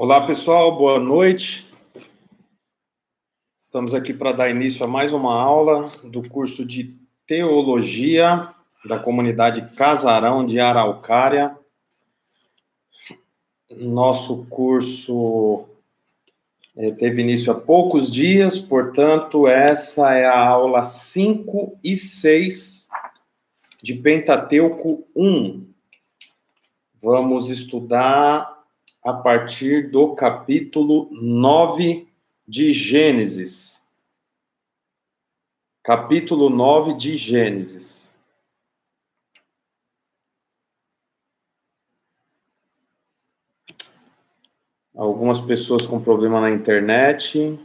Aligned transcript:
Olá, 0.00 0.24
pessoal, 0.24 0.78
boa 0.78 1.00
noite. 1.00 1.68
Estamos 3.58 3.92
aqui 3.92 4.14
para 4.14 4.30
dar 4.30 4.48
início 4.48 4.84
a 4.84 4.86
mais 4.88 5.12
uma 5.12 5.34
aula 5.34 5.90
do 6.04 6.22
curso 6.28 6.64
de 6.64 6.96
Teologia 7.26 8.54
da 8.84 8.96
comunidade 8.96 9.74
Casarão 9.74 10.46
de 10.46 10.60
Araucária. 10.60 11.58
Nosso 13.72 14.46
curso 14.46 15.64
é, 16.76 16.92
teve 16.92 17.22
início 17.22 17.50
há 17.50 17.56
poucos 17.56 18.08
dias, 18.08 18.56
portanto, 18.56 19.48
essa 19.48 20.14
é 20.14 20.26
a 20.26 20.46
aula 20.46 20.84
5 20.84 21.76
e 21.82 21.96
6 21.96 22.88
de 23.82 23.94
Pentateuco 23.94 25.08
1. 25.16 25.66
Vamos 27.02 27.50
estudar 27.50 28.57
a 29.08 29.12
partir 29.14 29.90
do 29.90 30.14
capítulo 30.14 31.08
9 31.10 32.06
de 32.46 32.74
Gênesis. 32.74 33.82
Capítulo 35.82 36.50
9 36.50 36.92
de 36.92 37.16
Gênesis. 37.16 38.12
Algumas 44.94 45.40
pessoas 45.40 45.86
com 45.86 45.98
problema 45.98 46.42
na 46.42 46.50
internet. 46.50 47.58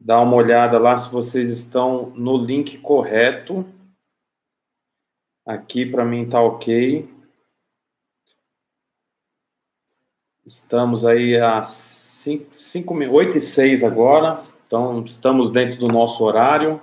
Dá 0.00 0.18
uma 0.22 0.34
olhada 0.34 0.78
lá 0.78 0.96
se 0.96 1.12
vocês 1.12 1.50
estão 1.50 2.08
no 2.16 2.38
link 2.38 2.78
correto. 2.78 3.66
Aqui 5.44 5.84
para 5.84 6.06
mim 6.06 6.26
tá 6.26 6.40
ok. 6.40 7.17
Estamos 10.48 11.04
aí 11.04 11.36
a 11.36 11.62
5, 11.62 12.94
8 12.94 13.36
e 13.36 13.40
6 13.40 13.84
agora, 13.84 14.42
então 14.66 15.04
estamos 15.04 15.50
dentro 15.50 15.78
do 15.78 15.88
nosso 15.88 16.24
horário. 16.24 16.80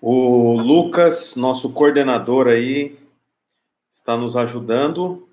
O 0.00 0.52
Lucas, 0.60 1.34
nosso 1.34 1.68
coordenador 1.72 2.46
aí, 2.46 2.96
está 3.90 4.16
nos 4.16 4.36
ajudando. 4.36 5.28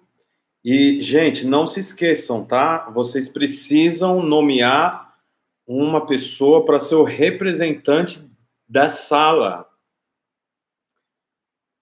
E, 0.65 1.03
gente, 1.03 1.45
não 1.45 1.67
se 1.67 1.81
esqueçam, 1.81 2.43
tá? 2.43 2.89
Vocês 2.89 3.29
precisam 3.29 4.23
nomear 4.23 5.12
uma 5.67 6.05
pessoa 6.05 6.65
para 6.65 6.79
ser 6.79 6.95
o 6.95 7.03
representante 7.03 8.23
da 8.67 8.89
sala. 8.89 9.67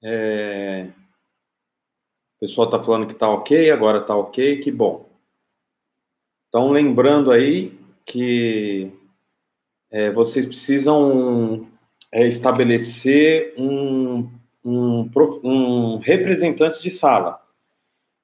É... 0.03 0.89
O 2.37 2.39
pessoal 2.41 2.67
está 2.67 2.81
falando 2.81 3.05
que 3.07 3.13
está 3.13 3.29
ok, 3.29 3.69
agora 3.69 3.99
está 3.99 4.15
ok, 4.15 4.59
que 4.59 4.71
bom. 4.71 5.09
Então, 6.49 6.71
lembrando 6.71 7.31
aí 7.31 7.79
que 8.05 8.91
é, 9.91 10.09
vocês 10.11 10.45
precisam 10.45 11.67
é, 12.11 12.27
estabelecer 12.27 13.53
um, 13.57 14.29
um, 14.65 15.09
um 15.43 15.97
representante 15.97 16.81
de 16.81 16.89
sala. 16.89 17.41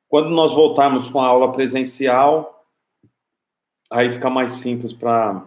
Quando 0.10 0.30
nós 0.30 0.54
voltarmos 0.54 1.10
com 1.10 1.22
a 1.22 1.28
aula 1.28 1.52
presencial, 1.52 2.57
aí 3.90 4.12
fica 4.12 4.30
mais 4.30 4.54
simples 4.54 4.94
para 4.94 5.44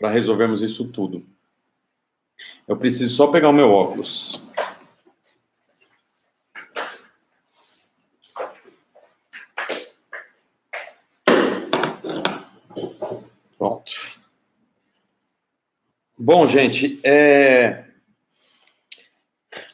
resolvermos 0.00 0.62
isso 0.62 0.88
tudo. 0.88 1.24
Eu 2.66 2.76
preciso 2.76 3.14
só 3.14 3.26
pegar 3.26 3.48
o 3.48 3.52
meu 3.52 3.70
óculos. 3.70 4.42
Pronto. 13.58 13.92
Bom, 16.18 16.46
gente, 16.46 17.00
é... 17.04 17.84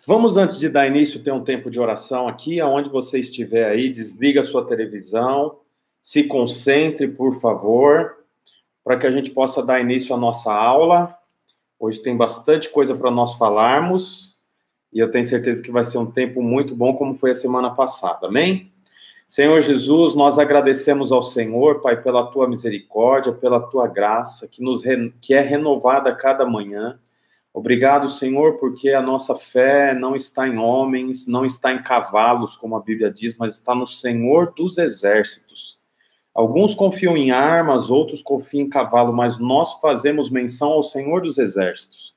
vamos 0.07 0.37
antes 0.37 0.59
de 0.59 0.69
dar 0.69 0.87
início 0.87 1.23
ter 1.23 1.33
um 1.33 1.45
tempo 1.45 1.71
de 1.71 1.81
oração 1.81 2.27
aqui, 2.29 2.61
aonde 2.61 2.89
você 2.91 3.19
estiver 3.19 3.71
aí, 3.71 3.91
desliga 3.91 4.41
a 4.41 4.45
sua 4.45 4.67
televisão, 4.67 5.61
se 6.01 6.25
concentre, 6.25 7.09
por 7.09 7.35
favor, 7.41 8.19
para 8.83 8.97
que 8.97 9.07
a 9.07 9.11
gente 9.11 9.31
possa 9.31 9.63
dar 9.63 9.81
início 9.81 10.15
à 10.15 10.19
nossa 10.19 10.53
aula. 10.53 11.09
Hoje 11.79 12.01
tem 12.01 12.17
bastante 12.17 12.71
coisa 12.71 12.95
para 12.95 13.11
nós 13.11 13.35
falarmos 13.35 14.39
e 14.93 14.99
eu 14.99 15.11
tenho 15.11 15.25
certeza 15.25 15.63
que 15.63 15.71
vai 15.71 15.85
ser 15.85 15.99
um 15.99 16.11
tempo 16.11 16.43
muito 16.43 16.75
bom, 16.75 16.95
como 16.95 17.15
foi 17.15 17.33
a 17.33 17.35
semana 17.35 17.71
passada. 17.71 18.27
Amém? 18.27 18.73
Senhor 19.27 19.61
Jesus, 19.61 20.15
nós 20.15 20.39
agradecemos 20.39 21.13
ao 21.13 21.23
Senhor, 21.23 21.83
Pai, 21.83 22.03
pela 22.03 22.27
tua 22.27 22.49
misericórdia, 22.49 23.31
pela 23.31 23.61
tua 23.61 23.87
graça, 23.87 24.49
que, 24.49 24.63
nos 24.63 24.83
que 25.21 25.35
é 25.35 25.41
renovada 25.41 26.09
a 26.09 26.15
cada 26.15 26.47
manhã. 26.47 26.99
Obrigado, 27.53 28.09
Senhor, 28.09 28.57
porque 28.57 28.91
a 28.91 29.03
nossa 29.03 29.35
fé 29.35 29.93
não 29.93 30.17
está 30.17 30.49
em 30.49 30.57
homens, 30.57 31.27
não 31.27 31.45
está 31.45 31.73
em 31.73 31.83
cavalos, 31.83 32.57
como 32.57 32.75
a 32.77 32.81
Bíblia 32.81 33.11
diz, 33.11 33.37
mas 33.37 33.55
está 33.55 33.75
no 33.75 33.87
Senhor 33.87 34.55
dos 34.57 34.79
exércitos. 34.79 35.78
Alguns 36.39 36.73
confiam 36.73 37.17
em 37.17 37.33
armas, 37.33 37.91
outros 37.91 38.23
confiam 38.23 38.63
em 38.63 38.69
cavalo, 38.69 39.13
mas 39.13 39.41
nós 39.41 39.81
fazemos 39.81 40.31
menção 40.31 40.71
ao 40.71 40.85
Senhor 40.85 41.23
dos 41.23 41.37
Exércitos. 41.37 42.15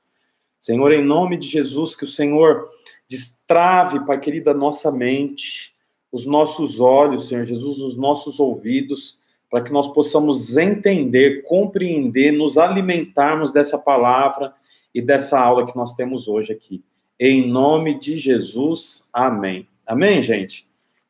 Senhor, 0.60 0.92
em 0.92 1.04
nome 1.04 1.36
de 1.36 1.48
Jesus, 1.48 1.96
que 1.96 2.04
o 2.04 2.06
Senhor 2.06 2.68
destrave, 3.08 4.06
Pai 4.06 4.20
querido, 4.20 4.48
a 4.48 4.54
nossa 4.54 4.92
mente, 4.92 5.74
os 6.12 6.24
nossos 6.24 6.78
olhos, 6.78 7.26
Senhor 7.26 7.42
Jesus, 7.42 7.80
os 7.80 7.96
nossos 7.96 8.38
ouvidos, 8.38 9.18
para 9.50 9.60
que 9.60 9.72
nós 9.72 9.92
possamos 9.92 10.56
entender, 10.56 11.42
compreender, 11.42 12.30
nos 12.30 12.56
alimentarmos 12.56 13.50
dessa 13.50 13.76
palavra 13.76 14.54
e 14.94 15.02
dessa 15.02 15.36
aula 15.36 15.66
que 15.66 15.74
nós 15.74 15.94
temos 15.94 16.28
hoje 16.28 16.52
aqui. 16.52 16.80
Em 17.18 17.50
nome 17.50 17.98
de 17.98 18.16
Jesus, 18.18 19.10
amém. 19.12 19.66
Amém, 19.84 20.22
gente? 20.22 20.64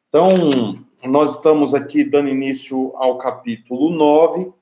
Então, 0.09 0.31
nós 1.05 1.37
estamos 1.37 1.75
aqui 1.75 2.05
dando 2.05 2.29
início 2.29 2.93
ao 2.97 3.19
capítulo 3.19 3.91
9. 3.91 4.53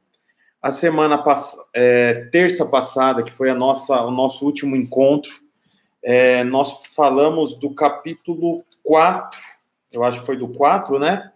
A 0.63 0.71
semana 0.71 1.19
passada, 1.19 1.65
é, 1.75 2.13
terça 2.31 2.65
passada, 2.65 3.23
que 3.23 3.33
foi 3.33 3.51
a 3.51 3.55
nossa, 3.55 4.01
o 4.03 4.11
nosso 4.11 4.45
último 4.45 4.75
encontro, 4.75 5.33
é, 6.03 6.43
nós 6.45 6.85
falamos 6.95 7.59
do 7.59 7.75
capítulo 7.75 8.65
4, 8.83 9.39
eu 9.93 10.03
acho 10.03 10.21
que 10.21 10.27
foi 10.27 10.37
do 10.37 10.49
4, 10.49 10.99
né? 10.99 11.31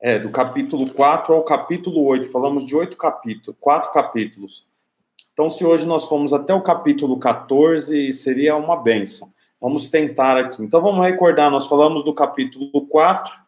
É, 0.00 0.18
do 0.18 0.30
capítulo 0.30 0.92
4 0.92 1.34
ao 1.34 1.42
capítulo 1.42 2.04
8. 2.04 2.30
Falamos 2.30 2.64
de 2.64 2.76
oito 2.76 2.96
capítulos, 2.96 3.56
quatro 3.58 3.90
capítulos. 3.92 4.66
Então, 5.32 5.50
se 5.50 5.64
hoje 5.64 5.86
nós 5.86 6.06
formos 6.06 6.32
até 6.32 6.54
o 6.54 6.60
capítulo 6.60 7.18
14, 7.18 8.12
seria 8.12 8.56
uma 8.56 8.76
benção. 8.76 9.32
Vamos 9.60 9.88
tentar 9.88 10.36
aqui. 10.36 10.62
Então, 10.62 10.80
vamos 10.80 11.04
recordar, 11.04 11.50
nós 11.50 11.66
falamos 11.66 12.04
do 12.04 12.14
capítulo 12.14 12.86
4, 12.86 13.45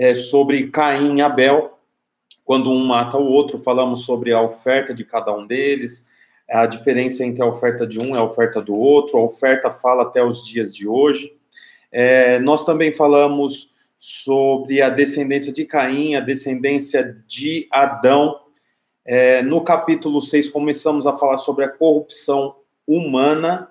é, 0.00 0.14
sobre 0.14 0.68
Caim 0.68 1.18
e 1.18 1.20
Abel, 1.20 1.78
quando 2.42 2.70
um 2.70 2.82
mata 2.86 3.18
o 3.18 3.26
outro, 3.30 3.58
falamos 3.58 4.06
sobre 4.06 4.32
a 4.32 4.40
oferta 4.40 4.94
de 4.94 5.04
cada 5.04 5.30
um 5.30 5.46
deles, 5.46 6.08
a 6.48 6.64
diferença 6.64 7.22
entre 7.22 7.42
a 7.42 7.46
oferta 7.46 7.86
de 7.86 8.00
um 8.00 8.14
e 8.14 8.18
a 8.18 8.24
oferta 8.24 8.62
do 8.62 8.74
outro, 8.74 9.18
a 9.18 9.22
oferta 9.22 9.70
fala 9.70 10.04
até 10.04 10.24
os 10.24 10.42
dias 10.42 10.74
de 10.74 10.88
hoje. 10.88 11.36
É, 11.92 12.38
nós 12.38 12.64
também 12.64 12.94
falamos 12.94 13.74
sobre 13.98 14.80
a 14.80 14.88
descendência 14.88 15.52
de 15.52 15.66
Caim, 15.66 16.14
a 16.14 16.20
descendência 16.20 17.22
de 17.28 17.68
Adão. 17.70 18.40
É, 19.04 19.42
no 19.42 19.60
capítulo 19.62 20.22
6, 20.22 20.48
começamos 20.48 21.06
a 21.06 21.12
falar 21.12 21.36
sobre 21.36 21.66
a 21.66 21.68
corrupção 21.68 22.56
humana, 22.86 23.68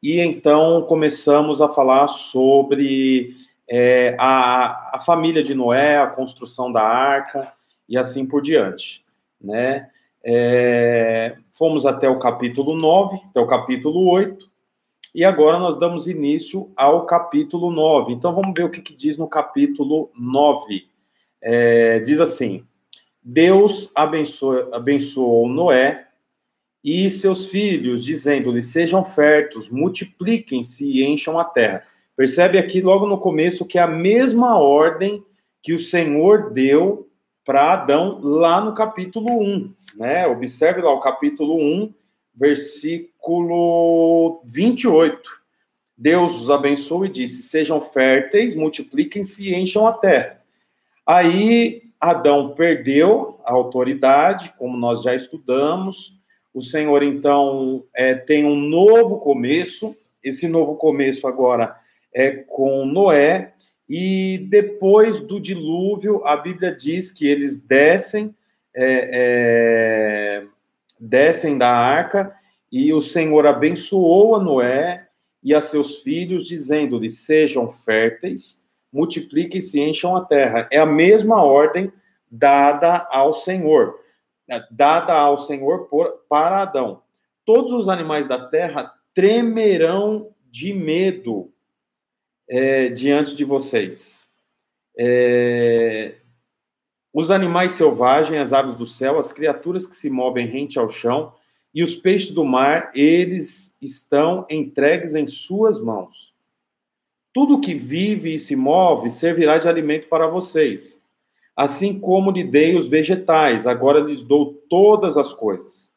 e 0.00 0.20
então 0.20 0.82
começamos 0.82 1.60
a 1.60 1.68
falar 1.68 2.06
sobre 2.06 3.41
é, 3.74 4.14
a, 4.18 4.96
a 4.96 5.00
família 5.00 5.42
de 5.42 5.54
Noé, 5.54 5.96
a 5.96 6.06
construção 6.06 6.70
da 6.70 6.82
arca 6.82 7.50
e 7.88 7.96
assim 7.96 8.26
por 8.26 8.42
diante, 8.42 9.02
né? 9.40 9.88
É, 10.22 11.38
fomos 11.50 11.86
até 11.86 12.06
o 12.06 12.18
capítulo 12.18 12.76
9, 12.76 13.18
até 13.30 13.40
o 13.40 13.46
capítulo 13.46 14.10
8, 14.10 14.46
e 15.14 15.24
agora 15.24 15.58
nós 15.58 15.78
damos 15.78 16.06
início 16.06 16.70
ao 16.76 17.06
capítulo 17.06 17.70
9. 17.70 18.12
Então 18.12 18.34
vamos 18.34 18.52
ver 18.54 18.64
o 18.64 18.70
que, 18.70 18.82
que 18.82 18.94
diz 18.94 19.16
no 19.16 19.26
capítulo 19.26 20.10
9. 20.14 20.86
É, 21.40 21.98
diz 22.00 22.20
assim: 22.20 22.66
Deus 23.22 23.90
abençoou, 23.94 24.74
abençoou 24.74 25.48
Noé 25.48 26.08
e 26.84 27.08
seus 27.08 27.48
filhos, 27.48 28.04
dizendo-lhe: 28.04 28.60
Sejam 28.60 29.02
férteis, 29.02 29.70
multipliquem-se 29.70 30.86
e 30.86 31.06
encham 31.06 31.38
a 31.38 31.44
terra. 31.44 31.90
Percebe 32.16 32.58
aqui 32.58 32.80
logo 32.80 33.06
no 33.06 33.18
começo 33.18 33.64
que 33.64 33.78
é 33.78 33.82
a 33.82 33.86
mesma 33.86 34.58
ordem 34.58 35.24
que 35.62 35.72
o 35.72 35.78
Senhor 35.78 36.50
deu 36.50 37.08
para 37.44 37.72
Adão 37.72 38.20
lá 38.22 38.60
no 38.60 38.74
capítulo 38.74 39.40
1, 39.40 39.74
né? 39.96 40.26
Observe 40.26 40.82
lá 40.82 40.92
o 40.92 41.00
capítulo 41.00 41.56
1, 41.56 41.92
versículo 42.34 44.42
28. 44.44 45.42
Deus 45.96 46.40
os 46.40 46.50
abençoou 46.50 47.06
e 47.06 47.10
disse: 47.10 47.42
Sejam 47.42 47.80
férteis, 47.80 48.54
multipliquem-se 48.54 49.48
e 49.48 49.54
encham 49.54 49.86
a 49.86 49.92
terra. 49.92 50.40
Aí 51.06 51.82
Adão 52.00 52.54
perdeu 52.54 53.40
a 53.44 53.52
autoridade, 53.52 54.52
como 54.58 54.76
nós 54.76 55.02
já 55.02 55.14
estudamos. 55.14 56.20
O 56.52 56.60
Senhor, 56.60 57.02
então, 57.02 57.84
é, 57.94 58.14
tem 58.14 58.44
um 58.44 58.56
novo 58.56 59.18
começo. 59.18 59.96
Esse 60.22 60.46
novo 60.46 60.76
começo 60.76 61.26
agora 61.26 61.81
é 62.14 62.30
com 62.30 62.84
Noé. 62.84 63.54
E 63.88 64.46
depois 64.48 65.20
do 65.20 65.40
dilúvio, 65.40 66.24
a 66.24 66.36
Bíblia 66.36 66.74
diz 66.74 67.10
que 67.10 67.26
eles 67.26 67.60
descem, 67.60 68.34
é, 68.74 69.10
é, 69.12 70.46
descem 70.98 71.58
da 71.58 71.70
arca, 71.70 72.34
e 72.70 72.92
o 72.92 73.00
Senhor 73.00 73.46
abençoou 73.46 74.34
a 74.34 74.40
Noé 74.40 75.08
e 75.42 75.54
a 75.54 75.60
seus 75.60 76.00
filhos, 76.00 76.46
dizendo-lhes: 76.46 77.18
Sejam 77.18 77.68
férteis, 77.68 78.64
multipliquem-se 78.90 79.78
e 79.78 79.90
encham 79.90 80.16
a 80.16 80.24
terra. 80.24 80.68
É 80.70 80.78
a 80.78 80.86
mesma 80.86 81.44
ordem 81.44 81.92
dada 82.30 83.06
ao 83.10 83.34
Senhor, 83.34 83.94
dada 84.70 85.12
ao 85.12 85.36
Senhor 85.36 85.88
por, 85.88 86.24
para 86.28 86.62
Adão. 86.62 87.02
Todos 87.44 87.72
os 87.72 87.88
animais 87.88 88.26
da 88.26 88.48
terra 88.48 88.90
tremerão 89.12 90.30
de 90.50 90.72
medo 90.72 91.51
é, 92.52 92.90
diante 92.90 93.34
de 93.34 93.46
vocês. 93.46 94.28
É, 94.98 96.16
os 97.10 97.30
animais 97.30 97.72
selvagens, 97.72 98.38
as 98.42 98.52
aves 98.52 98.76
do 98.76 98.84
céu, 98.84 99.18
as 99.18 99.32
criaturas 99.32 99.86
que 99.86 99.96
se 99.96 100.10
movem 100.10 100.46
rente 100.46 100.78
ao 100.78 100.90
chão 100.90 101.32
e 101.74 101.82
os 101.82 101.94
peixes 101.94 102.34
do 102.34 102.44
mar, 102.44 102.90
eles 102.94 103.74
estão 103.80 104.46
entregues 104.50 105.14
em 105.14 105.26
suas 105.26 105.80
mãos. 105.80 106.34
Tudo 107.32 107.58
que 107.58 107.72
vive 107.74 108.34
e 108.34 108.38
se 108.38 108.54
move 108.54 109.08
servirá 109.08 109.56
de 109.56 109.66
alimento 109.66 110.06
para 110.08 110.26
vocês. 110.26 111.00
Assim 111.56 111.98
como 111.98 112.30
lhe 112.30 112.44
dei 112.44 112.76
os 112.76 112.86
vegetais, 112.86 113.66
agora 113.66 113.98
lhes 113.98 114.22
dou 114.22 114.52
todas 114.68 115.16
as 115.16 115.32
coisas. 115.32 115.90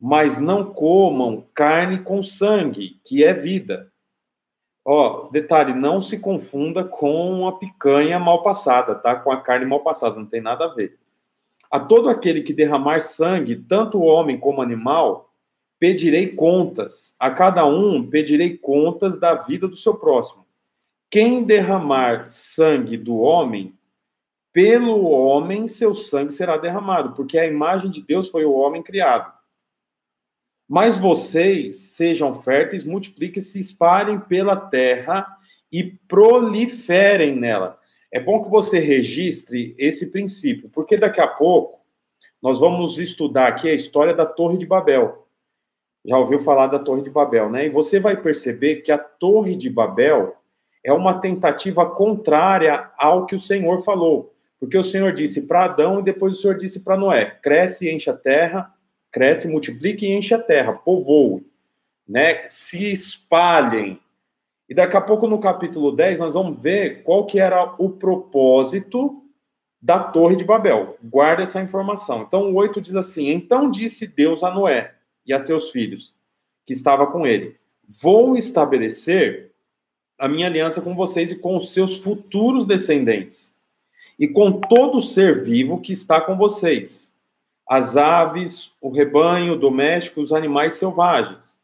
Mas 0.00 0.36
não 0.36 0.64
comam 0.72 1.46
carne 1.54 2.02
com 2.02 2.24
sangue, 2.24 3.00
que 3.04 3.22
é 3.22 3.32
vida 3.32 3.91
Ó, 4.84 5.28
detalhe, 5.30 5.74
não 5.74 6.00
se 6.00 6.18
confunda 6.18 6.82
com 6.82 7.46
a 7.46 7.56
picanha 7.56 8.18
mal 8.18 8.42
passada, 8.42 8.94
tá? 8.94 9.14
Com 9.14 9.30
a 9.30 9.40
carne 9.40 9.64
mal 9.64 9.80
passada, 9.80 10.16
não 10.16 10.26
tem 10.26 10.40
nada 10.40 10.64
a 10.64 10.74
ver. 10.74 10.98
A 11.70 11.78
todo 11.78 12.08
aquele 12.08 12.42
que 12.42 12.52
derramar 12.52 13.00
sangue, 13.00 13.56
tanto 13.56 14.00
homem 14.00 14.38
como 14.38 14.60
animal, 14.60 15.32
pedirei 15.78 16.28
contas. 16.28 17.14
A 17.18 17.30
cada 17.30 17.64
um 17.64 18.08
pedirei 18.08 18.58
contas 18.58 19.18
da 19.18 19.34
vida 19.34 19.68
do 19.68 19.76
seu 19.76 19.94
próximo. 19.94 20.44
Quem 21.08 21.44
derramar 21.44 22.26
sangue 22.30 22.96
do 22.96 23.18
homem, 23.18 23.74
pelo 24.52 25.04
homem 25.04 25.68
seu 25.68 25.94
sangue 25.94 26.32
será 26.32 26.56
derramado, 26.56 27.14
porque 27.14 27.38
a 27.38 27.46
imagem 27.46 27.90
de 27.90 28.02
Deus 28.02 28.28
foi 28.28 28.44
o 28.44 28.52
homem 28.52 28.82
criado. 28.82 29.32
Mas 30.72 30.96
vocês 30.96 31.76
sejam 31.76 32.34
férteis, 32.34 32.82
multipliquem-se, 32.82 33.60
espalhem 33.60 34.18
pela 34.18 34.56
terra 34.56 35.26
e 35.70 35.84
proliferem 35.84 37.36
nela. 37.36 37.78
É 38.10 38.18
bom 38.18 38.42
que 38.42 38.48
você 38.48 38.78
registre 38.78 39.74
esse 39.76 40.10
princípio, 40.10 40.70
porque 40.70 40.96
daqui 40.96 41.20
a 41.20 41.28
pouco 41.28 41.78
nós 42.40 42.60
vamos 42.60 42.98
estudar 42.98 43.48
aqui 43.48 43.68
a 43.68 43.74
história 43.74 44.14
da 44.14 44.24
Torre 44.24 44.56
de 44.56 44.64
Babel. 44.64 45.28
Já 46.06 46.16
ouviu 46.16 46.40
falar 46.40 46.68
da 46.68 46.78
Torre 46.78 47.02
de 47.02 47.10
Babel, 47.10 47.50
né? 47.50 47.66
E 47.66 47.68
você 47.68 48.00
vai 48.00 48.16
perceber 48.16 48.76
que 48.76 48.90
a 48.90 48.96
Torre 48.96 49.54
de 49.54 49.68
Babel 49.68 50.34
é 50.82 50.90
uma 50.90 51.20
tentativa 51.20 51.84
contrária 51.84 52.90
ao 52.96 53.26
que 53.26 53.34
o 53.34 53.40
Senhor 53.40 53.84
falou. 53.84 54.34
Porque 54.58 54.78
o 54.78 54.84
Senhor 54.84 55.12
disse 55.12 55.46
para 55.46 55.66
Adão 55.66 56.00
e 56.00 56.02
depois 56.02 56.38
o 56.38 56.40
Senhor 56.40 56.56
disse 56.56 56.80
para 56.80 56.96
Noé: 56.96 57.26
cresce 57.42 57.86
e 57.86 57.94
enche 57.94 58.08
a 58.08 58.16
terra, 58.16 58.71
cresce, 59.12 59.46
multiplique 59.46 60.06
e 60.06 60.12
enche 60.12 60.34
a 60.34 60.42
terra, 60.42 60.72
povoe, 60.72 61.46
né? 62.08 62.48
Se 62.48 62.90
espalhem. 62.90 64.00
E 64.68 64.74
daqui 64.74 64.96
a 64.96 65.00
pouco 65.02 65.28
no 65.28 65.38
capítulo 65.38 65.92
10 65.92 66.18
nós 66.18 66.34
vamos 66.34 66.58
ver 66.58 67.02
qual 67.02 67.26
que 67.26 67.38
era 67.38 67.74
o 67.78 67.90
propósito 67.90 69.22
da 69.80 70.02
Torre 70.02 70.34
de 70.34 70.44
Babel. 70.44 70.96
Guarda 71.02 71.42
essa 71.42 71.60
informação. 71.60 72.22
Então 72.22 72.50
o 72.50 72.54
8 72.54 72.80
diz 72.80 72.96
assim: 72.96 73.30
"Então 73.30 73.70
disse 73.70 74.06
Deus 74.06 74.42
a 74.42 74.50
Noé 74.50 74.94
e 75.26 75.32
a 75.32 75.38
seus 75.38 75.70
filhos, 75.70 76.16
que 76.64 76.72
estava 76.72 77.06
com 77.06 77.26
ele: 77.26 77.56
Vou 78.00 78.36
estabelecer 78.36 79.52
a 80.18 80.26
minha 80.26 80.46
aliança 80.46 80.80
com 80.80 80.94
vocês 80.94 81.30
e 81.30 81.36
com 81.36 81.56
os 81.56 81.72
seus 81.72 81.98
futuros 81.98 82.64
descendentes, 82.64 83.52
e 84.18 84.26
com 84.26 84.52
todo 84.52 85.00
ser 85.00 85.42
vivo 85.42 85.80
que 85.80 85.92
está 85.92 86.20
com 86.20 86.36
vocês." 86.36 87.11
As 87.68 87.96
aves, 87.96 88.72
o 88.80 88.90
rebanho 88.90 89.56
doméstico, 89.56 90.20
os 90.20 90.32
animais 90.32 90.74
selvagens. 90.74 91.60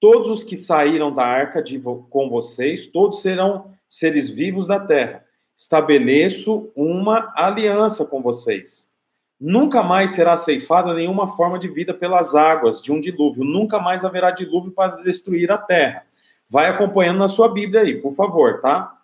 Todos 0.00 0.28
os 0.28 0.44
que 0.44 0.56
saíram 0.56 1.12
da 1.12 1.24
arca 1.24 1.62
de, 1.62 1.80
com 1.80 2.28
vocês, 2.28 2.86
todos 2.86 3.20
serão 3.20 3.72
seres 3.88 4.30
vivos 4.30 4.68
da 4.68 4.78
terra. 4.78 5.24
Estabeleço 5.56 6.70
uma 6.76 7.32
aliança 7.34 8.04
com 8.04 8.22
vocês. 8.22 8.88
Nunca 9.40 9.82
mais 9.82 10.12
será 10.12 10.36
ceifada 10.36 10.94
nenhuma 10.94 11.28
forma 11.36 11.58
de 11.58 11.68
vida 11.68 11.94
pelas 11.94 12.34
águas 12.34 12.82
de 12.82 12.92
um 12.92 13.00
dilúvio. 13.00 13.44
Nunca 13.44 13.78
mais 13.78 14.04
haverá 14.04 14.30
dilúvio 14.30 14.72
para 14.72 14.96
destruir 15.02 15.50
a 15.50 15.58
terra. 15.58 16.04
Vai 16.48 16.66
acompanhando 16.66 17.18
na 17.18 17.28
sua 17.28 17.48
Bíblia 17.48 17.82
aí, 17.82 18.00
por 18.00 18.14
favor, 18.14 18.60
tá? 18.60 18.97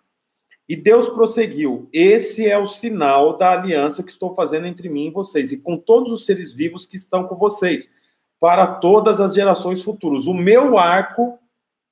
E 0.67 0.75
Deus 0.75 1.09
prosseguiu: 1.09 1.87
Esse 1.93 2.47
é 2.47 2.57
o 2.57 2.67
sinal 2.67 3.37
da 3.37 3.51
aliança 3.51 4.03
que 4.03 4.11
estou 4.11 4.33
fazendo 4.33 4.67
entre 4.67 4.89
mim 4.89 5.07
e 5.07 5.11
vocês, 5.11 5.51
e 5.51 5.57
com 5.57 5.77
todos 5.77 6.11
os 6.11 6.25
seres 6.25 6.51
vivos 6.51 6.85
que 6.85 6.95
estão 6.95 7.27
com 7.27 7.35
vocês, 7.35 7.91
para 8.39 8.67
todas 8.67 9.19
as 9.19 9.33
gerações 9.33 9.83
futuras. 9.83 10.27
O 10.27 10.33
meu 10.33 10.77
arco 10.77 11.39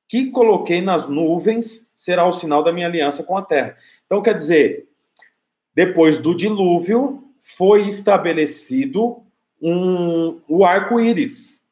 que 0.08 0.30
coloquei 0.32 0.82
nas 0.82 1.08
nuvens 1.08 1.88
será 1.96 2.26
o 2.28 2.34
sinal 2.34 2.64
da 2.64 2.72
minha 2.72 2.88
aliança 2.88 3.24
com 3.24 3.38
a 3.38 3.42
terra. 3.42 3.78
Então, 4.06 4.22
quer 4.22 4.36
dizer, 4.36 4.88
depois 5.74 6.20
do 6.20 6.36
dilúvio, 6.36 7.24
foi 7.40 7.88
estabelecido 7.88 9.24
um, 9.62 10.40
o 10.48 10.66
arco-íris. 10.66 11.64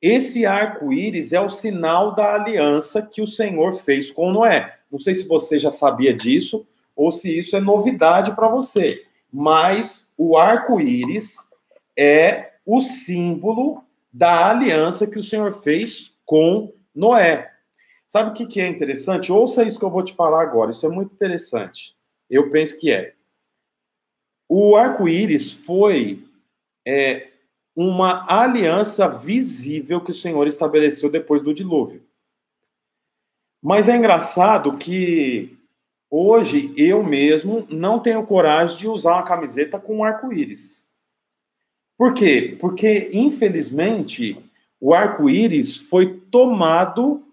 Esse 0.00 0.46
arco-íris 0.46 1.32
é 1.32 1.40
o 1.40 1.48
sinal 1.48 2.14
da 2.14 2.34
aliança 2.34 3.02
que 3.02 3.22
o 3.22 3.26
Senhor 3.26 3.74
fez 3.74 4.10
com 4.10 4.32
Noé. 4.32 4.75
Não 4.90 4.98
sei 4.98 5.14
se 5.14 5.26
você 5.26 5.58
já 5.58 5.70
sabia 5.70 6.14
disso 6.14 6.66
ou 6.94 7.12
se 7.12 7.38
isso 7.38 7.56
é 7.56 7.60
novidade 7.60 8.34
para 8.34 8.48
você, 8.48 9.04
mas 9.30 10.10
o 10.16 10.36
arco-íris 10.36 11.36
é 11.96 12.52
o 12.64 12.80
símbolo 12.80 13.84
da 14.12 14.50
aliança 14.50 15.06
que 15.06 15.18
o 15.18 15.24
Senhor 15.24 15.60
fez 15.62 16.16
com 16.24 16.72
Noé. 16.94 17.52
Sabe 18.08 18.30
o 18.30 18.48
que, 18.48 18.60
é 18.60 18.68
interessante? 18.68 19.32
Ouça 19.32 19.64
isso 19.64 19.78
que 19.78 19.84
eu 19.84 19.90
vou 19.90 20.02
te 20.02 20.14
falar 20.14 20.42
agora, 20.42 20.70
isso 20.70 20.86
é 20.86 20.88
muito 20.88 21.12
interessante. 21.12 21.94
Eu 22.30 22.50
penso 22.50 22.78
que 22.78 22.90
é. 22.90 23.14
O 24.48 24.76
arco-íris 24.76 25.52
foi 25.52 26.24
é, 26.86 27.28
uma 27.74 28.24
aliança 28.26 29.08
visível 29.08 30.00
que 30.00 30.12
o 30.12 30.14
Senhor 30.14 30.46
estabeleceu 30.46 31.10
depois 31.10 31.42
do 31.42 31.52
dilúvio. 31.52 32.05
Mas 33.66 33.88
é 33.88 33.96
engraçado 33.96 34.78
que 34.78 35.58
hoje 36.08 36.72
eu 36.76 37.02
mesmo 37.02 37.66
não 37.68 37.98
tenho 37.98 38.24
coragem 38.24 38.78
de 38.78 38.86
usar 38.86 39.14
uma 39.14 39.24
camiseta 39.24 39.76
com 39.76 40.04
arco-íris. 40.04 40.88
Por 41.98 42.14
quê? 42.14 42.56
Porque, 42.60 43.10
infelizmente, 43.12 44.40
o 44.80 44.94
arco-íris 44.94 45.76
foi 45.76 46.20
tomado 46.30 47.26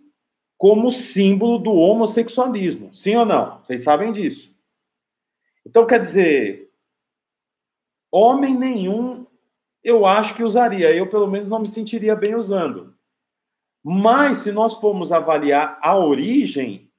como 0.58 0.90
símbolo 0.90 1.60
do 1.60 1.72
homossexualismo. 1.72 2.92
Sim 2.96 3.16
ou 3.18 3.28
não? 3.28 3.60
Vocês 3.60 3.84
sabem 3.84 4.12
disso. 4.12 4.58
Então, 5.64 5.86
quer 5.86 6.00
dizer, 6.00 6.72
homem 8.12 8.58
nenhum 8.58 9.28
eu 9.84 10.04
acho 10.04 10.34
que 10.34 10.42
usaria. 10.42 10.92
Eu, 10.96 11.08
pelo 11.08 11.28
menos, 11.28 11.48
não 11.48 11.60
me 11.60 11.68
sentiria 11.68 12.16
bem 12.16 12.34
usando. 12.34 12.93
Mas, 13.84 14.40
se 14.40 14.52
nós 14.52 14.76
formos 14.76 15.12
avaliar 15.12 15.78
a 15.82 15.98
origem, 15.98 16.90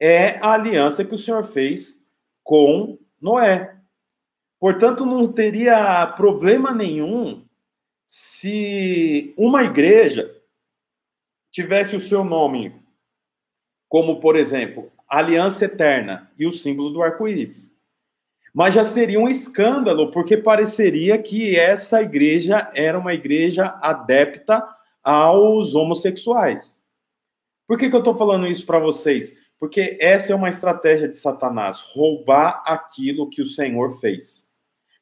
é 0.00 0.38
a 0.40 0.52
aliança 0.52 1.04
que 1.04 1.14
o 1.14 1.18
Senhor 1.18 1.44
fez 1.44 2.02
com 2.42 2.98
Noé. 3.20 3.76
Portanto, 4.58 5.06
não 5.06 5.32
teria 5.32 6.06
problema 6.08 6.72
nenhum 6.72 7.44
se 8.06 9.32
uma 9.36 9.62
igreja 9.62 10.30
tivesse 11.50 11.94
o 11.94 12.00
seu 12.00 12.24
nome, 12.24 12.74
como, 13.88 14.18
por 14.20 14.36
exemplo, 14.36 14.90
Aliança 15.08 15.66
Eterna 15.66 16.30
e 16.36 16.46
o 16.46 16.52
símbolo 16.52 16.90
do 16.90 17.02
arco-íris. 17.02 17.72
Mas 18.52 18.74
já 18.74 18.84
seria 18.84 19.20
um 19.20 19.28
escândalo, 19.28 20.10
porque 20.10 20.36
pareceria 20.36 21.16
que 21.18 21.56
essa 21.56 22.02
igreja 22.02 22.70
era 22.74 22.98
uma 22.98 23.14
igreja 23.14 23.78
adepta 23.80 24.66
aos 25.04 25.74
homossexuais. 25.74 26.82
Por 27.66 27.78
que, 27.78 27.88
que 27.88 27.94
eu 27.94 28.00
estou 28.00 28.16
falando 28.16 28.46
isso 28.46 28.64
para 28.64 28.78
vocês? 28.78 29.36
Porque 29.60 29.96
essa 30.00 30.32
é 30.32 30.36
uma 30.36 30.48
estratégia 30.48 31.08
de 31.08 31.16
Satanás, 31.16 31.80
roubar 31.92 32.62
aquilo 32.66 33.28
que 33.28 33.42
o 33.42 33.46
Senhor 33.46 33.98
fez. 34.00 34.48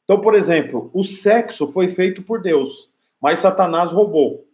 Então, 0.04 0.20
por 0.20 0.34
exemplo, 0.34 0.90
o 0.92 1.02
sexo 1.02 1.70
foi 1.72 1.88
feito 1.88 2.22
por 2.22 2.42
Deus, 2.42 2.90
mas 3.20 3.38
Satanás 3.38 3.92
roubou. 3.92 4.46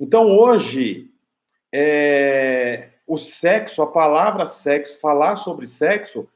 Então, 0.00 0.30
hoje, 0.30 1.10
é, 1.70 2.88
o 3.06 3.16
sexo, 3.16 3.82
a 3.82 3.86
palavra 3.86 4.46
sexo, 4.46 4.98
falar 4.98 5.36
sobre 5.36 5.66
sexo, 5.66 6.28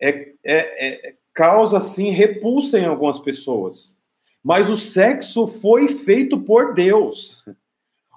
é, 0.00 0.32
é, 0.44 1.08
é, 1.08 1.14
causa, 1.34 1.78
assim, 1.78 2.10
repulsa 2.10 2.78
em 2.78 2.84
algumas 2.84 3.18
pessoas. 3.18 3.98
Mas 4.42 4.70
o 4.70 4.76
sexo 4.76 5.46
foi 5.46 5.88
feito 5.88 6.40
por 6.40 6.74
Deus. 6.74 7.42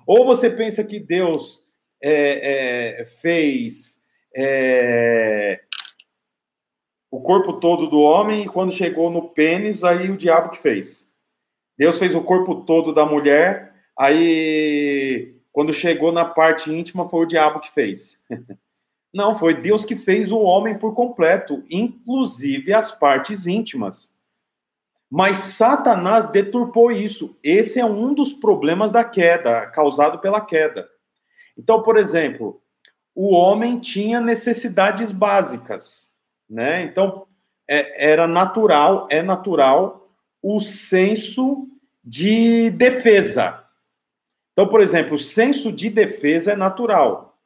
Ou 0.06 0.26
você 0.26 0.50
pensa 0.50 0.84
que 0.84 1.00
Deus 1.00 1.68
é, 2.02 3.02
é, 3.02 3.06
fez 3.06 4.04
é, 4.36 5.62
o 7.10 7.20
corpo 7.20 7.54
todo 7.54 7.88
do 7.88 8.00
homem 8.00 8.44
e 8.44 8.50
quando 8.50 8.72
chegou 8.72 9.10
no 9.10 9.30
pênis, 9.30 9.84
aí 9.84 10.10
o 10.10 10.18
diabo 10.18 10.50
que 10.50 10.58
fez. 10.58 11.12
Deus 11.78 12.00
fez 12.00 12.16
o 12.16 12.24
corpo 12.24 12.64
todo 12.64 12.94
da 12.94 13.06
mulher, 13.06 13.74
aí 13.98 15.36
quando 15.52 15.74
chegou 15.74 16.12
na 16.12 16.26
parte 16.26 16.72
íntima 16.72 17.10
foi 17.10 17.24
o 17.24 17.28
diabo 17.28 17.60
que 17.60 17.72
fez. 17.72 18.22
Não, 19.14 19.38
foi 19.38 19.54
Deus 19.54 19.84
que 19.84 19.96
fez 19.96 20.32
o 20.32 20.40
homem 20.40 20.78
por 20.78 20.94
completo, 20.94 21.64
inclusive 21.70 22.74
as 22.74 22.94
partes 22.94 23.46
íntimas. 23.46 24.11
Mas 25.12 25.40
Satanás 25.40 26.26
deturpou 26.32 26.90
isso. 26.90 27.38
Esse 27.44 27.82
é 27.82 27.86
um 27.86 28.14
dos 28.14 28.32
problemas 28.32 28.94
da 28.94 29.04
queda, 29.04 29.68
causado 29.68 30.20
pela 30.20 30.40
queda. 30.40 30.88
Então, 31.58 31.84
por 31.84 31.98
exemplo, 31.98 32.62
o 33.14 33.34
homem 33.34 33.78
tinha 33.78 34.22
necessidades 34.22 35.12
básicas, 35.12 36.10
né? 36.50 36.84
Então, 36.84 37.28
é, 37.70 38.12
era 38.12 38.26
natural, 38.26 39.10
é 39.12 39.22
natural 39.22 40.10
o 40.42 40.62
senso 40.62 41.68
de 42.02 42.70
defesa. 42.70 43.66
Então, 44.54 44.66
por 44.70 44.80
exemplo, 44.80 45.16
o 45.16 45.20
senso 45.20 45.74
de 45.74 45.90
defesa 45.90 46.54
é 46.54 46.56
natural. 46.56 47.38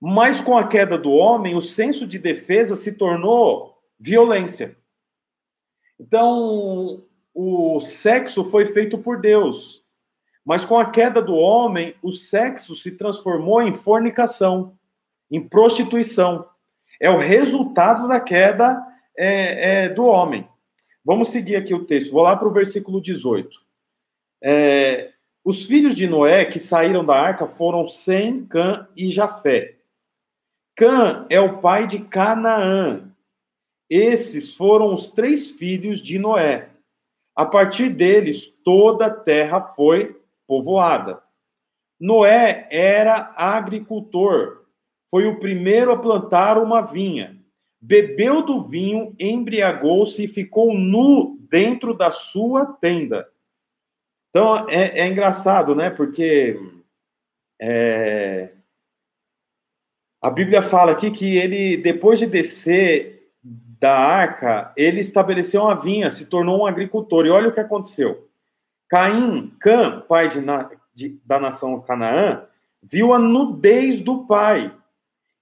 Mas 0.00 0.40
com 0.40 0.56
a 0.56 0.66
queda 0.66 0.96
do 0.96 1.12
homem, 1.12 1.54
o 1.54 1.60
senso 1.60 2.06
de 2.06 2.18
defesa 2.18 2.74
se 2.74 2.92
tornou 2.92 3.78
violência. 4.00 4.76
Então, 5.98 7.04
o 7.34 7.80
sexo 7.80 8.44
foi 8.44 8.66
feito 8.66 8.98
por 8.98 9.20
Deus. 9.20 9.84
Mas 10.44 10.64
com 10.64 10.78
a 10.78 10.90
queda 10.90 11.22
do 11.22 11.34
homem, 11.34 11.94
o 12.02 12.12
sexo 12.12 12.74
se 12.74 12.92
transformou 12.92 13.62
em 13.62 13.72
fornicação, 13.72 14.76
em 15.30 15.40
prostituição. 15.40 16.46
É 17.00 17.08
o 17.10 17.18
resultado 17.18 18.06
da 18.06 18.20
queda 18.20 18.80
é, 19.16 19.84
é, 19.84 19.88
do 19.88 20.04
homem. 20.04 20.46
Vamos 21.04 21.30
seguir 21.30 21.56
aqui 21.56 21.74
o 21.74 21.84
texto. 21.84 22.12
Vou 22.12 22.22
lá 22.22 22.36
para 22.36 22.48
o 22.48 22.52
versículo 22.52 23.00
18. 23.00 23.58
É, 24.42 25.12
os 25.44 25.64
filhos 25.64 25.94
de 25.94 26.06
Noé 26.06 26.44
que 26.44 26.58
saíram 26.58 27.04
da 27.04 27.14
arca 27.14 27.46
foram 27.46 27.86
Sem, 27.88 28.44
Cã 28.46 28.86
e 28.96 29.10
Jafé. 29.10 29.76
Cã 30.76 31.26
é 31.30 31.40
o 31.40 31.58
pai 31.58 31.86
de 31.86 32.00
Canaã. 32.00 33.13
Esses 33.88 34.54
foram 34.54 34.94
os 34.94 35.10
três 35.10 35.50
filhos 35.50 36.00
de 36.00 36.18
Noé. 36.18 36.70
A 37.36 37.44
partir 37.44 37.88
deles, 37.88 38.48
toda 38.64 39.06
a 39.06 39.14
terra 39.14 39.60
foi 39.60 40.20
povoada. 40.46 41.22
Noé 42.00 42.68
era 42.70 43.32
agricultor, 43.36 44.64
foi 45.10 45.26
o 45.26 45.38
primeiro 45.38 45.92
a 45.92 45.98
plantar 45.98 46.58
uma 46.58 46.80
vinha. 46.80 47.40
Bebeu 47.80 48.42
do 48.42 48.64
vinho, 48.64 49.14
embriagou-se 49.18 50.24
e 50.24 50.28
ficou 50.28 50.74
nu 50.74 51.38
dentro 51.50 51.94
da 51.94 52.10
sua 52.10 52.66
tenda. 52.66 53.28
Então 54.30 54.68
é, 54.68 55.00
é 55.00 55.06
engraçado, 55.06 55.74
né? 55.74 55.90
Porque 55.90 56.58
é, 57.60 58.52
a 60.20 60.30
Bíblia 60.30 60.62
fala 60.62 60.92
aqui 60.92 61.10
que 61.10 61.36
ele, 61.36 61.76
depois 61.76 62.18
de 62.18 62.26
descer 62.26 63.13
da 63.84 63.94
arca, 63.94 64.72
ele 64.78 65.00
estabeleceu 65.00 65.60
uma 65.60 65.74
vinha, 65.74 66.10
se 66.10 66.24
tornou 66.24 66.62
um 66.62 66.64
agricultor. 66.64 67.26
E 67.26 67.30
olha 67.30 67.50
o 67.50 67.52
que 67.52 67.60
aconteceu. 67.60 68.26
Caim, 68.88 69.54
Cã, 69.60 70.00
pai 70.08 70.26
de, 70.26 70.40
de, 70.94 71.20
da 71.22 71.38
nação 71.38 71.78
Canaã, 71.82 72.46
viu 72.82 73.12
a 73.12 73.18
nudez 73.18 74.00
do 74.00 74.24
pai. 74.24 74.74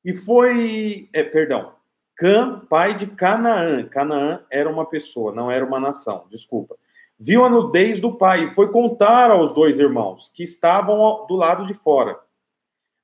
E 0.05 0.13
foi. 0.13 1.09
É, 1.13 1.23
perdão. 1.23 1.75
Cã, 2.17 2.59
pai 2.69 2.97
de 2.97 3.07
Canaã. 3.07 3.85
Canaã 3.85 4.41
era 4.51 4.69
uma 4.69 4.87
pessoa, 4.87 5.33
não 5.33 5.49
era 5.49 5.65
uma 5.65 5.79
nação, 5.79 6.25
desculpa. 6.29 6.75
Viu 7.17 7.45
a 7.45 7.49
nudez 7.49 8.01
do 8.01 8.13
pai 8.13 8.47
e 8.47 8.51
foi 8.51 8.73
contar 8.73 9.31
aos 9.31 9.55
dois 9.55 9.79
irmãos, 9.79 10.33
que 10.35 10.43
estavam 10.43 11.25
do 11.29 11.37
lado 11.37 11.65
de 11.65 11.75
fora. 11.75 12.19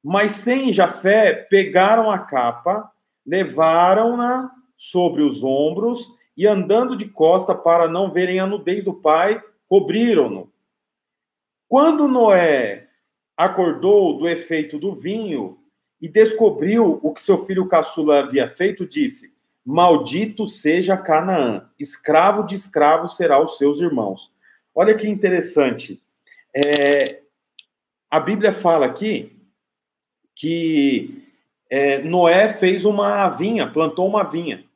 Mas 0.02 0.32
sem 0.32 0.72
Jafé, 0.72 1.32
pegaram 1.32 2.10
a 2.10 2.18
capa, 2.18 2.90
levaram-na 3.24 4.57
sobre 4.78 5.22
os 5.22 5.42
ombros 5.42 6.14
e 6.36 6.46
andando 6.46 6.96
de 6.96 7.08
costa 7.08 7.52
para 7.52 7.88
não 7.88 8.12
verem 8.12 8.38
a 8.38 8.46
nudez 8.46 8.84
do 8.84 8.94
pai, 8.94 9.42
cobriram-no. 9.68 10.50
Quando 11.68 12.06
Noé 12.06 12.88
acordou 13.36 14.16
do 14.16 14.28
efeito 14.28 14.78
do 14.78 14.94
vinho 14.94 15.58
e 16.00 16.08
descobriu 16.08 17.00
o 17.02 17.12
que 17.12 17.20
seu 17.20 17.44
filho 17.44 17.66
caçula 17.66 18.20
havia 18.20 18.48
feito, 18.48 18.86
disse: 18.86 19.34
Maldito 19.64 20.46
seja 20.46 20.96
Canaã, 20.96 21.68
escravo 21.78 22.44
de 22.44 22.54
escravos 22.54 23.16
será 23.16 23.42
os 23.42 23.58
seus 23.58 23.80
irmãos. 23.80 24.32
Olha 24.72 24.94
que 24.94 25.08
interessante. 25.08 26.00
É, 26.54 27.20
a 28.08 28.20
Bíblia 28.20 28.52
fala 28.52 28.86
aqui 28.86 29.36
que 30.34 31.26
é, 31.68 32.00
Noé 32.02 32.48
fez 32.48 32.84
uma 32.84 33.28
vinha, 33.28 33.66
plantou 33.66 34.06
uma 34.06 34.22
vinha. 34.22 34.67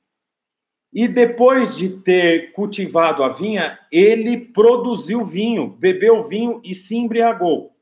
E 0.93 1.09
depois 1.09 1.77
de 1.77 1.89
ter 1.89 2.53
cultivado 2.53 3.23
a 3.23 3.31
vinha, 3.31 3.79
ele 3.91 4.37
produziu 4.37 5.25
vinho, 5.25 5.69
bebeu 5.69 6.23
vinho 6.23 6.61
e 6.63 6.75
se 6.75 6.97
embriagou. 6.97 7.73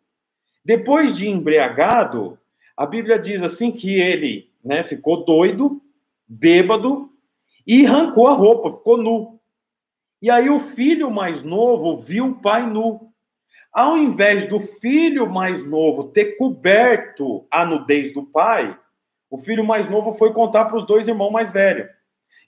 Depois 0.64 1.16
de 1.16 1.28
embriagado, 1.28 2.38
a 2.76 2.86
Bíblia 2.86 3.18
diz 3.18 3.42
assim 3.42 3.72
que 3.72 3.94
ele 3.94 4.48
né, 4.64 4.84
ficou 4.84 5.24
doido, 5.24 5.82
bêbado, 6.28 7.10
e 7.66 7.84
arrancou 7.84 8.28
a 8.28 8.32
roupa, 8.32 8.72
ficou 8.72 8.96
nu. 8.96 9.40
E 10.22 10.30
aí 10.30 10.48
o 10.48 10.60
filho 10.60 11.10
mais 11.10 11.42
novo 11.42 11.96
viu 11.96 12.26
o 12.26 12.40
pai 12.40 12.64
nu. 12.64 13.10
Ao 13.72 13.96
invés 13.96 14.46
do 14.46 14.60
filho 14.60 15.28
mais 15.28 15.64
novo 15.64 16.04
ter 16.04 16.36
coberto 16.36 17.46
a 17.50 17.64
nudez 17.64 18.12
do 18.12 18.22
pai, 18.22 18.76
o 19.30 19.38
filho 19.38 19.64
mais 19.64 19.88
novo 19.88 20.12
foi 20.12 20.32
contar 20.32 20.66
para 20.66 20.76
os 20.76 20.86
dois 20.86 21.08
irmãos 21.08 21.30
mais 21.30 21.50
velhos. 21.50 21.88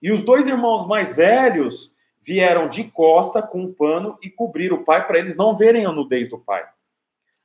E 0.02 0.10
os 0.10 0.22
dois 0.22 0.48
irmãos 0.48 0.86
mais 0.86 1.14
velhos 1.14 1.92
vieram 2.20 2.68
de 2.68 2.84
costa 2.84 3.40
com 3.40 3.62
um 3.62 3.72
pano 3.72 4.18
e 4.22 4.28
cobriram 4.28 4.78
o 4.78 4.84
pai 4.84 5.06
para 5.06 5.18
eles 5.18 5.36
não 5.36 5.56
verem 5.56 5.86
a 5.86 5.92
nudez 5.92 6.28
do 6.28 6.38
pai. 6.38 6.64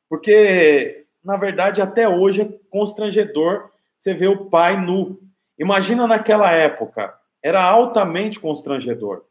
Porque, 0.10 1.06
na 1.24 1.38
verdade, 1.38 1.82
até 1.82 2.08
hoje 2.08 2.42
é 2.42 2.50
constrangedor 2.70 3.70
você 4.00 4.14
ver 4.14 4.30
o 4.30 4.46
pai 4.46 4.80
nu. 4.80 5.20
Imagina 5.58 6.08
naquela 6.08 6.52
época, 6.52 7.14
era 7.44 7.64
altamente 7.64 8.40
constrangedor. 8.40 9.24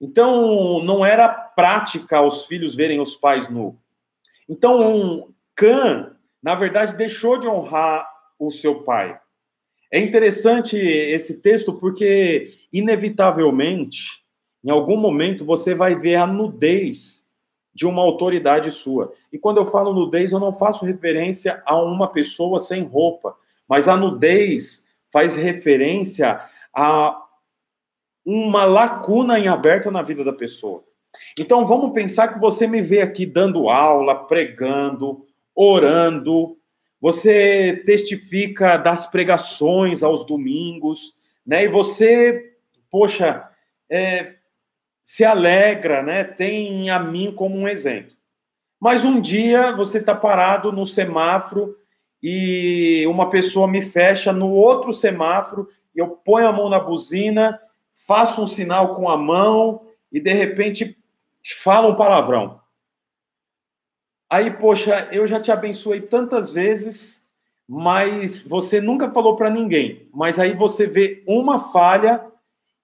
Então, 0.00 0.82
não 0.82 1.04
era 1.04 1.28
prática 1.28 2.22
os 2.22 2.46
filhos 2.46 2.74
verem 2.74 3.00
os 3.00 3.16
pais 3.16 3.48
nu. 3.48 3.78
Então, 4.48 4.80
um 4.80 5.34
Cã, 5.54 6.16
na 6.40 6.54
verdade, 6.54 6.94
deixou 6.94 7.36
de 7.36 7.48
honrar 7.48 8.08
o 8.38 8.48
seu 8.48 8.82
pai. 8.82 9.18
É 9.90 9.98
interessante 9.98 10.76
esse 10.76 11.40
texto 11.40 11.72
porque, 11.72 12.57
inevitavelmente, 12.72 14.22
em 14.64 14.70
algum 14.70 14.96
momento 14.96 15.44
você 15.44 15.74
vai 15.74 15.94
ver 15.94 16.16
a 16.16 16.26
nudez 16.26 17.26
de 17.74 17.86
uma 17.86 18.02
autoridade 18.02 18.70
sua. 18.70 19.12
E 19.32 19.38
quando 19.38 19.58
eu 19.58 19.66
falo 19.66 19.92
nudez, 19.92 20.32
eu 20.32 20.40
não 20.40 20.52
faço 20.52 20.84
referência 20.84 21.62
a 21.64 21.80
uma 21.80 22.08
pessoa 22.08 22.58
sem 22.58 22.82
roupa, 22.82 23.36
mas 23.68 23.88
a 23.88 23.96
nudez 23.96 24.88
faz 25.12 25.36
referência 25.36 26.40
a 26.74 27.24
uma 28.24 28.64
lacuna 28.64 29.38
em 29.38 29.48
aberta 29.48 29.90
na 29.90 30.02
vida 30.02 30.22
da 30.24 30.32
pessoa. 30.32 30.84
Então 31.38 31.64
vamos 31.64 31.92
pensar 31.92 32.28
que 32.28 32.38
você 32.38 32.66
me 32.66 32.82
vê 32.82 33.00
aqui 33.00 33.24
dando 33.24 33.68
aula, 33.68 34.14
pregando, 34.14 35.24
orando, 35.54 36.58
você 37.00 37.82
testifica 37.86 38.76
das 38.76 39.06
pregações 39.06 40.02
aos 40.02 40.26
domingos, 40.26 41.14
né? 41.46 41.64
E 41.64 41.68
você, 41.68 42.57
poxa, 42.90 43.48
é, 43.90 44.36
se 45.02 45.24
alegra, 45.24 46.02
né? 46.02 46.24
Tem 46.24 46.90
a 46.90 46.98
mim 46.98 47.32
como 47.34 47.56
um 47.56 47.68
exemplo. 47.68 48.16
Mas 48.80 49.04
um 49.04 49.20
dia 49.20 49.72
você 49.72 49.98
está 49.98 50.14
parado 50.14 50.70
no 50.70 50.86
semáforo 50.86 51.76
e 52.22 53.06
uma 53.06 53.30
pessoa 53.30 53.66
me 53.66 53.82
fecha 53.82 54.32
no 54.32 54.50
outro 54.50 54.92
semáforo, 54.92 55.68
eu 55.94 56.08
ponho 56.08 56.46
a 56.46 56.52
mão 56.52 56.68
na 56.68 56.78
buzina, 56.78 57.60
faço 58.06 58.42
um 58.42 58.46
sinal 58.46 58.94
com 58.94 59.08
a 59.08 59.16
mão 59.16 59.88
e 60.12 60.20
de 60.20 60.32
repente 60.32 60.96
fala 61.62 61.88
um 61.88 61.96
palavrão. 61.96 62.60
Aí, 64.30 64.50
poxa, 64.50 65.08
eu 65.10 65.26
já 65.26 65.40
te 65.40 65.50
abençoei 65.50 66.02
tantas 66.02 66.50
vezes, 66.50 67.24
mas 67.66 68.46
você 68.46 68.80
nunca 68.80 69.10
falou 69.10 69.36
para 69.36 69.48
ninguém. 69.48 70.08
Mas 70.12 70.38
aí 70.38 70.54
você 70.54 70.86
vê 70.86 71.22
uma 71.26 71.58
falha 71.72 72.24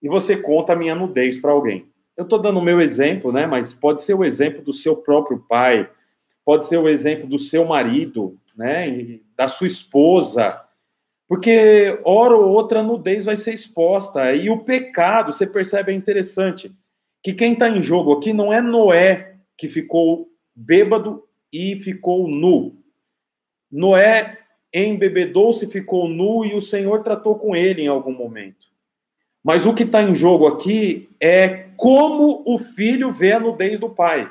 e 0.04 0.08
você 0.08 0.36
conta 0.36 0.74
a 0.74 0.76
minha 0.76 0.94
nudez 0.94 1.38
para 1.38 1.50
alguém. 1.50 1.88
Eu 2.14 2.24
estou 2.24 2.38
dando 2.38 2.58
o 2.58 2.62
meu 2.62 2.78
exemplo, 2.78 3.32
né? 3.32 3.46
Mas 3.46 3.72
pode 3.72 4.02
ser 4.02 4.12
o 4.12 4.22
exemplo 4.22 4.60
do 4.60 4.70
seu 4.70 4.94
próprio 4.94 5.42
pai, 5.48 5.90
pode 6.44 6.66
ser 6.66 6.76
o 6.76 6.86
exemplo 6.86 7.26
do 7.26 7.38
seu 7.38 7.64
marido, 7.64 8.38
né? 8.54 9.18
Da 9.34 9.48
sua 9.48 9.66
esposa. 9.66 10.62
Porque 11.26 11.98
hora 12.04 12.36
ou 12.36 12.50
outra 12.50 12.80
a 12.80 12.82
nudez 12.82 13.24
vai 13.24 13.34
ser 13.34 13.54
exposta. 13.54 14.34
E 14.34 14.50
o 14.50 14.58
pecado, 14.58 15.32
você 15.32 15.46
percebe, 15.46 15.90
é 15.90 15.94
interessante. 15.94 16.70
Que 17.22 17.32
quem 17.32 17.54
está 17.54 17.70
em 17.70 17.80
jogo 17.80 18.12
aqui 18.12 18.34
não 18.34 18.52
é 18.52 18.60
Noé 18.60 19.36
que 19.56 19.68
ficou 19.68 20.28
bêbado 20.54 21.24
e 21.50 21.76
ficou 21.76 22.28
nu. 22.28 22.76
Noé 23.72 24.38
embebedou-se, 24.70 25.66
ficou 25.66 26.06
nu 26.06 26.44
e 26.44 26.54
o 26.54 26.60
Senhor 26.60 27.02
tratou 27.02 27.38
com 27.38 27.56
ele 27.56 27.80
em 27.80 27.88
algum 27.88 28.12
momento. 28.12 28.73
Mas 29.44 29.66
o 29.66 29.74
que 29.74 29.82
está 29.82 30.02
em 30.02 30.14
jogo 30.14 30.46
aqui 30.46 31.10
é 31.20 31.68
como 31.76 32.42
o 32.46 32.58
filho 32.58 33.12
vê 33.12 33.32
a 33.32 33.38
nudez 33.38 33.78
do 33.78 33.90
pai. 33.90 34.30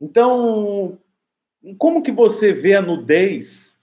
Então, 0.00 0.96
como 1.76 2.02
que 2.02 2.12
você 2.12 2.52
vê 2.52 2.74
a 2.76 2.80
nudez 2.80 3.76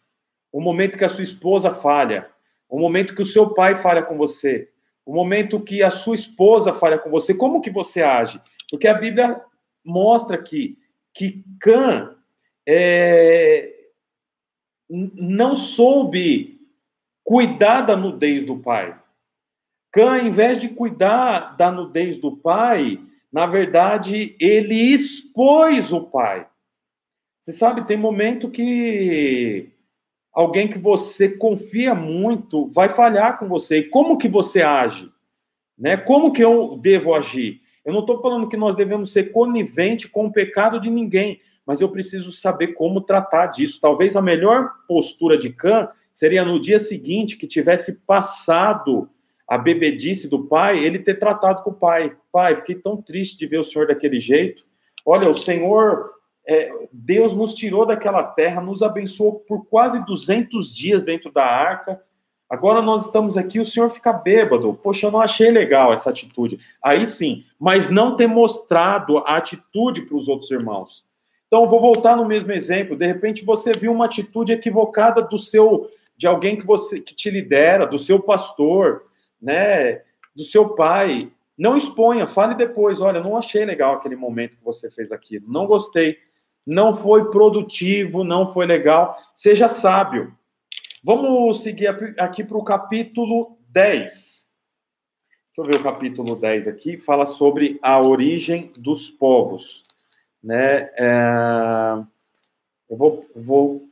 o 0.50 0.62
momento 0.62 0.98
que 0.98 1.04
a 1.04 1.10
sua 1.10 1.24
esposa 1.24 1.74
falha, 1.74 2.30
o 2.70 2.80
momento 2.80 3.14
que 3.14 3.22
o 3.22 3.26
seu 3.26 3.54
pai 3.54 3.76
falha 3.76 4.02
com 4.02 4.16
você, 4.16 4.70
o 5.06 5.14
momento 5.14 5.60
que 5.60 5.84
a 5.84 5.92
sua 5.92 6.16
esposa 6.16 6.74
falha 6.74 6.98
com 6.98 7.10
você, 7.10 7.34
como 7.34 7.60
que 7.60 7.70
você 7.70 8.02
age? 8.02 8.40
Porque 8.70 8.88
a 8.88 8.94
Bíblia 8.94 9.42
mostra 9.84 10.38
aqui 10.38 10.78
que 11.14 11.44
Cã 11.60 12.16
é, 12.66 13.74
não 14.90 15.56
soube 15.56 16.62
cuidar 17.24 17.82
da 17.82 17.98
nudez 17.98 18.46
do 18.46 18.58
pai. 18.58 18.98
Cã, 19.94 20.18
em 20.18 20.32
vez 20.32 20.60
de 20.60 20.70
cuidar 20.70 21.56
da 21.56 21.72
nudez 21.72 22.18
do 22.18 22.36
pai, 22.36 23.00
na 23.32 23.46
verdade, 23.46 24.36
ele 24.40 24.74
expôs 24.74 25.94
o 25.94 26.02
pai. 26.02 26.48
Você 27.40 27.54
sabe, 27.54 27.86
tem 27.86 27.96
momento 27.96 28.50
que 28.50 29.70
alguém 30.34 30.68
que 30.68 30.80
você 30.80 31.30
confia 31.30 31.94
muito 31.94 32.68
vai 32.72 32.90
falhar 32.90 33.38
com 33.38 33.48
você. 33.48 33.78
E 33.78 33.84
como 33.84 34.18
que 34.18 34.28
você 34.28 34.64
age? 34.64 35.12
Né? 35.78 35.96
Como 35.96 36.34
que 36.34 36.44
eu 36.44 36.76
devo 36.82 37.14
agir? 37.14 37.62
Eu 37.86 37.94
não 37.94 38.00
estou 38.00 38.20
falando 38.20 38.50
que 38.50 38.58
nós 38.58 38.76
devemos 38.76 39.12
ser 39.12 39.32
conivente 39.32 40.08
com 40.08 40.26
o 40.26 40.32
pecado 40.32 40.80
de 40.80 40.90
ninguém, 40.90 41.40
mas 41.68 41.82
eu 41.82 41.90
preciso 41.90 42.32
saber 42.32 42.70
como 42.70 43.00
tratar 43.02 43.48
disso. 43.48 43.80
Talvez 43.80 44.16
a 44.16 44.22
melhor 44.24 44.72
postura 44.88 45.38
de 45.38 45.52
Cã 45.52 45.90
seria 46.12 46.44
no 46.44 46.60
dia 46.60 46.80
seguinte 46.80 47.38
que 47.38 47.46
tivesse 47.46 48.00
passado 48.08 49.08
a 49.54 49.58
bebedice 49.58 50.28
do 50.28 50.46
pai, 50.46 50.80
ele 50.80 50.98
ter 50.98 51.20
tratado 51.20 51.62
com 51.62 51.70
o 51.70 51.76
pai. 51.76 52.16
Pai, 52.32 52.56
fiquei 52.56 52.74
tão 52.74 53.00
triste 53.00 53.38
de 53.38 53.46
ver 53.46 53.60
o 53.60 53.64
senhor 53.64 53.88
daquele 53.88 54.20
jeito. 54.20 54.66
Olha, 55.06 55.30
o 55.30 55.36
Senhor, 55.36 56.10
é, 56.48 56.72
Deus 56.92 57.36
nos 57.36 57.54
tirou 57.54 57.86
daquela 57.86 58.24
terra, 58.24 58.60
nos 58.60 58.82
abençoou 58.82 59.42
por 59.48 59.66
quase 59.66 60.04
200 60.06 60.74
dias 60.74 61.04
dentro 61.04 61.32
da 61.32 61.44
arca. 61.44 62.02
Agora 62.50 62.82
nós 62.82 63.06
estamos 63.06 63.38
aqui, 63.38 63.60
o 63.60 63.66
senhor 63.66 63.92
fica 63.92 64.12
bêbado. 64.12 64.74
Poxa, 64.74 65.06
eu 65.06 65.12
não 65.12 65.22
achei 65.22 65.52
legal 65.52 65.94
essa 65.94 66.10
atitude. 66.10 66.60
Aí 66.82 67.06
sim, 67.06 67.44
mas 67.60 67.92
não 67.92 68.16
ter 68.16 68.26
mostrado 68.26 69.20
a 69.20 69.38
atitude 69.38 70.02
para 70.02 70.18
os 70.18 70.28
outros 70.28 70.50
irmãos. 70.50 71.04
Então, 71.46 71.68
vou 71.68 71.80
voltar 71.80 72.18
no 72.18 72.26
mesmo 72.26 72.52
exemplo. 72.52 72.96
De 72.96 73.06
repente, 73.06 73.46
você 73.46 73.72
viu 73.72 73.92
uma 73.92 74.06
atitude 74.06 74.52
equivocada 74.52 75.22
do 75.22 75.38
seu, 75.38 75.92
de 76.18 76.26
alguém 76.26 76.58
que 76.58 76.66
você 76.66 77.00
que 77.00 77.14
te 77.14 77.30
lidera, 77.30 77.86
do 77.86 78.00
seu 78.00 78.20
pastor, 78.20 79.04
né, 79.44 80.02
do 80.36 80.44
seu 80.44 80.70
pai. 80.70 81.20
Não 81.58 81.78
exponha, 81.78 82.26
fale 82.26 82.56
depois. 82.56 83.02
Olha, 83.02 83.22
não 83.22 83.38
achei 83.38 83.66
legal 83.66 83.96
aquele 83.96 84.16
momento 84.16 84.56
que 84.56 84.64
você 84.64 84.90
fez 84.90 85.12
aquilo. 85.12 85.52
Não 85.52 85.68
gostei. 85.68 86.18
Não 86.66 86.94
foi 86.94 87.30
produtivo, 87.30 88.24
não 88.24 88.48
foi 88.48 88.66
legal. 88.66 89.18
Seja 89.36 89.68
sábio. 89.68 90.34
Vamos 91.04 91.62
seguir 91.62 91.88
aqui 92.18 92.44
para 92.44 92.58
o 92.58 92.64
capítulo 92.64 93.58
10. 93.70 94.50
Deixa 95.56 95.58
eu 95.58 95.66
ver 95.66 95.76
o 95.76 95.84
capítulo 95.84 96.36
10 96.36 96.68
aqui. 96.68 96.98
Fala 96.98 97.26
sobre 97.26 97.78
a 97.82 98.00
origem 98.00 98.72
dos 98.78 99.10
povos. 99.10 99.84
Né? 100.42 100.90
É... 100.98 102.04
Eu, 102.90 102.98
vou, 102.98 103.30
vou, 103.36 103.88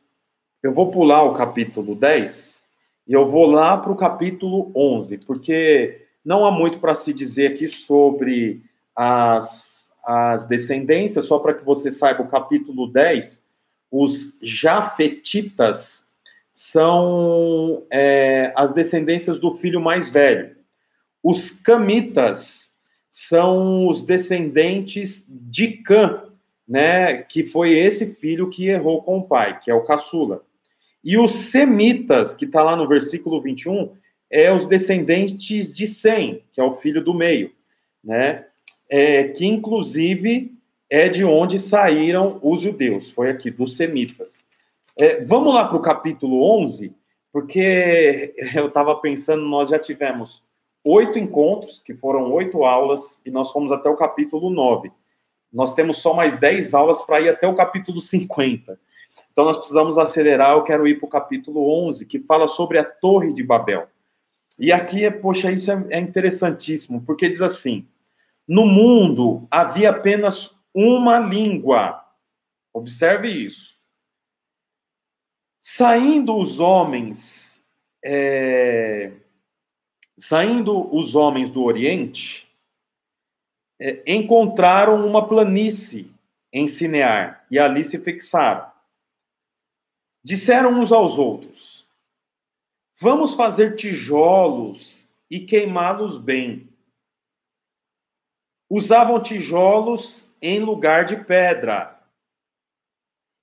eu 0.64 0.74
vou 0.74 0.90
pular 0.90 1.24
o 1.24 1.34
capítulo 1.34 1.94
10 1.94 2.61
e 3.08 3.14
eu 3.14 3.26
vou 3.26 3.46
lá 3.46 3.78
para 3.78 3.92
o 3.92 3.98
capítulo 3.98 4.72
11, 4.76 5.20
porque 5.26 6.06
não 6.24 6.46
há 6.46 6.52
muito 6.52 6.80
para 6.80 6.94
se 6.94 7.14
dizer 7.14 7.54
aqui 7.54 7.68
sobre 7.68 8.62
as, 8.96 9.92
as 10.04 10.46
descendências, 10.46 11.26
só 11.26 11.40
para 11.40 11.54
que 11.54 11.64
você 11.64 11.92
saiba, 11.92 12.24
o 12.24 12.30
capítulo 12.30 12.88
10, 12.88 13.44
os 13.92 14.38
jafetitas 14.42 16.08
são 16.52 17.84
é, 17.90 18.54
as 18.56 18.74
descendências 18.74 19.40
do 19.40 19.52
filho 19.52 19.82
mais 19.82 20.10
velho. 20.10 20.56
Os 21.24 21.52
camitas 21.52 22.72
são 23.10 23.88
os 23.88 24.02
descendentes 24.02 25.26
de 25.30 25.78
Cã, 25.78 26.24
né, 26.68 27.18
que 27.24 27.44
foi 27.44 27.78
esse 27.78 28.14
filho 28.16 28.50
que 28.50 28.68
errou 28.68 29.04
com 29.04 29.20
o 29.20 29.28
pai, 29.28 29.60
que 29.60 29.70
é 29.70 29.74
o 29.74 29.84
caçula. 29.84 30.44
E 31.04 31.18
os 31.18 31.32
semitas, 31.32 32.36
que 32.36 32.46
está 32.46 32.64
lá 32.64 32.76
no 32.76 32.88
versículo 32.88 33.40
21, 33.42 33.92
é 34.30 34.54
os 34.54 34.66
descendentes 34.66 35.76
de 35.76 35.88
Sem, 35.88 36.44
que 36.54 36.62
é 36.62 36.64
o 36.64 36.72
filho 36.72 37.04
do 37.04 37.14
meio, 37.14 37.52
né? 38.04 38.46
É, 38.90 39.30
que 39.30 39.46
inclusive 39.46 40.54
é 40.90 41.08
de 41.08 41.24
onde 41.24 41.58
saíram 41.58 42.40
os 42.44 42.62
judeus, 42.62 43.10
foi 43.10 43.30
aqui, 43.30 43.50
dos 43.50 43.78
semitas. 43.78 44.44
É, 45.00 45.22
vamos 45.22 45.54
lá 45.54 45.66
para 45.66 45.78
o 45.78 45.82
capítulo 45.82 46.44
11, 46.60 46.94
porque 47.32 48.34
eu 48.54 48.68
estava 48.68 48.96
pensando, 48.96 49.44
nós 49.44 49.70
já 49.70 49.80
tivemos 49.80 50.44
oito 50.84 51.18
encontros, 51.18 51.80
que 51.80 51.94
foram 51.94 52.32
oito 52.34 52.64
aulas, 52.66 53.22
e 53.26 53.32
nós 53.32 53.52
fomos 53.52 53.72
até 53.72 53.90
o 53.90 53.96
capítulo 53.96 54.50
9. 54.50 54.92
Nós 55.52 55.74
temos 55.74 55.98
só 55.98 56.14
mais 56.14 56.38
dez 56.40 56.74
aulas 56.74 57.02
para 57.02 57.22
ir 57.22 57.30
até 57.30 57.48
o 57.48 57.56
capítulo 57.56 58.02
50. 58.02 58.80
Então 59.42 59.48
nós 59.48 59.58
precisamos 59.58 59.98
acelerar. 59.98 60.52
Eu 60.52 60.64
quero 60.64 60.88
ir 60.88 61.00
para 61.00 61.08
o 61.08 61.10
capítulo 61.10 61.88
11, 61.88 62.06
que 62.06 62.20
fala 62.20 62.48
sobre 62.48 62.78
a 62.78 62.86
Torre 62.86 63.34
de 63.34 63.42
Babel. 63.42 63.88
E 64.60 64.72
aqui, 64.72 65.10
poxa, 65.10 65.52
isso 65.52 65.72
é, 65.72 65.84
é 65.90 66.00
interessantíssimo, 66.00 67.02
porque 67.02 67.28
diz 67.28 67.42
assim: 67.42 67.88
no 68.48 68.68
mundo 68.68 69.48
havia 69.50 69.90
apenas 69.90 70.56
uma 70.72 71.18
língua. 71.18 72.06
Observe 72.72 73.30
isso. 73.30 73.76
Saindo 75.58 76.38
os 76.38 76.60
homens, 76.60 77.66
é, 78.06 79.12
saindo 80.20 80.96
os 80.96 81.16
homens 81.16 81.50
do 81.50 81.64
Oriente, 81.64 82.48
é, 83.80 84.04
encontraram 84.06 85.04
uma 85.04 85.28
planície 85.28 86.14
em 86.54 86.68
Cinear 86.68 87.44
e 87.50 87.58
ali 87.58 87.84
se 87.84 87.98
fixaram. 87.98 88.71
Disseram 90.24 90.80
uns 90.80 90.92
aos 90.92 91.18
outros: 91.18 91.88
Vamos 93.00 93.34
fazer 93.34 93.76
tijolos 93.76 95.12
e 95.30 95.40
queimá-los 95.40 96.18
bem. 96.18 96.70
Usavam 98.70 99.22
tijolos 99.22 100.32
em 100.42 100.60
lugar 100.60 101.06
de 101.06 101.18
pedra 101.26 102.00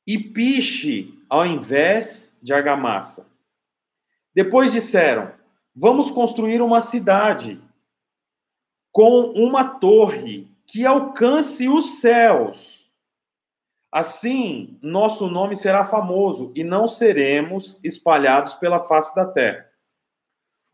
e 0.06 0.18
piche 0.18 1.22
ao 1.28 1.44
invés 1.44 2.32
de 2.40 2.54
argamassa. 2.54 3.28
Depois 4.32 4.70
disseram: 4.70 5.34
Vamos 5.74 6.10
construir 6.10 6.62
uma 6.62 6.80
cidade 6.80 7.60
com 8.92 9.32
uma 9.32 9.64
torre 9.64 10.48
que 10.66 10.86
alcance 10.86 11.68
os 11.68 12.00
céus 12.00 12.77
Assim, 13.90 14.78
nosso 14.82 15.28
nome 15.30 15.56
será 15.56 15.84
famoso 15.84 16.52
e 16.54 16.62
não 16.62 16.86
seremos 16.86 17.82
espalhados 17.82 18.54
pela 18.54 18.80
face 18.80 19.14
da 19.14 19.24
terra. 19.24 19.66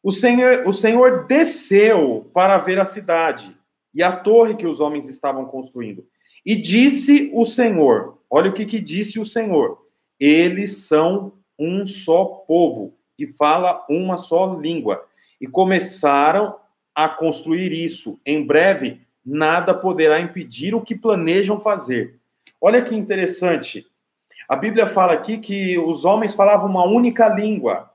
O 0.02 0.10
Senhor, 0.10 0.66
o 0.66 0.72
Senhor 0.72 1.26
desceu 1.26 2.30
para 2.34 2.58
ver 2.58 2.78
a 2.78 2.84
cidade 2.84 3.56
e 3.94 4.02
a 4.02 4.14
torre 4.14 4.56
que 4.56 4.66
os 4.66 4.80
homens 4.80 5.08
estavam 5.08 5.46
construindo. 5.46 6.06
E 6.44 6.56
disse 6.56 7.30
o 7.32 7.44
Senhor: 7.44 8.18
Olha 8.28 8.50
o 8.50 8.52
que, 8.52 8.66
que 8.66 8.80
disse 8.80 9.18
o 9.18 9.24
Senhor. 9.24 9.78
Eles 10.18 10.78
são 10.78 11.34
um 11.58 11.86
só 11.86 12.24
povo 12.24 12.98
e 13.18 13.26
fala 13.26 13.84
uma 13.88 14.16
só 14.16 14.58
língua. 14.58 15.06
E 15.40 15.46
começaram 15.46 16.56
a 16.94 17.08
construir 17.08 17.72
isso. 17.72 18.20
Em 18.26 18.44
breve, 18.44 19.00
nada 19.24 19.72
poderá 19.72 20.20
impedir 20.20 20.74
o 20.74 20.82
que 20.82 20.94
planejam 20.94 21.58
fazer. 21.58 22.20
Olha 22.66 22.80
que 22.80 22.94
interessante. 22.96 23.86
A 24.48 24.56
Bíblia 24.56 24.86
fala 24.86 25.12
aqui 25.12 25.36
que 25.36 25.78
os 25.78 26.06
homens 26.06 26.34
falavam 26.34 26.66
uma 26.66 26.86
única 26.86 27.28
língua. 27.28 27.90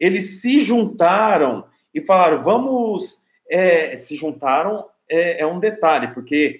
Eles 0.00 0.40
se 0.40 0.62
juntaram 0.62 1.66
e 1.92 2.00
falaram: 2.00 2.42
vamos. 2.42 3.26
É, 3.50 3.94
se 3.98 4.16
juntaram 4.16 4.86
é, 5.10 5.42
é 5.42 5.46
um 5.46 5.58
detalhe, 5.58 6.08
porque 6.14 6.58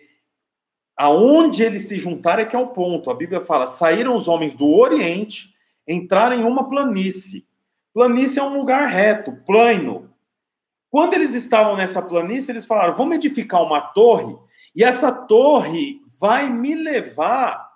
aonde 0.94 1.62
eles 1.62 1.88
se 1.88 1.96
juntaram 1.96 2.42
é 2.42 2.44
que 2.44 2.54
é 2.54 2.58
o 2.58 2.66
ponto. 2.66 3.10
A 3.10 3.14
Bíblia 3.14 3.40
fala: 3.40 3.66
saíram 3.66 4.14
os 4.14 4.28
homens 4.28 4.52
do 4.52 4.68
Oriente, 4.68 5.54
entraram 5.88 6.36
em 6.36 6.44
uma 6.44 6.68
planície. 6.68 7.46
Planície 7.94 8.40
é 8.40 8.42
um 8.42 8.58
lugar 8.58 8.86
reto, 8.90 9.32
plano. 9.46 10.12
Quando 10.90 11.14
eles 11.14 11.32
estavam 11.32 11.78
nessa 11.78 12.02
planície, 12.02 12.52
eles 12.52 12.66
falaram: 12.66 12.94
vamos 12.94 13.16
edificar 13.16 13.62
uma 13.62 13.80
torre, 13.80 14.36
e 14.76 14.84
essa 14.84 15.10
torre 15.10 16.06
vai 16.18 16.50
me 16.50 16.74
levar 16.74 17.68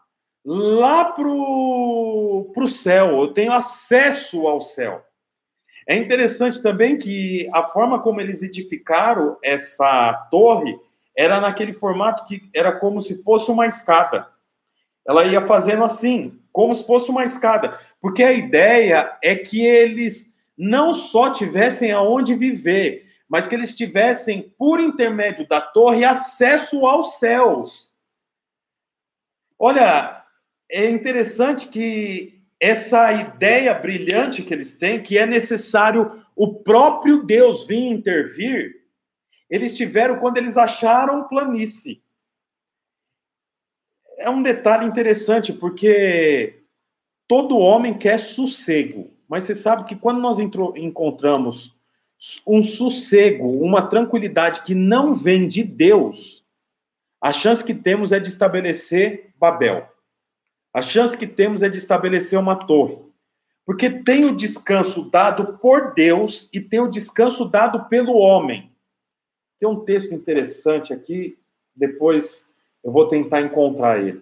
lá 0.44 1.04
para 1.04 1.28
o 1.28 2.66
céu. 2.66 3.20
Eu 3.20 3.32
tenho 3.32 3.52
acesso 3.52 4.46
ao 4.46 4.60
céu. 4.60 5.04
É 5.86 5.96
interessante 5.96 6.62
também 6.62 6.96
que 6.96 7.48
a 7.52 7.62
forma 7.62 8.00
como 8.00 8.20
eles 8.20 8.42
edificaram 8.42 9.36
essa 9.42 10.12
torre 10.30 10.78
era 11.16 11.40
naquele 11.40 11.72
formato 11.72 12.24
que 12.24 12.48
era 12.54 12.72
como 12.72 13.00
se 13.00 13.22
fosse 13.22 13.50
uma 13.50 13.66
escada. 13.66 14.28
Ela 15.06 15.24
ia 15.24 15.40
fazendo 15.40 15.84
assim, 15.84 16.38
como 16.52 16.74
se 16.74 16.86
fosse 16.86 17.10
uma 17.10 17.24
escada, 17.24 17.78
porque 18.00 18.22
a 18.22 18.32
ideia 18.32 19.18
é 19.22 19.34
que 19.34 19.64
eles 19.64 20.32
não 20.56 20.94
só 20.94 21.30
tivessem 21.30 21.90
aonde 21.90 22.36
viver, 22.36 23.06
mas 23.28 23.48
que 23.48 23.54
eles 23.54 23.76
tivessem, 23.76 24.54
por 24.56 24.78
intermédio 24.78 25.48
da 25.48 25.60
torre, 25.60 26.04
acesso 26.04 26.86
aos 26.86 27.18
céus. 27.18 27.91
Olha, 29.64 30.24
é 30.68 30.90
interessante 30.90 31.68
que 31.68 32.42
essa 32.58 33.12
ideia 33.12 33.72
brilhante 33.72 34.42
que 34.42 34.52
eles 34.52 34.76
têm, 34.76 35.00
que 35.00 35.16
é 35.16 35.24
necessário 35.24 36.20
o 36.34 36.52
próprio 36.52 37.22
Deus 37.22 37.64
vir 37.64 37.86
intervir, 37.86 38.82
eles 39.48 39.76
tiveram 39.76 40.18
quando 40.18 40.38
eles 40.38 40.56
acharam 40.56 41.28
planície. 41.28 42.02
É 44.18 44.28
um 44.28 44.42
detalhe 44.42 44.84
interessante, 44.84 45.52
porque 45.52 46.64
todo 47.28 47.56
homem 47.56 47.96
quer 47.96 48.18
sossego, 48.18 49.12
mas 49.28 49.44
você 49.44 49.54
sabe 49.54 49.84
que 49.84 49.94
quando 49.94 50.20
nós 50.20 50.40
encontramos 50.40 51.72
um 52.44 52.64
sossego, 52.64 53.48
uma 53.64 53.86
tranquilidade 53.86 54.64
que 54.64 54.74
não 54.74 55.14
vem 55.14 55.46
de 55.46 55.62
Deus, 55.62 56.41
a 57.22 57.32
chance 57.32 57.64
que 57.64 57.72
temos 57.72 58.10
é 58.10 58.18
de 58.18 58.28
estabelecer 58.28 59.32
Babel. 59.38 59.88
A 60.74 60.82
chance 60.82 61.16
que 61.16 61.26
temos 61.26 61.62
é 61.62 61.68
de 61.68 61.78
estabelecer 61.78 62.36
uma 62.38 62.56
torre. 62.56 62.98
Porque 63.64 63.88
tem 63.88 64.24
o 64.24 64.34
descanso 64.34 65.08
dado 65.08 65.58
por 65.58 65.94
Deus 65.94 66.50
e 66.52 66.60
tem 66.60 66.80
o 66.80 66.90
descanso 66.90 67.48
dado 67.48 67.84
pelo 67.84 68.14
homem. 68.14 68.72
Tem 69.60 69.68
um 69.68 69.84
texto 69.84 70.12
interessante 70.12 70.92
aqui, 70.92 71.38
depois 71.76 72.50
eu 72.82 72.90
vou 72.90 73.06
tentar 73.06 73.40
encontrar 73.40 74.02
ele. 74.02 74.20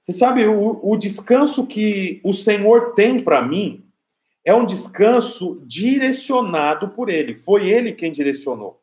Você 0.00 0.12
sabe, 0.12 0.46
o, 0.46 0.78
o 0.84 0.96
descanso 0.96 1.66
que 1.66 2.20
o 2.22 2.32
Senhor 2.32 2.94
tem 2.94 3.24
para 3.24 3.42
mim 3.42 3.84
é 4.44 4.54
um 4.54 4.64
descanso 4.64 5.60
direcionado 5.66 6.90
por 6.90 7.08
Ele. 7.08 7.34
Foi 7.34 7.68
Ele 7.68 7.92
quem 7.92 8.12
direcionou. 8.12 8.80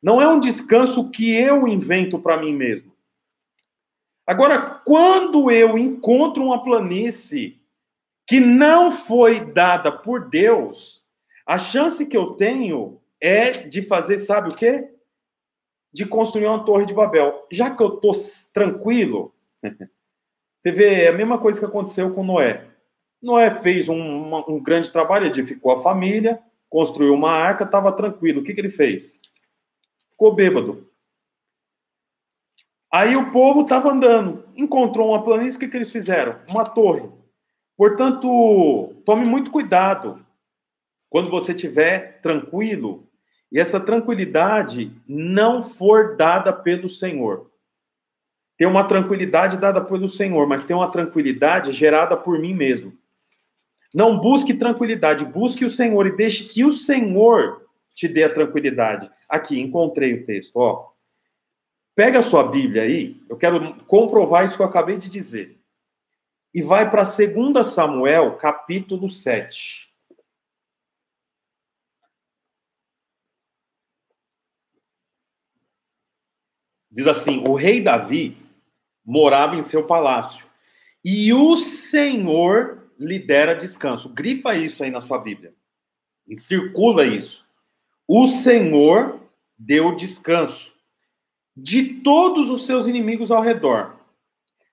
Não 0.00 0.22
é 0.22 0.28
um 0.28 0.38
descanso 0.38 1.10
que 1.10 1.34
eu 1.34 1.66
invento 1.66 2.20
para 2.20 2.40
mim 2.40 2.54
mesmo. 2.54 2.89
Agora, 4.30 4.60
quando 4.84 5.50
eu 5.50 5.76
encontro 5.76 6.44
uma 6.44 6.62
planície 6.62 7.60
que 8.24 8.38
não 8.38 8.88
foi 8.88 9.40
dada 9.44 9.90
por 9.90 10.30
Deus, 10.30 11.02
a 11.44 11.58
chance 11.58 12.06
que 12.06 12.16
eu 12.16 12.34
tenho 12.34 13.00
é 13.20 13.50
de 13.50 13.82
fazer, 13.82 14.18
sabe 14.18 14.50
o 14.50 14.54
quê? 14.54 14.88
De 15.92 16.06
construir 16.06 16.46
uma 16.46 16.64
torre 16.64 16.86
de 16.86 16.94
Babel. 16.94 17.44
Já 17.50 17.74
que 17.74 17.82
eu 17.82 17.96
estou 17.96 18.12
tranquilo, 18.54 19.34
você 20.60 20.70
vê, 20.70 21.06
é 21.06 21.08
a 21.08 21.12
mesma 21.12 21.36
coisa 21.36 21.58
que 21.58 21.66
aconteceu 21.66 22.14
com 22.14 22.22
Noé. 22.22 22.68
Noé 23.20 23.50
fez 23.50 23.88
um, 23.88 23.98
uma, 23.98 24.48
um 24.48 24.62
grande 24.62 24.92
trabalho, 24.92 25.26
edificou 25.26 25.72
a 25.72 25.82
família, 25.82 26.40
construiu 26.68 27.14
uma 27.14 27.32
arca, 27.32 27.64
estava 27.64 27.90
tranquilo. 27.90 28.42
O 28.42 28.44
que, 28.44 28.54
que 28.54 28.60
ele 28.60 28.70
fez? 28.70 29.20
Ficou 30.08 30.32
bêbado. 30.32 30.88
Aí 32.92 33.16
o 33.16 33.30
povo 33.30 33.62
estava 33.62 33.92
andando, 33.92 34.44
encontrou 34.56 35.10
uma 35.10 35.22
planície, 35.22 35.56
o 35.56 35.60
que, 35.60 35.68
que 35.68 35.76
eles 35.76 35.92
fizeram? 35.92 36.36
Uma 36.48 36.64
torre. 36.64 37.08
Portanto, 37.76 38.94
tome 39.04 39.24
muito 39.24 39.50
cuidado 39.50 40.24
quando 41.08 41.30
você 41.30 41.52
estiver 41.52 42.20
tranquilo 42.20 43.08
e 43.50 43.58
essa 43.58 43.80
tranquilidade 43.80 44.92
não 45.08 45.62
for 45.62 46.16
dada 46.16 46.52
pelo 46.52 46.90
Senhor. 46.90 47.50
Tem 48.56 48.66
uma 48.66 48.84
tranquilidade 48.84 49.56
dada 49.56 49.80
pelo 49.80 50.08
Senhor, 50.08 50.46
mas 50.46 50.64
tem 50.64 50.76
uma 50.76 50.90
tranquilidade 50.90 51.72
gerada 51.72 52.16
por 52.16 52.38
mim 52.38 52.54
mesmo. 52.54 52.92
Não 53.94 54.18
busque 54.18 54.52
tranquilidade, 54.52 55.24
busque 55.24 55.64
o 55.64 55.70
Senhor 55.70 56.06
e 56.06 56.16
deixe 56.16 56.44
que 56.44 56.64
o 56.64 56.70
Senhor 56.70 57.66
te 57.94 58.06
dê 58.06 58.24
a 58.24 58.32
tranquilidade. 58.32 59.10
Aqui, 59.28 59.58
encontrei 59.58 60.14
o 60.14 60.24
texto, 60.24 60.56
ó. 60.56 60.90
Pega 62.00 62.20
a 62.20 62.22
sua 62.22 62.42
Bíblia 62.42 62.84
aí, 62.84 63.22
eu 63.28 63.36
quero 63.36 63.84
comprovar 63.84 64.46
isso 64.46 64.56
que 64.56 64.62
eu 64.62 64.66
acabei 64.66 64.96
de 64.96 65.06
dizer. 65.06 65.60
E 66.54 66.62
vai 66.62 66.90
para 66.90 67.02
2 67.02 67.66
Samuel, 67.66 68.38
capítulo 68.38 69.10
7. 69.10 69.92
Diz 76.90 77.06
assim: 77.06 77.46
o 77.46 77.54
rei 77.54 77.82
Davi 77.82 78.34
morava 79.04 79.56
em 79.56 79.62
seu 79.62 79.86
palácio, 79.86 80.46
e 81.04 81.34
o 81.34 81.54
Senhor 81.56 82.90
lhe 82.98 83.18
dera 83.18 83.54
descanso. 83.54 84.08
Grifa 84.08 84.56
isso 84.56 84.82
aí 84.82 84.90
na 84.90 85.02
sua 85.02 85.18
Bíblia. 85.18 85.54
E 86.26 86.38
circula 86.38 87.04
isso. 87.04 87.46
O 88.08 88.26
Senhor 88.26 89.20
deu 89.58 89.94
descanso 89.94 90.79
de 91.62 92.00
todos 92.00 92.48
os 92.48 92.64
seus 92.64 92.86
inimigos 92.86 93.30
ao 93.30 93.42
redor. 93.42 93.96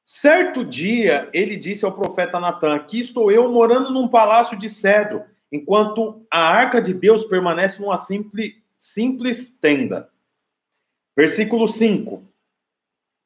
Certo 0.03 0.63
dia, 0.63 1.29
ele 1.33 1.57
disse 1.57 1.83
ao 1.83 1.91
profeta 1.91 2.39
Natan: 2.39 2.75
Aqui 2.75 2.99
estou 2.99 3.29
eu 3.29 3.51
morando 3.51 3.91
num 3.91 4.07
palácio 4.07 4.57
de 4.57 4.69
cedro, 4.69 5.23
enquanto 5.51 6.25
a 6.31 6.39
arca 6.39 6.81
de 6.81 6.93
Deus 6.93 7.25
permanece 7.25 7.81
numa 7.81 7.97
simples, 7.97 8.55
simples 8.77 9.49
tenda. 9.49 10.09
Versículo 11.15 11.67
5: 11.67 12.23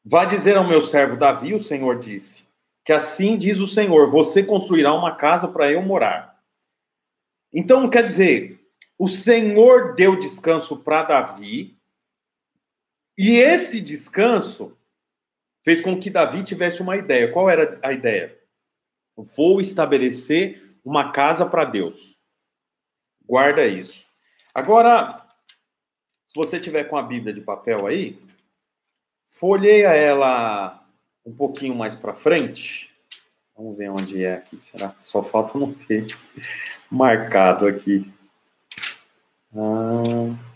Vá 0.03 0.25
dizer 0.25 0.57
ao 0.57 0.67
meu 0.67 0.81
servo 0.81 1.15
Davi, 1.15 1.53
o 1.53 1.59
Senhor 1.59 1.99
disse, 1.99 2.43
que 2.83 2.91
assim 2.91 3.37
diz 3.37 3.59
o 3.59 3.67
Senhor: 3.67 4.09
Você 4.09 4.41
construirá 4.41 4.91
uma 4.93 5.15
casa 5.15 5.47
para 5.47 5.71
eu 5.71 5.83
morar. 5.83 6.41
Então, 7.53 7.87
quer 7.89 8.03
dizer, 8.03 8.59
o 8.97 9.07
Senhor 9.07 9.93
deu 9.93 10.17
descanso 10.17 10.77
para 10.77 11.03
Davi, 11.03 11.75
e 13.21 13.37
esse 13.37 13.79
descanso 13.79 14.75
fez 15.63 15.79
com 15.79 15.99
que 15.99 16.09
Davi 16.09 16.43
tivesse 16.43 16.81
uma 16.81 16.97
ideia. 16.97 17.31
Qual 17.31 17.47
era 17.47 17.79
a 17.83 17.93
ideia? 17.93 18.35
Vou 19.15 19.61
estabelecer 19.61 20.75
uma 20.83 21.11
casa 21.11 21.45
para 21.45 21.63
Deus. 21.63 22.17
Guarda 23.23 23.63
isso. 23.63 24.07
Agora, 24.55 25.23
se 26.25 26.33
você 26.33 26.59
tiver 26.59 26.85
com 26.85 26.97
a 26.97 27.03
Bíblia 27.03 27.31
de 27.31 27.41
papel 27.41 27.85
aí, 27.85 28.19
folheia 29.23 29.89
ela 29.89 30.83
um 31.23 31.31
pouquinho 31.31 31.75
mais 31.75 31.93
para 31.93 32.15
frente. 32.15 32.89
Vamos 33.55 33.77
ver 33.77 33.91
onde 33.91 34.25
é 34.25 34.33
aqui. 34.33 34.59
Será? 34.59 34.95
Só 34.99 35.21
falta 35.21 35.59
não 35.59 35.71
ter 35.71 36.07
marcado 36.89 37.67
aqui. 37.67 38.11
Ah. 39.55 40.50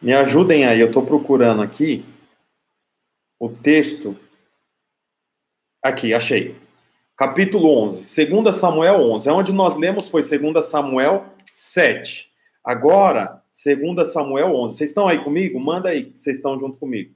Me 0.00 0.12
ajudem 0.12 0.66
aí, 0.66 0.78
eu 0.78 0.88
estou 0.88 1.04
procurando 1.06 1.62
aqui 1.62 2.04
o 3.40 3.48
texto. 3.48 4.16
Aqui, 5.82 6.12
achei. 6.12 6.54
Capítulo 7.16 7.84
11, 7.84 8.26
2 8.26 8.54
Samuel 8.54 8.96
11. 8.96 9.30
Onde 9.30 9.52
nós 9.52 9.74
lemos 9.74 10.10
foi 10.10 10.22
2 10.22 10.62
Samuel 10.64 11.24
7. 11.50 12.30
Agora, 12.62 13.42
2 13.64 14.12
Samuel 14.12 14.54
11. 14.54 14.76
Vocês 14.76 14.90
estão 14.90 15.08
aí 15.08 15.24
comigo? 15.24 15.58
Manda 15.58 15.88
aí, 15.88 16.12
vocês 16.14 16.36
estão 16.36 16.58
junto 16.60 16.76
comigo. 16.76 17.14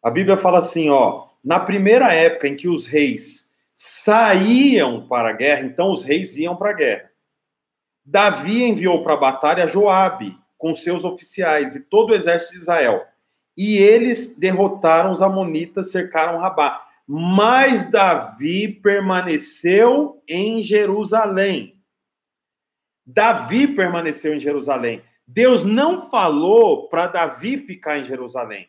A 0.00 0.08
Bíblia 0.08 0.36
fala 0.36 0.58
assim, 0.58 0.88
ó, 0.88 1.26
na 1.42 1.58
primeira 1.58 2.12
época 2.14 2.46
em 2.46 2.54
que 2.54 2.68
os 2.68 2.86
reis 2.86 3.50
saíam 3.74 5.08
para 5.08 5.30
a 5.30 5.32
guerra, 5.32 5.62
então 5.62 5.90
os 5.90 6.04
reis 6.04 6.36
iam 6.36 6.54
para 6.54 6.70
a 6.70 6.74
guerra. 6.74 7.10
Davi 8.04 8.62
enviou 8.62 9.02
para 9.02 9.14
a 9.14 9.18
batalha 9.18 9.66
Joabe 9.66 10.38
com 10.56 10.74
seus 10.74 11.04
oficiais 11.04 11.74
e 11.74 11.80
todo 11.80 12.10
o 12.10 12.14
exército 12.14 12.52
de 12.52 12.58
Israel. 12.58 13.04
E 13.56 13.76
eles 13.78 14.36
derrotaram 14.36 15.12
os 15.12 15.22
amonitas, 15.22 15.90
cercaram 15.90 16.38
Rabá. 16.38 16.84
Mas 17.06 17.90
Davi 17.90 18.68
permaneceu 18.68 20.22
em 20.28 20.60
Jerusalém. 20.60 21.80
Davi 23.06 23.68
permaneceu 23.68 24.34
em 24.34 24.40
Jerusalém. 24.40 25.02
Deus 25.26 25.64
não 25.64 26.10
falou 26.10 26.88
para 26.88 27.06
Davi 27.06 27.58
ficar 27.58 27.98
em 27.98 28.04
Jerusalém. 28.04 28.68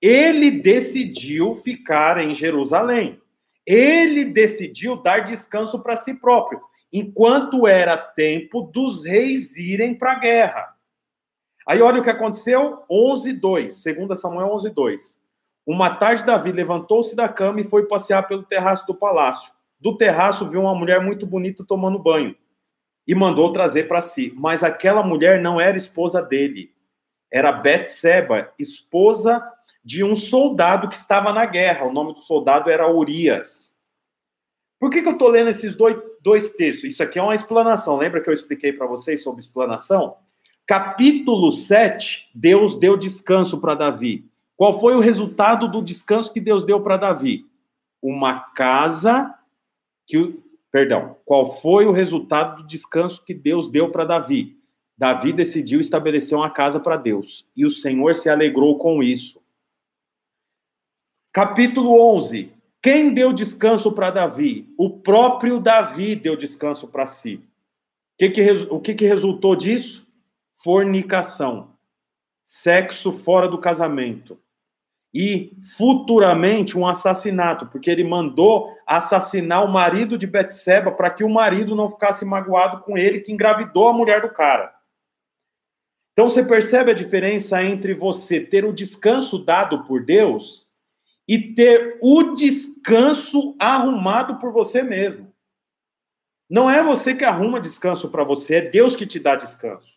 Ele 0.00 0.50
decidiu 0.50 1.54
ficar 1.54 2.18
em 2.18 2.34
Jerusalém. 2.34 3.20
Ele 3.66 4.24
decidiu 4.24 4.96
dar 4.96 5.20
descanso 5.20 5.82
para 5.82 5.96
si 5.96 6.14
próprio, 6.14 6.60
enquanto 6.92 7.66
era 7.66 7.96
tempo 7.96 8.62
dos 8.62 9.04
reis 9.04 9.56
irem 9.56 9.94
para 9.94 10.12
a 10.12 10.18
guerra. 10.18 10.75
Aí 11.66 11.82
olha 11.82 12.00
o 12.00 12.02
que 12.04 12.10
aconteceu, 12.10 12.84
11:2, 12.88 13.82
2 13.82 14.20
Samuel 14.20 14.48
11:2. 14.48 15.20
Uma 15.66 15.90
tarde 15.90 16.24
Davi 16.24 16.52
levantou-se 16.52 17.16
da 17.16 17.28
cama 17.28 17.60
e 17.60 17.64
foi 17.64 17.86
passear 17.86 18.28
pelo 18.28 18.44
terraço 18.44 18.86
do 18.86 18.94
palácio. 18.94 19.52
Do 19.80 19.96
terraço 19.96 20.48
viu 20.48 20.62
uma 20.62 20.74
mulher 20.74 21.00
muito 21.00 21.26
bonita 21.26 21.64
tomando 21.66 21.98
banho 21.98 22.36
e 23.06 23.14
mandou 23.14 23.52
trazer 23.52 23.88
para 23.88 24.00
si. 24.00 24.32
Mas 24.36 24.62
aquela 24.62 25.02
mulher 25.02 25.42
não 25.42 25.60
era 25.60 25.76
esposa 25.76 26.22
dele. 26.22 26.72
Era 27.32 27.50
Betseba, 27.50 28.52
esposa 28.56 29.44
de 29.84 30.04
um 30.04 30.14
soldado 30.14 30.88
que 30.88 30.94
estava 30.94 31.32
na 31.32 31.44
guerra. 31.44 31.86
O 31.86 31.92
nome 31.92 32.14
do 32.14 32.20
soldado 32.20 32.70
era 32.70 32.88
Urias. 32.88 33.74
Por 34.78 34.90
que, 34.90 35.02
que 35.02 35.08
eu 35.08 35.12
estou 35.12 35.28
lendo 35.28 35.50
esses 35.50 35.74
dois, 35.74 35.96
dois 36.20 36.54
textos? 36.54 36.92
Isso 36.92 37.02
aqui 37.02 37.18
é 37.18 37.22
uma 37.22 37.34
explanação. 37.34 37.96
Lembra 37.96 38.20
que 38.20 38.28
eu 38.30 38.34
expliquei 38.34 38.72
para 38.72 38.86
vocês 38.86 39.22
sobre 39.22 39.40
explanação? 39.40 40.16
Capítulo 40.66 41.52
7, 41.52 42.28
Deus 42.34 42.76
deu 42.76 42.96
descanso 42.96 43.58
para 43.60 43.76
Davi. 43.76 44.28
Qual 44.56 44.80
foi 44.80 44.96
o 44.96 45.00
resultado 45.00 45.68
do 45.68 45.80
descanso 45.80 46.32
que 46.32 46.40
Deus 46.40 46.64
deu 46.64 46.80
para 46.80 46.96
Davi? 46.96 47.46
Uma 48.02 48.40
casa 48.40 49.32
que. 50.06 50.40
Perdão. 50.72 51.16
Qual 51.24 51.52
foi 51.60 51.86
o 51.86 51.92
resultado 51.92 52.62
do 52.62 52.68
descanso 52.68 53.24
que 53.24 53.32
Deus 53.32 53.70
deu 53.70 53.90
para 53.90 54.04
Davi? 54.04 54.58
Davi 54.98 55.32
decidiu 55.32 55.78
estabelecer 55.78 56.36
uma 56.36 56.50
casa 56.50 56.80
para 56.80 56.96
Deus. 56.96 57.46
E 57.56 57.64
o 57.64 57.70
Senhor 57.70 58.14
se 58.16 58.28
alegrou 58.28 58.76
com 58.76 59.02
isso. 59.02 59.40
Capítulo 61.32 62.00
11. 62.16 62.50
Quem 62.82 63.14
deu 63.14 63.32
descanso 63.32 63.92
para 63.92 64.10
Davi? 64.10 64.72
O 64.76 64.90
próprio 64.90 65.60
Davi 65.60 66.16
deu 66.16 66.36
descanso 66.36 66.88
para 66.88 67.06
si. 67.06 67.40
Que 68.18 68.30
que, 68.30 68.50
o 68.70 68.80
que, 68.80 68.94
que 68.94 69.06
resultou 69.06 69.54
disso? 69.54 70.05
Fornicação. 70.56 71.76
Sexo 72.42 73.12
fora 73.12 73.48
do 73.48 73.58
casamento 73.58 74.38
e 75.18 75.56
futuramente 75.78 76.76
um 76.76 76.86
assassinato, 76.86 77.66
porque 77.68 77.90
ele 77.90 78.04
mandou 78.04 78.70
assassinar 78.86 79.64
o 79.64 79.72
marido 79.72 80.18
de 80.18 80.26
Betseba 80.26 80.92
para 80.92 81.08
que 81.08 81.24
o 81.24 81.28
marido 81.28 81.74
não 81.74 81.88
ficasse 81.88 82.22
magoado 82.22 82.82
com 82.82 82.98
ele 82.98 83.20
que 83.20 83.32
engravidou 83.32 83.88
a 83.88 83.94
mulher 83.94 84.20
do 84.20 84.28
cara. 84.28 84.74
Então 86.12 86.28
você 86.28 86.44
percebe 86.44 86.90
a 86.90 86.94
diferença 86.94 87.62
entre 87.62 87.94
você 87.94 88.40
ter 88.40 88.66
o 88.66 88.74
descanso 88.74 89.42
dado 89.42 89.84
por 89.84 90.04
Deus 90.04 90.68
e 91.26 91.54
ter 91.54 91.98
o 92.02 92.34
descanso 92.34 93.56
arrumado 93.58 94.36
por 94.36 94.52
você 94.52 94.82
mesmo. 94.82 95.32
Não 96.48 96.70
é 96.70 96.82
você 96.82 97.14
que 97.14 97.24
arruma 97.24 97.58
descanso 97.58 98.10
para 98.10 98.22
você, 98.22 98.56
é 98.56 98.60
Deus 98.60 98.94
que 98.94 99.06
te 99.06 99.18
dá 99.18 99.34
descanso. 99.34 99.95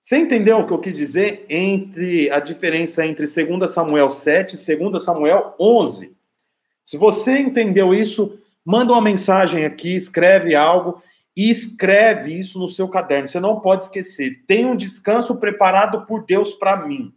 Você 0.00 0.16
entendeu 0.16 0.58
o 0.58 0.66
que 0.66 0.72
eu 0.72 0.78
quis 0.78 0.96
dizer 0.96 1.44
entre 1.48 2.30
a 2.30 2.40
diferença 2.40 3.04
entre 3.04 3.26
2 3.26 3.70
Samuel 3.70 4.08
7 4.08 4.54
e 4.54 4.76
2 4.76 5.04
Samuel 5.04 5.54
11? 5.60 6.16
Se 6.82 6.96
você 6.96 7.38
entendeu 7.38 7.92
isso, 7.92 8.38
manda 8.64 8.92
uma 8.92 9.02
mensagem 9.02 9.66
aqui, 9.66 9.94
escreve 9.94 10.54
algo 10.54 11.02
e 11.36 11.50
escreve 11.50 12.32
isso 12.32 12.58
no 12.58 12.66
seu 12.66 12.88
caderno. 12.88 13.28
Você 13.28 13.38
não 13.38 13.60
pode 13.60 13.84
esquecer. 13.84 14.42
Tem 14.46 14.64
um 14.64 14.74
descanso 14.74 15.38
preparado 15.38 16.06
por 16.06 16.24
Deus 16.24 16.54
para 16.54 16.76
mim. 16.86 17.14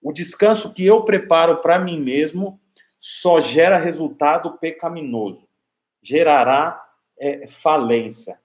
O 0.00 0.12
descanso 0.12 0.72
que 0.72 0.86
eu 0.86 1.02
preparo 1.02 1.60
para 1.60 1.80
mim 1.80 2.00
mesmo 2.00 2.60
só 2.96 3.40
gera 3.40 3.76
resultado 3.76 4.56
pecaminoso. 4.58 5.48
Gerará 6.00 6.80
é, 7.18 7.48
falência 7.48 8.38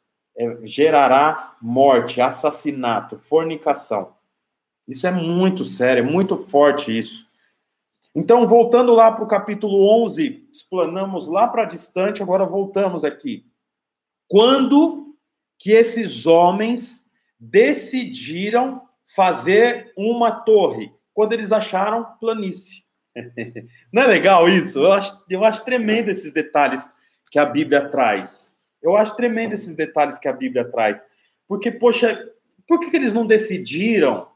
gerará 0.64 1.58
morte, 1.62 2.22
assassinato, 2.22 3.18
fornicação. 3.18 4.14
Isso 4.88 5.06
é 5.06 5.12
muito 5.12 5.66
sério, 5.66 6.04
é 6.04 6.10
muito 6.10 6.38
forte 6.38 6.98
isso. 6.98 7.28
Então, 8.16 8.48
voltando 8.48 8.94
lá 8.94 9.12
para 9.12 9.24
o 9.24 9.28
capítulo 9.28 9.88
11, 10.04 10.48
explanamos 10.52 11.28
lá 11.28 11.48
para 11.48 11.66
distante, 11.66 12.24
agora 12.24 12.46
voltamos 12.46 13.04
aqui. 13.04 13.46
Quando 14.28 15.16
que 15.60 15.72
esses 15.72 16.26
homens 16.26 17.06
decidiram 17.40 18.82
fazer 19.16 19.94
uma 19.96 20.32
torre? 20.32 20.92
Quando 21.14 21.34
eles 21.34 21.52
acharam 21.52 22.06
planície. 22.20 22.84
Não 23.92 24.04
é 24.04 24.08
legal 24.08 24.48
isso? 24.48 24.80
Eu 24.80 24.94
acho, 24.94 25.24
eu 25.30 25.44
acho 25.44 25.66
tremendo 25.66 26.10
esses 26.10 26.32
detalhes 26.32 26.90
que 27.30 27.38
a 27.38 27.46
Bíblia 27.46 27.90
traz. 27.90 28.49
Eu 28.82 28.96
acho 28.96 29.16
tremendo 29.16 29.54
esses 29.54 29.76
detalhes 29.76 30.20
que 30.20 30.28
a 30.28 30.34
Bíblia 30.34 30.70
traz. 30.70 31.04
Porque, 31.48 31.72
poxa, 31.72 32.32
por 32.68 32.80
que, 32.80 32.90
que 32.90 32.98
eles 32.98 33.14
não 33.14 33.26
decidiram 33.26 34.28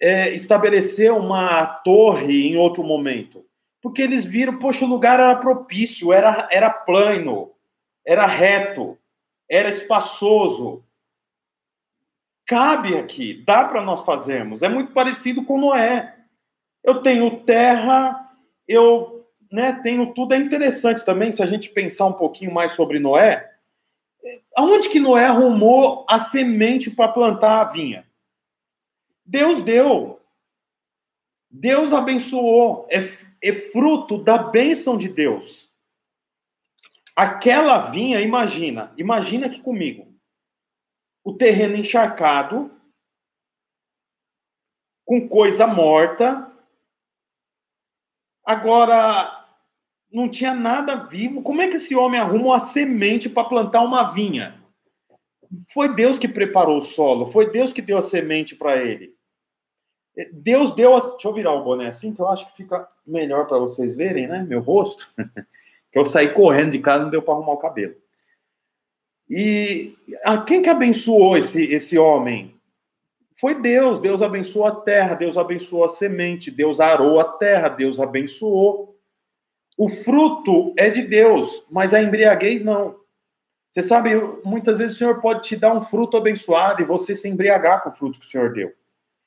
é, 0.00 0.30
estabelecer 0.34 1.12
uma 1.12 1.64
torre 1.66 2.48
em 2.48 2.56
outro 2.56 2.82
momento? 2.82 3.46
Porque 3.80 4.02
eles 4.02 4.24
viram, 4.24 4.58
poxa, 4.58 4.84
o 4.84 4.88
lugar 4.88 5.18
era 5.18 5.34
propício, 5.36 6.12
era, 6.12 6.48
era 6.50 6.70
plano, 6.70 7.52
era 8.06 8.26
reto, 8.26 8.98
era 9.48 9.68
espaçoso. 9.68 10.84
Cabe 12.46 12.96
aqui, 12.96 13.42
dá 13.46 13.64
para 13.64 13.82
nós 13.82 14.04
fazermos. 14.04 14.62
É 14.62 14.68
muito 14.68 14.92
parecido 14.92 15.44
com 15.44 15.58
Noé. 15.58 16.16
Eu 16.82 17.02
tenho 17.02 17.44
terra, 17.44 18.30
eu 18.66 19.21
né, 19.52 19.78
tenho 19.82 20.14
tudo. 20.14 20.32
É 20.32 20.38
interessante 20.38 21.04
também, 21.04 21.32
se 21.32 21.42
a 21.42 21.46
gente 21.46 21.68
pensar 21.68 22.06
um 22.06 22.12
pouquinho 22.14 22.52
mais 22.52 22.72
sobre 22.72 22.98
Noé, 22.98 23.52
aonde 24.56 24.88
que 24.88 24.98
Noé 24.98 25.26
arrumou 25.26 26.06
a 26.08 26.18
semente 26.18 26.90
para 26.90 27.12
plantar 27.12 27.60
a 27.60 27.64
vinha? 27.64 28.08
Deus 29.24 29.62
deu. 29.62 30.20
Deus 31.50 31.92
abençoou. 31.92 32.88
É, 32.90 32.98
é 33.42 33.52
fruto 33.52 34.16
da 34.16 34.38
bênção 34.38 34.96
de 34.96 35.08
Deus. 35.08 35.70
Aquela 37.14 37.78
vinha, 37.78 38.20
imagina, 38.22 38.92
imagina 38.96 39.46
aqui 39.46 39.60
comigo. 39.60 40.10
O 41.22 41.34
terreno 41.34 41.76
encharcado, 41.76 42.70
com 45.04 45.28
coisa 45.28 45.66
morta. 45.66 46.50
Agora, 48.44 49.41
não 50.12 50.28
tinha 50.28 50.54
nada 50.54 50.94
vivo. 50.94 51.42
Como 51.42 51.62
é 51.62 51.68
que 51.68 51.76
esse 51.76 51.94
homem 51.94 52.20
arruma 52.20 52.44
uma 52.46 52.60
semente 52.60 53.28
para 53.28 53.48
plantar 53.48 53.82
uma 53.82 54.12
vinha? 54.12 54.60
Foi 55.72 55.94
Deus 55.94 56.18
que 56.18 56.28
preparou 56.28 56.78
o 56.78 56.82
solo, 56.82 57.26
foi 57.26 57.50
Deus 57.50 57.72
que 57.72 57.82
deu 57.82 57.98
a 57.98 58.02
semente 58.02 58.54
para 58.54 58.76
ele. 58.76 59.14
Deus 60.32 60.74
deu 60.74 60.94
a. 60.94 61.00
Deixa 61.00 61.28
eu 61.28 61.32
virar 61.32 61.52
o 61.52 61.64
boné 61.64 61.88
assim, 61.88 62.12
que 62.14 62.20
eu 62.20 62.28
acho 62.28 62.46
que 62.46 62.56
fica 62.56 62.86
melhor 63.06 63.46
para 63.46 63.58
vocês 63.58 63.94
verem, 63.94 64.26
né? 64.26 64.44
Meu 64.46 64.60
rosto. 64.60 65.12
que 65.90 65.98
eu 65.98 66.06
saí 66.06 66.30
correndo 66.30 66.72
de 66.72 66.78
casa 66.78 67.04
não 67.04 67.10
deu 67.10 67.22
para 67.22 67.34
arrumar 67.34 67.52
o 67.52 67.58
cabelo. 67.58 67.94
E 69.28 69.94
a 70.24 70.38
quem 70.42 70.60
que 70.60 70.68
abençoou 70.68 71.36
esse, 71.36 71.64
esse 71.64 71.98
homem? 71.98 72.54
Foi 73.36 73.54
Deus. 73.60 74.00
Deus 74.00 74.20
abençoou 74.20 74.66
a 74.66 74.76
terra, 74.76 75.14
Deus 75.14 75.38
abençoou 75.38 75.84
a 75.84 75.88
semente, 75.88 76.50
Deus 76.50 76.80
arou 76.80 77.18
a 77.18 77.24
terra, 77.24 77.68
Deus 77.68 77.98
abençoou. 77.98 78.91
O 79.76 79.88
fruto 79.88 80.72
é 80.76 80.90
de 80.90 81.02
Deus, 81.02 81.66
mas 81.70 81.94
a 81.94 82.02
embriaguez 82.02 82.62
não. 82.62 83.00
Você 83.70 83.82
sabe, 83.82 84.10
muitas 84.44 84.78
vezes 84.78 84.94
o 84.94 84.98
Senhor 84.98 85.20
pode 85.20 85.48
te 85.48 85.56
dar 85.56 85.72
um 85.72 85.80
fruto 85.80 86.16
abençoado 86.16 86.82
e 86.82 86.84
você 86.84 87.14
se 87.14 87.28
embriagar 87.28 87.82
com 87.82 87.88
o 87.88 87.92
fruto 87.92 88.18
que 88.20 88.26
o 88.26 88.28
Senhor 88.28 88.52
deu. 88.52 88.72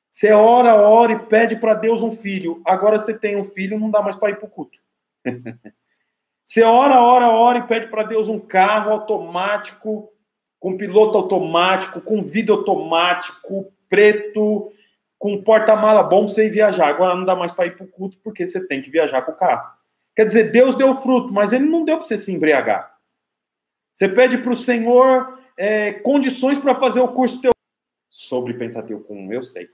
Você 0.10 0.31
ora, 0.31 0.75
ora 0.75 1.13
e 1.13 1.19
pede 1.19 1.55
para 1.55 1.73
Deus 1.73 2.01
um 2.01 2.15
filho. 2.15 2.62
Agora 2.63 2.97
você 2.97 3.17
tem 3.17 3.36
um 3.36 3.43
filho, 3.43 3.79
não 3.79 3.89
dá 3.89 4.01
mais 4.01 4.15
para 4.15 4.29
ir 4.29 4.38
para 4.38 4.45
o 4.45 4.49
culto. 4.49 4.77
você 6.45 6.63
ora, 6.63 7.01
ora, 7.01 7.27
ora 7.27 7.58
e 7.58 7.67
pede 7.67 7.88
para 7.88 8.03
Deus 8.03 8.29
um 8.29 8.39
carro 8.39 8.91
automático 8.91 10.12
com 10.65 10.77
piloto 10.77 11.15
automático, 11.15 12.01
com 12.01 12.23
vidro 12.23 12.55
automático, 12.55 13.71
preto, 13.88 14.71
com 15.19 15.43
porta-mala 15.43 16.01
bom 16.01 16.25
para 16.25 16.34
você 16.34 16.47
ir 16.47 16.49
viajar. 16.49 16.88
Agora 16.88 17.15
não 17.15 17.23
dá 17.23 17.36
mais 17.36 17.51
para 17.51 17.67
ir 17.67 17.77
para 17.77 17.86
o 17.86 17.88
culto 17.88 18.17
porque 18.23 18.47
você 18.47 18.65
tem 18.65 18.81
que 18.81 18.89
viajar 18.89 19.21
com 19.21 19.31
o 19.31 19.36
carro. 19.36 19.74
Quer 20.15 20.25
dizer, 20.25 20.51
Deus 20.51 20.75
deu 20.75 20.95
fruto, 21.01 21.34
mas 21.34 21.51
ele 21.51 21.65
não 21.65 21.84
deu 21.84 21.97
para 21.97 22.06
você 22.06 22.17
se 22.17 22.32
embriagar. 22.32 22.95
Você 23.93 24.08
pede 24.08 24.38
para 24.38 24.51
o 24.51 24.56
Senhor 24.56 25.39
é, 25.58 25.93
condições 25.93 26.58
para 26.58 26.75
fazer 26.75 26.99
o 26.99 27.08
curso 27.08 27.41
teu 27.41 27.51
sobre 28.10 28.54
Pentateuco 28.54 29.13
1, 29.13 29.34
eu 29.34 29.43
sei. 29.43 29.69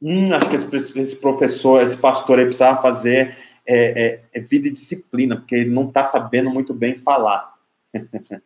Hum, 0.00 0.32
acho 0.34 0.48
que 0.48 0.56
esse, 0.56 0.98
esse, 0.98 1.16
professor, 1.16 1.82
esse 1.82 1.96
pastor 1.96 2.38
aí 2.38 2.46
precisava 2.46 2.80
fazer 2.80 3.36
é, 3.66 4.04
é, 4.04 4.20
é 4.32 4.40
vida 4.40 4.68
e 4.68 4.70
disciplina, 4.70 5.36
porque 5.36 5.54
ele 5.54 5.70
não 5.70 5.88
está 5.88 6.02
sabendo 6.04 6.50
muito 6.50 6.72
bem 6.72 6.96
falar. 6.96 7.54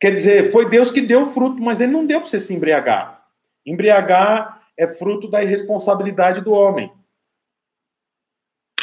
Quer 0.00 0.12
dizer, 0.12 0.50
foi 0.52 0.70
Deus 0.70 0.90
que 0.90 1.02
deu 1.02 1.22
o 1.22 1.32
fruto, 1.32 1.60
mas 1.60 1.82
ele 1.82 1.92
não 1.92 2.06
deu 2.06 2.20
para 2.20 2.30
você 2.30 2.40
se 2.40 2.54
embriagar. 2.54 3.26
Embriagar 3.66 4.62
é 4.76 4.86
fruto 4.86 5.28
da 5.28 5.42
irresponsabilidade 5.42 6.40
do 6.40 6.52
homem. 6.52 6.90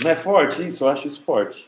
Não 0.04 0.12
é 0.12 0.16
forte 0.16 0.66
isso? 0.68 0.84
Eu 0.84 0.90
acho 0.90 1.08
isso 1.08 1.24
forte. 1.24 1.68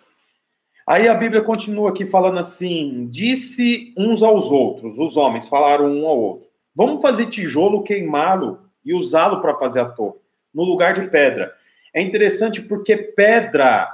Aí 0.86 1.08
a 1.08 1.14
Bíblia 1.14 1.42
continua 1.42 1.90
aqui 1.90 2.06
falando 2.06 2.40
assim: 2.40 3.08
disse 3.10 3.94
uns 3.96 4.24
aos 4.24 4.46
outros, 4.46 4.98
os 4.98 5.16
homens 5.16 5.48
falaram 5.48 5.86
um 5.86 6.08
ao 6.08 6.18
outro: 6.18 6.48
vamos 6.76 7.02
fazer 7.02 7.28
tijolo, 7.28 7.84
queimá-lo 7.84 8.60
e 8.84 8.94
usá-lo 8.94 9.40
para 9.42 9.58
fazer 9.58 9.82
a 9.82 9.86
torre, 9.86 10.18
no 10.54 10.64
lugar 10.64 10.94
de 10.94 11.08
pedra. 11.08 11.54
É 11.94 12.02
interessante 12.02 12.62
porque 12.62 12.96
pedra 12.98 13.88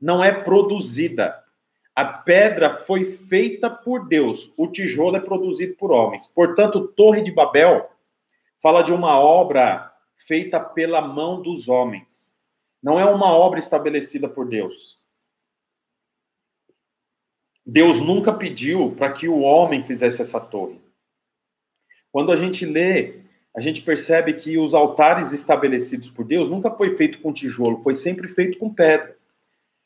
não 0.00 0.22
é 0.22 0.32
produzida. 0.32 1.42
A 1.94 2.04
pedra 2.04 2.78
foi 2.78 3.04
feita 3.04 3.70
por 3.70 4.08
Deus, 4.08 4.52
o 4.56 4.66
tijolo 4.66 5.16
é 5.16 5.20
produzido 5.20 5.74
por 5.74 5.92
homens. 5.92 6.26
Portanto, 6.26 6.88
Torre 6.88 7.22
de 7.22 7.30
Babel 7.30 7.88
fala 8.60 8.82
de 8.82 8.92
uma 8.92 9.20
obra 9.20 9.92
feita 10.16 10.58
pela 10.58 11.00
mão 11.00 11.40
dos 11.40 11.68
homens. 11.68 12.33
Não 12.84 13.00
é 13.00 13.04
uma 13.06 13.32
obra 13.32 13.58
estabelecida 13.58 14.28
por 14.28 14.46
Deus. 14.46 15.00
Deus 17.64 17.98
nunca 17.98 18.30
pediu 18.30 18.92
para 18.94 19.10
que 19.10 19.26
o 19.26 19.40
homem 19.40 19.82
fizesse 19.82 20.20
essa 20.20 20.38
torre. 20.38 20.78
Quando 22.12 22.30
a 22.30 22.36
gente 22.36 22.66
lê, 22.66 23.20
a 23.56 23.60
gente 23.62 23.80
percebe 23.80 24.34
que 24.34 24.58
os 24.58 24.74
altares 24.74 25.32
estabelecidos 25.32 26.10
por 26.10 26.26
Deus 26.26 26.50
nunca 26.50 26.70
foi 26.70 26.94
feito 26.94 27.20
com 27.20 27.32
tijolo, 27.32 27.82
foi 27.82 27.94
sempre 27.94 28.28
feito 28.28 28.58
com 28.58 28.68
pedra. 28.68 29.16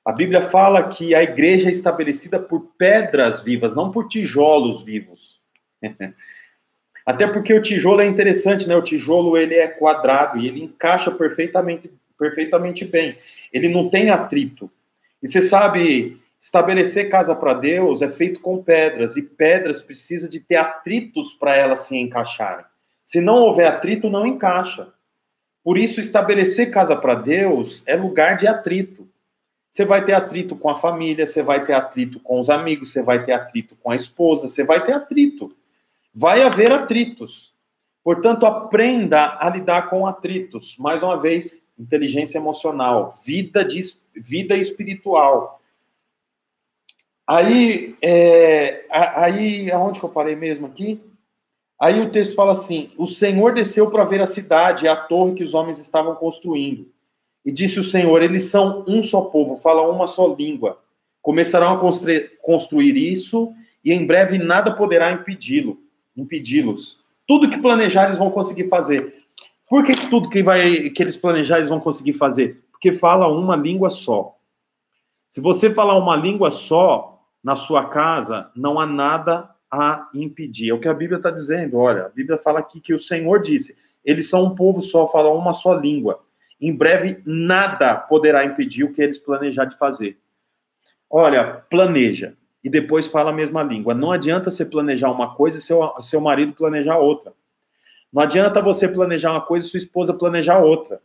A 0.04 0.11
Bíblia 0.11 0.42
fala 0.42 0.88
que 0.88 1.14
a 1.14 1.22
igreja 1.22 1.68
é 1.68 1.70
estabelecida 1.70 2.40
por 2.40 2.72
pedras 2.76 3.42
vivas, 3.42 3.76
não 3.76 3.92
por 3.92 4.08
tijolos 4.08 4.82
vivos. 4.82 5.40
Até 7.06 7.28
porque 7.28 7.54
o 7.54 7.62
tijolo 7.62 8.00
é 8.00 8.06
interessante, 8.06 8.68
né? 8.68 8.74
O 8.74 8.82
tijolo 8.82 9.38
ele 9.38 9.54
é 9.54 9.68
quadrado 9.68 10.38
e 10.38 10.48
ele 10.48 10.64
encaixa 10.64 11.12
perfeitamente, 11.12 11.90
perfeitamente 12.18 12.85
bem. 12.85 13.16
Ele 13.52 13.68
não 13.68 13.88
tem 13.88 14.11
atrito. 14.11 14.70
E 15.22 15.28
você 15.28 15.42
sabe 15.42 16.20
Estabelecer 16.40 17.11
casa 17.11 17.35
para 17.35 17.52
Deus 17.52 18.00
é 18.00 18.09
feito 18.09 18.40
com 18.40 18.62
pedras, 18.62 19.16
e 19.16 19.22
pedras 19.22 19.83
precisa 19.83 20.28
de 20.28 20.38
ter 20.38 20.57
atritos 20.57 21.33
para 21.35 21.57
elas 21.57 21.81
se 21.81 21.96
encaixarem. 21.96 22.64
Se 23.04 23.20
não 23.20 23.38
houver 23.38 23.66
atrito, 23.66 24.09
não 24.09 24.26
encaixa. 24.26 24.92
Por 25.64 25.76
isso, 25.76 25.98
estabelecer 25.98 26.70
casa 26.70 26.94
para 26.94 27.16
Deus 27.16 27.83
é 27.87 27.96
lugar 27.96 28.37
de 28.37 28.46
atrito. 28.46 29.09
Você 29.68 29.85
vai 29.85 30.04
ter 30.04 30.12
atrito 30.12 30.54
com 30.54 30.70
a 30.70 30.78
família, 30.78 31.26
você 31.26 31.42
vai 31.42 31.64
ter 31.64 31.72
atrito 31.72 32.20
com 32.20 32.38
os 32.38 32.48
amigos, 32.48 32.92
você 32.92 33.02
vai 33.02 33.24
ter 33.24 33.33
atrito 33.33 33.76
com 33.76 33.90
a 33.90 33.96
esposa, 33.96 34.48
você 34.48 34.62
vai 34.62 34.85
ter 34.85 34.92
atrito. 34.92 35.54
Vai 36.14 36.42
haver 36.42 36.72
atritos. 36.72 37.52
Portanto, 38.04 38.46
aprenda 38.46 39.37
a 39.40 39.50
lidar 39.50 39.90
com 39.90 40.07
atritos. 40.07 40.76
Mais 40.78 41.02
uma 41.02 41.20
vez, 41.20 41.67
inteligência 41.78 42.38
emocional, 42.38 43.14
vida, 43.24 43.64
de, 43.64 43.80
vida 44.14 44.56
espiritual. 44.56 45.60
Aí, 47.26 47.94
é, 48.02 48.86
aí, 48.90 49.70
aonde 49.70 50.00
que 50.00 50.04
eu 50.04 50.10
parei 50.10 50.34
mesmo 50.34 50.66
aqui? 50.66 51.00
Aí 51.80 52.00
o 52.00 52.10
texto 52.10 52.34
fala 52.34 52.52
assim: 52.52 52.90
O 52.96 53.06
Senhor 53.06 53.52
desceu 53.52 53.90
para 53.90 54.04
ver 54.04 54.20
a 54.20 54.26
cidade 54.26 54.86
e 54.86 54.88
a 54.88 54.96
torre 54.96 55.34
que 55.34 55.44
os 55.44 55.54
homens 55.54 55.78
estavam 55.78 56.14
construindo. 56.14 56.90
E 57.44 57.52
disse 57.52 57.78
o 57.78 57.84
Senhor: 57.84 58.22
Eles 58.22 58.44
são 58.44 58.84
um 58.88 59.02
só 59.02 59.22
povo, 59.22 59.56
falam 59.56 59.90
uma 59.90 60.06
só 60.06 60.34
língua. 60.34 60.80
Começarão 61.22 61.74
a 61.74 61.80
construir 62.42 62.96
isso 62.96 63.52
e 63.84 63.92
em 63.92 64.06
breve 64.06 64.38
nada 64.38 64.72
poderá 64.72 65.12
impedi-lo, 65.12 65.78
impedi-los. 66.16 66.98
Tudo 67.26 67.50
que 67.50 67.58
planejar 67.58 68.06
eles 68.06 68.18
vão 68.18 68.30
conseguir 68.30 68.68
fazer. 68.68 69.17
Por 69.68 69.85
que 69.85 69.92
tudo 70.09 70.31
que 70.31 70.42
vai 70.42 70.90
que 70.90 71.02
eles 71.02 71.16
planejar 71.16 71.59
eles 71.59 71.68
vão 71.68 71.81
conseguir 71.81 72.14
fazer? 72.14 72.64
Porque 72.70 72.92
fala 72.92 73.28
uma 73.28 73.54
língua 73.54 73.90
só. 73.90 74.37
Se 75.28 75.40
você 75.40 75.72
falar 75.72 75.96
uma 75.96 76.16
língua 76.16 76.50
só, 76.50 77.18
na 77.42 77.57
sua 77.57 77.88
casa, 77.88 78.50
não 78.54 78.81
há 78.81 78.87
nada 78.87 79.48
a 79.70 80.09
impedir. 80.14 80.70
É 80.70 80.74
o 80.74 80.81
que 80.81 80.88
a 80.88 80.94
Bíblia 80.94 81.18
está 81.18 81.31
dizendo. 81.31 81.78
Olha, 81.78 82.07
a 82.07 82.09
Bíblia 82.09 82.38
fala 82.38 82.59
aqui 82.59 82.81
que 82.81 82.94
o 82.94 82.98
Senhor 82.98 83.40
disse: 83.42 83.76
eles 84.04 84.28
são 84.28 84.44
um 84.44 84.54
povo 84.54 84.81
só, 84.81 85.07
falam 85.07 85.37
uma 85.37 85.52
só 85.52 85.74
língua. 85.74 86.20
Em 86.61 86.74
breve, 86.74 87.22
nada 87.24 87.94
poderá 87.94 88.44
impedir 88.44 88.85
o 88.85 88.92
que 88.92 89.00
eles 89.00 89.18
planejar 89.18 89.66
de 89.66 89.76
fazer. 89.76 90.18
Olha, 91.09 91.64
planeja 91.70 92.35
e 92.62 92.68
depois 92.68 93.07
fala 93.07 93.31
a 93.31 93.35
mesma 93.35 93.62
língua. 93.62 93.94
Não 93.94 94.11
adianta 94.11 94.50
você 94.50 94.64
planejar 94.64 95.11
uma 95.11 95.35
coisa 95.35 95.59
e 95.59 95.61
seu, 95.61 95.81
seu 96.02 96.20
marido 96.20 96.52
planejar 96.52 96.98
outra. 96.98 97.33
Não 98.12 98.22
adianta 98.22 98.62
você 98.62 98.88
planejar 98.88 99.32
uma 99.32 99.44
coisa 99.44 99.66
e 99.66 99.70
sua 99.70 99.78
esposa 99.78 100.14
planejar 100.14 100.58
outra. 100.58 101.00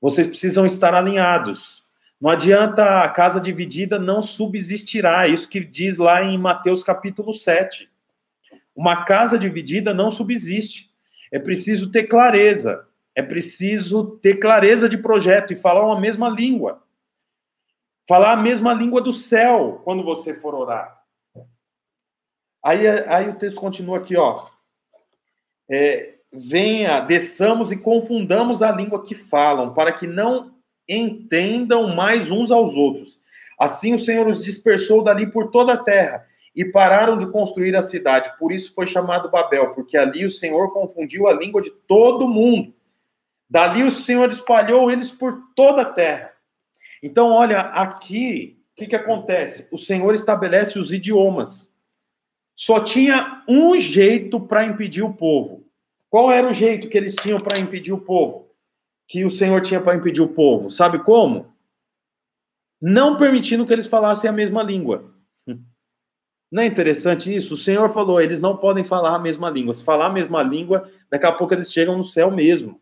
Vocês 0.00 0.26
precisam 0.26 0.66
estar 0.66 0.94
alinhados. 0.94 1.84
Não 2.20 2.30
adianta 2.30 3.02
a 3.02 3.08
casa 3.08 3.40
dividida 3.40 3.98
não 3.98 4.20
subsistirá. 4.22 5.26
É 5.26 5.30
isso 5.30 5.48
que 5.48 5.60
diz 5.60 5.98
lá 5.98 6.22
em 6.22 6.38
Mateus 6.38 6.82
capítulo 6.82 7.32
7. 7.32 7.90
Uma 8.74 9.04
casa 9.04 9.38
dividida 9.38 9.94
não 9.94 10.10
subsiste. 10.10 10.90
É 11.30 11.38
preciso 11.38 11.90
ter 11.90 12.04
clareza. 12.04 12.86
É 13.14 13.22
preciso 13.22 14.18
ter 14.18 14.36
clareza 14.36 14.88
de 14.88 14.98
projeto 14.98 15.52
e 15.52 15.56
falar 15.56 15.86
uma 15.86 16.00
mesma 16.00 16.28
língua. 16.28 16.82
Falar 18.08 18.32
a 18.32 18.42
mesma 18.42 18.74
língua 18.74 19.00
do 19.00 19.12
céu 19.12 19.80
quando 19.84 20.02
você 20.02 20.34
for 20.34 20.54
orar. 20.54 21.02
Aí, 22.62 22.86
aí 22.86 23.28
o 23.28 23.36
texto 23.36 23.60
continua 23.60 23.98
aqui, 23.98 24.16
ó. 24.16 24.48
É, 25.70 26.13
venha, 26.34 27.00
desçamos 27.00 27.70
e 27.70 27.76
confundamos 27.76 28.62
a 28.62 28.72
língua 28.72 29.02
que 29.02 29.14
falam, 29.14 29.72
para 29.72 29.92
que 29.92 30.06
não 30.06 30.54
entendam 30.88 31.94
mais 31.94 32.30
uns 32.30 32.50
aos 32.50 32.74
outros. 32.74 33.20
Assim 33.58 33.94
o 33.94 33.98
Senhor 33.98 34.26
os 34.26 34.44
dispersou 34.44 35.02
dali 35.02 35.26
por 35.26 35.50
toda 35.50 35.74
a 35.74 35.82
terra 35.82 36.26
e 36.54 36.64
pararam 36.64 37.16
de 37.16 37.30
construir 37.30 37.74
a 37.76 37.82
cidade. 37.82 38.32
Por 38.38 38.52
isso 38.52 38.74
foi 38.74 38.86
chamado 38.86 39.30
Babel, 39.30 39.74
porque 39.74 39.96
ali 39.96 40.24
o 40.24 40.30
Senhor 40.30 40.72
confundiu 40.72 41.28
a 41.28 41.32
língua 41.32 41.62
de 41.62 41.70
todo 41.70 42.28
mundo. 42.28 42.74
Dali 43.48 43.82
o 43.82 43.90
Senhor 43.90 44.30
espalhou 44.30 44.90
eles 44.90 45.10
por 45.10 45.40
toda 45.54 45.82
a 45.82 45.92
terra. 45.92 46.32
Então, 47.02 47.30
olha, 47.30 47.58
aqui, 47.58 48.58
o 48.72 48.76
que, 48.76 48.86
que 48.86 48.96
acontece? 48.96 49.68
O 49.70 49.78
Senhor 49.78 50.14
estabelece 50.14 50.78
os 50.78 50.92
idiomas. 50.92 51.72
Só 52.56 52.80
tinha 52.80 53.42
um 53.48 53.78
jeito 53.78 54.40
para 54.40 54.64
impedir 54.64 55.02
o 55.02 55.12
povo. 55.12 55.63
Qual 56.14 56.30
era 56.30 56.48
o 56.48 56.52
jeito 56.52 56.88
que 56.88 56.96
eles 56.96 57.16
tinham 57.16 57.40
para 57.40 57.58
impedir 57.58 57.92
o 57.92 58.00
povo? 58.00 58.44
que 59.08 59.24
o 59.24 59.30
Senhor 59.30 59.60
tinha 59.60 59.80
para 59.80 59.96
impedir 59.96 60.22
o 60.22 60.28
povo. 60.28 60.70
Sabe 60.70 61.02
como? 61.02 61.52
Não 62.80 63.16
permitindo 63.16 63.66
que 63.66 63.72
eles 63.72 63.88
falassem 63.88 64.30
a 64.30 64.32
mesma 64.32 64.62
língua. 64.62 65.12
Não 66.52 66.62
é 66.62 66.66
interessante 66.66 67.34
isso? 67.34 67.54
O 67.54 67.58
Senhor 67.58 67.92
falou, 67.92 68.20
eles 68.20 68.38
não 68.38 68.56
podem 68.56 68.84
falar 68.84 69.16
a 69.16 69.18
mesma 69.18 69.50
língua. 69.50 69.74
Se 69.74 69.82
falar 69.82 70.06
a 70.06 70.12
mesma 70.12 70.40
língua, 70.40 70.88
daqui 71.10 71.26
a 71.26 71.32
pouco 71.32 71.52
eles 71.52 71.72
chegam 71.72 71.98
no 71.98 72.04
céu 72.04 72.30
mesmo. 72.30 72.80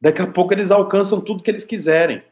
Daqui 0.00 0.22
a 0.22 0.26
pouco 0.26 0.54
eles 0.54 0.70
alcançam 0.70 1.20
tudo 1.20 1.42
que 1.42 1.50
eles 1.50 1.66
quiserem. 1.66 2.24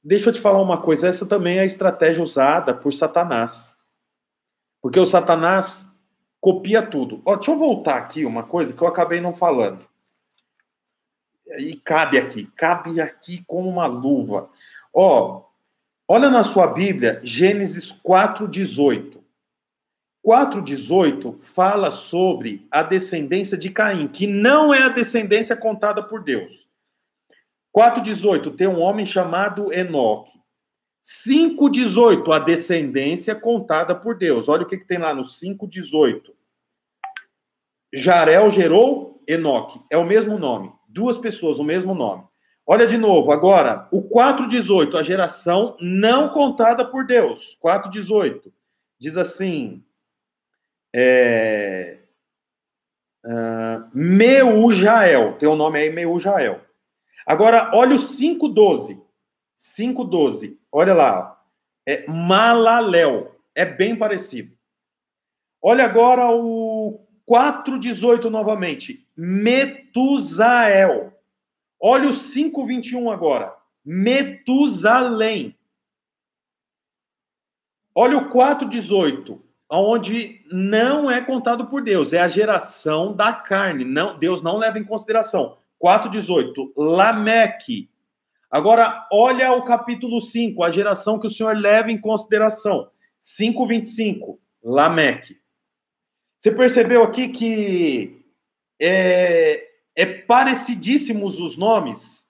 Deixa 0.00 0.28
eu 0.28 0.32
te 0.32 0.40
falar 0.40 0.62
uma 0.62 0.80
coisa, 0.80 1.08
essa 1.08 1.26
também 1.26 1.58
é 1.58 1.62
a 1.62 1.66
estratégia 1.66 2.22
usada 2.22 2.72
por 2.72 2.92
Satanás. 2.92 3.76
Porque 4.80 5.00
o 5.00 5.06
Satanás 5.06 5.92
copia 6.46 6.80
tudo. 6.80 7.20
Ó, 7.24 7.34
deixa 7.34 7.50
eu 7.50 7.58
voltar 7.58 7.96
aqui 7.96 8.24
uma 8.24 8.44
coisa 8.44 8.72
que 8.72 8.80
eu 8.80 8.86
acabei 8.86 9.20
não 9.20 9.34
falando 9.34 9.84
e 11.58 11.74
cabe 11.74 12.18
aqui, 12.18 12.46
cabe 12.54 13.00
aqui 13.00 13.42
como 13.48 13.68
uma 13.68 13.86
luva. 13.86 14.48
Ó, 14.94 15.42
olha 16.06 16.30
na 16.30 16.44
sua 16.44 16.68
Bíblia, 16.68 17.18
Gênesis 17.20 17.90
4:18. 17.90 19.24
4:18 20.22 21.36
fala 21.40 21.90
sobre 21.90 22.64
a 22.70 22.80
descendência 22.84 23.58
de 23.58 23.68
Caim, 23.68 24.06
que 24.06 24.28
não 24.28 24.72
é 24.72 24.82
a 24.82 24.88
descendência 24.88 25.56
contada 25.56 26.00
por 26.00 26.22
Deus. 26.22 26.68
4:18 27.72 28.52
tem 28.52 28.68
um 28.68 28.78
homem 28.78 29.04
chamado 29.04 29.72
Enoque. 29.72 30.38
5,18, 31.02 32.32
a 32.32 32.38
descendência 32.38 33.34
contada 33.34 33.96
por 33.96 34.16
Deus. 34.16 34.48
Olha 34.48 34.62
o 34.62 34.66
que, 34.66 34.76
que 34.76 34.86
tem 34.86 34.98
lá 34.98 35.12
no 35.12 35.24
5,18. 35.24 36.35
Jarel 37.96 38.50
gerou 38.50 39.22
Enoque. 39.26 39.80
É 39.90 39.96
o 39.96 40.04
mesmo 40.04 40.38
nome. 40.38 40.72
Duas 40.86 41.18
pessoas, 41.18 41.58
o 41.58 41.64
mesmo 41.64 41.94
nome. 41.94 42.24
Olha 42.66 42.86
de 42.86 42.98
novo, 42.98 43.32
agora, 43.32 43.88
o 43.92 44.02
4,18, 44.02 44.98
a 44.98 45.02
geração 45.02 45.76
não 45.80 46.28
contada 46.28 46.84
por 46.84 47.06
Deus. 47.06 47.58
4,18. 47.62 48.52
Diz 48.98 49.16
assim. 49.16 49.84
É, 50.94 51.98
uh, 53.24 53.88
Meujael. 53.94 55.38
Tem 55.38 55.48
o 55.48 55.52
um 55.52 55.56
nome 55.56 55.78
aí, 55.78 55.90
Meujael. 55.90 56.60
Agora, 57.24 57.70
olha 57.72 57.94
o 57.94 57.98
5,12. 57.98 59.00
5,12. 59.56 60.58
Olha 60.70 60.92
lá. 60.94 61.40
É 61.86 62.04
Malaléu. 62.08 63.34
É 63.54 63.64
bem 63.64 63.96
parecido. 63.96 64.56
Olha 65.62 65.84
agora 65.84 66.30
o 66.30 66.75
4,18 67.28 68.24
novamente. 68.24 69.06
Metusael. 69.16 71.12
Olha 71.80 72.08
o 72.08 72.12
5,21 72.12 73.12
agora. 73.12 73.54
Metusalém. 73.84 75.56
Olha 77.94 78.18
o 78.18 78.30
4,18. 78.30 79.40
Onde 79.68 80.44
não 80.50 81.10
é 81.10 81.20
contado 81.20 81.66
por 81.66 81.82
Deus. 81.82 82.12
É 82.12 82.20
a 82.20 82.28
geração 82.28 83.14
da 83.14 83.32
carne. 83.32 83.84
Não, 83.84 84.16
Deus 84.18 84.42
não 84.42 84.58
leva 84.58 84.78
em 84.78 84.84
consideração. 84.84 85.58
4,18. 85.82 86.72
Lameque. 86.76 87.90
Agora, 88.50 89.06
olha 89.10 89.52
o 89.52 89.64
capítulo 89.64 90.20
5, 90.20 90.62
a 90.62 90.70
geração 90.70 91.18
que 91.18 91.26
o 91.26 91.30
Senhor 91.30 91.56
leva 91.56 91.90
em 91.90 91.98
consideração. 91.98 92.88
5,25, 93.20 94.38
Lameque. 94.62 95.36
Você 96.46 96.52
percebeu 96.52 97.02
aqui 97.02 97.28
que 97.28 98.24
é, 98.80 99.66
é 99.96 100.06
parecidíssimos 100.06 101.40
os 101.40 101.56
nomes? 101.56 102.28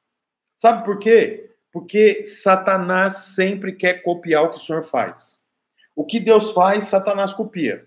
Sabe 0.57 0.87
por 0.87 0.99
quê? 0.99 1.55
Porque 1.71 2.25
Satanás 2.25 3.35
sempre 3.35 3.75
quer 3.75 4.03
copiar 4.03 4.45
o 4.45 4.51
que 4.53 4.57
o 4.57 4.61
Senhor 4.61 4.83
faz. 4.83 5.39
O 5.95 6.03
que 6.03 6.19
Deus 6.19 6.53
faz, 6.53 6.85
Satanás 6.85 7.35
copia. 7.35 7.87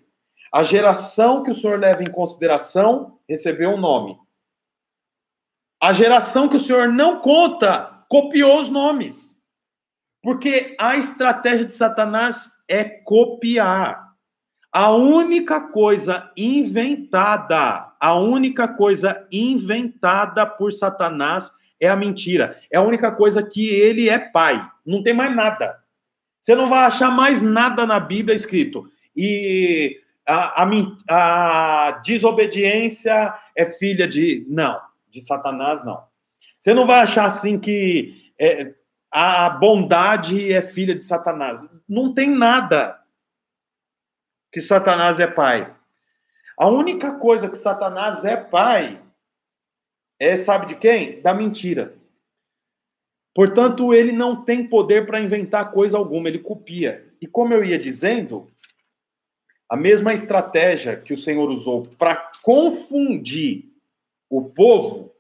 A 0.53 0.63
geração 0.63 1.41
que 1.41 1.49
o 1.49 1.55
Senhor 1.55 1.79
leva 1.79 2.03
em 2.03 2.11
consideração 2.11 3.19
recebeu 3.27 3.71
um 3.71 3.79
nome. 3.79 4.15
A 5.81 5.93
geração 5.93 6.47
que 6.47 6.57
o 6.57 6.59
Senhor 6.59 6.89
não 6.89 7.21
conta 7.21 8.05
copiou 8.07 8.59
os 8.59 8.69
nomes. 8.69 9.35
Porque 10.21 10.75
a 10.79 10.95
estratégia 10.95 11.65
de 11.65 11.73
Satanás 11.73 12.51
é 12.67 12.83
copiar. 12.83 14.08
A 14.71 14.91
única 14.91 15.59
coisa 15.59 16.31
inventada, 16.37 17.91
a 17.99 18.15
única 18.15 18.67
coisa 18.67 19.27
inventada 19.31 20.45
por 20.45 20.71
Satanás 20.71 21.51
é 21.79 21.89
a 21.89 21.95
mentira. 21.95 22.59
É 22.71 22.77
a 22.77 22.81
única 22.81 23.11
coisa 23.11 23.41
que 23.41 23.67
ele 23.67 24.09
é 24.09 24.19
pai. 24.19 24.63
Não 24.85 25.01
tem 25.01 25.13
mais 25.13 25.35
nada. 25.35 25.79
Você 26.39 26.53
não 26.55 26.69
vai 26.69 26.85
achar 26.85 27.09
mais 27.09 27.41
nada 27.41 27.85
na 27.85 27.99
Bíblia 27.99 28.35
escrito. 28.35 28.87
E 29.15 29.99
a, 30.25 30.63
a, 30.63 31.87
a 31.87 31.91
desobediência 32.03 33.33
é 33.55 33.65
filha 33.65 34.07
de. 34.07 34.45
Não, 34.47 34.79
de 35.09 35.21
Satanás, 35.21 35.83
não. 35.83 36.03
Você 36.59 36.73
não 36.73 36.85
vai 36.85 36.99
achar 36.99 37.25
assim 37.25 37.57
que 37.57 38.31
é, 38.39 38.73
a 39.11 39.49
bondade 39.49 40.53
é 40.53 40.61
filha 40.61 40.93
de 40.93 41.03
Satanás. 41.03 41.67
Não 41.87 42.13
tem 42.13 42.29
nada 42.29 42.98
que 44.51 44.61
Satanás 44.61 45.19
é 45.19 45.27
pai. 45.27 45.75
A 46.57 46.67
única 46.67 47.15
coisa 47.15 47.49
que 47.49 47.57
Satanás 47.57 48.25
é 48.25 48.35
pai 48.35 49.01
é, 50.19 50.35
sabe 50.35 50.65
de 50.65 50.75
quem? 50.75 51.21
Da 51.21 51.33
mentira. 51.33 51.95
Portanto, 53.33 53.93
ele 53.93 54.11
não 54.11 54.43
tem 54.43 54.67
poder 54.67 55.05
para 55.05 55.21
inventar 55.21 55.71
coisa 55.71 55.97
alguma, 55.97 56.27
ele 56.27 56.39
copia. 56.39 57.07
E 57.21 57.27
como 57.27 57.53
eu 57.53 57.63
ia 57.63 57.79
dizendo, 57.79 58.51
a 59.69 59.77
mesma 59.77 60.13
estratégia 60.13 60.97
que 60.97 61.13
o 61.13 61.17
Senhor 61.17 61.49
usou 61.49 61.83
para 61.97 62.15
confundir 62.41 63.71
o 64.29 64.49
povo 64.49 65.13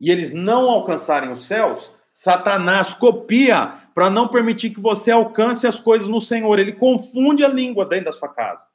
e 0.00 0.10
eles 0.10 0.32
não 0.32 0.70
alcançarem 0.70 1.32
os 1.32 1.46
céus, 1.46 1.92
Satanás 2.12 2.94
copia 2.94 3.85
para 3.96 4.10
não 4.10 4.28
permitir 4.28 4.74
que 4.74 4.80
você 4.80 5.10
alcance 5.10 5.66
as 5.66 5.80
coisas 5.80 6.06
no 6.06 6.20
Senhor. 6.20 6.58
Ele 6.58 6.72
confunde 6.72 7.42
a 7.42 7.48
língua 7.48 7.86
dentro 7.86 8.04
da 8.04 8.12
sua 8.12 8.28
casa. 8.28 8.66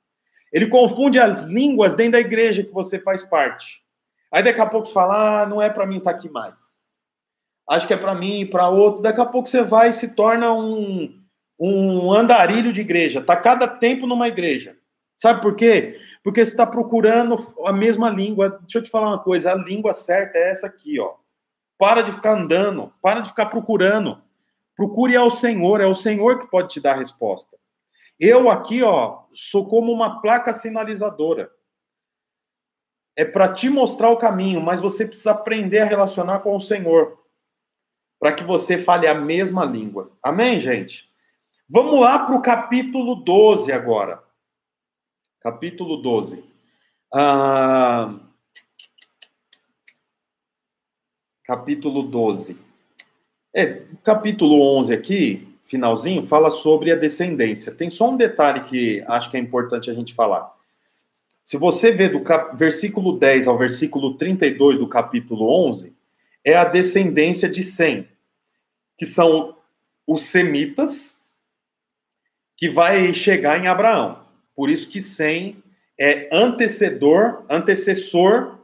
Ele 0.52 0.66
confunde 0.66 1.20
as 1.20 1.46
línguas 1.46 1.94
dentro 1.94 2.14
da 2.14 2.20
igreja 2.20 2.64
que 2.64 2.74
você 2.74 2.98
faz 2.98 3.22
parte. 3.22 3.84
Aí 4.32 4.42
daqui 4.42 4.60
a 4.60 4.66
pouco 4.66 4.88
você 4.88 4.94
fala: 4.94 5.44
ah, 5.44 5.46
não 5.46 5.62
é 5.62 5.70
para 5.70 5.86
mim 5.86 6.00
estar 6.00 6.12
tá 6.12 6.18
aqui 6.18 6.28
mais. 6.28 6.60
Acho 7.70 7.86
que 7.86 7.94
é 7.94 7.98
para 7.98 8.16
mim, 8.16 8.48
para 8.48 8.68
outro. 8.68 9.04
Daqui 9.04 9.22
a 9.22 9.26
pouco 9.28 9.48
você 9.48 9.62
vai 9.62 9.90
e 9.90 9.94
se 9.94 10.08
torna 10.08 10.52
um, 10.56 11.16
um 11.60 12.12
andarilho 12.12 12.74
de 12.74 12.82
igreja. 12.82 13.22
Tá 13.22 13.38
cada 13.38 13.68
tempo 13.68 14.08
numa 14.08 14.28
igreja. 14.28 14.76
Sabe 15.16 15.40
por 15.40 15.56
quê? 15.56 16.00
Porque 16.24 16.44
você 16.44 16.50
está 16.50 16.66
procurando 16.66 17.38
a 17.64 17.72
mesma 17.72 18.10
língua. 18.10 18.58
Deixa 18.62 18.80
eu 18.80 18.84
te 18.84 18.90
falar 18.90 19.10
uma 19.10 19.20
coisa: 19.20 19.52
a 19.52 19.56
língua 19.56 19.94
certa 19.94 20.40
é 20.40 20.50
essa 20.50 20.66
aqui, 20.66 21.00
ó. 21.00 21.14
Para 21.78 22.02
de 22.02 22.12
ficar 22.12 22.36
andando, 22.36 22.92
para 23.04 23.20
de 23.20 23.30
ficar 23.30 23.46
procurando. 23.46 24.20
Procure 24.82 25.16
ao 25.16 25.30
Senhor, 25.30 25.80
é 25.80 25.86
o 25.86 25.94
Senhor 25.94 26.40
que 26.40 26.48
pode 26.48 26.74
te 26.74 26.82
dar 26.82 26.94
a 26.94 26.98
resposta. 26.98 27.56
Eu 28.20 28.50
aqui, 28.50 28.82
ó, 28.82 29.26
sou 29.32 29.70
como 29.70 29.92
uma 29.92 30.20
placa 30.20 30.52
sinalizadora. 30.54 31.52
É 33.16 33.24
para 33.24 33.54
te 33.54 33.70
mostrar 33.70 34.10
o 34.10 34.18
caminho, 34.18 34.60
mas 34.60 34.82
você 34.82 35.06
precisa 35.06 35.34
aprender 35.34 35.82
a 35.82 35.86
relacionar 35.86 36.40
com 36.40 36.56
o 36.56 36.60
Senhor, 36.60 37.16
para 38.20 38.34
que 38.34 38.44
você 38.44 38.80
fale 38.80 39.06
a 39.06 39.14
mesma 39.14 39.64
língua. 39.64 40.18
Amém, 40.24 40.60
gente? 40.60 41.08
Vamos 41.70 42.02
lá 42.02 42.26
para 42.26 42.36
o 42.36 42.42
capítulo 42.42 43.18
12 43.18 43.72
agora 43.72 44.24
capítulo 45.42 45.98
12. 45.98 46.44
Ah, 47.14 48.20
capítulo 51.44 52.02
12. 52.02 52.71
É, 53.54 53.82
capítulo 54.02 54.62
11 54.78 54.94
aqui, 54.94 55.58
finalzinho, 55.64 56.24
fala 56.24 56.50
sobre 56.50 56.90
a 56.90 56.96
descendência. 56.96 57.74
Tem 57.74 57.90
só 57.90 58.10
um 58.10 58.16
detalhe 58.16 58.62
que 58.62 59.04
acho 59.08 59.30
que 59.30 59.36
é 59.36 59.40
importante 59.42 59.92
a 59.92 59.94
gente 59.94 60.14
falar. 60.14 60.54
Se 61.44 61.58
você 61.58 61.92
vê 61.92 62.08
do 62.08 62.22
cap... 62.22 62.56
versículo 62.56 63.20
10 63.20 63.48
ao 63.48 63.58
versículo 63.58 64.16
32 64.16 64.80
do 64.80 64.88
capítulo 64.88 65.50
11, 65.68 65.94
é 66.46 66.54
a 66.54 66.64
descendência 66.64 67.50
de 67.50 67.62
Sem, 67.62 68.08
que 68.98 69.06
são 69.06 69.58
os 70.08 70.24
semitas, 70.24 71.14
que 72.56 72.70
vai 72.70 73.14
chegar 73.14 73.62
em 73.62 73.68
Abraão. 73.68 74.24
Por 74.56 74.70
isso 74.70 74.88
que 74.88 75.02
Sem 75.02 75.62
é 76.00 76.30
antecedor, 76.32 77.44
antecessor 77.50 78.60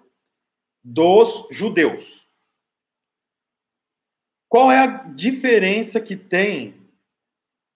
dos 0.81 1.45
judeus. 1.51 2.26
Qual 4.49 4.71
é 4.71 4.79
a 4.79 4.87
diferença 4.87 5.99
que 5.99 6.15
tem 6.15 6.75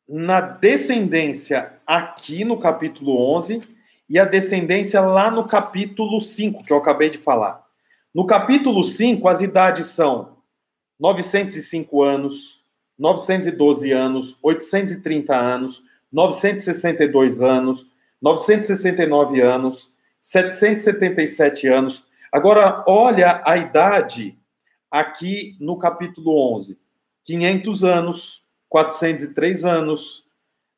na 0.07 0.39
descendência 0.39 1.73
aqui 1.85 2.45
no 2.45 2.57
capítulo 2.57 3.17
11 3.35 3.61
e 4.09 4.17
a 4.17 4.23
descendência 4.23 5.01
lá 5.01 5.29
no 5.29 5.45
capítulo 5.45 6.19
5, 6.21 6.63
que 6.63 6.71
eu 6.71 6.77
acabei 6.77 7.09
de 7.09 7.17
falar? 7.17 7.61
No 8.15 8.25
capítulo 8.25 8.85
5, 8.85 9.27
as 9.27 9.41
idades 9.41 9.87
são 9.87 10.37
905 10.97 12.03
anos, 12.03 12.63
912 12.97 13.91
anos, 13.91 14.37
830 14.41 15.35
anos, 15.35 15.83
962 16.09 17.41
anos, 17.41 17.89
969 18.21 19.41
anos, 19.41 19.93
777 20.21 21.67
anos. 21.67 22.05
Agora, 22.31 22.81
olha 22.87 23.41
a 23.45 23.57
idade 23.57 24.37
aqui 24.91 25.55
no 25.59 25.79
capítulo 25.79 26.37
11: 26.55 26.77
500 27.23 27.83
anos, 27.83 28.43
403 28.67 29.65
anos, 29.65 30.19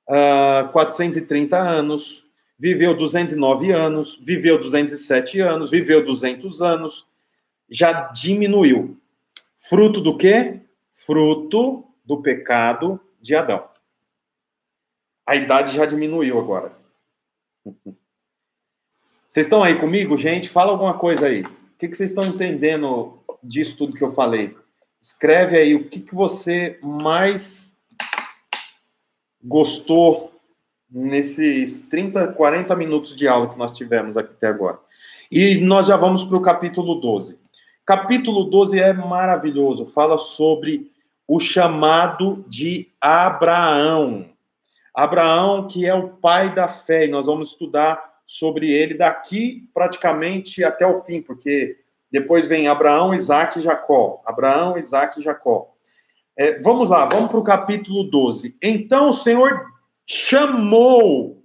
uh, 0.08 0.66
ah, 0.66 0.70
430 0.72 1.58
anos, 1.58 2.24
viveu 2.58 2.96
209 2.96 3.72
anos, 3.72 4.20
viveu 4.24 4.60
207 4.60 5.42
anos, 5.42 5.72
viveu 5.72 6.06
200 6.06 6.62
anos, 6.62 7.08
já 7.70 8.10
diminuiu. 8.12 8.98
Fruto 9.70 10.00
do 10.00 10.16
quê? 10.16 10.62
Fruto 11.06 11.86
do 12.06 12.22
pecado 12.22 13.00
de 13.20 13.36
Adão. 13.36 13.68
A 15.26 15.36
idade 15.36 15.74
já 15.74 15.86
diminuiu 15.86 16.38
agora. 16.40 16.74
Vocês 19.28 19.46
estão 19.46 19.64
aí 19.64 19.80
comigo, 19.80 20.18
gente? 20.18 20.50
Fala 20.50 20.72
alguma 20.72 20.94
coisa 20.98 21.28
aí. 21.28 21.44
Que, 21.84 21.90
que 21.90 21.98
vocês 21.98 22.12
estão 22.12 22.24
entendendo 22.24 23.20
disso 23.44 23.78
tudo 23.78 23.98
que 23.98 24.04
eu 24.06 24.14
falei? 24.14 24.56
Escreve 25.02 25.58
aí 25.58 25.76
o 25.76 25.90
que, 25.90 26.00
que 26.00 26.16
você 26.16 26.80
mais 26.82 27.78
gostou 29.44 30.32
nesses 30.90 31.82
30, 31.82 32.30
40 32.30 32.74
minutos 32.78 33.18
de 33.18 33.28
aula 33.28 33.50
que 33.50 33.58
nós 33.58 33.74
tivemos 33.74 34.16
aqui 34.16 34.32
até 34.32 34.48
agora. 34.48 34.80
E 35.30 35.60
nós 35.60 35.88
já 35.88 35.98
vamos 35.98 36.24
para 36.24 36.38
o 36.38 36.42
capítulo 36.42 37.02
12. 37.02 37.38
Capítulo 37.86 38.46
12 38.46 38.80
é 38.80 38.94
maravilhoso, 38.94 39.86
fala 39.86 40.18
sobre 40.18 40.90
o 41.28 41.38
chamado 41.38 42.46
de 42.48 42.88
Abraão. 43.02 44.30
Abraão, 44.96 45.68
que 45.68 45.86
é 45.86 45.94
o 45.94 46.08
pai 46.08 46.56
da 46.56 46.70
fé, 46.70 47.08
e 47.08 47.10
nós 47.10 47.26
vamos 47.26 47.50
estudar 47.50 48.13
sobre 48.26 48.72
ele 48.72 48.96
daqui 48.96 49.70
praticamente 49.74 50.64
até 50.64 50.86
o 50.86 51.04
fim, 51.04 51.22
porque 51.22 51.78
depois 52.12 52.48
vem 52.48 52.68
Abraão, 52.68 53.14
Isaac 53.14 53.60
e 53.60 53.62
Jacó. 53.62 54.22
Abraão, 54.26 54.78
Isaac 54.78 55.20
e 55.20 55.24
Jacó. 55.24 55.74
É, 56.38 56.60
vamos 56.60 56.90
lá, 56.90 57.06
vamos 57.06 57.30
para 57.30 57.40
o 57.40 57.44
capítulo 57.44 58.04
12. 58.04 58.58
Então 58.62 59.10
o 59.10 59.14
Senhor 59.14 59.68
chamou 60.06 61.44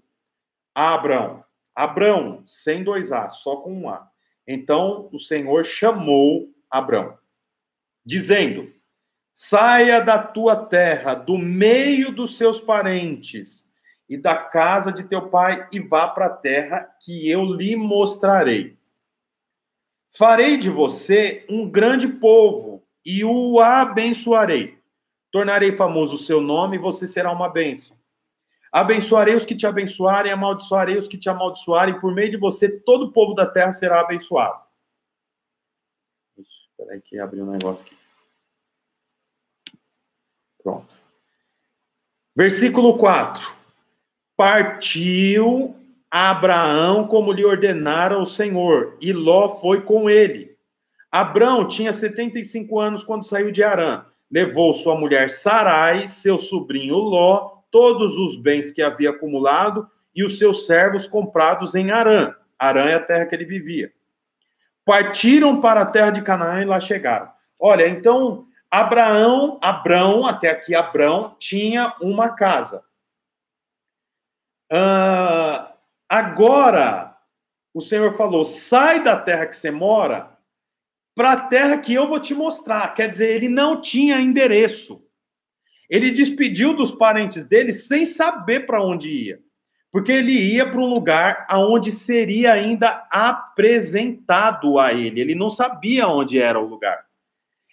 Abraão. 0.74 1.45
Abraão, 1.74 2.43
sem 2.47 2.83
dois 2.83 3.12
A, 3.12 3.29
só 3.29 3.57
com 3.57 3.72
um 3.72 3.89
A. 3.89 4.09
Então 4.47 5.09
o 5.12 5.18
Senhor 5.18 5.64
chamou 5.64 6.49
Abraão, 6.70 7.16
dizendo: 8.05 8.72
Saia 9.33 10.01
da 10.01 10.18
tua 10.18 10.57
terra, 10.57 11.14
do 11.14 11.39
meio 11.39 12.12
dos 12.12 12.37
seus 12.37 12.61
parentes 12.61 13.67
e 14.09 14.16
da 14.16 14.36
casa 14.36 14.90
de 14.90 15.04
teu 15.04 15.28
pai, 15.28 15.68
e 15.70 15.78
vá 15.78 16.09
para 16.09 16.26
a 16.26 16.36
terra 16.36 16.80
que 17.00 17.28
eu 17.30 17.44
lhe 17.44 17.76
mostrarei. 17.76 18.78
Farei 20.09 20.56
de 20.56 20.70
você 20.70 21.44
um 21.48 21.68
grande 21.68 22.09
povo 22.09 22.82
e 23.04 23.24
o 23.24 23.61
abençoarei. 23.61 24.78
Tornarei 25.30 25.76
famoso 25.76 26.14
o 26.14 26.18
seu 26.18 26.40
nome 26.40 26.76
e 26.76 26.80
você 26.80 27.06
será 27.06 27.30
uma 27.30 27.48
bênção. 27.48 27.96
Abençoarei 28.72 29.34
os 29.34 29.44
que 29.44 29.54
te 29.54 29.66
abençoarem, 29.66 30.32
amaldiçoarei 30.32 30.96
os 30.96 31.09
que 31.09 31.18
te 31.18 31.28
amaldiçoarem, 31.28 32.00
por 32.00 32.14
meio 32.14 32.30
de 32.30 32.36
você 32.36 32.80
todo 32.80 33.06
o 33.06 33.12
povo 33.12 33.34
da 33.34 33.46
terra 33.46 33.72
será 33.72 34.00
abençoado. 34.00 34.62
Espera 36.38 36.92
aí 36.92 37.00
que 37.00 37.18
abriu 37.18 37.44
um 37.44 37.50
negócio 37.50 37.84
aqui. 37.84 37.96
Pronto. 40.62 40.94
Versículo 42.36 42.96
4. 42.98 43.57
Partiu 44.39 45.74
Abraão 46.09 47.09
como 47.09 47.32
lhe 47.32 47.45
ordenara 47.45 48.16
o 48.16 48.24
Senhor, 48.24 48.97
e 49.01 49.12
Ló 49.12 49.49
foi 49.49 49.80
com 49.80 50.09
ele. 50.09 50.57
Abraão 51.11 51.66
tinha 51.66 51.93
75 51.93 52.78
anos 52.78 53.03
quando 53.03 53.26
saiu 53.26 53.51
de 53.51 53.64
Arã. 53.64 54.05
Levou 54.30 54.72
sua 54.72 54.95
mulher 54.95 55.28
Sarai, 55.28 56.07
seu 56.07 56.39
sobrinho 56.39 56.99
Ló, 56.99 57.62
todos 57.68 58.16
os 58.16 58.41
bens 58.41 58.70
que 58.70 58.80
havia 58.80 59.11
acumulado 59.11 59.91
e 60.14 60.22
os 60.22 60.39
seus 60.39 60.66
servos 60.66 61.09
comprados 61.09 61.74
em 61.74 61.91
Arã. 61.91 62.32
Arã 62.57 62.84
é 62.84 62.95
a 62.95 63.01
terra 63.01 63.26
que 63.26 63.34
ele 63.34 63.45
vivia. 63.45 63.91
Partiram 64.84 65.61
para 65.61 65.80
a 65.80 65.86
terra 65.86 66.11
de 66.11 66.22
Canaã 66.22 66.62
e 66.62 66.64
lá 66.64 66.78
chegaram. 66.78 67.28
Olha, 67.59 67.89
então 67.89 68.47
Abraão, 68.70 69.59
Abrão, 69.61 70.24
até 70.24 70.49
aqui 70.49 70.76
Abrão, 70.76 71.34
tinha 71.41 71.93
uma 72.01 72.28
casa. 72.28 72.86
Uh, 74.70 75.72
agora, 76.08 77.16
o 77.72 77.80
Senhor 77.80 78.16
falou: 78.16 78.44
sai 78.44 79.02
da 79.02 79.16
terra 79.16 79.46
que 79.46 79.56
você 79.56 79.70
mora 79.70 80.36
para 81.14 81.32
a 81.32 81.40
terra 81.40 81.78
que 81.78 81.92
eu 81.92 82.06
vou 82.06 82.20
te 82.20 82.34
mostrar. 82.34 82.94
Quer 82.94 83.08
dizer, 83.08 83.34
ele 83.34 83.48
não 83.48 83.80
tinha 83.80 84.20
endereço. 84.20 85.02
Ele 85.90 86.10
despediu 86.10 86.74
dos 86.74 86.92
parentes 86.92 87.44
dele 87.44 87.72
sem 87.72 88.06
saber 88.06 88.66
para 88.66 88.82
onde 88.82 89.10
ia. 89.10 89.40
Porque 89.90 90.12
ele 90.12 90.32
ia 90.32 90.70
para 90.70 90.78
um 90.78 90.86
lugar 90.86 91.46
aonde 91.48 91.90
seria 91.90 92.52
ainda 92.52 93.06
apresentado 93.10 94.78
a 94.78 94.92
ele. 94.92 95.20
Ele 95.20 95.34
não 95.34 95.48
sabia 95.48 96.06
onde 96.06 96.38
era 96.38 96.60
o 96.60 96.66
lugar. 96.66 97.04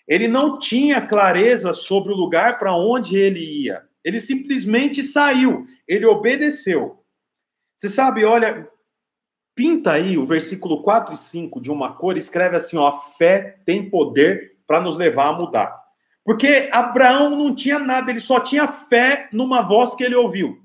Ele 0.07 0.27
não 0.27 0.57
tinha 0.57 1.01
clareza 1.01 1.73
sobre 1.73 2.13
o 2.13 2.15
lugar 2.15 2.57
para 2.57 2.75
onde 2.75 3.17
ele 3.17 3.39
ia. 3.39 3.83
Ele 4.05 4.19
simplesmente 4.19 5.01
saiu, 5.01 5.65
ele 5.87 6.05
obedeceu. 6.05 7.03
Você 7.75 7.89
sabe, 7.89 8.23
olha, 8.23 8.69
pinta 9.55 9.93
aí 9.93 10.15
o 10.15 10.25
versículo 10.27 10.83
4 10.83 11.15
e 11.15 11.17
5 11.17 11.59
de 11.59 11.71
uma 11.71 11.93
cor, 11.93 12.15
escreve 12.15 12.55
assim: 12.55 12.77
ó, 12.77 12.91
fé 13.17 13.57
tem 13.65 13.89
poder 13.89 14.57
para 14.67 14.79
nos 14.79 14.95
levar 14.95 15.29
a 15.29 15.33
mudar. 15.33 15.85
Porque 16.23 16.69
Abraão 16.71 17.31
não 17.31 17.53
tinha 17.53 17.79
nada, 17.79 18.11
ele 18.11 18.19
só 18.19 18.39
tinha 18.39 18.67
fé 18.67 19.27
numa 19.31 19.63
voz 19.63 19.95
que 19.95 20.03
ele 20.03 20.15
ouviu. 20.15 20.61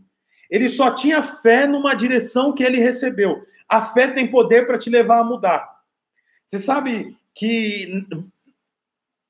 Ele 0.50 0.68
só 0.68 0.90
tinha 0.90 1.22
fé 1.22 1.66
numa 1.66 1.94
direção 1.94 2.52
que 2.52 2.62
ele 2.62 2.78
recebeu. 2.78 3.42
A 3.68 3.82
fé 3.82 4.08
tem 4.08 4.30
poder 4.30 4.66
para 4.66 4.78
te 4.78 4.90
levar 4.90 5.20
a 5.20 5.24
mudar. 5.24 5.70
Você 6.44 6.58
sabe 6.58 7.16
que 7.34 8.04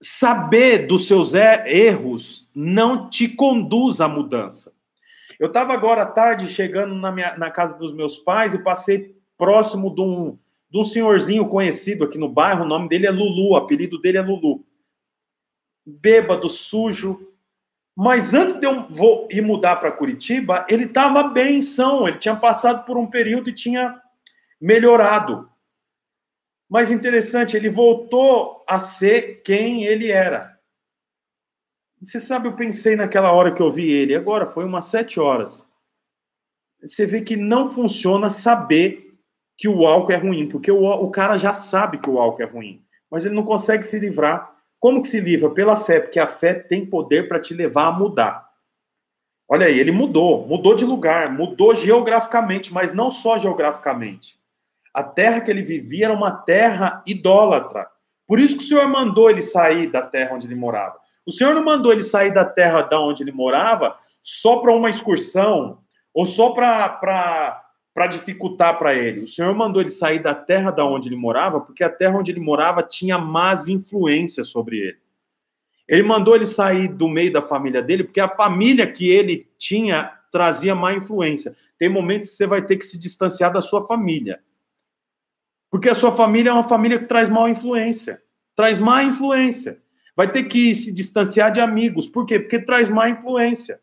saber 0.01 0.87
dos 0.87 1.07
seus 1.07 1.35
erros 1.35 2.49
não 2.55 3.11
te 3.11 3.29
conduz 3.29 4.01
à 4.01 4.09
mudança. 4.09 4.73
Eu 5.39 5.49
estava 5.49 5.73
agora 5.73 6.03
à 6.03 6.07
tarde 6.07 6.49
chegando 6.49 6.95
na, 6.95 7.13
minha, 7.13 7.37
na 7.37 7.51
casa 7.51 7.77
dos 7.77 7.93
meus 7.93 8.19
pais 8.19 8.55
e 8.55 8.63
passei 8.63 9.17
próximo 9.37 9.95
de 9.95 10.01
um, 10.01 10.39
de 10.71 10.79
um 10.79 10.85
senhorzinho 10.85 11.49
conhecido 11.49 12.05
aqui 12.05 12.19
no 12.19 12.29
bairro, 12.29 12.65
o 12.65 12.69
nome 12.69 12.89
dele 12.89 13.07
é 13.07 13.11
Lulu, 13.11 13.51
o 13.51 13.57
apelido 13.57 14.01
dele 14.01 14.19
é 14.19 14.23
Lulu. 14.23 14.65
Bêbado, 15.85 16.49
sujo. 16.49 17.29
Mas 17.97 18.33
antes 18.33 18.59
de 18.59 18.67
eu 18.67 18.87
vou 18.89 19.29
ir 19.31 19.43
mudar 19.43 19.77
para 19.77 19.93
Curitiba, 19.93 20.65
ele 20.69 20.85
estava 20.85 21.25
bem 21.25 21.59
em 21.59 21.63
São, 21.63 22.07
ele 22.07 22.19
tinha 22.19 22.37
passado 22.37 22.85
por 22.87 22.97
um 22.97 23.07
período 23.07 23.51
e 23.51 23.55
tinha 23.55 24.01
melhorado. 24.61 25.50
Mas 26.71 26.89
interessante, 26.89 27.57
ele 27.57 27.69
voltou 27.69 28.65
a 28.65 28.79
ser 28.79 29.43
quem 29.43 29.85
ele 29.85 30.13
era. 30.13 30.57
Você 32.01 32.21
sabe, 32.21 32.47
eu 32.47 32.55
pensei 32.55 32.95
naquela 32.95 33.33
hora 33.33 33.53
que 33.53 33.61
eu 33.61 33.73
vi 33.73 33.91
ele, 33.91 34.15
agora 34.15 34.47
foi 34.47 34.65
umas 34.65 34.85
sete 34.85 35.19
horas. 35.19 35.69
Você 36.81 37.05
vê 37.05 37.23
que 37.23 37.37
não 37.37 37.71
funciona 37.71 38.31
saber 38.31 39.19
que 39.59 39.69
o 39.69 39.85
álcool 39.85 40.13
é 40.13 40.17
ruim, 40.17 40.49
porque 40.49 40.71
o, 40.71 40.85
o 40.85 41.11
cara 41.11 41.37
já 41.37 41.53
sabe 41.53 41.99
que 41.99 42.09
o 42.09 42.19
álcool 42.19 42.43
é 42.43 42.47
ruim, 42.47 42.83
mas 43.11 43.27
ele 43.27 43.35
não 43.35 43.45
consegue 43.45 43.83
se 43.83 43.99
livrar. 43.99 44.57
Como 44.79 45.03
que 45.03 45.09
se 45.09 45.21
livra? 45.21 45.51
Pela 45.51 45.77
fé, 45.77 46.01
porque 46.01 46.21
a 46.21 46.27
fé 46.27 46.55
tem 46.55 46.87
poder 46.87 47.29
para 47.29 47.41
te 47.41 47.53
levar 47.53 47.89
a 47.89 47.93
mudar. 47.93 48.49
Olha 49.47 49.67
aí, 49.67 49.79
ele 49.79 49.91
mudou, 49.91 50.47
mudou 50.47 50.75
de 50.75 50.87
lugar, 50.87 51.31
mudou 51.31 51.75
geograficamente, 51.75 52.73
mas 52.73 52.95
não 52.95 53.11
só 53.11 53.37
geograficamente. 53.37 54.40
A 54.93 55.03
terra 55.03 55.41
que 55.41 55.51
ele 55.51 55.63
vivia 55.63 56.07
era 56.07 56.15
uma 56.15 56.33
terra 56.33 57.03
idólatra. 57.07 57.87
Por 58.27 58.39
isso 58.39 58.57
que 58.57 58.65
o 58.65 58.67
Senhor 58.67 58.89
mandou 58.89 59.31
ele 59.31 59.43
sair 59.43 59.91
da 59.91 60.03
terra 60.03 60.35
onde 60.35 60.47
ele 60.47 60.55
morava. 60.55 60.99
O 61.27 61.33
Senhor 61.33 61.55
não 61.55 61.65
mandou 61.65 61.93
ele 61.93 62.03
sair 62.03 62.33
da 62.33 62.45
terra 62.45 62.83
da 62.83 63.01
onde 63.01 63.23
ele 63.23 63.33
morava 63.33 63.97
só 64.23 64.59
para 64.59 64.73
uma 64.73 64.91
excursão 64.91 65.79
ou 66.13 66.27
só 66.27 66.51
para 66.51 68.07
dificultar 68.11 68.79
para 68.79 68.95
ele. 68.95 69.21
O 69.21 69.27
Senhor 69.27 69.55
mandou 69.55 69.81
ele 69.81 69.91
sair 69.91 70.21
da 70.21 70.35
terra 70.35 70.71
da 70.71 70.85
onde 70.85 71.09
ele 71.09 71.17
morava 71.17 71.61
porque 71.61 71.85
a 71.85 71.91
terra 71.91 72.19
onde 72.19 72.33
ele 72.33 72.41
morava 72.41 72.83
tinha 72.83 73.19
más 73.19 73.69
influências 73.69 74.49
sobre 74.49 74.79
ele. 74.79 74.99
Ele 75.87 76.03
mandou 76.03 76.37
ele 76.37 76.47
sair 76.47 76.89
do 76.89 77.09
meio 77.09 77.33
da 77.33 77.43
família 77.43 77.83
dele 77.83 78.05
porque 78.05 78.21
a 78.21 78.29
família 78.29 78.87
que 78.87 79.09
ele 79.09 79.49
tinha 79.59 80.13
trazia 80.31 80.75
má 80.75 80.93
influência. 80.95 81.57
Tem 81.79 81.89
momentos 81.89 82.31
que 82.31 82.37
você 82.37 82.47
vai 82.47 82.63
ter 82.63 82.77
que 82.77 82.85
se 82.85 82.99
distanciar 82.99 83.53
da 83.53 83.61
sua 83.61 83.87
família. 83.87 84.41
Porque 85.71 85.89
a 85.89 85.95
sua 85.95 86.13
família 86.13 86.51
é 86.51 86.53
uma 86.53 86.69
família 86.69 86.99
que 86.99 87.07
traz 87.07 87.29
má 87.29 87.49
influência. 87.49 88.21
Traz 88.57 88.79
má 88.79 89.05
influência. 89.05 89.81
Vai 90.17 90.31
ter 90.31 90.45
que 90.45 90.75
se 90.75 90.93
distanciar 90.93 91.53
de 91.53 91.61
amigos. 91.61 92.09
Por 92.09 92.27
quê? 92.27 92.41
Porque 92.41 92.59
traz 92.59 92.89
má 92.89 93.09
influência. 93.09 93.81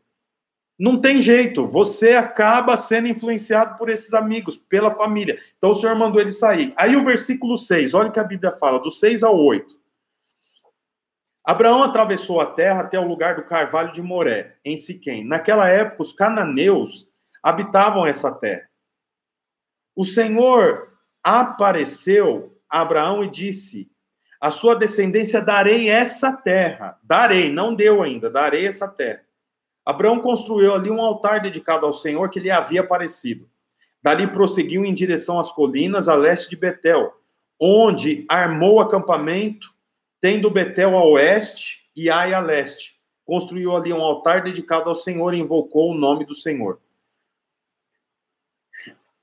Não 0.78 1.00
tem 1.02 1.20
jeito. 1.20 1.66
Você 1.68 2.12
acaba 2.12 2.78
sendo 2.78 3.08
influenciado 3.08 3.78
por 3.78 3.90
esses 3.90 4.14
amigos, 4.14 4.58
pela 4.58 4.94
família. 4.94 5.40
Então 5.58 5.72
o 5.72 5.74
Senhor 5.74 5.96
mandou 5.96 6.22
ele 6.22 6.32
sair. 6.32 6.74
Aí 6.76 6.96
o 6.96 7.04
versículo 7.04 7.58
6, 7.58 7.94
olha 7.94 8.10
o 8.10 8.12
que 8.12 8.20
a 8.20 8.24
Bíblia 8.24 8.52
fala, 8.52 8.80
do 8.80 8.92
6 8.92 9.24
ao 9.24 9.40
8. 9.40 9.76
Abraão 11.44 11.82
atravessou 11.82 12.42
a 12.42 12.46
terra 12.46 12.82
até 12.82 13.00
o 13.00 13.08
lugar 13.08 13.38
do 13.38 13.46
carvalho 13.46 13.94
de 13.94 14.02
Moré, 14.02 14.58
em 14.66 14.76
Siquém. 14.76 15.26
Naquela 15.26 15.70
época, 15.70 16.04
os 16.04 16.12
cananeus 16.12 17.10
habitavam 17.42 18.06
essa 18.06 18.30
terra. 18.30 18.68
O 19.96 20.04
Senhor 20.04 20.87
apareceu 21.28 22.58
Abraão 22.70 23.22
e 23.22 23.30
disse: 23.30 23.92
A 24.40 24.50
sua 24.50 24.76
descendência 24.76 25.42
darei 25.42 25.90
essa 25.90 26.32
terra. 26.32 26.98
Darei, 27.04 27.52
não 27.52 27.76
deu 27.76 28.02
ainda, 28.02 28.30
darei 28.30 28.66
essa 28.66 28.88
terra. 28.88 29.22
Abraão 29.86 30.20
construiu 30.20 30.74
ali 30.74 30.90
um 30.90 31.02
altar 31.02 31.42
dedicado 31.42 31.86
ao 31.86 31.92
Senhor 31.92 32.30
que 32.30 32.40
lhe 32.40 32.50
havia 32.50 32.82
aparecido. 32.82 33.50
Dali 34.02 34.28
prosseguiu 34.28 34.86
em 34.86 34.94
direção 34.94 35.38
às 35.38 35.52
colinas 35.52 36.08
a 36.08 36.16
leste 36.16 36.50
de 36.50 36.56
Betel, 36.56 37.14
onde 37.60 38.26
armou 38.30 38.80
acampamento, 38.80 39.74
tendo 40.22 40.50
Betel 40.50 40.98
a 40.98 41.04
oeste 41.04 41.90
e 41.96 42.10
Ai 42.10 42.34
a 42.34 42.40
leste. 42.40 42.96
construiu 43.26 43.76
ali 43.76 43.92
um 43.92 44.02
altar 44.02 44.44
dedicado 44.44 44.88
ao 44.88 44.96
Senhor 44.96 45.34
e 45.34 45.40
invocou 45.40 45.92
o 45.92 45.98
nome 45.98 46.24
do 46.24 46.34
Senhor. 46.34 46.80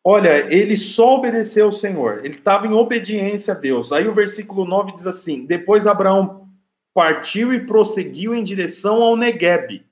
Olha, 0.07 0.55
ele 0.55 0.77
só 0.77 1.15
obedeceu 1.15 1.65
ao 1.65 1.73
Senhor, 1.73 2.19
ele 2.19 2.35
estava 2.35 2.67
em 2.67 2.73
obediência 2.73 3.55
a 3.55 3.57
Deus. 3.57 3.91
Aí 3.91 4.07
o 4.07 4.13
versículo 4.13 4.67
9 4.67 4.93
diz 4.93 5.07
assim: 5.07 5.47
Depois 5.47 5.87
Abraão 5.87 6.47
partiu 6.93 7.55
e 7.55 7.65
prosseguiu 7.65 8.35
em 8.35 8.45
direção 8.45 9.03
ao 9.03 9.17
Negueb. 9.17 9.83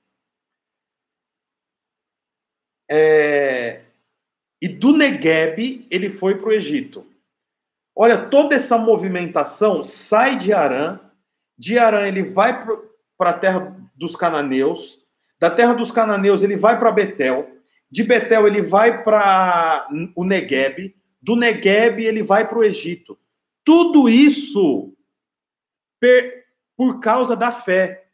É... 2.89 3.81
E 4.61 4.67
do 4.67 4.95
Negueb 4.95 5.87
ele 5.89 6.11
foi 6.11 6.37
para 6.37 6.49
o 6.49 6.53
Egito. 6.53 7.07
Olha, 7.95 8.29
toda 8.29 8.55
essa 8.55 8.77
movimentação 8.77 9.83
sai 9.83 10.37
de 10.37 10.53
Arã, 10.53 10.99
de 11.57 11.77
Arã 11.79 12.07
ele 12.07 12.23
vai 12.23 12.65
para 13.17 13.29
a 13.31 13.37
terra 13.37 13.75
dos 13.95 14.15
cananeus, 14.15 15.03
da 15.39 15.49
terra 15.49 15.73
dos 15.73 15.91
cananeus 15.91 16.43
ele 16.43 16.55
vai 16.55 16.79
para 16.79 16.91
Betel, 16.91 17.49
de 17.93 18.03
Betel 18.03 18.47
ele 18.47 18.63
vai 18.63 19.03
para 19.03 19.87
o 20.15 20.23
Negueb, 20.23 20.95
do 21.21 21.35
Negueb 21.35 22.03
ele 22.03 22.23
vai 22.23 22.47
para 22.47 22.57
o 22.57 22.63
Egito. 22.63 23.19
Tudo 23.63 24.09
isso 24.09 24.97
per, 25.99 26.47
por 26.75 26.99
causa 26.99 27.35
da 27.35 27.51
fé. 27.51 28.07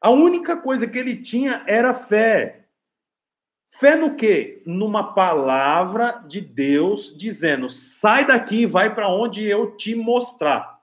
A 0.00 0.10
única 0.10 0.56
coisa 0.56 0.88
que 0.88 0.98
ele 0.98 1.22
tinha 1.22 1.64
era 1.68 1.94
fé. 1.94 2.66
Fé 3.68 3.94
no 3.94 4.16
quê? 4.16 4.64
Numa 4.66 5.14
palavra 5.14 6.24
de 6.26 6.40
Deus 6.40 7.16
dizendo: 7.16 7.70
sai 7.70 8.26
daqui 8.26 8.62
e 8.62 8.66
vai 8.66 8.92
para 8.92 9.08
onde 9.08 9.46
eu 9.46 9.76
te 9.76 9.94
mostrar. 9.94 10.80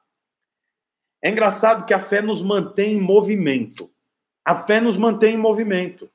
É 1.21 1.29
engraçado 1.29 1.85
que 1.85 1.93
a 1.93 1.99
fé 1.99 2.21
nos 2.21 2.41
mantém 2.41 2.93
em 2.93 3.01
movimento. 3.01 3.91
A 4.45 4.55
fé 4.63 4.79
nos 4.79 4.97
mantém 4.97 5.35
em 5.35 5.37
movimento. 5.37 6.09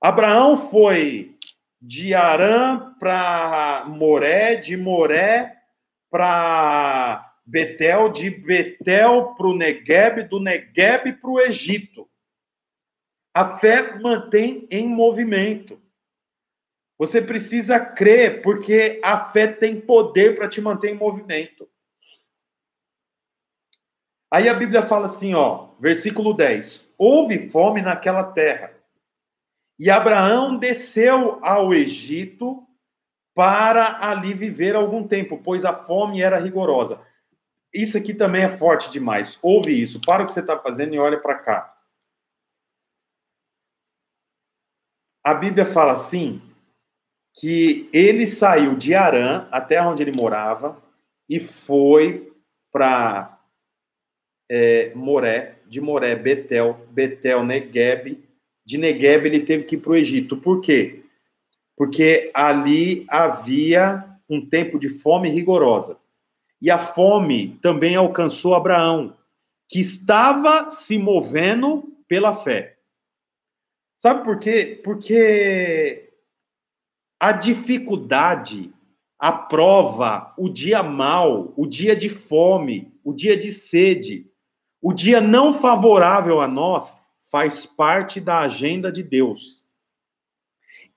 Abraão 0.00 0.56
foi 0.56 1.36
de 1.78 2.14
Arã 2.14 2.94
para 2.98 3.84
Moré, 3.86 4.56
de 4.56 4.74
Moré 4.74 5.58
para 6.10 7.34
Betel, 7.44 8.08
de 8.08 8.30
Betel 8.30 9.34
para 9.34 9.46
o 9.46 9.54
Negueb, 9.54 10.24
do 10.24 10.40
Negueb 10.40 11.12
para 11.20 11.30
o 11.30 11.38
Egito. 11.38 12.08
A 13.34 13.58
fé 13.58 13.98
mantém 13.98 14.66
em 14.70 14.88
movimento. 14.88 15.80
Você 16.98 17.20
precisa 17.20 17.78
crer, 17.78 18.40
porque 18.40 19.00
a 19.04 19.26
fé 19.26 19.46
tem 19.46 19.80
poder 19.80 20.34
para 20.34 20.48
te 20.48 20.62
manter 20.62 20.90
em 20.90 20.94
movimento. 20.94 21.68
Aí 24.32 24.48
a 24.48 24.54
Bíblia 24.54 24.82
fala 24.82 25.04
assim, 25.04 25.34
ó, 25.34 25.74
versículo 25.78 26.32
10: 26.32 26.86
Houve 26.96 27.50
fome 27.50 27.82
naquela 27.82 28.24
terra 28.24 28.79
e 29.80 29.88
Abraão 29.88 30.58
desceu 30.58 31.42
ao 31.42 31.72
Egito 31.72 32.68
para 33.34 34.06
ali 34.06 34.34
viver 34.34 34.76
algum 34.76 35.08
tempo, 35.08 35.40
pois 35.42 35.64
a 35.64 35.72
fome 35.72 36.20
era 36.20 36.38
rigorosa. 36.38 37.00
Isso 37.72 37.96
aqui 37.96 38.12
também 38.12 38.42
é 38.42 38.50
forte 38.50 38.90
demais. 38.90 39.38
Ouve 39.40 39.72
isso, 39.72 39.98
para 39.98 40.22
o 40.22 40.26
que 40.26 40.34
você 40.34 40.40
está 40.40 40.58
fazendo 40.58 40.94
e 40.94 40.98
olha 40.98 41.18
para 41.18 41.38
cá. 41.38 41.74
A 45.24 45.32
Bíblia 45.32 45.64
fala 45.64 45.92
assim 45.92 46.42
que 47.36 47.88
ele 47.90 48.26
saiu 48.26 48.76
de 48.76 48.94
Arã, 48.94 49.48
até 49.50 49.80
onde 49.80 50.02
ele 50.02 50.12
morava, 50.12 50.76
e 51.26 51.40
foi 51.40 52.30
para 52.70 53.40
é, 54.50 54.92
Moré, 54.94 55.58
de 55.66 55.80
Moré, 55.80 56.14
Betel, 56.16 56.86
Betel, 56.90 57.42
Negueb, 57.42 58.28
de 58.70 58.78
Negueb 58.78 59.26
ele 59.26 59.40
teve 59.40 59.64
que 59.64 59.74
ir 59.74 59.78
para 59.78 59.90
o 59.90 59.96
Egito. 59.96 60.36
Por 60.36 60.60
quê? 60.60 61.02
Porque 61.76 62.30
ali 62.32 63.04
havia 63.08 64.04
um 64.28 64.46
tempo 64.46 64.78
de 64.78 64.88
fome 64.88 65.28
rigorosa. 65.28 65.98
E 66.62 66.70
a 66.70 66.78
fome 66.78 67.58
também 67.60 67.96
alcançou 67.96 68.54
Abraão, 68.54 69.16
que 69.68 69.80
estava 69.80 70.70
se 70.70 70.98
movendo 70.98 71.96
pela 72.06 72.34
fé. 72.34 72.76
Sabe 73.98 74.24
por 74.24 74.38
quê? 74.38 74.80
Porque 74.84 76.12
a 77.18 77.32
dificuldade, 77.32 78.72
a 79.18 79.32
prova, 79.32 80.32
o 80.38 80.48
dia 80.48 80.82
mal, 80.82 81.52
o 81.56 81.66
dia 81.66 81.96
de 81.96 82.08
fome, 82.08 82.92
o 83.02 83.12
dia 83.12 83.36
de 83.36 83.50
sede, 83.50 84.30
o 84.80 84.92
dia 84.92 85.20
não 85.20 85.52
favorável 85.52 86.40
a 86.40 86.46
nós, 86.46 86.99
faz 87.30 87.64
parte 87.64 88.20
da 88.20 88.40
agenda 88.40 88.90
de 88.90 89.02
Deus. 89.02 89.64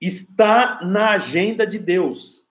Está 0.00 0.80
na 0.84 1.12
agenda 1.12 1.66
de 1.66 1.78
Deus. 1.78 2.44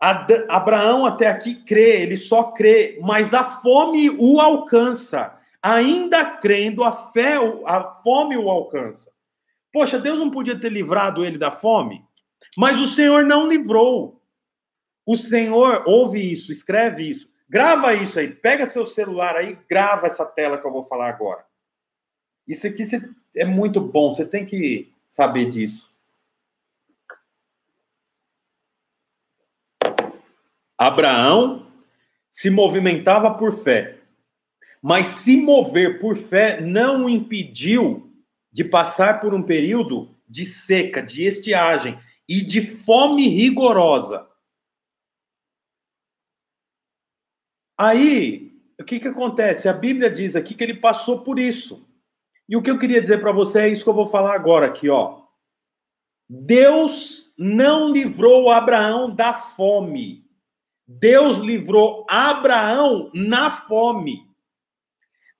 Abraão 0.00 1.06
até 1.06 1.28
aqui 1.28 1.54
crê, 1.64 2.02
ele 2.02 2.16
só 2.16 2.52
crê, 2.52 2.98
mas 3.00 3.32
a 3.32 3.44
fome 3.44 4.10
o 4.10 4.40
alcança. 4.40 5.38
Ainda 5.62 6.24
crendo, 6.24 6.84
a 6.84 6.92
fé, 6.92 7.36
a 7.64 7.82
fome 8.02 8.36
o 8.36 8.50
alcança. 8.50 9.10
Poxa, 9.72 9.98
Deus 9.98 10.18
não 10.18 10.30
podia 10.30 10.58
ter 10.58 10.70
livrado 10.70 11.24
ele 11.24 11.38
da 11.38 11.50
fome? 11.50 12.04
Mas 12.56 12.78
o 12.78 12.86
Senhor 12.86 13.24
não 13.24 13.48
livrou. 13.48 14.20
O 15.06 15.16
Senhor, 15.16 15.82
ouve 15.86 16.32
isso, 16.32 16.52
escreve 16.52 17.10
isso, 17.10 17.28
grava 17.48 17.92
isso 17.94 18.18
aí, 18.18 18.28
pega 18.28 18.66
seu 18.66 18.86
celular 18.86 19.36
aí, 19.36 19.58
grava 19.68 20.06
essa 20.06 20.24
tela 20.24 20.58
que 20.58 20.66
eu 20.66 20.72
vou 20.72 20.82
falar 20.82 21.08
agora. 21.08 21.44
Isso 22.46 22.66
aqui 22.66 22.82
é 23.34 23.44
muito 23.44 23.80
bom, 23.80 24.12
você 24.12 24.26
tem 24.26 24.44
que 24.44 24.92
saber 25.08 25.48
disso. 25.48 25.92
Abraão 30.76 31.70
se 32.30 32.50
movimentava 32.50 33.32
por 33.38 33.62
fé, 33.62 34.00
mas 34.82 35.06
se 35.06 35.36
mover 35.36 36.00
por 36.00 36.16
fé 36.16 36.60
não 36.60 37.06
o 37.06 37.08
impediu 37.08 38.12
de 38.52 38.64
passar 38.64 39.20
por 39.20 39.32
um 39.32 39.42
período 39.42 40.14
de 40.28 40.44
seca, 40.44 41.00
de 41.00 41.24
estiagem 41.24 41.98
e 42.28 42.42
de 42.42 42.60
fome 42.60 43.28
rigorosa. 43.28 44.28
Aí, 47.78 48.52
o 48.78 48.84
que, 48.84 49.00
que 49.00 49.08
acontece? 49.08 49.68
A 49.68 49.72
Bíblia 49.72 50.10
diz 50.10 50.36
aqui 50.36 50.54
que 50.54 50.62
ele 50.62 50.74
passou 50.74 51.22
por 51.22 51.38
isso. 51.38 51.88
E 52.48 52.56
o 52.56 52.62
que 52.62 52.70
eu 52.70 52.78
queria 52.78 53.00
dizer 53.00 53.20
para 53.20 53.32
você 53.32 53.62
é 53.62 53.68
isso 53.68 53.84
que 53.84 53.90
eu 53.90 53.94
vou 53.94 54.06
falar 54.06 54.34
agora 54.34 54.66
aqui, 54.66 54.88
ó. 54.88 55.22
Deus 56.28 57.32
não 57.36 57.90
livrou 57.90 58.50
Abraão 58.50 59.14
da 59.14 59.32
fome. 59.34 60.24
Deus 60.86 61.38
livrou 61.38 62.06
Abraão 62.08 63.10
na 63.14 63.50
fome. 63.50 64.28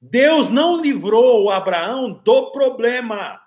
Deus 0.01 0.51
não 0.51 0.81
livrou 0.81 1.51
Abraão 1.51 2.13
do 2.13 2.51
problema. 2.51 3.41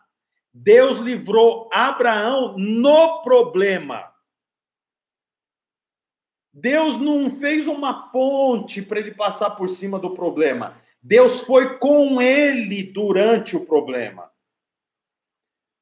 Deus 0.53 0.97
livrou 0.97 1.69
Abraão 1.71 2.57
no 2.57 3.21
problema. 3.21 4.11
Deus 6.51 6.99
não 6.99 7.29
fez 7.29 7.67
uma 7.67 8.09
ponte 8.09 8.81
para 8.81 8.99
ele 8.99 9.13
passar 9.13 9.51
por 9.51 9.69
cima 9.69 9.99
do 9.99 10.11
problema. 10.11 10.75
Deus 11.01 11.41
foi 11.41 11.77
com 11.77 12.21
ele 12.21 12.83
durante 12.83 13.55
o 13.55 13.65
problema. 13.65 14.29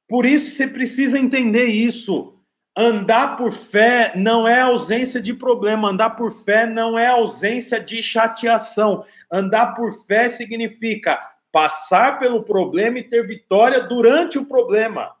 Por 0.08 0.24
isso 0.24 0.54
você 0.54 0.66
precisa 0.66 1.18
entender 1.18 1.66
isso. 1.66 2.34
Andar 2.76 3.36
por 3.38 3.52
fé 3.52 4.12
não 4.14 4.46
é 4.46 4.60
ausência 4.60 5.20
de 5.20 5.32
problema, 5.32 5.88
andar 5.88 6.10
por 6.10 6.30
fé 6.30 6.66
não 6.66 6.98
é 6.98 7.06
ausência 7.06 7.80
de 7.80 8.02
chateação. 8.02 9.04
Andar 9.32 9.74
por 9.74 9.92
fé 10.04 10.28
significa 10.28 11.16
passar 11.50 12.18
pelo 12.18 12.42
problema 12.42 12.98
e 12.98 13.02
ter 13.02 13.26
vitória 13.26 13.80
durante 13.80 14.38
o 14.38 14.44
problema. 14.44 15.16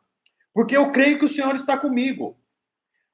Porque 0.52 0.76
eu 0.76 0.92
creio 0.92 1.18
que 1.18 1.24
o 1.24 1.28
Senhor 1.28 1.54
está 1.54 1.78
comigo. 1.78 2.38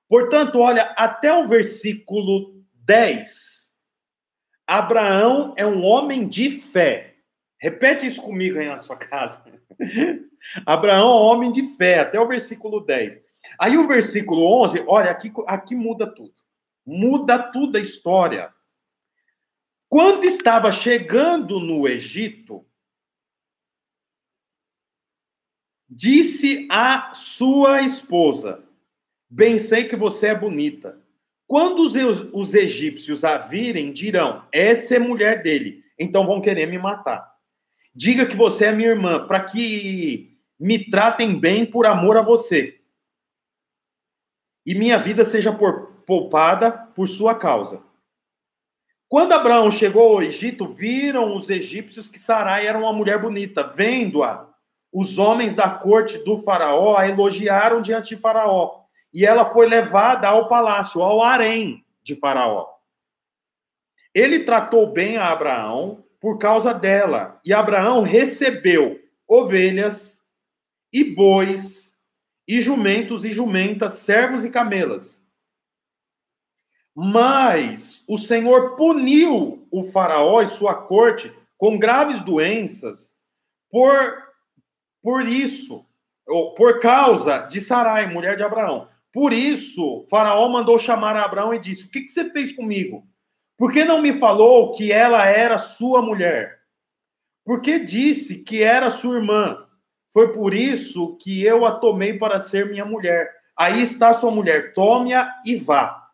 Portanto, 0.09 0.59
olha, 0.59 0.93
até 0.97 1.33
o 1.33 1.47
versículo 1.47 2.63
10, 2.75 3.52
Abraão 4.73 5.53
é 5.55 5.67
um 5.67 5.85
homem 5.85 6.27
de 6.27 6.51
fé. 6.51 7.17
Repete 7.61 8.07
isso 8.07 8.23
comigo 8.23 8.59
aí 8.59 8.67
na 8.67 8.79
sua 8.79 8.97
casa. 8.97 9.45
Abraão 10.65 11.11
é 11.11 11.15
um 11.15 11.25
homem 11.25 11.53
de 11.53 11.77
fé, 11.77 11.99
até 12.01 12.19
o 12.19 12.27
versículo 12.27 12.81
10. 12.81 13.23
Aí 13.59 13.77
o 13.77 13.87
versículo 13.87 14.43
11, 14.63 14.83
olha, 14.87 15.11
aqui, 15.11 15.31
aqui 15.47 15.75
muda 15.75 16.07
tudo. 16.07 16.33
Muda 16.87 17.39
tudo 17.39 17.77
a 17.77 17.81
história. 17.81 18.51
Quando 19.91 20.25
estava 20.25 20.73
chegando 20.73 21.61
no 21.61 21.87
Egito, 21.87 22.67
disse 25.87 26.67
a 26.71 27.13
sua 27.13 27.83
esposa: 27.83 28.65
Bem 29.29 29.59
sei 29.59 29.85
que 29.85 29.97
você 29.97 30.29
é 30.29 30.35
bonita. 30.35 31.02
Quando 31.53 31.81
os, 31.81 31.95
os 32.33 32.55
egípcios 32.55 33.25
a 33.25 33.37
virem, 33.37 33.93
dirão: 33.93 34.43
essa 34.51 34.95
é 34.95 34.99
mulher 34.99 35.43
dele, 35.43 35.85
então 35.99 36.27
vão 36.27 36.41
querer 36.41 36.65
me 36.65 36.79
matar. 36.79 37.31
Diga 37.95 38.25
que 38.25 38.35
você 38.35 38.65
é 38.65 38.73
minha 38.73 38.89
irmã, 38.89 39.27
para 39.27 39.39
que 39.45 40.35
me 40.59 40.89
tratem 40.89 41.39
bem 41.39 41.67
por 41.67 41.85
amor 41.85 42.17
a 42.17 42.23
você. 42.23 42.81
E 44.65 44.75
minha 44.75 44.99
vida 44.99 45.27
seja 45.27 45.53
poupada 46.07 46.71
por 46.71 47.07
sua 47.07 47.35
causa. 47.35 47.83
Quando 49.07 49.33
Abraão 49.33 49.71
chegou 49.71 50.05
ao 50.05 50.23
Egito, 50.23 50.67
viram 50.67 51.37
os 51.37 51.51
egípcios 51.51 52.09
que 52.09 52.19
Sarai 52.19 52.67
era 52.67 52.79
uma 52.79 52.95
mulher 52.95 53.21
bonita. 53.21 53.63
Vendo-a, 53.63 54.49
os 54.91 55.19
homens 55.19 55.53
da 55.53 55.69
corte 55.69 56.17
do 56.25 56.39
faraó 56.39 56.97
a 56.97 57.07
elogiaram 57.07 57.83
diante 57.83 58.17
de 58.17 58.23
faraó. 58.23 58.82
E 59.13 59.27
ela 59.27 59.45
foi 59.45 59.69
levada 59.69 60.29
ao 60.29 60.49
palácio, 60.49 61.03
ao 61.03 61.23
harém 61.23 61.85
de 62.03 62.17
faraó. 62.17 62.69
Ele 64.15 64.41
tratou 64.41 64.93
bem 64.93 65.17
a 65.17 65.29
Abraão 65.29 66.05
por 66.21 66.39
causa 66.39 66.73
dela. 66.73 67.41
E 67.45 67.53
Abraão 67.53 68.03
recebeu 68.03 69.01
ovelhas 69.27 70.25
e 70.93 71.05
bois 71.05 71.97
e 72.47 72.61
jumentos 72.61 73.25
e 73.25 73.33
jumentas, 73.33 73.95
servos 73.95 74.45
e 74.45 74.51
camelas 74.51 75.23
mas 76.95 78.05
o 78.07 78.17
Senhor 78.17 78.77
puniu 78.77 79.67
o 79.71 79.83
faraó 79.83 80.43
e 80.43 80.47
sua 80.47 80.75
corte 80.75 81.35
com 81.57 81.79
graves 81.79 82.21
doenças 82.21 83.15
por 83.71 84.31
por 85.03 85.27
isso, 85.27 85.85
ou 86.29 86.55
por 86.55 86.79
causa 86.79 87.39
de 87.39 87.61
Sarai, 87.61 88.07
mulher 88.07 88.37
de 88.37 88.45
Abraão. 88.45 88.89
Por 89.13 89.33
isso, 89.33 90.07
Faraó 90.09 90.49
mandou 90.49 90.79
chamar 90.79 91.17
Abraão 91.17 91.53
e 91.53 91.59
disse: 91.59 91.87
O 91.87 91.91
que, 91.91 92.01
que 92.01 92.09
você 92.09 92.31
fez 92.31 92.53
comigo? 92.53 93.07
Por 93.59 93.73
que 93.73 93.85
não 93.85 94.01
me 94.01 94.15
falou 94.15 94.73
que 94.73 94.91
ela 94.91 95.27
era 95.27 95.59
sua 95.59 96.01
mulher? 96.01 96.59
Por 97.45 97.61
que 97.61 97.79
disse 97.79 98.39
que 98.43 98.63
era 98.63 98.89
sua 98.89 99.17
irmã? 99.17 99.67
Foi 100.13 100.33
por 100.33 100.55
isso 100.55 101.17
que 101.19 101.43
eu 101.45 101.67
a 101.67 101.73
tomei 101.73 102.19
para 102.19 102.39
ser 102.39 102.71
minha 102.71 102.85
mulher. 102.85 103.31
Aí 103.57 103.83
está 103.83 104.15
sua 104.15 104.31
mulher, 104.31 104.73
tome-a 104.73 105.31
e 105.45 105.57
vá. 105.57 106.09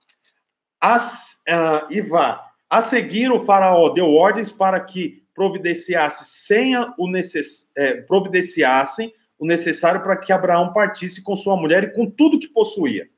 As, 0.80 1.34
uh, 1.48 1.90
e 1.90 2.00
vá. 2.00 2.44
A 2.68 2.82
seguir, 2.82 3.30
o 3.30 3.40
faraó 3.40 3.88
deu 3.90 4.12
ordens 4.12 4.52
para 4.52 4.80
que 4.80 5.24
providenciasse 5.34 6.24
sem 6.24 6.76
o 6.76 7.08
necess, 7.08 7.70
é, 7.76 8.02
providenciassem 8.02 9.12
o 9.38 9.46
necessário 9.46 10.02
para 10.02 10.16
que 10.16 10.32
Abraão 10.32 10.72
partisse 10.72 11.22
com 11.22 11.36
sua 11.36 11.56
mulher 11.56 11.84
e 11.84 11.92
com 11.92 12.10
tudo 12.10 12.38
que 12.38 12.48
possuía. 12.48 13.08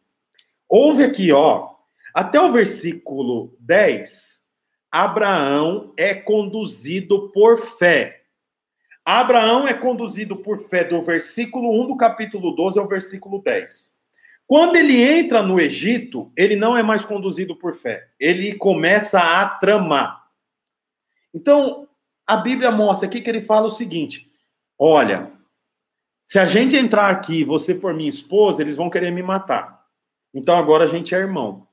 Houve 0.69 1.03
aqui, 1.03 1.33
ó, 1.33 1.71
até 2.15 2.41
o 2.41 2.53
versículo 2.53 3.57
10, 3.61 4.43
Abraão 4.91 5.93
é 5.97 6.15
conduzido 6.15 7.31
por 7.31 7.59
fé. 7.59 8.23
Abraão 9.05 9.67
é 9.67 9.75
conduzido 9.75 10.37
por 10.37 10.59
fé 10.59 10.85
do 10.85 11.03
versículo 11.03 11.83
1 11.85 11.89
do 11.89 11.97
capítulo 11.97 12.55
12 12.55 12.79
ao 12.79 12.87
versículo 12.87 13.41
10. 13.43 13.99
Quando 14.47 14.77
ele 14.77 15.01
entra 15.01 15.43
no 15.43 15.61
Egito, 15.61 16.33
ele 16.37 16.57
não 16.57 16.77
é 16.77 16.83
mais 16.83 17.05
conduzido 17.05 17.57
por 17.57 17.75
fé. 17.75 18.09
Ele 18.19 18.55
começa 18.55 19.21
a 19.21 19.49
tramar. 19.49 20.25
Então, 21.33 21.89
a 22.27 22.37
Bíblia 22.37 22.73
mostra 22.73 23.09
aqui 23.09 23.21
que 23.21 23.31
ele 23.31 23.43
fala 23.43 23.67
o 23.67 23.71
seguinte: 23.71 24.29
olha, 24.77 25.31
se 26.31 26.39
a 26.39 26.47
gente 26.47 26.77
entrar 26.77 27.11
aqui 27.11 27.41
e 27.41 27.45
você 27.45 27.75
for 27.75 27.93
minha 27.93 28.09
esposa, 28.09 28.63
eles 28.63 28.77
vão 28.77 28.89
querer 28.89 29.11
me 29.11 29.21
matar. 29.21 29.85
Então 30.33 30.55
agora 30.55 30.85
a 30.85 30.87
gente 30.87 31.13
é 31.13 31.19
irmão. 31.19 31.67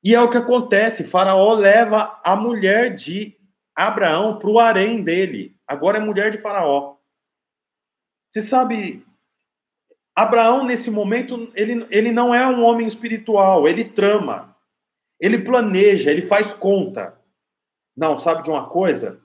E 0.00 0.14
é 0.14 0.20
o 0.20 0.30
que 0.30 0.36
acontece: 0.36 1.02
Faraó 1.02 1.54
leva 1.54 2.20
a 2.22 2.36
mulher 2.36 2.94
de 2.94 3.36
Abraão 3.74 4.38
para 4.38 4.48
o 4.48 4.60
harém 4.60 5.02
dele. 5.02 5.56
Agora 5.66 5.98
é 5.98 6.00
mulher 6.00 6.30
de 6.30 6.38
Faraó. 6.38 6.98
Você 8.30 8.42
sabe 8.42 9.04
Abraão, 10.14 10.64
nesse 10.64 10.88
momento, 10.88 11.50
ele, 11.52 11.84
ele 11.90 12.12
não 12.12 12.32
é 12.32 12.46
um 12.46 12.62
homem 12.62 12.86
espiritual, 12.86 13.66
ele 13.66 13.84
trama, 13.84 14.56
ele 15.18 15.42
planeja, 15.42 16.12
ele 16.12 16.22
faz 16.22 16.52
conta. 16.52 17.20
Não, 17.96 18.16
sabe 18.16 18.44
de 18.44 18.50
uma 18.50 18.68
coisa? 18.68 19.20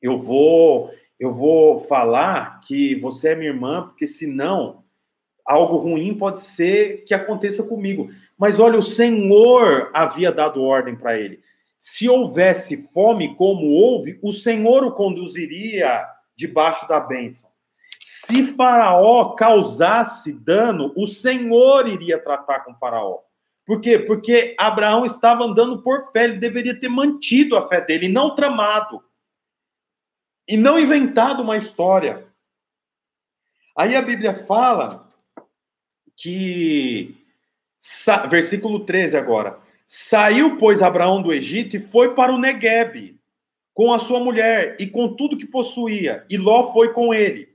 Eu 0.00 0.16
vou, 0.16 0.94
eu 1.18 1.32
vou 1.32 1.78
falar 1.78 2.60
que 2.60 2.94
você 2.96 3.28
é 3.28 3.34
minha 3.34 3.50
irmã, 3.50 3.82
porque 3.88 4.06
senão 4.06 4.84
algo 5.44 5.76
ruim 5.76 6.14
pode 6.14 6.40
ser 6.40 7.04
que 7.04 7.14
aconteça 7.14 7.62
comigo. 7.62 8.08
Mas 8.36 8.58
olha, 8.58 8.78
o 8.78 8.82
Senhor 8.82 9.90
havia 9.94 10.32
dado 10.32 10.62
ordem 10.62 10.96
para 10.96 11.18
ele. 11.18 11.40
Se 11.78 12.08
houvesse 12.08 12.88
fome 12.92 13.34
como 13.36 13.66
houve, 13.66 14.18
o 14.22 14.32
Senhor 14.32 14.84
o 14.84 14.92
conduziria 14.92 16.04
debaixo 16.36 16.86
da 16.88 16.98
bênção. 16.98 17.48
Se 18.00 18.44
Faraó 18.44 19.34
causasse 19.34 20.32
dano, 20.32 20.92
o 20.96 21.06
Senhor 21.06 21.88
iria 21.88 22.18
tratar 22.18 22.60
com 22.60 22.74
Faraó. 22.74 23.20
Por 23.64 23.80
quê? 23.80 23.98
Porque 23.98 24.54
Abraão 24.58 25.04
estava 25.04 25.44
andando 25.44 25.82
por 25.82 26.12
fé, 26.12 26.24
ele 26.24 26.36
deveria 26.36 26.78
ter 26.78 26.88
mantido 26.88 27.56
a 27.56 27.66
fé 27.66 27.80
dele, 27.80 28.08
não 28.08 28.34
tramado. 28.34 29.02
E 30.48 30.56
não 30.56 30.78
inventado 30.78 31.42
uma 31.42 31.56
história. 31.56 32.26
Aí 33.76 33.96
a 33.96 34.02
Bíblia 34.02 34.32
fala 34.32 35.12
que, 36.16 37.14
versículo 38.30 38.84
13 38.84 39.16
agora, 39.16 39.58
saiu, 39.84 40.56
pois, 40.56 40.82
Abraão 40.82 41.20
do 41.20 41.32
Egito 41.32 41.76
e 41.76 41.80
foi 41.80 42.14
para 42.14 42.32
o 42.32 42.38
Neguebe, 42.38 43.20
com 43.74 43.92
a 43.92 43.98
sua 43.98 44.18
mulher 44.18 44.76
e 44.80 44.86
com 44.86 45.14
tudo 45.14 45.36
que 45.36 45.44
possuía, 45.44 46.24
e 46.30 46.38
Ló 46.38 46.72
foi 46.72 46.94
com 46.94 47.12
ele. 47.12 47.54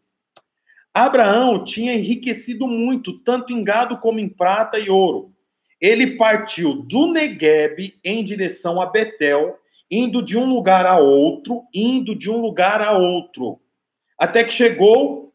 Abraão 0.94 1.64
tinha 1.64 1.96
enriquecido 1.96 2.68
muito, 2.68 3.18
tanto 3.20 3.54
em 3.54 3.64
gado 3.64 3.98
como 3.98 4.20
em 4.20 4.30
prata 4.30 4.78
e 4.78 4.90
ouro. 4.90 5.34
Ele 5.80 6.18
partiu 6.18 6.76
do 6.84 7.08
Negueb 7.08 8.00
em 8.04 8.24
direção 8.24 8.80
a 8.80 8.86
Betel, 8.86 9.58
indo 9.92 10.24
de 10.24 10.38
um 10.38 10.46
lugar 10.46 10.86
a 10.86 10.98
outro, 10.98 11.64
indo 11.74 12.16
de 12.16 12.30
um 12.30 12.40
lugar 12.40 12.82
a 12.82 12.94
outro, 12.94 13.60
até 14.18 14.42
que 14.42 14.52
chegou 14.52 15.34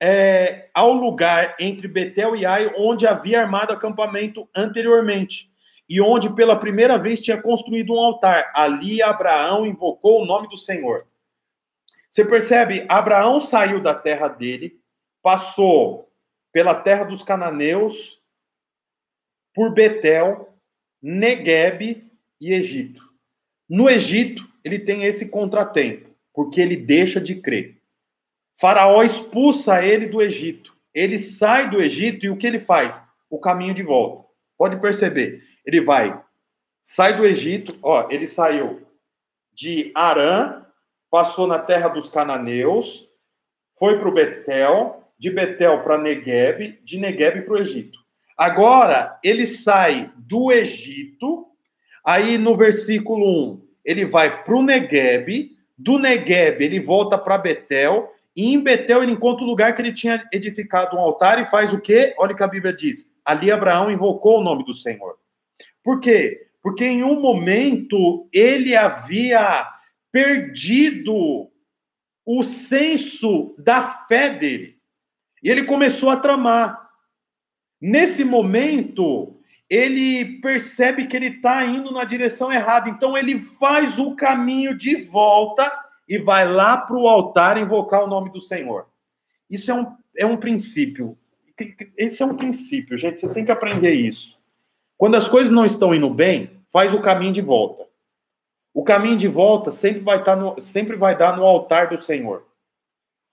é, 0.00 0.68
ao 0.74 0.92
lugar 0.92 1.56
entre 1.58 1.88
Betel 1.88 2.36
e 2.36 2.44
Ai, 2.44 2.70
onde 2.76 3.06
havia 3.06 3.40
armado 3.40 3.72
acampamento 3.72 4.46
anteriormente, 4.54 5.50
e 5.88 6.00
onde 6.00 6.34
pela 6.34 6.58
primeira 6.58 6.98
vez 6.98 7.20
tinha 7.20 7.40
construído 7.40 7.94
um 7.94 8.00
altar. 8.00 8.50
Ali 8.54 9.02
Abraão 9.02 9.64
invocou 9.64 10.22
o 10.22 10.26
nome 10.26 10.48
do 10.48 10.56
Senhor. 10.56 11.06
Você 12.10 12.24
percebe? 12.24 12.84
Abraão 12.88 13.40
saiu 13.40 13.80
da 13.80 13.94
terra 13.94 14.28
dele, 14.28 14.78
passou 15.22 16.10
pela 16.52 16.74
terra 16.74 17.04
dos 17.04 17.22
cananeus, 17.22 18.20
por 19.54 19.72
Betel, 19.72 20.54
Negueb 21.00 22.10
e 22.40 22.52
Egito. 22.52 23.11
No 23.72 23.88
Egito, 23.88 24.46
ele 24.62 24.78
tem 24.78 25.04
esse 25.04 25.30
contratempo, 25.30 26.10
porque 26.34 26.60
ele 26.60 26.76
deixa 26.76 27.18
de 27.18 27.36
crer. 27.36 27.80
Faraó 28.52 29.02
expulsa 29.02 29.82
ele 29.82 30.04
do 30.08 30.20
Egito. 30.20 30.76
Ele 30.92 31.18
sai 31.18 31.70
do 31.70 31.80
Egito 31.80 32.26
e 32.26 32.28
o 32.28 32.36
que 32.36 32.46
ele 32.46 32.58
faz? 32.58 33.02
O 33.30 33.40
caminho 33.40 33.72
de 33.72 33.82
volta. 33.82 34.28
Pode 34.58 34.78
perceber. 34.78 35.42
Ele 35.64 35.80
vai, 35.80 36.22
sai 36.82 37.16
do 37.16 37.24
Egito, 37.24 37.74
ó, 37.82 38.08
ele 38.10 38.26
saiu 38.26 38.86
de 39.54 39.90
Arã, 39.94 40.66
passou 41.10 41.46
na 41.46 41.58
terra 41.58 41.88
dos 41.88 42.10
cananeus, 42.10 43.08
foi 43.78 43.98
para 43.98 44.08
o 44.10 44.12
Betel, 44.12 45.02
de 45.18 45.30
Betel 45.30 45.82
para 45.82 45.96
Negueb, 45.96 46.78
de 46.84 46.98
Negueb 46.98 47.40
para 47.46 47.54
o 47.54 47.58
Egito. 47.58 47.98
Agora, 48.36 49.18
ele 49.24 49.46
sai 49.46 50.12
do 50.14 50.52
Egito, 50.52 51.46
aí 52.04 52.38
no 52.38 52.56
versículo 52.56 53.54
1, 53.54 53.62
ele 53.84 54.04
vai 54.04 54.42
para 54.42 54.56
o 54.56 54.62
Negueb, 54.62 55.56
do 55.76 55.98
Negueb 55.98 56.62
ele 56.62 56.80
volta 56.80 57.18
para 57.18 57.38
Betel, 57.38 58.12
e 58.34 58.52
em 58.54 58.60
Betel 58.60 59.02
ele 59.02 59.12
encontra 59.12 59.44
o 59.44 59.46
lugar 59.48 59.74
que 59.74 59.82
ele 59.82 59.92
tinha 59.92 60.26
edificado 60.32 60.96
um 60.96 61.00
altar 61.00 61.40
e 61.40 61.44
faz 61.44 61.72
o 61.74 61.80
quê? 61.80 62.14
Olha 62.18 62.32
o 62.32 62.36
que 62.36 62.42
a 62.42 62.48
Bíblia 62.48 62.72
diz. 62.72 63.10
Ali 63.24 63.50
Abraão 63.50 63.90
invocou 63.90 64.40
o 64.40 64.42
nome 64.42 64.64
do 64.64 64.74
Senhor. 64.74 65.18
Por 65.82 66.00
quê? 66.00 66.48
Porque 66.62 66.84
em 66.84 67.02
um 67.02 67.20
momento 67.20 68.28
ele 68.32 68.74
havia 68.74 69.68
perdido 70.10 71.50
o 72.24 72.42
senso 72.42 73.54
da 73.58 74.06
fé 74.06 74.30
dele. 74.30 74.78
E 75.42 75.50
ele 75.50 75.64
começou 75.64 76.08
a 76.08 76.16
tramar. 76.16 76.88
Nesse 77.80 78.22
momento, 78.24 79.31
ele 79.74 80.38
percebe 80.42 81.06
que 81.06 81.16
ele 81.16 81.28
está 81.28 81.64
indo 81.64 81.90
na 81.92 82.04
direção 82.04 82.52
errada. 82.52 82.90
Então, 82.90 83.16
ele 83.16 83.38
faz 83.38 83.98
o 83.98 84.14
caminho 84.14 84.76
de 84.76 84.96
volta 84.96 85.72
e 86.06 86.18
vai 86.18 86.46
lá 86.46 86.76
para 86.76 86.94
o 86.94 87.08
altar 87.08 87.56
invocar 87.56 88.04
o 88.04 88.06
nome 88.06 88.30
do 88.30 88.38
Senhor. 88.38 88.86
Isso 89.48 89.70
é 89.70 89.74
um, 89.74 89.96
é 90.14 90.26
um 90.26 90.36
princípio. 90.36 91.16
Esse 91.96 92.22
é 92.22 92.26
um 92.26 92.36
princípio, 92.36 92.98
gente. 92.98 93.18
Você 93.18 93.32
tem 93.32 93.46
que 93.46 93.50
aprender 93.50 93.94
isso. 93.94 94.38
Quando 94.98 95.14
as 95.14 95.26
coisas 95.26 95.50
não 95.50 95.64
estão 95.64 95.94
indo 95.94 96.10
bem, 96.10 96.50
faz 96.70 96.92
o 96.92 97.00
caminho 97.00 97.32
de 97.32 97.40
volta. 97.40 97.86
O 98.74 98.84
caminho 98.84 99.16
de 99.16 99.26
volta 99.26 99.70
sempre 99.70 100.02
vai, 100.02 100.18
estar 100.18 100.36
no, 100.36 100.60
sempre 100.60 100.96
vai 100.96 101.16
dar 101.16 101.34
no 101.34 101.46
altar 101.46 101.88
do 101.88 101.98
Senhor. 101.98 102.46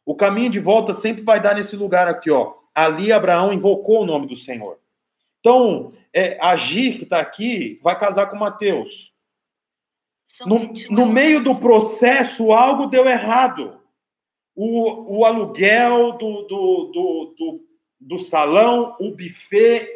O 0.05 0.15
caminho 0.15 0.49
de 0.49 0.61
volta 0.61 0.93
sempre 0.93 1.21
vai 1.21 1.41
dar 1.41 1.55
nesse 1.55 1.75
lugar 1.75 2.07
aqui, 2.07 2.31
ó. 2.31 2.53
Ali 2.73 3.11
Abraão 3.11 3.51
invocou 3.51 4.03
o 4.03 4.05
nome 4.05 4.25
do 4.25 4.37
Senhor. 4.37 4.78
Então, 5.39 5.93
é, 6.13 6.37
Agir, 6.41 6.97
que 6.97 7.03
está 7.03 7.19
aqui, 7.19 7.79
vai 7.81 7.97
casar 7.97 8.27
com 8.27 8.35
Mateus. 8.35 9.13
No, 10.45 10.71
no 10.89 11.05
meio 11.05 11.43
do 11.43 11.55
processo, 11.55 12.51
algo 12.51 12.87
deu 12.87 13.07
errado. 13.07 13.79
O, 14.55 15.19
o 15.19 15.25
aluguel 15.25 16.13
do, 16.13 16.43
do, 16.43 16.91
do, 16.93 17.35
do, 17.37 17.65
do 17.99 18.19
salão, 18.19 18.95
o 18.99 19.11
buffet. 19.11 19.87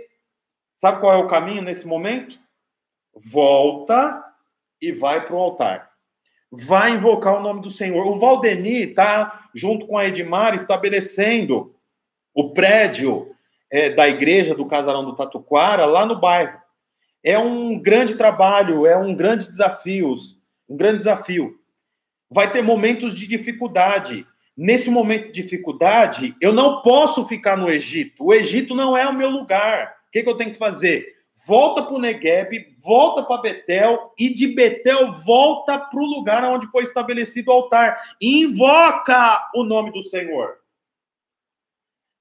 Sabe 0.76 1.00
qual 1.00 1.14
é 1.14 1.18
o 1.18 1.28
caminho 1.28 1.62
nesse 1.62 1.86
momento? 1.86 2.40
Volta 3.14 4.24
e 4.82 4.92
vai 4.92 5.26
para 5.26 5.36
o 5.36 5.40
altar. 5.40 5.92
Vai 6.52 6.92
invocar 6.92 7.38
o 7.38 7.42
nome 7.42 7.62
do 7.62 7.70
Senhor. 7.70 8.06
O 8.06 8.20
Valdeni 8.20 8.84
está, 8.84 9.50
junto 9.54 9.88
com 9.88 9.98
a 9.98 10.08
Edmar, 10.08 10.54
estabelecendo 10.54 11.76
o 12.34 12.52
prédio 12.54 13.33
é, 13.74 13.90
da 13.90 14.08
igreja 14.08 14.54
do 14.54 14.68
Casarão 14.68 15.04
do 15.04 15.16
Tatuquara 15.16 15.88
lá 15.88 16.06
no 16.06 16.20
bairro. 16.20 16.62
É 17.24 17.40
um 17.40 17.80
grande 17.80 18.16
trabalho, 18.16 18.86
é 18.86 18.96
um 18.96 19.16
grande 19.16 19.48
desafio, 19.48 20.14
um 20.70 20.78
grande 20.78 20.98
desafio. 20.98 21.56
Vai 22.30 22.52
ter 22.52 22.62
momentos 22.62 23.16
de 23.16 23.26
dificuldade. 23.26 24.28
Nesse 24.56 24.92
momento 24.92 25.32
de 25.32 25.42
dificuldade, 25.42 26.36
eu 26.40 26.54
não 26.54 26.84
posso 26.84 27.26
ficar 27.26 27.58
no 27.58 27.68
Egito. 27.68 28.26
O 28.26 28.32
Egito 28.32 28.76
não 28.76 28.96
é 28.96 29.08
o 29.08 29.14
meu 29.14 29.32
lugar. 29.32 29.96
O 30.08 30.12
que, 30.12 30.22
que 30.22 30.30
eu 30.30 30.38
tenho 30.38 30.52
que 30.52 30.58
fazer? 30.58 31.12
volta 31.46 31.84
para 31.84 31.94
o 31.94 32.00
Negueb, 32.00 32.74
volta 32.82 33.22
para 33.24 33.42
Betel, 33.42 34.14
e 34.18 34.34
de 34.34 34.48
Betel 34.48 35.12
volta 35.12 35.78
para 35.78 36.00
o 36.00 36.06
lugar 36.06 36.42
onde 36.46 36.68
foi 36.68 36.84
estabelecido 36.84 37.50
o 37.50 37.54
altar. 37.54 38.00
Invoca 38.22 39.50
o 39.54 39.64
nome 39.64 39.92
do 39.92 40.02
Senhor. 40.02 40.63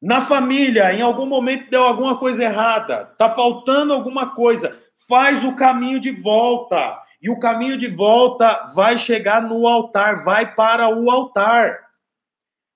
Na 0.02 0.20
família, 0.20 0.92
em 0.92 1.00
algum 1.00 1.26
momento 1.26 1.70
deu 1.70 1.84
alguma 1.84 2.18
coisa 2.18 2.42
errada, 2.42 3.08
está 3.12 3.30
faltando 3.30 3.92
alguma 3.92 4.34
coisa, 4.34 4.76
faz 5.08 5.44
o 5.44 5.54
caminho 5.54 6.00
de 6.00 6.10
volta. 6.10 7.00
E 7.22 7.30
o 7.30 7.38
caminho 7.38 7.78
de 7.78 7.86
volta 7.86 8.66
vai 8.74 8.98
chegar 8.98 9.40
no 9.40 9.68
altar, 9.68 10.24
vai 10.24 10.54
para 10.54 10.88
o 10.88 11.08
altar. 11.08 11.78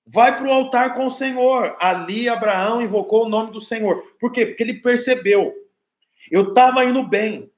Vai 0.09 0.37
para 0.37 0.47
o 0.47 0.53
altar 0.53 0.93
com 0.93 1.05
o 1.05 1.11
Senhor. 1.11 1.75
Ali 1.81 2.29
Abraão 2.29 2.81
invocou 2.81 3.25
o 3.25 3.29
nome 3.29 3.51
do 3.51 3.59
Senhor. 3.59 4.01
Por 4.17 4.31
quê? 4.31 4.45
Porque 4.45 4.63
ele 4.63 4.75
percebeu 4.75 5.53
eu 6.29 6.49
estava 6.49 6.83
indo 6.85 7.03
bem. 7.03 7.51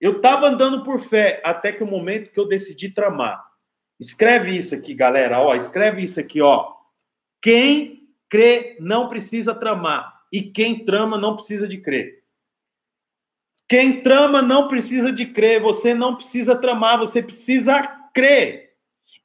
Eu 0.00 0.16
estava 0.16 0.48
andando 0.48 0.82
por 0.82 0.98
fé 0.98 1.40
até 1.44 1.72
que 1.72 1.82
o 1.82 1.86
momento 1.86 2.30
que 2.30 2.40
eu 2.40 2.48
decidi 2.48 2.90
tramar. 2.90 3.44
Escreve 3.98 4.56
isso 4.56 4.74
aqui, 4.74 4.94
galera. 4.94 5.40
Ó, 5.40 5.54
escreve 5.54 6.02
isso 6.02 6.18
aqui, 6.18 6.40
ó. 6.40 6.72
Quem 7.40 7.99
crê 8.30 8.78
não 8.80 9.08
precisa 9.08 9.54
tramar 9.54 10.22
e 10.32 10.40
quem 10.40 10.84
trama 10.84 11.18
não 11.18 11.34
precisa 11.34 11.68
de 11.68 11.76
crer. 11.76 12.22
Quem 13.68 14.00
trama 14.00 14.40
não 14.40 14.66
precisa 14.66 15.12
de 15.12 15.26
crer, 15.26 15.60
você 15.60 15.92
não 15.92 16.16
precisa 16.16 16.56
tramar, 16.56 16.98
você 16.98 17.22
precisa 17.22 17.82
crer. 18.14 18.70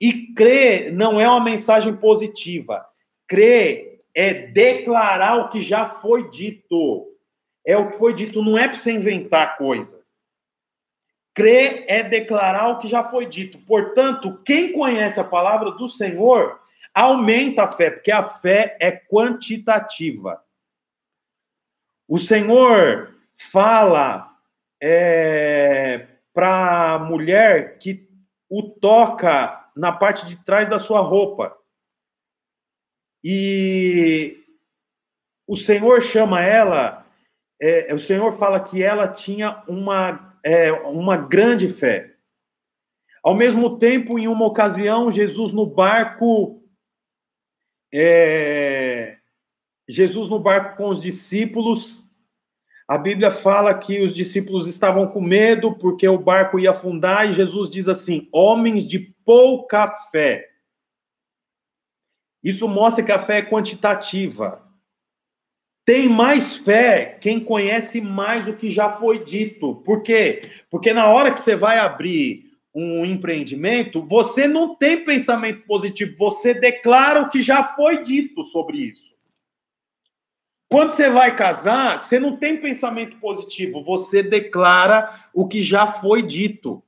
E 0.01 0.33
crer 0.33 0.91
não 0.91 1.21
é 1.21 1.27
uma 1.27 1.39
mensagem 1.39 1.95
positiva. 1.95 2.85
Crer 3.27 4.01
é 4.13 4.33
declarar 4.33 5.37
o 5.37 5.49
que 5.49 5.61
já 5.61 5.87
foi 5.87 6.29
dito 6.29 7.15
é 7.65 7.75
o 7.75 7.89
que 7.89 7.97
foi 7.97 8.13
dito, 8.13 8.43
não 8.43 8.57
é 8.57 8.67
para 8.67 8.77
você 8.77 8.91
inventar 8.91 9.57
coisa. 9.57 9.99
Crer 11.33 11.83
é 11.87 12.03
declarar 12.03 12.69
o 12.69 12.77
que 12.77 12.87
já 12.87 13.03
foi 13.03 13.25
dito. 13.25 13.57
Portanto, 13.65 14.39
quem 14.45 14.71
conhece 14.71 15.19
a 15.19 15.23
palavra 15.23 15.71
do 15.71 15.89
Senhor 15.89 16.59
aumenta 16.95 17.63
a 17.63 17.71
fé, 17.71 17.91
porque 17.91 18.11
a 18.11 18.23
fé 18.23 18.77
é 18.79 18.91
quantitativa. 18.91 20.41
O 22.07 22.17
Senhor 22.17 23.13
fala 23.35 24.31
é, 24.81 26.07
para 26.33 26.93
a 26.93 26.99
mulher 26.99 27.77
que 27.77 28.09
o 28.49 28.63
toca 28.63 29.69
na 29.75 29.91
parte 29.91 30.25
de 30.25 30.43
trás 30.45 30.69
da 30.69 30.79
sua 30.79 31.01
roupa. 31.01 31.55
E 33.23 34.43
o 35.45 35.55
Senhor 35.55 36.01
chama 36.01 36.41
ela 36.41 37.05
é, 37.61 37.93
o 37.93 37.99
Senhor 37.99 38.33
fala 38.33 38.59
que 38.59 38.83
ela 38.83 39.07
tinha 39.07 39.63
uma, 39.67 40.37
é, 40.43 40.71
uma 40.71 41.17
grande 41.17 41.69
fé. 41.69 42.13
Ao 43.23 43.33
mesmo 43.33 43.79
tempo, 43.79 44.19
em 44.19 44.27
uma 44.27 44.45
ocasião, 44.45 45.11
Jesus 45.11 45.51
no 45.51 45.65
barco, 45.65 46.61
é, 47.97 49.17
Jesus 49.87 50.27
no 50.27 50.39
barco 50.39 50.75
com 50.75 50.89
os 50.89 51.01
discípulos, 51.01 52.03
a 52.87 52.97
Bíblia 52.97 53.31
fala 53.31 53.73
que 53.73 54.01
os 54.01 54.13
discípulos 54.13 54.67
estavam 54.67 55.07
com 55.07 55.21
medo 55.21 55.73
porque 55.73 56.07
o 56.07 56.17
barco 56.17 56.59
ia 56.59 56.71
afundar, 56.71 57.29
e 57.29 57.33
Jesus 57.33 57.69
diz 57.69 57.87
assim: 57.87 58.27
homens 58.31 58.87
de 58.87 58.99
pouca 58.99 59.87
fé. 60.11 60.49
Isso 62.43 62.67
mostra 62.67 63.03
que 63.03 63.11
a 63.11 63.19
fé 63.19 63.39
é 63.39 63.45
quantitativa. 63.45 64.61
Tem 65.83 66.07
mais 66.09 66.57
fé 66.57 67.17
quem 67.21 67.39
conhece 67.39 68.01
mais 68.01 68.47
o 68.47 68.55
que 68.55 68.69
já 68.69 68.91
foi 68.91 69.23
dito. 69.23 69.75
Por 69.85 70.03
quê? 70.03 70.43
Porque 70.69 70.93
na 70.93 71.07
hora 71.07 71.31
que 71.31 71.39
você 71.39 71.55
vai 71.55 71.79
abrir 71.79 72.44
um 72.75 73.05
empreendimento, 73.05 74.01
você 74.05 74.49
não 74.49 74.75
tem 74.75 75.05
pensamento 75.05 75.65
positivo, 75.65 76.17
você 76.17 76.53
declara 76.53 77.21
o 77.21 77.29
que 77.29 77.41
já 77.41 77.63
foi 77.63 78.03
dito 78.03 78.43
sobre 78.43 78.79
isso. 78.79 79.15
Quando 80.69 80.91
você 80.91 81.09
vai 81.09 81.33
casar, 81.33 81.97
você 81.97 82.19
não 82.19 82.35
tem 82.35 82.57
pensamento 82.57 83.15
positivo, 83.17 83.81
você 83.81 84.21
declara 84.21 85.29
o 85.33 85.47
que 85.47 85.63
já 85.63 85.87
foi 85.87 86.21
dito. 86.21 86.83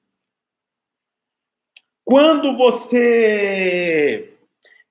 Quando 2.04 2.58
você 2.58 4.34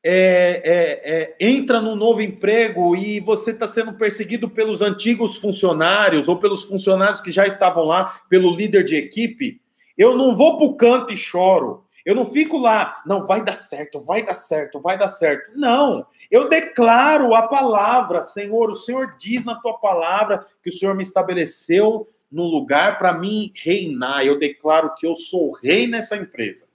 é, 0.02 0.62
é, 0.64 1.12
é, 1.12 1.36
entra 1.40 1.80
num 1.80 1.96
novo 1.96 2.22
emprego 2.22 2.96
e 2.96 3.20
você 3.20 3.50
está 3.50 3.68
sendo 3.68 3.92
perseguido 3.94 4.48
pelos 4.48 4.80
antigos 4.80 5.36
funcionários 5.36 6.28
ou 6.28 6.38
pelos 6.38 6.64
funcionários 6.64 7.20
que 7.20 7.30
já 7.30 7.46
estavam 7.46 7.84
lá, 7.84 8.22
pelo 8.30 8.54
líder 8.54 8.84
de 8.84 8.96
equipe, 8.96 9.60
eu 9.96 10.16
não 10.16 10.34
vou 10.34 10.56
para 10.56 10.66
o 10.66 10.76
canto 10.76 11.12
e 11.12 11.16
choro. 11.16 11.84
Eu 12.04 12.14
não 12.14 12.24
fico 12.24 12.56
lá, 12.56 13.02
não, 13.04 13.22
vai 13.22 13.42
dar 13.42 13.56
certo, 13.56 13.98
vai 13.98 14.24
dar 14.24 14.34
certo, 14.34 14.80
vai 14.80 14.96
dar 14.96 15.08
certo. 15.08 15.50
Não, 15.56 16.06
eu 16.30 16.48
declaro 16.48 17.34
a 17.34 17.48
palavra, 17.48 18.22
Senhor, 18.22 18.70
o 18.70 18.74
Senhor 18.74 19.16
diz 19.18 19.44
na 19.44 19.56
tua 19.56 19.78
palavra 19.78 20.46
que 20.62 20.70
o 20.70 20.72
Senhor 20.72 20.94
me 20.94 21.02
estabeleceu 21.02 22.08
no 22.30 22.44
lugar 22.44 22.98
para 22.98 23.12
mim 23.12 23.52
reinar. 23.56 24.24
Eu 24.24 24.38
declaro 24.38 24.94
que 24.94 25.06
eu 25.06 25.16
sou 25.16 25.52
rei 25.52 25.86
nessa 25.86 26.16
empresa. 26.16 26.68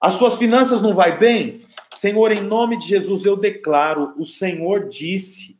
As 0.00 0.14
suas 0.14 0.36
finanças 0.36 0.82
não 0.82 0.94
vai 0.94 1.16
bem? 1.16 1.62
Senhor, 1.94 2.32
em 2.32 2.42
nome 2.42 2.76
de 2.78 2.86
Jesus, 2.86 3.24
eu 3.24 3.36
declaro, 3.36 4.14
o 4.18 4.24
Senhor 4.24 4.88
disse 4.88 5.51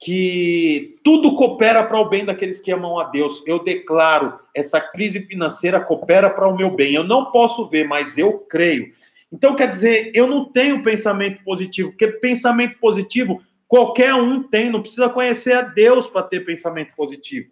que 0.00 0.98
tudo 1.04 1.36
coopera 1.36 1.84
para 1.84 2.00
o 2.00 2.08
bem 2.08 2.24
daqueles 2.24 2.58
que 2.58 2.72
amam 2.72 2.98
a 2.98 3.04
Deus. 3.04 3.44
Eu 3.46 3.62
declaro, 3.62 4.40
essa 4.54 4.80
crise 4.80 5.20
financeira 5.20 5.78
coopera 5.78 6.30
para 6.30 6.48
o 6.48 6.56
meu 6.56 6.70
bem. 6.70 6.94
Eu 6.94 7.04
não 7.04 7.30
posso 7.30 7.68
ver, 7.68 7.86
mas 7.86 8.16
eu 8.16 8.38
creio. 8.38 8.92
Então, 9.30 9.54
quer 9.54 9.68
dizer, 9.68 10.10
eu 10.14 10.26
não 10.26 10.46
tenho 10.46 10.82
pensamento 10.82 11.44
positivo, 11.44 11.90
porque 11.90 12.08
pensamento 12.08 12.78
positivo 12.78 13.42
qualquer 13.68 14.14
um 14.14 14.42
tem, 14.42 14.70
não 14.70 14.80
precisa 14.80 15.08
conhecer 15.08 15.52
a 15.52 15.62
Deus 15.62 16.08
para 16.08 16.22
ter 16.22 16.44
pensamento 16.44 16.94
positivo. 16.96 17.50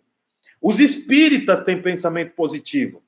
Os 0.61 0.80
espíritas 0.80 1.62
têm 1.62 1.80
pensamento 1.80 2.34
positivo. 2.34 3.03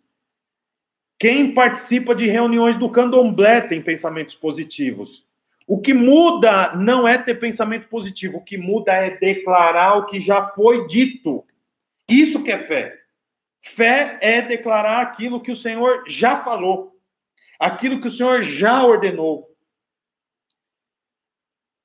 Quem 1.18 1.52
participa 1.52 2.14
de 2.14 2.26
reuniões 2.26 2.78
do 2.78 2.88
candomblé 2.88 3.62
tem 3.62 3.82
pensamentos 3.82 4.34
positivos. 4.34 5.24
O 5.70 5.80
que 5.80 5.94
muda 5.94 6.74
não 6.74 7.06
é 7.06 7.16
ter 7.16 7.36
pensamento 7.36 7.86
positivo, 7.86 8.38
o 8.38 8.44
que 8.44 8.58
muda 8.58 8.92
é 8.92 9.16
declarar 9.16 9.98
o 9.98 10.06
que 10.06 10.20
já 10.20 10.48
foi 10.48 10.84
dito. 10.88 11.46
Isso 12.08 12.42
que 12.42 12.50
é 12.50 12.58
fé. 12.58 12.98
Fé 13.60 14.18
é 14.20 14.42
declarar 14.42 15.00
aquilo 15.00 15.40
que 15.40 15.52
o 15.52 15.54
Senhor 15.54 16.02
já 16.08 16.34
falou, 16.42 16.98
aquilo 17.56 18.00
que 18.00 18.08
o 18.08 18.10
Senhor 18.10 18.42
já 18.42 18.82
ordenou. 18.84 19.48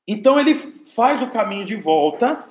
Então 0.07 0.39
ele 0.39 0.55
faz 0.55 1.21
o 1.21 1.29
caminho 1.29 1.63
de 1.63 1.75
volta, 1.75 2.43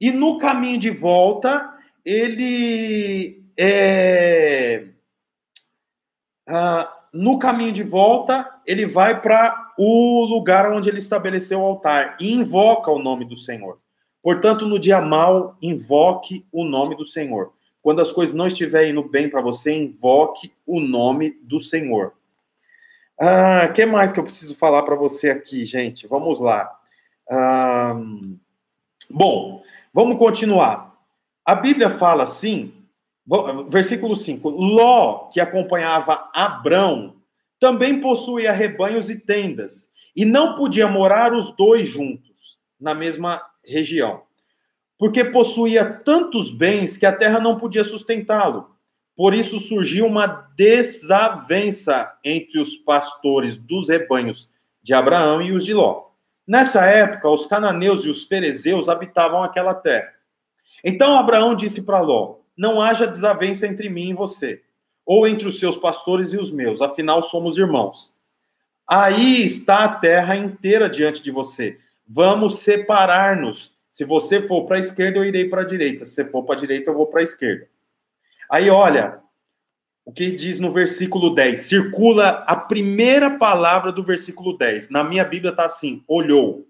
e 0.00 0.12
no 0.12 0.38
caminho 0.38 0.78
de 0.78 0.90
volta, 0.90 1.76
ele 2.04 3.44
é, 3.56 4.86
ah, 6.46 7.08
no 7.12 7.36
caminho 7.36 7.72
de 7.72 7.82
volta, 7.82 8.60
ele 8.64 8.86
vai 8.86 9.20
para 9.20 9.61
o 9.84 10.24
lugar 10.24 10.70
onde 10.70 10.88
ele 10.88 10.98
estabeleceu 10.98 11.60
o 11.60 11.64
altar 11.64 12.16
e 12.20 12.32
invoca 12.32 12.90
o 12.90 13.00
nome 13.00 13.24
do 13.24 13.36
Senhor. 13.36 13.78
Portanto, 14.22 14.66
no 14.66 14.78
dia 14.78 15.00
mal, 15.00 15.56
invoque 15.60 16.46
o 16.52 16.64
nome 16.64 16.94
do 16.94 17.04
Senhor. 17.04 17.52
quando 17.82 18.00
as 18.00 18.12
coisas 18.12 18.32
não 18.32 18.46
estiverem 18.46 18.92
indo 18.92 19.02
bem 19.02 19.28
para 19.28 19.40
você, 19.40 19.72
invoque 19.72 20.52
o 20.64 20.78
nome 20.78 21.36
do 21.42 21.58
Senhor. 21.58 22.12
Ah, 23.18 23.66
que 23.74 23.84
mais 23.84 24.12
que 24.12 24.20
eu 24.20 24.24
preciso 24.24 24.54
falar 24.54 24.84
para 24.84 24.94
você 24.94 25.30
aqui, 25.30 25.64
gente? 25.64 26.06
Vamos 26.06 26.38
lá. 26.38 26.72
Ah, 27.28 28.00
bom, 29.10 29.62
vamos 29.92 30.16
continuar. 30.16 30.96
A 31.44 31.56
Bíblia 31.56 31.90
fala 31.90 32.22
assim, 32.22 32.72
versículo 33.68 34.14
5: 34.14 34.48
Ló, 34.48 35.28
que 35.32 35.40
acompanhava 35.40 36.30
Abrão, 36.32 37.16
também 37.62 38.00
possuía 38.00 38.52
rebanhos 38.52 39.08
e 39.08 39.16
tendas, 39.16 39.90
e 40.14 40.24
não 40.24 40.54
podia 40.54 40.86
morar 40.86 41.32
os 41.32 41.56
dois 41.56 41.88
juntos 41.88 42.58
na 42.78 42.94
mesma 42.94 43.40
região 43.64 44.22
porque 45.02 45.24
possuía 45.24 45.84
tantos 45.84 46.48
bens 46.52 46.96
que 46.96 47.04
a 47.04 47.10
terra 47.10 47.40
não 47.40 47.58
podia 47.58 47.82
sustentá-lo. 47.82 48.70
Por 49.16 49.34
isso 49.34 49.58
surgiu 49.58 50.06
uma 50.06 50.28
desavença 50.56 52.08
entre 52.24 52.60
os 52.60 52.76
pastores 52.76 53.58
dos 53.58 53.88
rebanhos 53.88 54.48
de 54.80 54.94
Abraão 54.94 55.42
e 55.42 55.50
os 55.50 55.64
de 55.64 55.74
Ló. 55.74 56.04
Nessa 56.46 56.84
época, 56.84 57.28
os 57.28 57.46
cananeus 57.46 58.04
e 58.04 58.10
os 58.10 58.28
ferezeus 58.28 58.88
habitavam 58.88 59.42
aquela 59.42 59.74
terra. 59.74 60.12
Então 60.84 61.18
Abraão 61.18 61.56
disse 61.56 61.82
para 61.82 62.00
Ló: 62.00 62.36
Não 62.56 62.80
haja 62.80 63.04
desavença 63.04 63.66
entre 63.66 63.88
mim 63.88 64.10
e 64.10 64.14
você, 64.14 64.62
ou 65.12 65.28
entre 65.28 65.46
os 65.46 65.58
seus 65.58 65.76
pastores 65.76 66.32
e 66.32 66.38
os 66.38 66.50
meus, 66.50 66.80
afinal 66.80 67.20
somos 67.20 67.58
irmãos. 67.58 68.16
Aí 68.88 69.44
está 69.44 69.84
a 69.84 69.88
terra 69.94 70.34
inteira 70.34 70.88
diante 70.88 71.22
de 71.22 71.30
você. 71.30 71.78
Vamos 72.08 72.60
separar-nos 72.60 73.76
se 73.90 74.06
você 74.06 74.40
for 74.48 74.64
para 74.64 74.76
a 74.76 74.78
esquerda, 74.78 75.18
eu 75.18 75.24
irei 75.26 75.50
para 75.50 75.60
a 75.60 75.66
direita. 75.66 76.06
Se 76.06 76.14
você 76.14 76.24
for 76.24 76.44
para 76.44 76.54
a 76.54 76.58
direita, 76.58 76.88
eu 76.88 76.94
vou 76.94 77.06
para 77.08 77.20
a 77.20 77.22
esquerda. 77.22 77.68
Aí, 78.48 78.70
olha, 78.70 79.20
o 80.02 80.10
que 80.10 80.32
diz 80.32 80.58
no 80.58 80.72
versículo 80.72 81.34
10? 81.34 81.60
Circula 81.60 82.42
a 82.46 82.56
primeira 82.56 83.36
palavra 83.36 83.92
do 83.92 84.02
versículo 84.02 84.56
10. 84.56 84.88
Na 84.88 85.04
minha 85.04 85.26
Bíblia 85.26 85.50
está 85.50 85.66
assim: 85.66 86.02
olhou. 86.08 86.66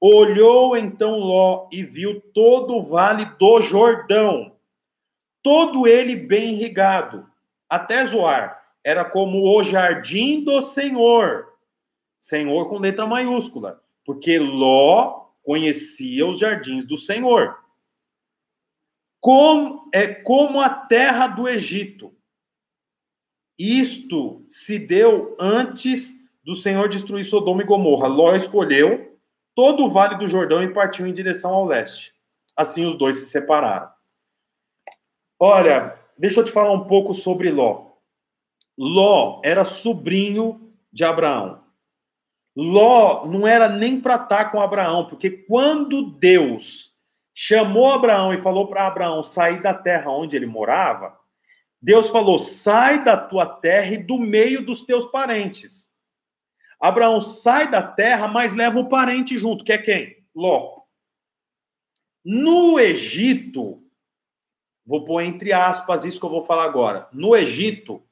Olhou 0.00 0.76
então 0.76 1.18
Ló 1.18 1.66
e 1.72 1.82
viu 1.82 2.20
todo 2.32 2.76
o 2.76 2.82
vale 2.82 3.24
do 3.36 3.60
Jordão, 3.62 4.52
todo 5.42 5.88
ele 5.88 6.14
bem 6.14 6.54
irrigado, 6.54 7.26
até 7.74 8.04
Zoar. 8.06 8.62
Era 8.82 9.04
como 9.04 9.42
o 9.42 9.62
jardim 9.62 10.44
do 10.44 10.60
Senhor. 10.60 11.52
Senhor 12.18 12.68
com 12.68 12.78
letra 12.78 13.06
maiúscula. 13.06 13.82
Porque 14.04 14.38
Ló 14.38 15.28
conhecia 15.42 16.26
os 16.26 16.38
jardins 16.38 16.86
do 16.86 16.96
Senhor. 16.96 17.58
Como, 19.20 19.88
é 19.92 20.06
como 20.06 20.60
a 20.60 20.68
terra 20.68 21.26
do 21.26 21.48
Egito. 21.48 22.14
Isto 23.58 24.44
se 24.48 24.78
deu 24.78 25.36
antes 25.38 26.14
do 26.42 26.54
Senhor 26.54 26.88
destruir 26.88 27.24
Sodoma 27.24 27.62
e 27.62 27.66
Gomorra. 27.66 28.06
Ló 28.06 28.34
escolheu 28.34 29.18
todo 29.54 29.84
o 29.84 29.90
vale 29.90 30.16
do 30.16 30.26
Jordão 30.26 30.62
e 30.62 30.72
partiu 30.72 31.06
em 31.06 31.12
direção 31.12 31.54
ao 31.54 31.64
leste. 31.64 32.12
Assim 32.56 32.84
os 32.84 32.96
dois 32.98 33.16
se 33.16 33.26
separaram. 33.26 33.88
Olha, 35.38 35.98
deixa 36.18 36.40
eu 36.40 36.44
te 36.44 36.52
falar 36.52 36.72
um 36.72 36.86
pouco 36.86 37.14
sobre 37.14 37.50
Ló. 37.50 37.92
Ló 38.76 39.40
era 39.44 39.64
sobrinho 39.64 40.72
de 40.92 41.04
Abraão. 41.04 41.62
Ló 42.56 43.26
não 43.26 43.46
era 43.46 43.68
nem 43.68 44.00
para 44.00 44.14
estar 44.14 44.44
tá 44.44 44.48
com 44.50 44.60
Abraão, 44.60 45.06
porque 45.06 45.30
quando 45.30 46.10
Deus 46.12 46.92
chamou 47.34 47.90
Abraão 47.90 48.32
e 48.32 48.40
falou 48.40 48.68
para 48.68 48.86
Abraão 48.86 49.22
sair 49.22 49.60
da 49.60 49.74
terra 49.74 50.10
onde 50.10 50.36
ele 50.36 50.46
morava, 50.46 51.18
Deus 51.82 52.08
falou: 52.08 52.38
sai 52.38 53.04
da 53.04 53.16
tua 53.16 53.44
terra 53.44 53.92
e 53.92 53.98
do 53.98 54.18
meio 54.18 54.64
dos 54.64 54.82
teus 54.82 55.06
parentes. 55.06 55.90
Abraão 56.80 57.20
sai 57.20 57.70
da 57.70 57.82
terra, 57.82 58.28
mas 58.28 58.54
leva 58.54 58.78
o 58.78 58.88
parente 58.88 59.38
junto, 59.38 59.64
que 59.64 59.72
é 59.72 59.78
quem? 59.78 60.16
Ló. 60.34 60.82
No 62.24 62.78
Egito, 62.78 63.83
vou 64.86 65.04
pôr 65.04 65.22
entre 65.22 65.52
aspas 65.52 66.04
isso 66.04 66.18
que 66.18 66.26
eu 66.26 66.30
vou 66.30 66.44
falar 66.44 66.64
agora. 66.64 67.08
No 67.12 67.34
Egito, 67.36 68.02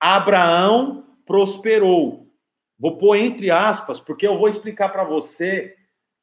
Abraão 0.00 1.06
prosperou, 1.24 2.26
Vou 2.78 2.98
pôr 2.98 3.16
entre 3.16 3.50
aspas, 3.50 3.98
porque 3.98 4.26
eu 4.26 4.38
vou 4.38 4.48
explicar 4.48 4.90
para 4.90 5.02
você 5.02 5.74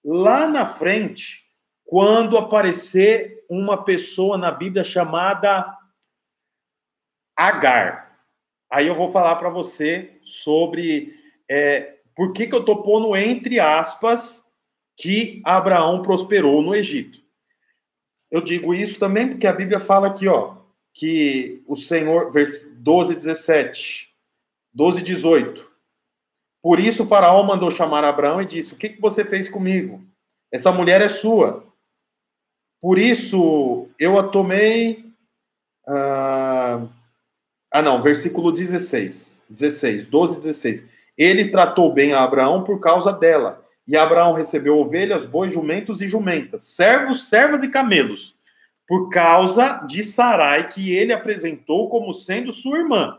lá 0.04 0.48
na 0.48 0.66
frente, 0.66 1.44
quando 1.84 2.38
aparecer 2.38 3.44
uma 3.50 3.84
pessoa 3.84 4.38
na 4.38 4.52
Bíblia 4.52 4.84
chamada 4.84 5.78
Agar. 7.36 8.20
Aí 8.72 8.88
eu 8.88 8.96
vou 8.96 9.12
falar 9.12 9.36
para 9.38 9.50
você 9.50 10.20
sobre 10.24 11.16
é, 11.50 11.98
por 12.16 12.34
que, 12.34 12.46
que 12.46 12.54
eu 12.54 12.60
estou 12.60 12.84
pondo 12.84 13.16
entre 13.16 13.60
aspas 13.60 14.44
que 14.96 15.42
Abraão 15.44 16.04
prosperou 16.04 16.62
no 16.62 16.76
Egito. 16.76 17.23
Eu 18.34 18.42
digo 18.42 18.74
isso 18.74 18.98
também 18.98 19.30
porque 19.30 19.46
a 19.46 19.54
Bíblia 19.54 19.80
fala 19.80 20.08
aqui, 20.08 20.28
ó, 20.28 20.56
que 20.92 21.62
o 21.68 21.76
Senhor, 21.76 22.32
vers 22.32 22.68
12, 22.78 23.14
17, 23.14 24.12
12, 24.74 25.04
18. 25.04 25.72
Por 26.60 26.80
isso, 26.80 27.06
Faraó 27.06 27.44
mandou 27.44 27.70
chamar 27.70 28.04
Abraão 28.04 28.42
e 28.42 28.48
disse: 28.48 28.74
O 28.74 28.76
que, 28.76 28.90
que 28.90 29.00
você 29.00 29.24
fez 29.24 29.48
comigo? 29.48 30.02
Essa 30.52 30.72
mulher 30.72 31.00
é 31.00 31.10
sua. 31.10 31.64
Por 32.82 32.98
isso, 32.98 33.88
eu 34.00 34.18
a 34.18 34.24
tomei. 34.24 35.06
Ah, 35.88 36.88
ah, 37.72 37.82
não, 37.84 38.02
versículo 38.02 38.52
16. 38.52 39.40
16, 39.48 40.08
12, 40.08 40.38
16. 40.38 40.86
Ele 41.16 41.52
tratou 41.52 41.94
bem 41.94 42.14
a 42.14 42.24
Abraão 42.24 42.64
por 42.64 42.80
causa 42.80 43.14
dela. 43.14 43.63
E 43.88 43.98
Abraão 43.98 44.34
recebeu 44.34 44.78
ovelhas, 44.78 45.26
bois, 45.26 45.52
jumentos 45.52 46.02
e 46.02 46.08
jumentas, 46.08 46.64
servos, 46.64 47.28
servas 47.28 47.64
e 47.64 47.70
camelos, 47.70 48.36
por 48.88 49.10
causa 49.10 49.86
de 49.86 50.04
Sarai, 50.04 50.70
que 50.70 50.94
ele 50.94 51.12
apresentou 51.12 51.90
como 51.90 52.14
sendo 52.14 52.52
sua 52.52 52.80
irmã. 52.80 53.18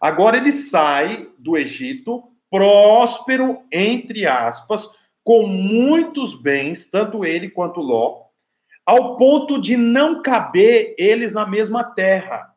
Agora 0.00 0.36
ele 0.36 0.52
sai 0.52 1.28
do 1.38 1.56
Egito 1.56 2.24
próspero, 2.50 3.62
entre 3.70 4.26
aspas, 4.26 4.88
com 5.22 5.46
muitos 5.46 6.34
bens, 6.34 6.86
tanto 6.86 7.24
ele 7.24 7.50
quanto 7.50 7.80
Ló, 7.80 8.22
ao 8.86 9.16
ponto 9.16 9.60
de 9.60 9.76
não 9.76 10.22
caber 10.22 10.94
eles 10.96 11.32
na 11.34 11.46
mesma 11.46 11.84
terra. 11.84 12.54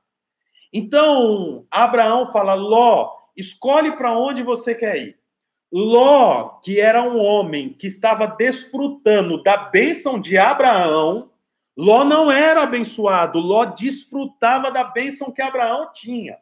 Então, 0.71 1.65
Abraão 1.69 2.31
fala: 2.31 2.53
Ló, 2.53 3.11
escolhe 3.35 3.91
para 3.97 4.17
onde 4.17 4.41
você 4.41 4.73
quer 4.73 4.97
ir. 4.97 5.20
Ló, 5.71 6.59
que 6.61 6.81
era 6.81 7.01
um 7.01 7.17
homem 7.17 7.69
que 7.69 7.87
estava 7.87 8.27
desfrutando 8.27 9.41
da 9.41 9.57
bênção 9.69 10.19
de 10.19 10.37
Abraão, 10.37 11.29
Ló 11.77 12.03
não 12.03 12.29
era 12.29 12.63
abençoado, 12.63 13.39
Ló 13.39 13.63
desfrutava 13.63 14.69
da 14.69 14.83
bênção 14.83 15.31
que 15.31 15.41
Abraão 15.41 15.89
tinha. 15.93 16.37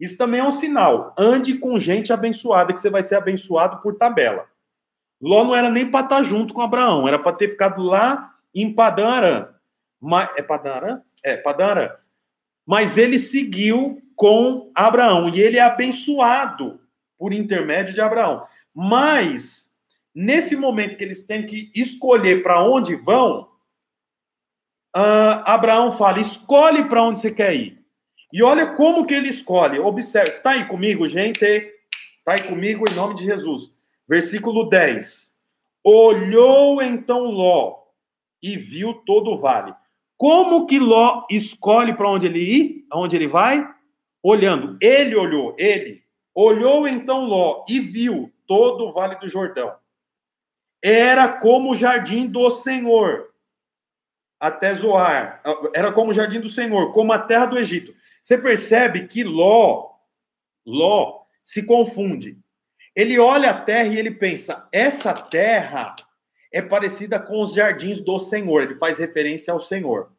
Isso 0.00 0.18
também 0.18 0.40
é 0.40 0.44
um 0.44 0.50
sinal. 0.50 1.14
Ande 1.16 1.56
com 1.58 1.78
gente 1.78 2.12
abençoada, 2.12 2.72
que 2.72 2.80
você 2.80 2.90
vai 2.90 3.02
ser 3.02 3.14
abençoado 3.14 3.80
por 3.80 3.94
tabela. 3.96 4.46
Ló 5.22 5.44
não 5.44 5.54
era 5.54 5.70
nem 5.70 5.88
para 5.88 6.04
estar 6.04 6.16
tá 6.16 6.22
junto 6.24 6.52
com 6.52 6.60
Abraão, 6.60 7.06
era 7.06 7.18
para 7.18 7.36
ter 7.36 7.50
ficado 7.50 7.82
lá 7.82 8.34
em 8.52 8.74
Padan 8.74 9.48
Mas, 10.00 10.28
é 10.36 10.42
Padan 10.42 11.00
É, 11.22 11.36
Padan 11.36 11.88
Mas 12.66 12.98
ele 12.98 13.20
seguiu 13.20 14.02
com 14.16 14.72
Abraão 14.74 15.28
e 15.28 15.40
ele 15.40 15.58
é 15.58 15.62
abençoado 15.62 16.80
por 17.18 17.32
intermédio 17.32 17.94
de 17.94 18.00
Abraão. 18.00 18.46
Mas, 18.74 19.72
nesse 20.14 20.56
momento 20.56 20.96
que 20.96 21.04
eles 21.04 21.24
têm 21.24 21.46
que 21.46 21.70
escolher 21.74 22.42
para 22.42 22.62
onde 22.62 22.96
vão, 22.96 23.48
uh, 24.96 25.42
Abraão 25.44 25.92
fala: 25.92 26.20
escolhe 26.20 26.88
para 26.88 27.02
onde 27.02 27.20
você 27.20 27.30
quer 27.30 27.54
ir. 27.54 27.84
E 28.32 28.42
olha 28.42 28.74
como 28.74 29.06
que 29.06 29.14
ele 29.14 29.28
escolhe. 29.28 29.78
Observe, 29.78 30.30
está 30.30 30.50
aí 30.50 30.64
comigo, 30.66 31.08
gente? 31.08 31.44
Está 31.44 32.32
aí 32.32 32.42
comigo 32.42 32.84
em 32.90 32.94
nome 32.94 33.14
de 33.14 33.24
Jesus. 33.24 33.72
Versículo 34.08 34.68
10. 34.68 35.34
Olhou 35.84 36.82
então 36.82 37.24
Ló 37.30 37.84
e 38.42 38.56
viu 38.56 38.94
todo 38.94 39.30
o 39.30 39.38
vale. 39.38 39.74
Como 40.16 40.66
que 40.66 40.78
Ló 40.78 41.26
escolhe 41.30 41.94
para 41.94 42.08
onde 42.08 42.26
ele 42.26 42.40
ir? 42.40 42.86
Aonde 42.90 43.16
ele 43.16 43.26
vai? 43.26 43.68
Olhando. 44.22 44.78
Ele 44.80 45.14
olhou, 45.14 45.54
ele. 45.58 46.03
Olhou 46.34 46.88
então 46.88 47.24
Ló 47.24 47.64
e 47.68 47.78
viu 47.78 48.32
todo 48.46 48.86
o 48.86 48.92
vale 48.92 49.16
do 49.16 49.28
Jordão. 49.28 49.76
Era 50.82 51.28
como 51.28 51.72
o 51.72 51.76
jardim 51.76 52.26
do 52.26 52.50
Senhor, 52.50 53.32
até 54.38 54.74
Zoar. 54.74 55.40
Era 55.74 55.92
como 55.92 56.10
o 56.10 56.14
jardim 56.14 56.40
do 56.40 56.48
Senhor, 56.48 56.92
como 56.92 57.12
a 57.12 57.18
terra 57.18 57.46
do 57.46 57.58
Egito. 57.58 57.94
Você 58.20 58.36
percebe 58.36 59.06
que 59.06 59.22
Ló, 59.22 59.90
Ló 60.66 61.22
se 61.42 61.64
confunde. 61.64 62.38
Ele 62.94 63.18
olha 63.18 63.50
a 63.50 63.60
terra 63.60 63.88
e 63.88 63.98
ele 63.98 64.10
pensa: 64.10 64.68
essa 64.72 65.14
terra 65.14 65.94
é 66.52 66.62
parecida 66.62 67.18
com 67.18 67.42
os 67.42 67.54
jardins 67.54 68.00
do 68.00 68.18
Senhor. 68.18 68.62
Ele 68.62 68.76
faz 68.76 68.98
referência 68.98 69.52
ao 69.52 69.60
Senhor. 69.60 70.12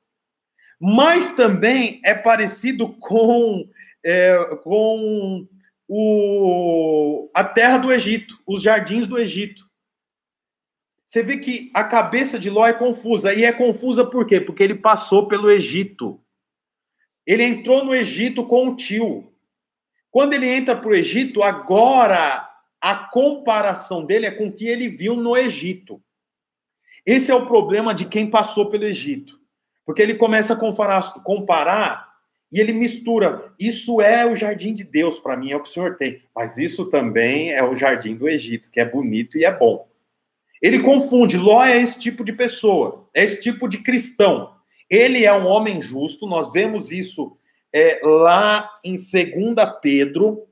mas 0.79 1.35
também 1.35 2.01
é 2.03 2.13
parecido 2.13 2.89
com, 2.99 3.69
é, 4.03 4.37
com 4.63 5.47
o, 5.87 7.29
a 7.33 7.43
terra 7.43 7.77
do 7.77 7.91
Egito, 7.91 8.39
os 8.45 8.61
jardins 8.61 9.07
do 9.07 9.17
Egito. 9.17 9.63
Você 11.05 11.21
vê 11.21 11.37
que 11.37 11.69
a 11.73 11.83
cabeça 11.83 12.39
de 12.39 12.49
Ló 12.49 12.65
é 12.65 12.73
confusa. 12.73 13.33
E 13.33 13.45
é 13.45 13.51
confusa 13.51 14.03
por 14.03 14.25
quê? 14.25 14.41
Porque 14.41 14.63
ele 14.63 14.75
passou 14.75 15.27
pelo 15.27 15.51
Egito. 15.51 16.19
Ele 17.25 17.43
entrou 17.43 17.85
no 17.85 17.93
Egito 17.93 18.45
com 18.45 18.69
o 18.69 18.75
tio. 18.75 19.31
Quando 20.09 20.33
ele 20.33 20.47
entra 20.47 20.75
para 20.75 20.89
o 20.89 20.95
Egito, 20.95 21.43
agora 21.43 22.49
a 22.81 22.95
comparação 22.95 24.05
dele 24.05 24.25
é 24.25 24.31
com 24.31 24.47
o 24.47 24.51
que 24.51 24.67
ele 24.67 24.89
viu 24.89 25.15
no 25.15 25.37
Egito. 25.37 26.01
Esse 27.05 27.29
é 27.29 27.35
o 27.35 27.45
problema 27.45 27.93
de 27.93 28.05
quem 28.05 28.29
passou 28.29 28.69
pelo 28.69 28.85
Egito. 28.85 29.39
Porque 29.85 30.01
ele 30.01 30.15
começa 30.15 30.53
a 30.53 30.55
comparar, 30.55 31.13
comparar 31.23 32.14
e 32.51 32.59
ele 32.59 32.73
mistura. 32.73 33.51
Isso 33.59 34.01
é 34.01 34.25
o 34.25 34.35
jardim 34.35 34.73
de 34.73 34.83
Deus 34.83 35.19
para 35.19 35.35
mim, 35.35 35.51
é 35.51 35.55
o 35.55 35.61
que 35.61 35.69
o 35.69 35.71
Senhor 35.71 35.95
tem. 35.95 36.21
Mas 36.35 36.57
isso 36.57 36.85
também 36.85 37.51
é 37.51 37.63
o 37.63 37.75
jardim 37.75 38.15
do 38.15 38.29
Egito, 38.29 38.69
que 38.71 38.79
é 38.79 38.85
bonito 38.85 39.37
e 39.37 39.45
é 39.45 39.51
bom. 39.51 39.87
Ele 40.61 40.79
confunde. 40.79 41.37
Ló 41.37 41.63
é 41.63 41.81
esse 41.81 41.99
tipo 41.99 42.23
de 42.23 42.33
pessoa, 42.33 43.07
é 43.13 43.23
esse 43.23 43.41
tipo 43.41 43.67
de 43.67 43.79
cristão. 43.79 44.53
Ele 44.89 45.25
é 45.25 45.33
um 45.33 45.45
homem 45.45 45.81
justo, 45.81 46.27
nós 46.27 46.51
vemos 46.51 46.91
isso 46.91 47.37
é, 47.73 47.99
lá 48.03 48.69
em 48.83 48.93
2 48.93 49.05
Pedro, 49.81 50.47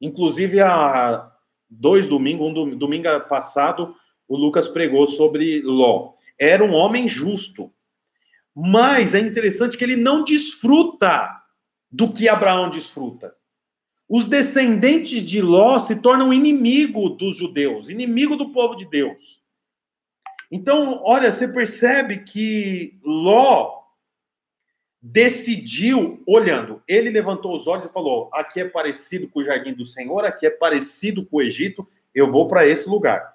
inclusive 0.00 0.60
há 0.60 1.30
dois 1.68 2.08
domingos, 2.08 2.48
um 2.48 2.76
domingo 2.76 3.08
passado, 3.28 3.94
o 4.28 4.36
Lucas 4.36 4.68
pregou 4.68 5.06
sobre 5.06 5.62
Ló. 5.62 6.12
Era 6.38 6.64
um 6.64 6.74
homem 6.74 7.06
justo. 7.06 7.72
Mas 8.54 9.14
é 9.14 9.20
interessante 9.20 9.76
que 9.76 9.84
ele 9.84 9.96
não 9.96 10.24
desfruta 10.24 11.40
do 11.90 12.12
que 12.12 12.28
Abraão 12.28 12.70
desfruta. 12.70 13.34
Os 14.08 14.26
descendentes 14.26 15.24
de 15.24 15.40
Ló 15.40 15.78
se 15.78 15.96
tornam 15.96 16.32
inimigo 16.32 17.10
dos 17.10 17.36
judeus, 17.36 17.88
inimigo 17.88 18.36
do 18.36 18.50
povo 18.50 18.74
de 18.74 18.84
Deus. 18.84 19.40
Então, 20.50 21.00
olha, 21.04 21.30
você 21.30 21.46
percebe 21.46 22.24
que 22.24 22.98
Ló 23.04 23.80
decidiu, 25.00 26.22
olhando, 26.26 26.82
ele 26.86 27.08
levantou 27.08 27.54
os 27.54 27.66
olhos 27.66 27.86
e 27.86 27.92
falou: 27.92 28.28
aqui 28.32 28.60
é 28.60 28.68
parecido 28.68 29.28
com 29.28 29.40
o 29.40 29.44
jardim 29.44 29.72
do 29.72 29.84
Senhor, 29.84 30.24
aqui 30.24 30.44
é 30.44 30.50
parecido 30.50 31.24
com 31.24 31.36
o 31.36 31.42
Egito, 31.42 31.86
eu 32.12 32.30
vou 32.30 32.48
para 32.48 32.66
esse 32.66 32.88
lugar. 32.88 33.34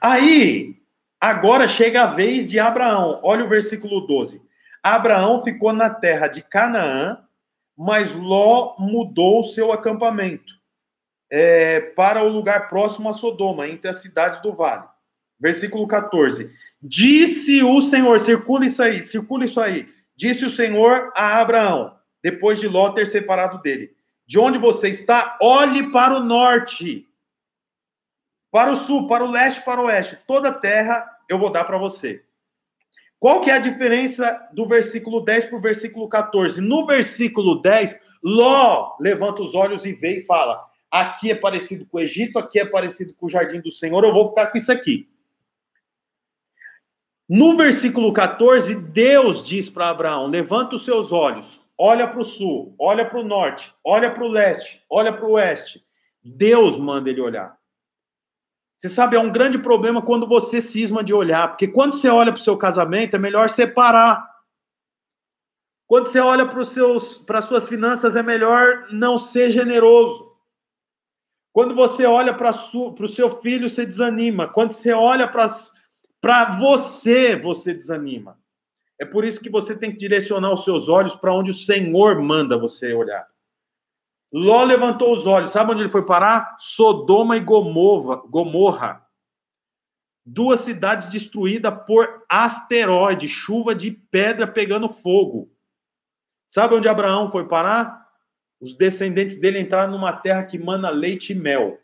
Aí, 0.00 0.79
agora 1.20 1.68
chega 1.68 2.04
a 2.04 2.06
vez 2.06 2.48
de 2.48 2.58
Abraão. 2.58 3.20
Olha 3.22 3.44
o 3.44 3.48
versículo 3.48 4.00
12. 4.00 4.42
Abraão 4.82 5.42
ficou 5.42 5.72
na 5.72 5.90
terra 5.90 6.26
de 6.26 6.42
Canaã, 6.42 7.18
mas 7.76 8.12
Ló 8.12 8.76
mudou 8.78 9.40
o 9.40 9.44
seu 9.44 9.72
acampamento 9.72 10.60
é, 11.30 11.80
para 11.80 12.22
o 12.22 12.28
lugar 12.28 12.68
próximo 12.68 13.08
a 13.08 13.12
Sodoma, 13.12 13.68
entre 13.68 13.88
as 13.88 14.02
cidades 14.02 14.40
do 14.40 14.52
vale. 14.52 14.84
Versículo 15.38 15.86
14. 15.86 16.50
Disse 16.82 17.62
o 17.62 17.80
Senhor, 17.80 18.18
circula 18.20 18.66
isso 18.66 18.82
aí, 18.82 19.02
circula 19.02 19.44
isso 19.44 19.60
aí. 19.60 19.88
Disse 20.16 20.44
o 20.44 20.50
Senhor 20.50 21.12
a 21.14 21.38
Abraão, 21.38 21.94
depois 22.22 22.58
de 22.58 22.68
Ló 22.68 22.90
ter 22.90 23.06
separado 23.06 23.60
dele: 23.62 23.92
De 24.26 24.38
onde 24.38 24.58
você 24.58 24.88
está, 24.88 25.38
olhe 25.40 25.90
para 25.90 26.14
o 26.14 26.24
norte 26.24 27.06
para 28.50 28.70
o 28.70 28.74
sul, 28.74 29.06
para 29.06 29.24
o 29.24 29.30
leste, 29.30 29.64
para 29.64 29.80
o 29.80 29.84
oeste, 29.84 30.18
toda 30.26 30.48
a 30.48 30.54
terra 30.54 31.06
eu 31.28 31.38
vou 31.38 31.50
dar 31.50 31.64
para 31.64 31.78
você. 31.78 32.24
Qual 33.20 33.42
que 33.42 33.50
é 33.50 33.54
a 33.54 33.58
diferença 33.58 34.48
do 34.52 34.66
versículo 34.66 35.20
10 35.20 35.44
para 35.44 35.58
o 35.58 35.60
versículo 35.60 36.08
14? 36.08 36.60
No 36.60 36.86
versículo 36.86 37.60
10, 37.60 38.00
Ló 38.22 38.96
levanta 38.98 39.42
os 39.42 39.54
olhos 39.54 39.84
e 39.84 39.92
vê 39.92 40.18
e 40.18 40.22
fala: 40.22 40.64
aqui 40.90 41.30
é 41.30 41.34
parecido 41.34 41.84
com 41.84 41.98
o 41.98 42.00
Egito, 42.00 42.38
aqui 42.38 42.58
é 42.58 42.64
parecido 42.64 43.14
com 43.14 43.26
o 43.26 43.28
jardim 43.28 43.60
do 43.60 43.70
Senhor, 43.70 44.02
eu 44.04 44.12
vou 44.12 44.28
ficar 44.28 44.46
com 44.46 44.56
isso 44.56 44.72
aqui. 44.72 45.06
No 47.28 47.56
versículo 47.56 48.12
14, 48.12 48.74
Deus 48.74 49.42
diz 49.42 49.68
para 49.68 49.90
Abraão: 49.90 50.26
levanta 50.26 50.74
os 50.74 50.84
seus 50.84 51.12
olhos, 51.12 51.60
olha 51.76 52.08
para 52.08 52.20
o 52.20 52.24
sul, 52.24 52.74
olha 52.78 53.04
para 53.04 53.20
o 53.20 53.24
norte, 53.24 53.72
olha 53.84 54.10
para 54.10 54.24
o 54.24 54.28
leste, 54.28 54.82
olha 54.88 55.12
para 55.12 55.26
o 55.26 55.32
oeste. 55.32 55.84
Deus 56.24 56.78
manda 56.78 57.10
ele 57.10 57.20
olhar. 57.20 57.59
Você 58.80 58.88
sabe, 58.88 59.14
é 59.14 59.20
um 59.20 59.30
grande 59.30 59.58
problema 59.58 60.00
quando 60.00 60.26
você 60.26 60.58
cisma 60.58 61.04
de 61.04 61.12
olhar, 61.12 61.48
porque 61.48 61.68
quando 61.68 61.92
você 61.92 62.08
olha 62.08 62.32
para 62.32 62.40
o 62.40 62.42
seu 62.42 62.56
casamento, 62.56 63.14
é 63.14 63.18
melhor 63.18 63.50
separar. 63.50 64.26
Quando 65.86 66.06
você 66.06 66.18
olha 66.18 66.46
para 66.46 67.38
as 67.38 67.44
suas 67.44 67.68
finanças, 67.68 68.16
é 68.16 68.22
melhor 68.22 68.86
não 68.90 69.18
ser 69.18 69.50
generoso. 69.50 70.34
Quando 71.52 71.74
você 71.74 72.06
olha 72.06 72.32
para 72.32 72.52
o 72.52 73.08
seu 73.08 73.42
filho, 73.42 73.68
você 73.68 73.84
desanima. 73.84 74.48
Quando 74.48 74.72
você 74.72 74.94
olha 74.94 75.28
para 75.28 76.56
você, 76.58 77.36
você 77.36 77.74
desanima. 77.74 78.38
É 78.98 79.04
por 79.04 79.26
isso 79.26 79.42
que 79.42 79.50
você 79.50 79.76
tem 79.76 79.90
que 79.90 79.98
direcionar 79.98 80.54
os 80.54 80.64
seus 80.64 80.88
olhos 80.88 81.14
para 81.14 81.34
onde 81.34 81.50
o 81.50 81.54
Senhor 81.54 82.18
manda 82.22 82.56
você 82.56 82.94
olhar. 82.94 83.26
Ló 84.32 84.62
levantou 84.62 85.12
os 85.12 85.26
olhos. 85.26 85.50
Sabe 85.50 85.72
onde 85.72 85.82
ele 85.82 85.90
foi 85.90 86.04
parar? 86.04 86.56
Sodoma 86.58 87.36
e 87.36 87.40
Gomorra. 87.40 88.16
Gomorra. 88.28 89.04
Duas 90.24 90.60
cidades 90.60 91.08
destruídas 91.08 91.74
por 91.86 92.24
asteroide, 92.28 93.26
chuva 93.26 93.74
de 93.74 93.90
pedra 93.90 94.46
pegando 94.46 94.88
fogo. 94.88 95.50
Sabe 96.46 96.74
onde 96.74 96.88
Abraão 96.88 97.30
foi 97.30 97.48
parar? 97.48 98.06
Os 98.60 98.76
descendentes 98.76 99.40
dele 99.40 99.58
entraram 99.58 99.92
numa 99.92 100.12
terra 100.12 100.44
que 100.44 100.58
mana 100.58 100.90
leite 100.90 101.32
e 101.32 101.34
mel. 101.34 101.80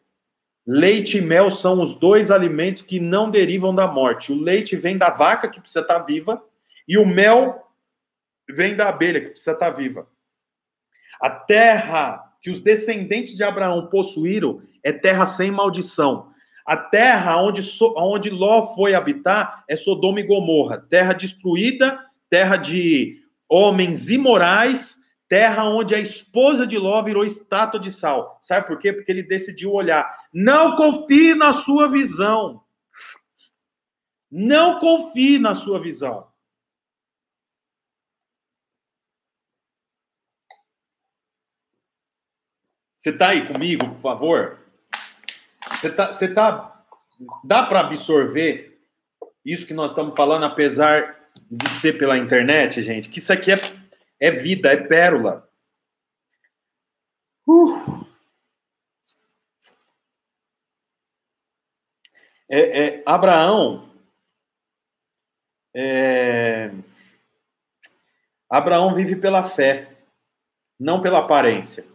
Leite 0.66 1.18
e 1.18 1.20
mel 1.20 1.50
são 1.50 1.80
os 1.80 1.98
dois 1.98 2.30
alimentos 2.30 2.82
que 2.82 3.00
não 3.00 3.30
derivam 3.30 3.74
da 3.74 3.86
morte. 3.86 4.32
O 4.32 4.40
leite 4.40 4.76
vem 4.76 4.98
da 4.98 5.10
vaca, 5.10 5.48
que 5.48 5.60
precisa 5.60 5.80
estar 5.80 6.00
viva, 6.00 6.42
e 6.86 6.98
o 6.98 7.06
mel 7.06 7.64
vem 8.50 8.76
da 8.76 8.88
abelha, 8.88 9.20
que 9.20 9.30
precisa 9.30 9.52
estar 9.52 9.70
viva. 9.70 10.08
A 11.20 11.30
terra 11.30 12.25
que 12.40 12.50
os 12.50 12.60
descendentes 12.60 13.34
de 13.34 13.42
Abraão 13.42 13.86
possuíram 13.88 14.62
é 14.82 14.92
terra 14.92 15.26
sem 15.26 15.50
maldição. 15.50 16.28
A 16.66 16.76
terra 16.76 17.40
onde, 17.40 17.60
onde 17.96 18.30
Ló 18.30 18.74
foi 18.74 18.94
habitar 18.94 19.64
é 19.68 19.76
Sodoma 19.76 20.20
e 20.20 20.24
Gomorra, 20.24 20.84
terra 20.88 21.12
destruída, 21.12 21.98
terra 22.28 22.56
de 22.56 23.22
homens 23.48 24.08
imorais, 24.08 24.98
terra 25.28 25.64
onde 25.64 25.94
a 25.94 26.00
esposa 26.00 26.66
de 26.66 26.76
Ló 26.76 27.02
virou 27.02 27.24
estátua 27.24 27.80
de 27.80 27.90
sal. 27.90 28.38
Sabe 28.40 28.66
por 28.66 28.78
quê? 28.78 28.92
Porque 28.92 29.10
ele 29.10 29.22
decidiu 29.22 29.72
olhar. 29.72 30.08
Não 30.32 30.76
confie 30.76 31.34
na 31.34 31.52
sua 31.52 31.88
visão. 31.88 32.62
Não 34.30 34.80
confie 34.80 35.38
na 35.38 35.54
sua 35.54 35.78
visão. 35.78 36.25
Você 43.06 43.10
está 43.10 43.28
aí 43.28 43.46
comigo, 43.46 43.88
por 43.90 44.00
favor? 44.00 44.58
Você 45.70 45.86
está. 45.86 46.12
Você 46.12 46.34
tá, 46.34 46.84
dá 47.44 47.62
para 47.62 47.78
absorver 47.78 48.82
isso 49.44 49.64
que 49.64 49.72
nós 49.72 49.92
estamos 49.92 50.12
falando, 50.16 50.42
apesar 50.42 51.16
de 51.48 51.68
ser 51.68 51.98
pela 51.98 52.18
internet, 52.18 52.82
gente? 52.82 53.08
Que 53.08 53.20
isso 53.20 53.32
aqui 53.32 53.52
é, 53.52 53.60
é 54.18 54.32
vida, 54.32 54.72
é 54.72 54.76
pérola. 54.76 55.48
Uh. 57.46 58.04
É, 62.48 62.86
é, 62.86 63.02
Abraão. 63.06 63.88
É, 65.72 66.72
Abraão 68.50 68.96
vive 68.96 69.14
pela 69.14 69.44
fé, 69.44 69.96
não 70.76 71.00
pela 71.00 71.20
aparência. 71.20 71.86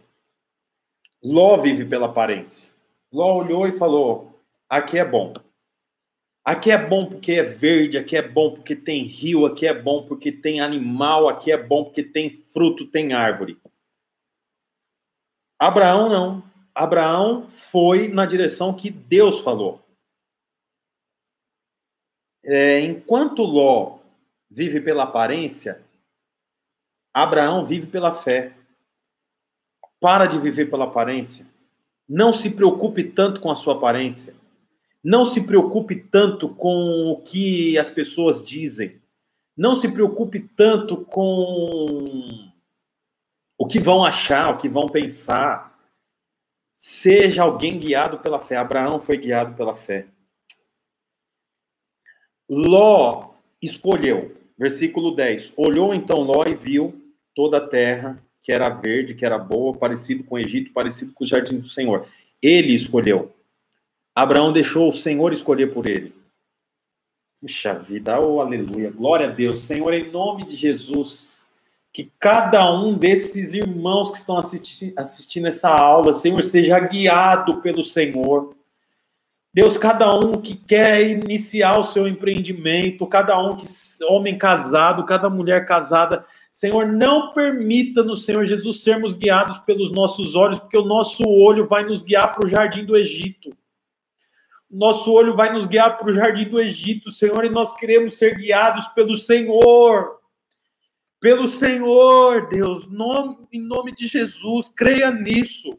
Ló 1.22 1.56
vive 1.56 1.84
pela 1.84 2.06
aparência. 2.06 2.72
Ló 3.12 3.36
olhou 3.36 3.66
e 3.66 3.76
falou: 3.76 4.40
aqui 4.68 4.98
é 4.98 5.04
bom. 5.04 5.34
Aqui 6.44 6.72
é 6.72 6.78
bom 6.78 7.06
porque 7.06 7.32
é 7.32 7.42
verde, 7.44 7.96
aqui 7.96 8.16
é 8.16 8.22
bom 8.22 8.52
porque 8.52 8.74
tem 8.74 9.04
rio, 9.04 9.46
aqui 9.46 9.64
é 9.64 9.72
bom 9.72 10.04
porque 10.06 10.32
tem 10.32 10.60
animal, 10.60 11.28
aqui 11.28 11.52
é 11.52 11.56
bom 11.56 11.84
porque 11.84 12.02
tem 12.02 12.30
fruto, 12.30 12.86
tem 12.88 13.12
árvore. 13.12 13.56
Abraão 15.56 16.08
não. 16.08 16.42
Abraão 16.74 17.48
foi 17.48 18.08
na 18.08 18.26
direção 18.26 18.74
que 18.74 18.90
Deus 18.90 19.40
falou. 19.40 19.80
É, 22.44 22.80
enquanto 22.80 23.44
Ló 23.44 24.00
vive 24.50 24.80
pela 24.80 25.04
aparência, 25.04 25.80
Abraão 27.14 27.64
vive 27.64 27.86
pela 27.86 28.12
fé. 28.12 28.52
Para 30.02 30.26
de 30.26 30.36
viver 30.36 30.68
pela 30.68 30.86
aparência. 30.86 31.46
Não 32.08 32.32
se 32.32 32.50
preocupe 32.50 33.04
tanto 33.04 33.40
com 33.40 33.52
a 33.52 33.56
sua 33.56 33.74
aparência. 33.76 34.34
Não 35.02 35.24
se 35.24 35.46
preocupe 35.46 35.94
tanto 35.94 36.48
com 36.48 37.12
o 37.12 37.22
que 37.22 37.78
as 37.78 37.88
pessoas 37.88 38.42
dizem. 38.42 39.00
Não 39.56 39.76
se 39.76 39.88
preocupe 39.88 40.40
tanto 40.40 40.96
com 40.96 42.50
o 43.56 43.64
que 43.64 43.78
vão 43.78 44.02
achar, 44.02 44.52
o 44.52 44.58
que 44.58 44.68
vão 44.68 44.88
pensar. 44.88 45.78
Seja 46.76 47.44
alguém 47.44 47.78
guiado 47.78 48.18
pela 48.18 48.40
fé. 48.40 48.56
Abraão 48.56 49.00
foi 49.00 49.16
guiado 49.16 49.54
pela 49.54 49.76
fé. 49.76 50.08
Ló 52.50 53.34
escolheu. 53.62 54.36
Versículo 54.58 55.14
10. 55.14 55.52
Olhou 55.56 55.94
então 55.94 56.22
Ló 56.22 56.44
e 56.44 56.56
viu 56.56 57.00
toda 57.36 57.58
a 57.58 57.68
terra 57.68 58.20
que 58.42 58.52
era 58.52 58.68
verde, 58.68 59.14
que 59.14 59.24
era 59.24 59.38
boa, 59.38 59.76
parecido 59.76 60.24
com 60.24 60.34
o 60.34 60.38
Egito, 60.38 60.72
parecido 60.72 61.12
com 61.12 61.24
o 61.24 61.26
jardim 61.26 61.58
do 61.58 61.68
Senhor. 61.68 62.06
Ele 62.42 62.74
escolheu. 62.74 63.32
Abraão 64.14 64.52
deixou 64.52 64.88
o 64.88 64.92
Senhor 64.92 65.32
escolher 65.32 65.72
por 65.72 65.88
ele. 65.88 66.12
Puxa 67.40 67.74
vida, 67.74 68.20
oh 68.20 68.40
aleluia, 68.40 68.90
glória 68.90 69.26
a 69.26 69.30
Deus. 69.30 69.62
Senhor, 69.62 69.92
em 69.94 70.10
nome 70.10 70.44
de 70.44 70.54
Jesus, 70.54 71.46
que 71.92 72.10
cada 72.18 72.72
um 72.72 72.96
desses 72.96 73.52
irmãos 73.52 74.10
que 74.10 74.16
estão 74.16 74.38
assisti 74.38 74.92
assistindo 74.96 75.46
essa 75.46 75.68
aula, 75.68 76.14
Senhor, 76.14 76.42
seja 76.42 76.78
guiado 76.80 77.60
pelo 77.60 77.84
Senhor. 77.84 78.54
Deus, 79.54 79.76
cada 79.76 80.14
um 80.14 80.32
que 80.32 80.56
quer 80.56 81.02
iniciar 81.02 81.78
o 81.78 81.84
seu 81.84 82.08
empreendimento, 82.08 83.06
cada 83.06 83.38
um 83.38 83.54
que 83.54 83.66
homem 84.04 84.38
casado, 84.38 85.04
cada 85.04 85.28
mulher 85.28 85.66
casada, 85.66 86.24
Senhor, 86.50 86.86
não 86.86 87.34
permita 87.34 88.02
no 88.02 88.16
Senhor 88.16 88.46
Jesus 88.46 88.82
sermos 88.82 89.14
guiados 89.14 89.58
pelos 89.58 89.92
nossos 89.92 90.34
olhos, 90.34 90.58
porque 90.58 90.76
o 90.76 90.84
nosso 90.84 91.22
olho 91.24 91.66
vai 91.66 91.84
nos 91.84 92.02
guiar 92.02 92.32
para 92.32 92.46
o 92.46 92.48
jardim 92.48 92.84
do 92.84 92.96
Egito. 92.96 93.54
Nosso 94.70 95.12
olho 95.12 95.34
vai 95.34 95.52
nos 95.52 95.66
guiar 95.66 95.98
para 95.98 96.08
o 96.08 96.12
jardim 96.14 96.48
do 96.48 96.58
Egito, 96.58 97.10
Senhor, 97.10 97.44
e 97.44 97.50
nós 97.50 97.76
queremos 97.76 98.16
ser 98.16 98.34
guiados 98.36 98.86
pelo 98.88 99.18
Senhor. 99.18 100.18
Pelo 101.20 101.46
Senhor, 101.46 102.48
Deus, 102.48 102.90
nome, 102.90 103.36
em 103.52 103.60
nome 103.60 103.94
de 103.94 104.06
Jesus, 104.06 104.70
creia 104.70 105.10
nisso. 105.10 105.78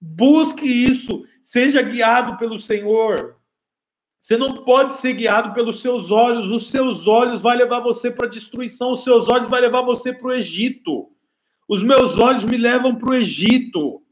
Busque 0.00 0.66
isso, 0.66 1.24
seja 1.46 1.80
guiado 1.80 2.36
pelo 2.38 2.58
Senhor. 2.58 3.36
Você 4.18 4.36
não 4.36 4.64
pode 4.64 4.94
ser 4.94 5.12
guiado 5.12 5.54
pelos 5.54 5.80
seus 5.80 6.10
olhos. 6.10 6.50
Os 6.50 6.72
seus 6.72 7.06
olhos 7.06 7.40
vai 7.40 7.56
levar 7.56 7.78
você 7.78 8.10
para 8.10 8.26
a 8.26 8.28
destruição. 8.28 8.90
Os 8.90 9.04
seus 9.04 9.28
olhos 9.28 9.46
vai 9.48 9.60
levar 9.60 9.82
você 9.82 10.12
para 10.12 10.26
o 10.26 10.32
Egito. 10.32 11.08
Os 11.68 11.84
meus 11.84 12.18
olhos 12.18 12.44
me 12.44 12.56
levam 12.56 12.96
para 12.96 13.12
o 13.12 13.14
Egito. 13.14 14.02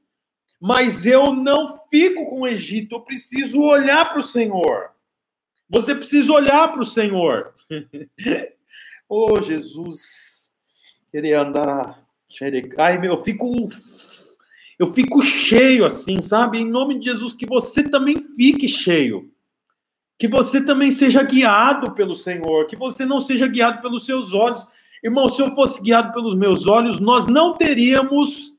Mas 0.60 1.04
eu 1.04 1.32
não 1.32 1.76
fico 1.90 2.30
com 2.30 2.42
o 2.42 2.46
Egito. 2.46 2.94
Eu 2.94 3.00
preciso 3.00 3.60
olhar 3.62 4.08
para 4.08 4.20
o 4.20 4.22
Senhor. 4.22 4.90
Você 5.68 5.92
precisa 5.92 6.32
olhar 6.32 6.70
para 6.70 6.82
o 6.82 6.86
Senhor. 6.86 7.52
oh, 9.08 9.42
Jesus. 9.42 10.52
Queria 11.10 11.40
andar. 11.40 12.00
Ai, 12.78 12.96
meu, 12.96 13.14
eu 13.14 13.24
fico. 13.24 13.52
Eu 14.78 14.92
fico 14.92 15.22
cheio 15.22 15.84
assim, 15.84 16.20
sabe? 16.20 16.58
Em 16.58 16.68
nome 16.68 16.98
de 16.98 17.06
Jesus, 17.06 17.32
que 17.32 17.46
você 17.46 17.82
também 17.82 18.16
fique 18.36 18.66
cheio 18.68 19.32
que 20.18 20.28
você 20.28 20.64
também 20.64 20.90
seja 20.90 21.22
guiado 21.22 21.92
pelo 21.92 22.14
Senhor, 22.14 22.66
que 22.66 22.76
você 22.76 23.04
não 23.04 23.20
seja 23.20 23.46
guiado 23.46 23.82
pelos 23.82 24.06
seus 24.06 24.32
olhos. 24.32 24.66
Irmão, 25.02 25.28
se 25.28 25.42
eu 25.42 25.54
fosse 25.54 25.82
guiado 25.82 26.12
pelos 26.12 26.34
meus 26.36 26.66
olhos, 26.66 27.00
nós 27.00 27.26
não 27.26 27.54
teríamos 27.54 28.52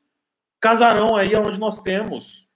casarão 0.59 1.15
aí 1.15 1.35
onde 1.35 1.59
nós 1.59 1.81
temos. 1.81 2.47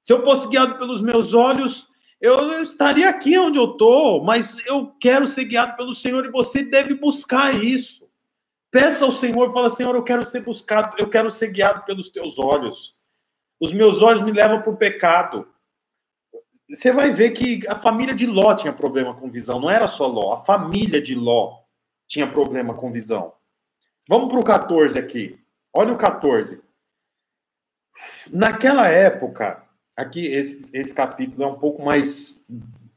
Se 0.00 0.12
eu 0.12 0.22
fosse 0.24 0.48
guiado 0.48 0.78
pelos 0.78 1.00
meus 1.00 1.32
olhos, 1.32 1.88
eu 2.20 2.62
estaria 2.62 3.08
aqui 3.08 3.38
onde 3.38 3.58
eu 3.58 3.72
estou, 3.72 4.22
mas 4.22 4.58
eu 4.66 4.94
quero 5.00 5.26
ser 5.26 5.44
guiado 5.44 5.76
pelo 5.76 5.94
Senhor 5.94 6.24
e 6.24 6.30
você 6.30 6.64
deve 6.64 6.94
buscar 6.94 7.62
isso. 7.62 8.08
Peça 8.70 9.04
ao 9.04 9.12
Senhor, 9.12 9.52
fala, 9.52 9.70
Senhor, 9.70 9.94
eu 9.94 10.02
quero 10.02 10.24
ser 10.24 10.40
buscado, 10.40 10.94
eu 10.98 11.08
quero 11.08 11.30
ser 11.30 11.50
guiado 11.50 11.84
pelos 11.84 12.10
teus 12.10 12.38
olhos. 12.38 12.94
Os 13.62 13.72
meus 13.72 14.02
olhos 14.02 14.20
me 14.20 14.32
levam 14.32 14.60
para 14.60 14.72
o 14.72 14.76
pecado 14.76 15.46
você 16.72 16.90
vai 16.90 17.10
ver 17.10 17.32
que 17.32 17.66
a 17.68 17.76
família 17.76 18.14
de 18.14 18.26
Ló 18.26 18.54
tinha 18.54 18.72
problema 18.72 19.14
com 19.14 19.30
visão, 19.30 19.60
não 19.60 19.70
era 19.70 19.86
só 19.86 20.06
Ló, 20.06 20.32
a 20.32 20.44
família 20.44 21.02
de 21.02 21.14
Ló 21.14 21.60
tinha 22.08 22.26
problema 22.26 22.74
com 22.74 22.90
visão. 22.90 23.34
Vamos 24.08 24.30
para 24.30 24.40
o 24.40 24.44
14 24.44 24.98
aqui. 24.98 25.38
Olha 25.74 25.92
o 25.92 25.98
14. 25.98 26.62
Naquela 28.30 28.88
época, 28.88 29.62
aqui 29.96 30.26
esse, 30.26 30.68
esse 30.72 30.94
capítulo 30.94 31.44
é 31.44 31.46
um 31.46 31.58
pouco 31.58 31.82
mais. 31.82 32.44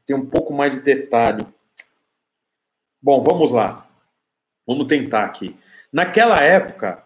tem 0.06 0.16
um 0.16 0.26
pouco 0.26 0.52
mais 0.54 0.74
de 0.74 0.80
detalhe. 0.80 1.46
Bom, 3.00 3.22
vamos 3.22 3.52
lá. 3.52 3.86
Vamos 4.66 4.86
tentar 4.86 5.24
aqui. 5.24 5.54
Naquela 5.92 6.38
época, 6.42 7.04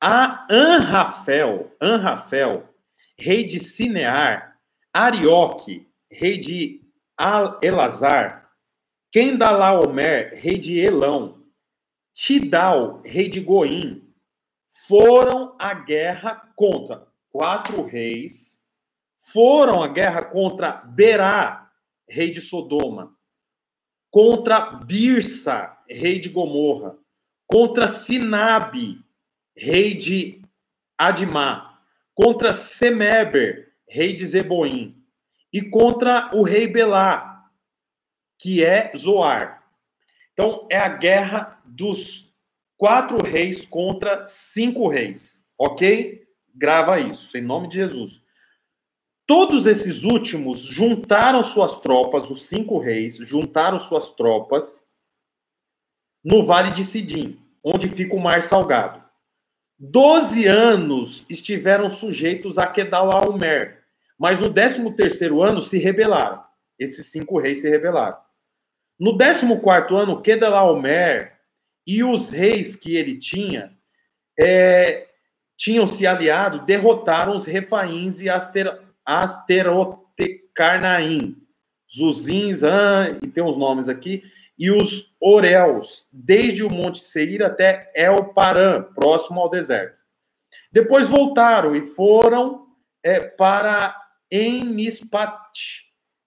a 0.00 0.46
Anrafel, 0.50 1.74
Anrafel, 1.80 2.68
rei 3.20 3.44
de 3.44 3.60
Sinear, 3.60 4.58
Arioque, 4.92 5.86
rei 6.10 6.38
de 6.38 6.80
Elazar, 7.62 8.50
Kendalaomer, 9.12 10.40
rei 10.40 10.58
de 10.58 10.78
Elão, 10.78 11.44
Tidal, 12.14 13.02
rei 13.04 13.28
de 13.28 13.40
Goim, 13.40 14.10
foram 14.88 15.54
à 15.58 15.74
guerra 15.74 16.50
contra 16.56 17.06
quatro 17.30 17.84
reis, 17.84 18.60
foram 19.18 19.82
à 19.82 19.88
guerra 19.88 20.24
contra 20.24 20.72
Berá, 20.72 21.70
rei 22.08 22.30
de 22.30 22.40
Sodoma, 22.40 23.14
contra 24.10 24.60
Birsa, 24.60 25.76
rei 25.86 26.18
de 26.18 26.30
Gomorra, 26.30 26.96
contra 27.46 27.86
Sinabe, 27.86 29.04
rei 29.54 29.94
de 29.94 30.42
Admá, 30.96 31.69
contra 32.14 32.52
Semeber, 32.52 33.72
rei 33.88 34.12
de 34.12 34.26
Zeboim, 34.26 34.96
e 35.52 35.62
contra 35.62 36.30
o 36.34 36.42
rei 36.42 36.66
Belá, 36.66 37.50
que 38.38 38.64
é 38.64 38.92
Zoar. 38.96 39.64
Então, 40.32 40.66
é 40.70 40.78
a 40.78 40.88
guerra 40.88 41.60
dos 41.64 42.34
quatro 42.76 43.18
reis 43.22 43.66
contra 43.66 44.26
cinco 44.26 44.88
reis, 44.88 45.46
ok? 45.58 46.26
Grava 46.54 46.98
isso, 46.98 47.36
em 47.36 47.42
nome 47.42 47.68
de 47.68 47.74
Jesus. 47.74 48.22
Todos 49.26 49.66
esses 49.66 50.02
últimos 50.02 50.60
juntaram 50.60 51.42
suas 51.42 51.78
tropas, 51.80 52.30
os 52.30 52.46
cinco 52.46 52.78
reis, 52.78 53.16
juntaram 53.18 53.78
suas 53.78 54.10
tropas 54.12 54.88
no 56.24 56.44
Vale 56.44 56.72
de 56.72 56.84
Sidim, 56.84 57.38
onde 57.62 57.88
fica 57.88 58.14
o 58.14 58.20
Mar 58.20 58.42
Salgado. 58.42 59.04
Doze 59.82 60.46
anos 60.46 61.24
estiveram 61.30 61.88
sujeitos 61.88 62.58
a 62.58 62.66
Kedalaomer, 62.66 63.78
mas 64.18 64.38
no 64.38 64.52
13 64.52 64.94
terceiro 64.94 65.42
ano 65.42 65.62
se 65.62 65.78
rebelaram. 65.78 66.44
Esses 66.78 67.06
cinco 67.06 67.38
reis 67.38 67.62
se 67.62 67.70
rebelaram. 67.70 68.18
No 68.98 69.16
14 69.16 69.58
quarto 69.60 69.96
ano, 69.96 70.20
Kedalaomer 70.20 71.32
e 71.86 72.04
os 72.04 72.28
reis 72.28 72.76
que 72.76 72.94
ele 72.94 73.16
tinha 73.16 73.74
é, 74.38 75.08
tinham 75.56 75.86
se 75.86 76.06
aliado, 76.06 76.66
derrotaram 76.66 77.34
os 77.34 77.46
refaíns 77.46 78.20
e 78.20 78.28
Aster, 78.28 78.82
Asterotecarnaim, 79.02 81.38
Zuzins, 81.90 82.62
ah, 82.62 83.08
e 83.22 83.28
tem 83.28 83.42
os 83.42 83.56
nomes 83.56 83.88
aqui, 83.88 84.24
e 84.60 84.70
os 84.70 85.16
Orels, 85.18 86.06
desde 86.12 86.62
o 86.62 86.70
Monte 86.70 86.98
Seir 86.98 87.42
até 87.42 87.90
El 87.94 88.34
Paran, 88.34 88.82
próximo 88.94 89.40
ao 89.40 89.48
deserto. 89.48 89.96
Depois 90.70 91.08
voltaram 91.08 91.74
e 91.74 91.80
foram 91.80 92.66
é, 93.02 93.20
para 93.20 93.96
em 94.30 94.66
Mispat, 94.66 95.50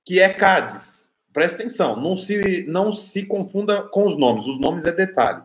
que 0.03 0.19
é 0.19 0.33
Cádiz. 0.33 1.13
Presta 1.31 1.61
atenção, 1.61 1.95
não 1.95 2.15
se, 2.15 2.65
não 2.67 2.91
se 2.91 3.23
confunda 3.23 3.83
com 3.83 4.03
os 4.03 4.17
nomes, 4.17 4.47
os 4.47 4.59
nomes 4.59 4.85
é 4.85 4.91
detalhe. 4.91 5.43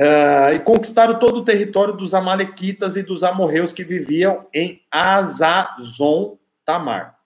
Uh, 0.00 0.54
e 0.54 0.58
conquistaram 0.60 1.18
todo 1.18 1.38
o 1.38 1.44
território 1.44 1.94
dos 1.94 2.14
Amalequitas 2.14 2.96
e 2.96 3.02
dos 3.02 3.24
amorreus 3.24 3.72
que 3.72 3.84
viviam 3.84 4.46
em 4.54 4.80
Azazon 4.90 6.38
Tamar. 6.64 7.18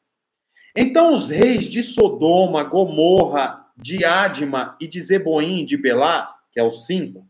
Então 0.75 1.13
os 1.13 1.29
reis 1.29 1.65
de 1.65 1.83
Sodoma, 1.83 2.63
Gomorra, 2.65 3.68
de 3.79 4.05
Adma 4.05 4.77
e 4.81 4.87
de 4.87 5.01
Zeboim 5.01 5.65
de 5.65 5.77
Belá, 5.77 6.37
que 6.53 6.59
é 6.59 6.63
os 6.63 6.87
cinco, 6.87 7.27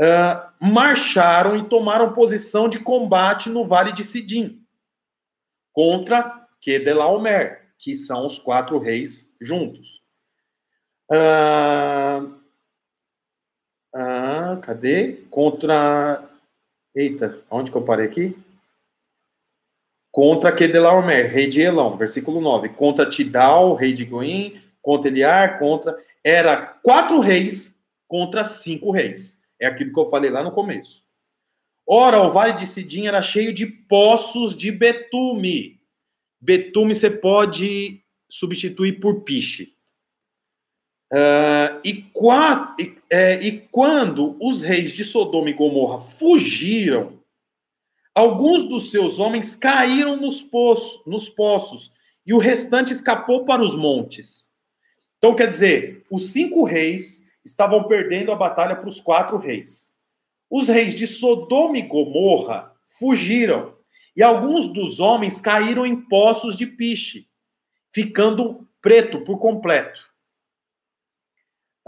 uh, 0.00 0.52
marcharam 0.60 1.56
e 1.56 1.68
tomaram 1.68 2.12
posição 2.12 2.68
de 2.68 2.80
combate 2.80 3.48
no 3.48 3.64
vale 3.64 3.92
de 3.92 4.04
Sidim 4.04 4.66
contra 5.72 6.48
Kedelaomer, 6.58 7.68
que 7.78 7.94
são 7.94 8.24
os 8.24 8.38
quatro 8.38 8.78
reis 8.78 9.36
juntos. 9.38 10.02
Ah, 11.12 12.26
ah, 13.94 14.58
cadê? 14.62 15.24
Contra. 15.30 16.28
Eita, 16.94 17.42
onde 17.50 17.70
que 17.70 17.76
eu 17.76 17.84
parei 17.84 18.06
aqui? 18.06 18.36
Contra 20.10 20.50
Kedelaomer, 20.50 21.30
rei 21.30 21.46
de 21.46 21.60
Elão, 21.60 21.94
versículo 21.98 22.40
9. 22.40 22.70
Contra 22.70 23.06
Tidal, 23.06 23.74
rei 23.74 23.92
de 23.92 24.06
Goim, 24.06 24.58
contra 24.86 25.10
Eliar, 25.10 25.58
contra 25.58 25.98
era 26.22 26.56
quatro 26.64 27.18
reis 27.18 27.74
contra 28.06 28.44
cinco 28.44 28.92
reis. 28.92 29.36
É 29.60 29.66
aquilo 29.66 29.92
que 29.92 29.98
eu 29.98 30.06
falei 30.06 30.30
lá 30.30 30.44
no 30.44 30.52
começo. 30.52 31.04
Ora, 31.84 32.22
o 32.22 32.30
Vale 32.30 32.52
de 32.52 32.66
Sidim 32.66 33.06
era 33.06 33.20
cheio 33.20 33.52
de 33.52 33.66
poços 33.66 34.56
de 34.56 34.70
betume. 34.70 35.80
Betume 36.40 36.94
você 36.94 37.10
pode 37.10 38.00
substituir 38.30 39.00
por 39.00 39.22
piche. 39.22 39.74
Uh, 41.12 41.80
e, 41.84 42.06
e, 42.78 42.96
é, 43.10 43.40
e 43.44 43.58
quando 43.72 44.36
os 44.40 44.62
reis 44.62 44.92
de 44.92 45.02
Sodoma 45.02 45.50
e 45.50 45.52
Gomorra 45.52 45.98
fugiram, 45.98 47.18
alguns 48.14 48.68
dos 48.68 48.92
seus 48.92 49.18
homens 49.18 49.56
caíram 49.56 50.16
nos, 50.16 50.40
poços, 50.42 51.04
nos 51.06 51.28
poços 51.28 51.90
e 52.24 52.32
o 52.32 52.38
restante 52.38 52.92
escapou 52.92 53.44
para 53.44 53.62
os 53.62 53.76
montes. 53.76 54.45
Então, 55.26 55.34
quer 55.34 55.48
dizer, 55.48 56.04
os 56.08 56.30
cinco 56.30 56.62
reis 56.62 57.26
estavam 57.44 57.82
perdendo 57.82 58.30
a 58.30 58.36
batalha 58.36 58.76
para 58.76 58.88
os 58.88 59.00
quatro 59.00 59.36
reis. 59.36 59.92
Os 60.48 60.68
reis 60.68 60.94
de 60.94 61.04
Sodoma 61.04 61.76
e 61.76 61.82
Gomorra 61.82 62.72
fugiram, 62.96 63.74
e 64.14 64.22
alguns 64.22 64.72
dos 64.72 65.00
homens 65.00 65.40
caíram 65.40 65.84
em 65.84 65.96
poços 65.96 66.56
de 66.56 66.64
piche, 66.64 67.26
ficando 67.90 68.68
preto 68.80 69.22
por 69.24 69.40
completo. 69.40 69.98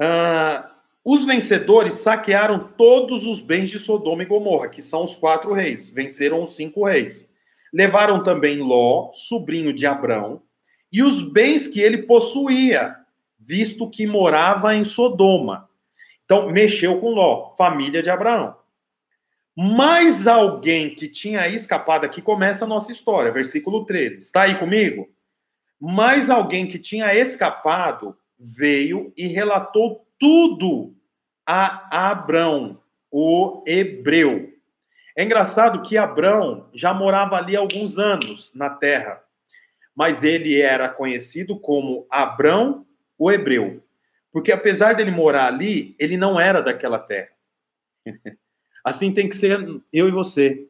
Ah, 0.00 0.72
os 1.04 1.24
vencedores 1.24 1.94
saquearam 1.94 2.72
todos 2.76 3.24
os 3.24 3.40
bens 3.40 3.70
de 3.70 3.78
Sodoma 3.78 4.24
e 4.24 4.26
Gomorra, 4.26 4.68
que 4.68 4.82
são 4.82 5.04
os 5.04 5.14
quatro 5.14 5.52
reis. 5.52 5.90
Venceram 5.90 6.42
os 6.42 6.56
cinco 6.56 6.84
reis. 6.84 7.32
Levaram 7.72 8.20
também 8.20 8.58
Ló, 8.58 9.12
sobrinho 9.12 9.72
de 9.72 9.86
Abrão, 9.86 10.42
e 10.92 11.04
os 11.04 11.22
bens 11.22 11.68
que 11.68 11.80
ele 11.80 11.98
possuía, 11.98 12.96
visto 13.48 13.88
que 13.88 14.06
morava 14.06 14.74
em 14.74 14.84
Sodoma. 14.84 15.70
Então, 16.22 16.50
mexeu 16.50 17.00
com 17.00 17.08
Ló, 17.08 17.54
família 17.56 18.02
de 18.02 18.10
Abraão. 18.10 18.54
Mais 19.56 20.28
alguém 20.28 20.94
que 20.94 21.08
tinha 21.08 21.48
escapado, 21.48 22.04
aqui 22.04 22.20
começa 22.20 22.66
a 22.66 22.68
nossa 22.68 22.92
história, 22.92 23.32
versículo 23.32 23.86
13. 23.86 24.18
Está 24.18 24.42
aí 24.42 24.54
comigo? 24.56 25.08
Mais 25.80 26.28
alguém 26.28 26.66
que 26.66 26.78
tinha 26.78 27.14
escapado 27.14 28.14
veio 28.38 29.14
e 29.16 29.26
relatou 29.26 30.06
tudo 30.18 30.94
a 31.46 32.10
Abrão, 32.10 32.78
o 33.10 33.64
hebreu. 33.66 34.52
É 35.16 35.24
engraçado 35.24 35.80
que 35.80 35.96
Abrão 35.96 36.68
já 36.74 36.92
morava 36.92 37.36
ali 37.36 37.56
alguns 37.56 37.98
anos 37.98 38.52
na 38.54 38.68
terra, 38.68 39.22
mas 39.96 40.22
ele 40.22 40.60
era 40.60 40.88
conhecido 40.90 41.58
como 41.58 42.06
Abrão, 42.10 42.86
o 43.18 43.30
hebreu. 43.30 43.82
Porque 44.30 44.52
apesar 44.52 44.94
dele 44.94 45.10
morar 45.10 45.46
ali, 45.46 45.96
ele 45.98 46.16
não 46.16 46.38
era 46.38 46.62
daquela 46.62 46.98
terra. 46.98 47.30
Assim 48.84 49.12
tem 49.12 49.28
que 49.28 49.36
ser 49.36 49.58
eu 49.92 50.08
e 50.08 50.12
você. 50.12 50.66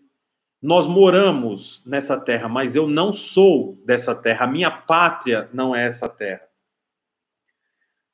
Nós 0.61 0.87
moramos 0.87 1.85
nessa 1.87 2.19
terra, 2.19 2.49
mas 2.49 2.75
eu 2.75 2.89
não 2.89 3.13
sou 3.13 3.81
dessa 3.85 4.15
terra. 4.15 4.45
A 4.45 4.49
minha 4.49 4.71
pátria 4.71 5.49
não 5.53 5.75
é 5.75 5.87
essa 5.87 6.09
terra. 6.09 6.43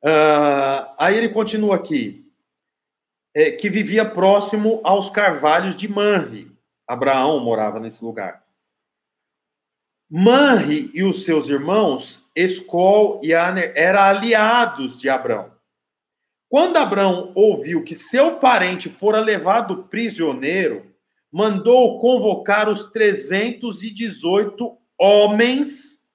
Uh, 0.02 0.94
aí 0.98 1.16
ele 1.16 1.30
continua 1.30 1.76
aqui. 1.76 2.22
É, 3.36 3.50
que 3.50 3.68
vivia 3.68 4.04
próximo 4.04 4.80
aos 4.84 5.10
carvalhos 5.10 5.74
de 5.74 5.88
Manre. 5.88 6.52
Abraão 6.86 7.40
morava 7.40 7.80
nesse 7.80 8.04
lugar. 8.04 8.43
Manre 10.16 10.92
e 10.94 11.02
os 11.02 11.24
seus 11.24 11.48
irmãos, 11.48 12.24
Escol 12.36 13.20
e 13.20 13.34
Aner, 13.34 13.72
eram 13.74 14.00
aliados 14.00 14.96
de 14.96 15.10
Abraão. 15.10 15.52
Quando 16.48 16.76
Abraão 16.76 17.32
ouviu 17.34 17.82
que 17.82 17.96
seu 17.96 18.36
parente 18.36 18.88
fora 18.88 19.18
levado 19.18 19.88
prisioneiro, 19.88 20.94
mandou 21.32 21.98
convocar 21.98 22.68
os 22.68 22.92
318 22.92 24.78
homens. 24.96 26.06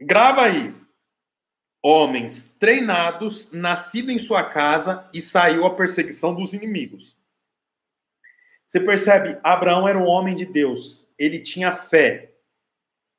Grava 0.00 0.44
aí. 0.44 0.74
Homens 1.82 2.46
treinados, 2.58 3.52
nascidos 3.52 4.14
em 4.14 4.18
sua 4.18 4.44
casa 4.44 5.06
e 5.12 5.20
saiu 5.20 5.66
à 5.66 5.74
perseguição 5.76 6.34
dos 6.34 6.54
inimigos. 6.54 7.18
Você 8.64 8.80
percebe? 8.80 9.38
Abraão 9.42 9.86
era 9.86 9.98
um 9.98 10.06
homem 10.06 10.34
de 10.34 10.46
Deus. 10.46 11.07
Ele 11.18 11.40
tinha 11.40 11.72
fé. 11.72 12.32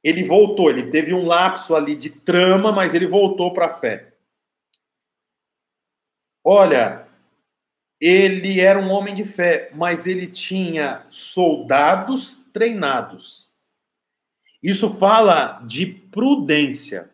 Ele 0.03 0.23
voltou. 0.23 0.69
Ele 0.69 0.89
teve 0.89 1.13
um 1.13 1.25
lapso 1.25 1.75
ali 1.75 1.95
de 1.95 2.09
trama, 2.09 2.71
mas 2.71 2.93
ele 2.93 3.05
voltou 3.05 3.53
para 3.53 3.67
a 3.67 3.73
fé. 3.73 4.13
Olha, 6.43 7.07
ele 7.99 8.61
era 8.61 8.79
um 8.79 8.89
homem 8.89 9.13
de 9.13 9.25
fé, 9.25 9.69
mas 9.73 10.07
ele 10.07 10.25
tinha 10.25 11.05
soldados 11.09 12.45
treinados. 12.53 13.51
Isso 14.63 14.89
fala 14.97 15.61
de 15.65 15.85
prudência. 15.85 17.09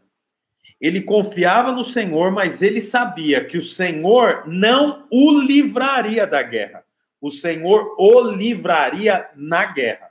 Ele 0.80 1.02
confiava 1.02 1.72
no 1.72 1.84
Senhor, 1.84 2.32
mas 2.32 2.62
ele 2.62 2.82
sabia 2.82 3.44
que 3.44 3.57
o 3.57 3.62
Senhor 3.62 4.48
não 4.48 5.07
o 5.10 5.40
livraria 5.40 6.28
da 6.28 6.44
guerra. 6.44 6.84
O 7.20 7.32
Senhor 7.32 7.95
o 7.98 8.22
livraria 8.22 9.28
na 9.36 9.66
guerra. 9.66 10.05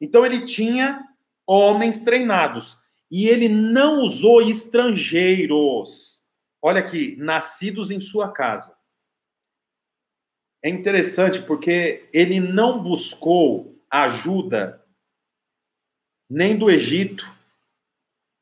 Então 0.00 0.24
ele 0.24 0.44
tinha 0.44 1.06
homens 1.46 2.04
treinados 2.04 2.78
e 3.10 3.28
ele 3.28 3.48
não 3.48 4.02
usou 4.02 4.40
estrangeiros 4.40 6.18
Olha 6.60 6.80
aqui, 6.80 7.16
nascidos 7.16 7.90
em 7.90 8.00
sua 8.00 8.32
casa. 8.32 8.76
É 10.62 10.68
interessante 10.68 11.40
porque 11.42 12.08
ele 12.12 12.40
não 12.40 12.82
buscou 12.82 13.80
ajuda 13.88 14.84
nem 16.28 16.58
do 16.58 16.68
Egito, 16.68 17.24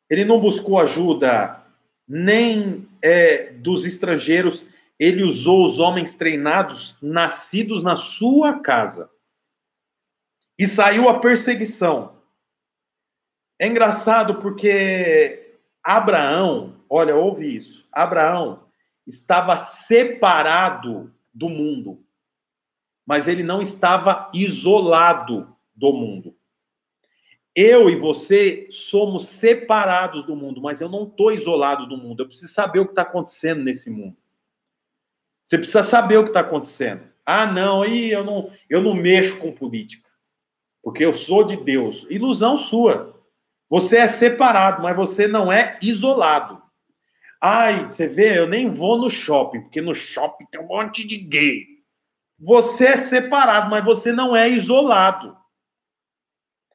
ele 0.09 0.25
não 0.25 0.41
buscou 0.41 0.81
ajuda 0.81 1.63
nem 2.09 2.89
é, 3.03 3.53
dos 3.53 3.85
estrangeiros, 3.85 4.67
ele 4.99 5.23
usou 5.23 5.65
os 5.65 5.79
homens 5.79 6.17
treinados, 6.17 6.97
nascidos 7.03 7.83
na 7.83 7.97
sua 7.97 8.61
casa. 8.61 9.11
E 10.59 10.67
saiu 10.67 11.09
a 11.09 11.19
perseguição. 11.21 12.17
É 13.59 13.67
engraçado 13.67 14.37
porque 14.37 15.57
Abraão, 15.83 16.77
Olha, 16.89 17.17
ouve 17.17 17.55
isso. 17.55 17.87
Abraão 17.93 18.65
estava 19.07 19.57
separado 19.59 21.13
do 21.33 21.49
mundo, 21.49 22.03
mas 23.05 23.29
ele 23.29 23.43
não 23.43 23.61
estava 23.61 24.31
isolado 24.33 25.55
do 25.75 25.93
mundo. 25.93 26.35
Eu 27.55 27.89
e 27.89 27.97
você 27.97 28.69
somos 28.71 29.29
separados 29.29 30.27
do 30.27 30.37
mundo, 30.37 30.61
mas 30.61 30.81
eu 30.81 30.89
não 30.89 31.05
estou 31.05 31.33
isolado 31.33 31.87
do 31.87 31.97
mundo. 31.97 32.23
Eu 32.23 32.27
preciso 32.27 32.53
saber 32.53 32.81
o 32.81 32.85
que 32.85 32.93
está 32.93 33.03
acontecendo 33.03 33.63
nesse 33.63 33.89
mundo. 33.91 34.17
Você 35.43 35.57
precisa 35.57 35.83
saber 35.83 36.19
o 36.19 36.23
que 36.23 36.31
está 36.31 36.41
acontecendo. 36.41 37.05
Ah, 37.25 37.47
não, 37.47 37.83
aí 37.83 38.11
eu 38.11 38.25
não, 38.25 38.51
eu 38.69 38.83
não 38.83 38.95
mexo 38.95 39.39
com 39.39 39.53
política, 39.53 40.06
porque 40.87 41.05
eu 41.05 41.13
sou 41.13 41.43
de 41.43 41.57
Deus. 41.57 42.07
Ilusão 42.09 42.57
sua. 42.57 43.21
Você 43.69 43.97
é 43.97 44.07
separado, 44.07 44.85
mas 44.85 44.95
você 44.95 45.27
não 45.27 45.51
é 45.51 45.77
isolado. 45.83 46.63
Ai, 47.41 47.89
você 47.89 48.07
vê, 48.07 48.39
eu 48.39 48.47
nem 48.47 48.69
vou 48.69 48.97
no 48.97 49.11
shopping, 49.11 49.63
porque 49.63 49.81
no 49.81 49.97
shopping 49.97 50.47
tem 50.47 50.61
um 50.61 50.69
monte 50.69 51.05
de 51.05 51.17
gay. 51.17 51.67
Você 52.39 52.87
é 52.87 52.97
separado, 52.97 53.69
mas 53.69 53.85
você 53.85 54.13
não 54.13 54.37
é 54.37 54.49
isolado. 54.49 55.37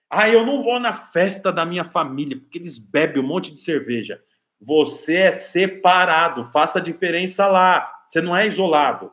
Ai, 0.09 0.35
eu 0.35 0.45
não 0.45 0.61
vou 0.61 0.77
na 0.77 0.91
festa 0.91 1.49
da 1.49 1.65
minha 1.65 1.85
família, 1.85 2.37
porque 2.37 2.57
eles 2.57 2.77
bebem 2.77 3.23
um 3.23 3.27
monte 3.27 3.49
de 3.49 3.61
cerveja. 3.61 4.21
Você 4.59 5.15
é 5.15 5.31
separado, 5.31 6.51
faça 6.51 6.79
a 6.79 6.83
diferença 6.83 7.47
lá. 7.47 7.89
Você 8.05 8.19
não 8.19 8.35
é 8.35 8.45
isolado. 8.45 9.09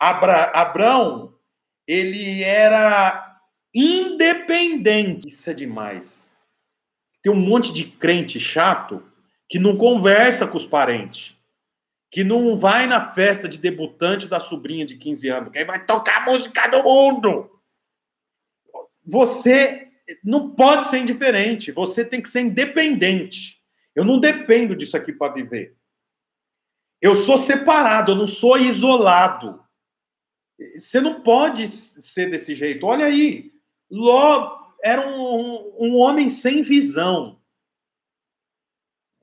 Abra, 0.00 0.44
Abrão, 0.54 1.34
ele 1.86 2.42
era 2.42 3.33
independente. 3.74 5.26
Isso 5.26 5.50
é 5.50 5.54
demais. 5.54 6.30
Tem 7.22 7.32
um 7.32 7.36
monte 7.36 7.72
de 7.72 7.84
crente 7.84 8.38
chato 8.38 9.02
que 9.48 9.58
não 9.58 9.76
conversa 9.76 10.46
com 10.46 10.56
os 10.56 10.66
parentes, 10.66 11.36
que 12.10 12.22
não 12.22 12.56
vai 12.56 12.86
na 12.86 13.12
festa 13.12 13.48
de 13.48 13.58
debutante 13.58 14.28
da 14.28 14.38
sobrinha 14.38 14.86
de 14.86 14.96
15 14.96 15.28
anos, 15.28 15.52
que 15.52 15.58
aí 15.58 15.64
vai 15.64 15.84
tocar 15.84 16.24
música 16.24 16.66
do 16.68 16.82
mundo. 16.82 17.50
Você 19.04 19.88
não 20.22 20.50
pode 20.50 20.86
ser 20.86 20.98
indiferente, 20.98 21.72
você 21.72 22.04
tem 22.04 22.20
que 22.20 22.28
ser 22.28 22.40
independente. 22.40 23.60
Eu 23.94 24.04
não 24.04 24.20
dependo 24.20 24.76
disso 24.76 24.96
aqui 24.96 25.12
para 25.12 25.32
viver. 25.32 25.76
Eu 27.00 27.14
sou 27.14 27.38
separado, 27.38 28.12
eu 28.12 28.16
não 28.16 28.26
sou 28.26 28.58
isolado. 28.58 29.62
Você 30.76 31.00
não 31.00 31.22
pode 31.22 31.66
ser 31.68 32.30
desse 32.30 32.54
jeito. 32.54 32.86
Olha 32.86 33.06
aí, 33.06 33.53
Ló 33.90 34.58
era 34.82 35.06
um, 35.08 35.74
um, 35.78 35.96
homem 35.96 36.28
sem 36.28 36.62
visão. 36.62 37.38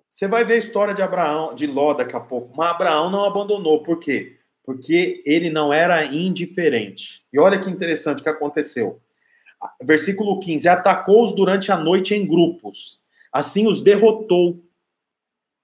Você 0.10 0.28
vai 0.28 0.44
ver 0.44 0.56
a 0.56 0.58
história 0.58 0.94
de 0.94 1.02
Abraão, 1.02 1.54
de 1.54 1.68
Ló 1.68 1.94
daqui 1.94 2.16
a 2.16 2.20
pouco. 2.20 2.56
Mas 2.56 2.72
Abraão 2.72 3.10
não 3.10 3.26
abandonou. 3.26 3.84
Por 3.84 4.00
quê? 4.00 4.38
Porque 4.64 5.24
ele 5.26 5.50
não 5.50 5.72
era 5.72 6.06
indiferente. 6.06 7.24
E 7.32 7.40
olha 7.40 7.60
que 7.60 7.70
interessante 7.70 8.20
o 8.20 8.24
que 8.24 8.30
aconteceu. 8.30 9.02
Versículo 9.82 10.40
15: 10.40 10.68
Atacou-os 10.68 11.34
durante 11.34 11.72
a 11.72 11.78
noite 11.78 12.14
em 12.14 12.26
grupos. 12.26 13.00
Assim 13.32 13.68
os 13.68 13.82
derrotou. 13.82 14.60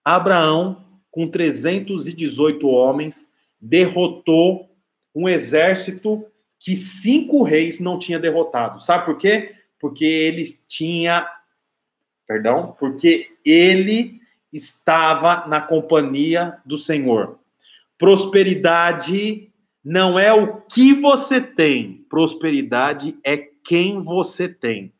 Abraão, 0.03 0.85
com 1.11 1.27
318 1.27 2.67
homens, 2.67 3.29
derrotou 3.59 4.69
um 5.13 5.27
exército 5.27 6.25
que 6.59 6.75
cinco 6.75 7.43
reis 7.43 7.79
não 7.79 7.99
tinha 7.99 8.19
derrotado. 8.19 8.83
Sabe 8.83 9.05
por 9.05 9.17
quê? 9.17 9.55
Porque 9.79 10.05
ele 10.05 10.43
tinha. 10.67 11.27
Perdão? 12.27 12.75
Porque 12.79 13.37
ele 13.45 14.19
estava 14.51 15.47
na 15.47 15.61
companhia 15.61 16.57
do 16.65 16.77
Senhor. 16.77 17.39
Prosperidade 17.97 19.51
não 19.83 20.19
é 20.19 20.33
o 20.33 20.61
que 20.61 20.93
você 20.93 21.39
tem, 21.39 22.05
prosperidade 22.09 23.17
é 23.23 23.37
quem 23.37 24.01
você 24.01 24.49
tem. 24.49 24.93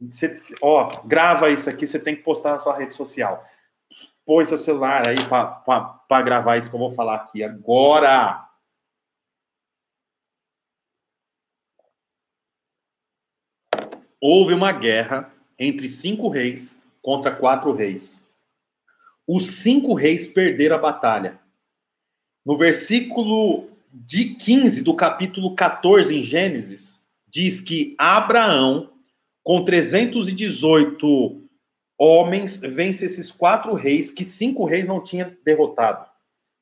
Você, 0.00 0.42
ó, 0.60 1.02
grava 1.04 1.48
isso 1.48 1.70
aqui, 1.70 1.86
você 1.86 1.98
tem 1.98 2.16
que 2.16 2.22
postar 2.22 2.52
na 2.52 2.58
sua 2.58 2.76
rede 2.76 2.94
social. 2.94 3.44
Põe 4.26 4.44
seu 4.44 4.58
celular 4.58 5.08
aí 5.08 5.16
para 5.24 6.22
gravar 6.22 6.58
isso 6.58 6.68
que 6.68 6.74
eu 6.74 6.80
vou 6.80 6.90
falar 6.90 7.14
aqui 7.14 7.42
agora. 7.42 8.45
Houve 14.20 14.54
uma 14.54 14.72
guerra 14.72 15.32
entre 15.58 15.88
cinco 15.88 16.28
reis 16.28 16.80
contra 17.02 17.34
quatro 17.34 17.72
reis. 17.72 18.24
Os 19.26 19.48
cinco 19.48 19.94
reis 19.94 20.26
perderam 20.26 20.76
a 20.76 20.80
batalha. 20.80 21.38
No 22.44 22.56
versículo 22.56 23.68
de 23.92 24.34
15 24.34 24.82
do 24.82 24.94
capítulo 24.94 25.54
14 25.54 26.14
em 26.14 26.22
Gênesis, 26.22 27.02
diz 27.26 27.60
que 27.60 27.94
Abraão, 27.98 28.90
com 29.42 29.64
318 29.64 31.42
homens, 31.98 32.58
vence 32.58 33.06
esses 33.06 33.32
quatro 33.32 33.74
reis 33.74 34.10
que 34.10 34.24
cinco 34.24 34.64
reis 34.64 34.86
não 34.86 35.02
tinham 35.02 35.32
derrotado. 35.44 36.06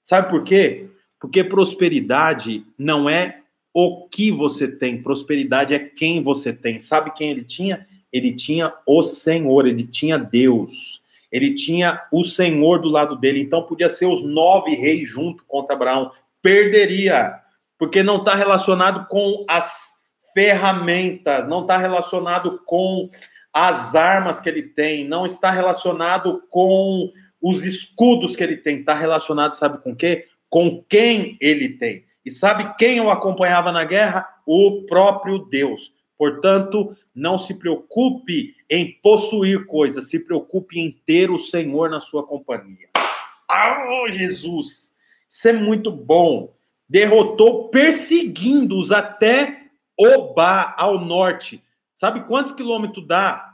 Sabe 0.01 0.31
por 0.31 0.45
quê? 0.45 0.89
Porque 1.21 1.45
prosperidade 1.45 2.65
não 2.79 3.09
é 3.09 3.44
o 3.75 4.09
que 4.09 4.31
você 4.31 4.69
tem, 4.69 5.03
prosperidade 5.03 5.75
é 5.75 5.79
quem 5.79 6.23
você 6.23 6.53
tem. 6.53 6.79
Sabe 6.79 7.13
quem 7.13 7.31
ele 7.31 7.45
tinha? 7.45 7.87
ele 8.15 8.33
tinha 8.33 8.73
o 8.87 9.03
Senhor, 9.03 9.67
ele 9.67 9.85
tinha 9.85 10.17
Deus, 10.17 11.01
ele 11.33 11.53
tinha 11.53 12.01
o 12.13 12.23
Senhor 12.23 12.81
do 12.81 12.89
lado 12.89 13.17
dele. 13.17 13.41
Então 13.41 13.65
podia 13.65 13.89
ser 13.89 14.07
os 14.07 14.25
nove 14.25 14.77
reis 14.77 15.09
junto 15.09 15.45
contra 15.47 15.75
Abraão. 15.75 16.13
Perderia, 16.41 17.35
porque 17.77 18.05
não 18.05 18.19
está 18.19 18.37
relacionado 18.37 19.09
com 19.09 19.45
as 19.49 19.95
ferramentas, 20.33 21.49
não 21.49 21.63
está 21.63 21.77
relacionado 21.77 22.61
com 22.65 23.09
as 23.53 23.97
armas 23.97 24.39
que 24.39 24.49
ele 24.49 24.63
tem, 24.63 25.05
não 25.05 25.27
está 25.27 25.51
relacionado 25.51 26.45
com 26.49 27.11
os 27.43 27.67
escudos 27.67 28.37
que 28.37 28.45
ele 28.45 28.57
tem, 28.57 28.79
está 28.79 28.95
relacionado, 28.95 29.55
sabe 29.55 29.79
com 29.79 29.95
quê? 29.95 30.29
Com 30.49 30.85
quem 30.89 31.37
ele 31.41 31.71
tem. 31.71 32.05
E 32.25 32.31
sabe 32.31 32.75
quem 32.77 33.01
o 33.01 33.11
acompanhava 33.11 33.71
na 33.71 33.85
guerra? 33.85 34.27
O 34.47 34.85
próprio 34.87 35.39
Deus. 35.41 35.93
Portanto, 36.17 36.97
não 37.15 37.37
se 37.39 37.55
preocupe 37.55 38.55
em 38.71 38.93
possuir 39.03 39.67
coisas, 39.67 40.09
se 40.09 40.25
preocupe 40.25 40.79
em 40.79 40.91
ter 41.05 41.31
o 41.31 41.39
Senhor 41.39 41.91
na 41.91 42.01
sua 42.01 42.27
companhia. 42.27 42.89
Ah, 43.49 44.07
Jesus! 44.09 44.95
Isso 45.29 45.49
é 45.49 45.53
muito 45.53 45.91
bom. 45.91 46.55
Derrotou 46.89 47.69
perseguindo-os 47.69 48.93
até 48.93 49.65
Obá, 49.97 50.75
ao 50.77 50.99
norte. 50.99 51.63
Sabe 51.95 52.25
quantos 52.25 52.53
quilômetros 52.53 53.07
dá 53.07 53.54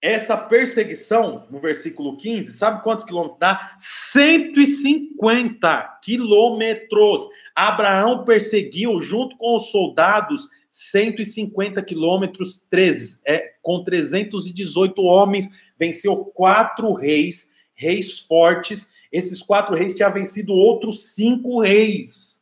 essa 0.00 0.36
perseguição, 0.36 1.46
no 1.50 1.58
versículo 1.58 2.16
15, 2.16 2.52
sabe 2.52 2.84
quantos 2.84 3.04
quilômetros 3.04 3.40
dá? 3.40 3.74
150 3.78 5.98
quilômetros. 6.02 7.22
Abraão 7.54 8.24
perseguiu, 8.24 9.00
junto 9.00 9.36
com 9.36 9.56
os 9.56 9.70
soldados, 9.70 10.48
150 10.70 11.82
quilômetros, 11.82 12.64
é, 13.26 13.54
com 13.60 13.82
318 13.82 15.02
homens, 15.02 15.48
venceu 15.76 16.16
quatro 16.16 16.92
reis, 16.92 17.50
reis 17.74 18.20
fortes. 18.20 18.92
Esses 19.10 19.42
quatro 19.42 19.74
reis 19.74 19.96
tinham 19.96 20.12
vencido 20.12 20.52
outros 20.52 21.14
cinco 21.14 21.60
reis. 21.60 22.37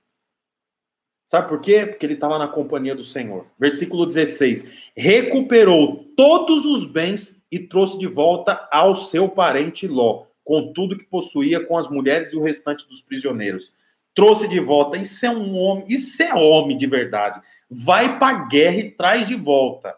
Sabe 1.27 1.49
por 1.49 1.61
quê? 1.61 1.85
Porque 1.85 2.07
ele 2.07 2.15
estava 2.15 2.39
na 2.39 2.49
companhia 2.49 2.95
do 2.95 3.05
Senhor. 3.05 3.47
Versículo 3.59 4.07
16: 4.07 4.65
recuperou 4.97 6.07
todos 6.17 6.65
os 6.65 6.87
bens 6.87 7.39
e 7.53 7.59
trouxe 7.59 7.99
de 7.99 8.07
volta 8.07 8.67
ao 8.73 8.95
seu 8.95 9.29
parente 9.29 9.87
Ló, 9.87 10.25
com 10.43 10.73
tudo 10.73 10.97
que 10.97 11.05
possuía, 11.05 11.63
com 11.63 11.77
as 11.77 11.91
mulheres 11.91 12.33
e 12.33 12.37
o 12.37 12.43
restante 12.43 12.89
dos 12.89 13.03
prisioneiros 13.03 13.71
trouxe 14.17 14.49
de 14.49 14.59
volta. 14.59 14.97
Isso 14.97 15.25
é 15.27 15.31
um 15.31 15.55
homem, 15.57 15.85
isso 15.87 16.21
é 16.23 16.35
homem 16.35 16.77
de 16.77 16.87
verdade. 16.87 17.41
Vai 17.71 18.19
para 18.19 18.47
guerra 18.49 18.79
e 18.79 18.91
traz 18.91 19.29
de 19.29 19.37
volta. 19.37 19.95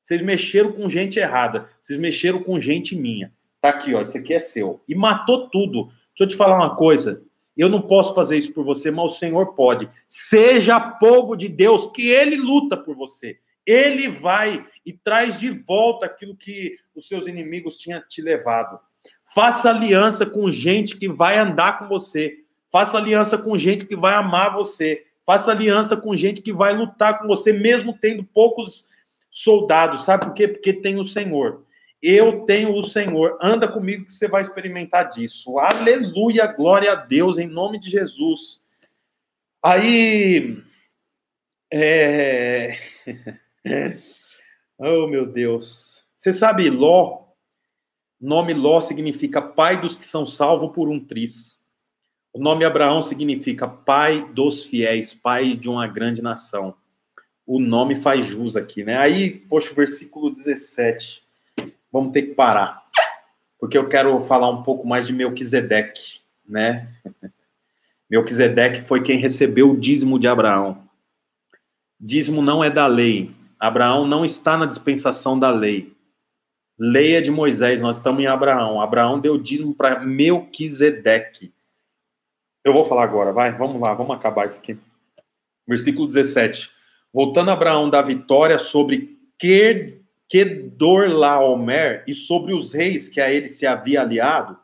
Vocês 0.00 0.22
mexeram 0.22 0.72
com 0.72 0.88
gente 0.88 1.18
errada, 1.18 1.68
vocês 1.80 1.98
mexeram 1.98 2.40
com 2.42 2.60
gente 2.60 2.94
minha. 2.94 3.32
Tá 3.60 3.70
aqui, 3.70 3.92
ó, 3.92 4.00
isso 4.00 4.16
aqui 4.16 4.32
é 4.32 4.38
seu. 4.38 4.80
E 4.88 4.94
matou 4.94 5.48
tudo. 5.48 5.86
Deixa 5.86 6.20
eu 6.20 6.28
te 6.28 6.36
falar 6.36 6.56
uma 6.56 6.76
coisa. 6.76 7.20
Eu 7.56 7.68
não 7.68 7.80
posso 7.80 8.14
fazer 8.14 8.36
isso 8.36 8.52
por 8.52 8.64
você, 8.64 8.90
mas 8.90 9.12
o 9.12 9.16
Senhor 9.16 9.54
pode. 9.54 9.88
Seja 10.06 10.78
povo 10.78 11.34
de 11.34 11.48
Deus, 11.48 11.90
que 11.90 12.08
ele 12.08 12.36
luta 12.36 12.76
por 12.76 12.94
você. 12.94 13.38
Ele 13.64 14.08
vai 14.08 14.64
e 14.84 14.92
traz 14.92 15.40
de 15.40 15.50
volta 15.50 16.06
aquilo 16.06 16.36
que 16.36 16.76
os 16.94 17.08
seus 17.08 17.26
inimigos 17.26 17.76
tinham 17.76 18.02
te 18.06 18.20
levado. 18.20 18.78
Faça 19.34 19.70
aliança 19.70 20.26
com 20.26 20.50
gente 20.50 20.96
que 20.96 21.08
vai 21.08 21.38
andar 21.38 21.78
com 21.78 21.88
você. 21.88 22.38
Faça 22.70 22.98
aliança 22.98 23.38
com 23.38 23.56
gente 23.58 23.86
que 23.86 23.96
vai 23.96 24.14
amar 24.14 24.54
você. 24.54 25.04
Faça 25.24 25.50
aliança 25.50 25.96
com 25.96 26.16
gente 26.16 26.42
que 26.42 26.52
vai 26.52 26.76
lutar 26.76 27.18
com 27.18 27.26
você, 27.26 27.52
mesmo 27.52 27.96
tendo 27.98 28.22
poucos 28.22 28.86
soldados. 29.30 30.04
Sabe 30.04 30.26
por 30.26 30.34
quê? 30.34 30.46
Porque 30.46 30.72
tem 30.72 31.00
o 31.00 31.04
Senhor. 31.04 31.65
Eu 32.02 32.44
tenho 32.44 32.74
o 32.74 32.82
Senhor. 32.82 33.38
Anda 33.40 33.66
comigo 33.66 34.04
que 34.04 34.12
você 34.12 34.28
vai 34.28 34.42
experimentar 34.42 35.08
disso. 35.08 35.58
Aleluia, 35.58 36.46
glória 36.46 36.92
a 36.92 36.94
Deus, 36.96 37.38
em 37.38 37.46
nome 37.46 37.80
de 37.80 37.90
Jesus. 37.90 38.62
Aí. 39.62 40.62
É... 41.72 42.76
oh, 44.78 45.06
meu 45.06 45.26
Deus. 45.26 46.06
Você 46.16 46.32
sabe, 46.32 46.68
Ló, 46.70 47.24
nome 48.20 48.52
Ló 48.52 48.80
significa 48.80 49.40
pai 49.40 49.80
dos 49.80 49.94
que 49.94 50.04
são 50.04 50.26
salvos 50.26 50.72
por 50.72 50.88
um 50.88 50.98
tris. 50.98 51.56
O 52.32 52.38
nome 52.38 52.64
Abraão 52.64 53.00
significa 53.00 53.66
pai 53.66 54.30
dos 54.32 54.66
fiéis, 54.66 55.14
pai 55.14 55.56
de 55.56 55.70
uma 55.70 55.86
grande 55.86 56.20
nação. 56.20 56.74
O 57.46 57.58
nome 57.58 57.96
faz 57.96 58.26
jus 58.26 58.56
aqui, 58.56 58.84
né? 58.84 58.98
Aí, 58.98 59.30
poxa, 59.30 59.72
o 59.72 59.74
versículo 59.74 60.30
17. 60.30 61.25
Vamos 61.96 62.12
ter 62.12 62.20
que 62.24 62.34
parar. 62.34 62.84
Porque 63.58 63.78
eu 63.78 63.88
quero 63.88 64.20
falar 64.20 64.50
um 64.50 64.62
pouco 64.62 64.86
mais 64.86 65.06
de 65.06 65.14
Melquisedeque, 65.14 66.20
né? 66.46 66.92
Melquisedeque 68.10 68.82
foi 68.82 69.02
quem 69.02 69.18
recebeu 69.18 69.70
o 69.70 69.80
dízimo 69.80 70.20
de 70.20 70.28
Abraão. 70.28 70.86
Dízimo 71.98 72.42
não 72.42 72.62
é 72.62 72.68
da 72.68 72.86
lei. 72.86 73.34
Abraão 73.58 74.06
não 74.06 74.26
está 74.26 74.58
na 74.58 74.66
dispensação 74.66 75.38
da 75.38 75.48
lei. 75.48 75.96
Lei 76.78 77.16
é 77.16 77.22
de 77.22 77.30
Moisés, 77.30 77.80
nós 77.80 77.96
estamos 77.96 78.22
em 78.22 78.26
Abraão. 78.26 78.78
Abraão 78.78 79.18
deu 79.18 79.38
dízimo 79.38 79.74
para 79.74 80.00
Melquisedeque. 80.00 81.50
Eu 82.62 82.74
vou 82.74 82.84
falar 82.84 83.04
agora, 83.04 83.32
vai, 83.32 83.56
vamos 83.56 83.80
lá, 83.80 83.94
vamos 83.94 84.14
acabar 84.14 84.48
isso 84.48 84.58
aqui. 84.58 84.78
Versículo 85.66 86.06
17. 86.06 86.70
Voltando 87.10 87.52
Abraão 87.52 87.88
da 87.88 88.02
vitória 88.02 88.58
sobre 88.58 89.18
Kedorlaomer 90.28 92.04
e 92.06 92.14
sobre 92.14 92.52
os 92.52 92.72
reis 92.72 93.08
que 93.08 93.20
a 93.20 93.32
ele 93.32 93.48
se 93.48 93.66
havia 93.66 94.02
aliado, 94.02 94.58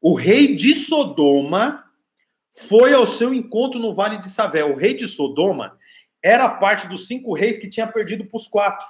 o 0.00 0.14
rei 0.14 0.54
de 0.54 0.74
Sodoma 0.74 1.84
foi 2.68 2.92
ao 2.92 3.06
seu 3.06 3.32
encontro 3.32 3.78
no 3.78 3.94
vale 3.94 4.18
de 4.18 4.28
Savé. 4.28 4.64
O 4.64 4.76
rei 4.76 4.94
de 4.94 5.08
Sodoma 5.08 5.78
era 6.22 6.48
parte 6.48 6.88
dos 6.88 7.06
cinco 7.06 7.32
reis 7.34 7.58
que 7.58 7.68
tinha 7.68 7.86
perdido 7.86 8.24
para 8.24 8.36
os 8.36 8.46
quatro, 8.46 8.86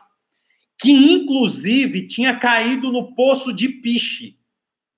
que 0.79 0.91
inclusive 0.91 2.07
tinha 2.07 2.39
caído 2.39 2.91
no 2.91 3.15
poço 3.15 3.53
de 3.53 3.69
Piche. 3.69 4.39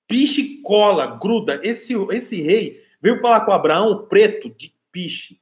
Piche 0.07 0.61
cola, 0.61 1.17
gruda. 1.17 1.59
Esse, 1.63 1.93
esse 2.11 2.41
rei 2.41 2.81
Veio 3.01 3.19
falar 3.19 3.45
com 3.45 3.51
Abraão, 3.51 4.07
preto, 4.07 4.49
de 4.49 4.73
piche. 4.91 5.39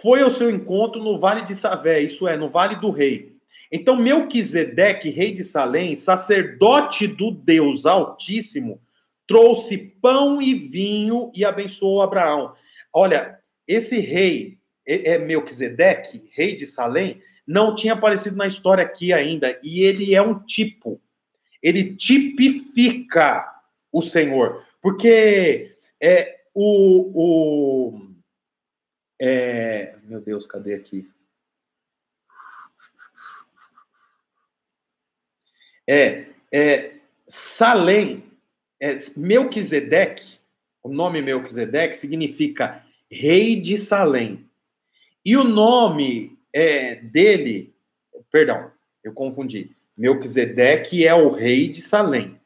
Foi 0.00 0.22
ao 0.22 0.30
seu 0.30 0.50
encontro 0.50 1.02
no 1.02 1.18
Vale 1.18 1.42
de 1.42 1.54
Savé, 1.54 2.00
isso 2.00 2.26
é, 2.26 2.36
no 2.36 2.48
Vale 2.48 2.76
do 2.76 2.90
Rei. 2.90 3.33
Então, 3.76 3.96
Melquisedeque, 3.96 5.10
rei 5.10 5.32
de 5.32 5.42
Salém, 5.42 5.96
sacerdote 5.96 7.08
do 7.08 7.32
Deus 7.32 7.86
Altíssimo, 7.86 8.80
trouxe 9.26 9.76
pão 10.00 10.40
e 10.40 10.54
vinho 10.54 11.32
e 11.34 11.44
abençoou 11.44 12.00
Abraão. 12.00 12.54
Olha, 12.92 13.36
esse 13.66 13.98
rei, 13.98 14.60
é, 14.86 15.18
Melquisedeque, 15.18 16.22
rei 16.30 16.54
de 16.54 16.68
Salém, 16.68 17.20
não 17.44 17.74
tinha 17.74 17.94
aparecido 17.94 18.36
na 18.36 18.46
história 18.46 18.84
aqui 18.84 19.12
ainda, 19.12 19.58
e 19.60 19.80
ele 19.80 20.14
é 20.14 20.22
um 20.22 20.38
tipo. 20.38 21.02
Ele 21.60 21.96
tipifica 21.96 23.44
o 23.90 24.00
Senhor, 24.00 24.64
porque 24.80 25.74
é 26.00 26.42
o, 26.54 27.90
o 27.90 28.00
é, 29.20 29.96
meu 30.04 30.20
Deus, 30.20 30.46
cadê 30.46 30.74
aqui? 30.74 31.08
É, 35.86 36.26
é 36.52 36.94
Salém, 37.28 38.24
é, 38.80 38.98
Melquisedeque, 39.16 40.38
o 40.82 40.88
nome 40.88 41.22
Melquisedeque 41.22 41.96
significa 41.96 42.84
rei 43.10 43.58
de 43.58 43.78
Salém. 43.78 44.48
E 45.24 45.36
o 45.36 45.44
nome 45.44 46.38
é, 46.52 46.96
dele, 46.96 47.74
perdão, 48.30 48.70
eu 49.02 49.12
confundi. 49.12 49.74
Melquisedeque 49.96 51.06
é 51.06 51.14
o 51.14 51.30
rei 51.30 51.68
de 51.68 51.80
Salém. 51.80 52.38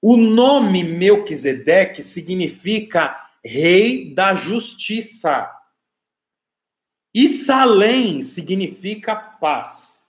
O 0.00 0.16
nome 0.16 0.84
Melquisedeque 0.84 2.02
significa 2.02 3.30
rei 3.44 4.14
da 4.14 4.34
justiça. 4.34 5.50
E 7.14 7.28
Salém 7.28 8.22
significa 8.22 9.14
paz. 9.14 10.00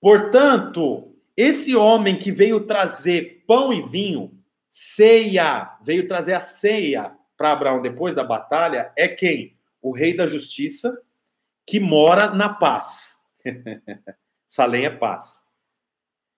Portanto, 0.00 1.11
esse 1.36 1.74
homem 1.74 2.18
que 2.18 2.30
veio 2.30 2.66
trazer 2.66 3.44
pão 3.46 3.72
e 3.72 3.82
vinho, 3.82 4.38
ceia, 4.68 5.76
veio 5.82 6.06
trazer 6.06 6.34
a 6.34 6.40
ceia 6.40 7.12
para 7.36 7.52
Abraão 7.52 7.82
depois 7.82 8.14
da 8.14 8.24
batalha, 8.24 8.92
é 8.96 9.08
quem? 9.08 9.56
O 9.80 9.92
rei 9.92 10.14
da 10.14 10.26
justiça, 10.26 10.96
que 11.66 11.80
mora 11.80 12.30
na 12.30 12.48
paz. 12.50 13.18
Salém 14.46 14.84
é 14.84 14.90
paz. 14.90 15.42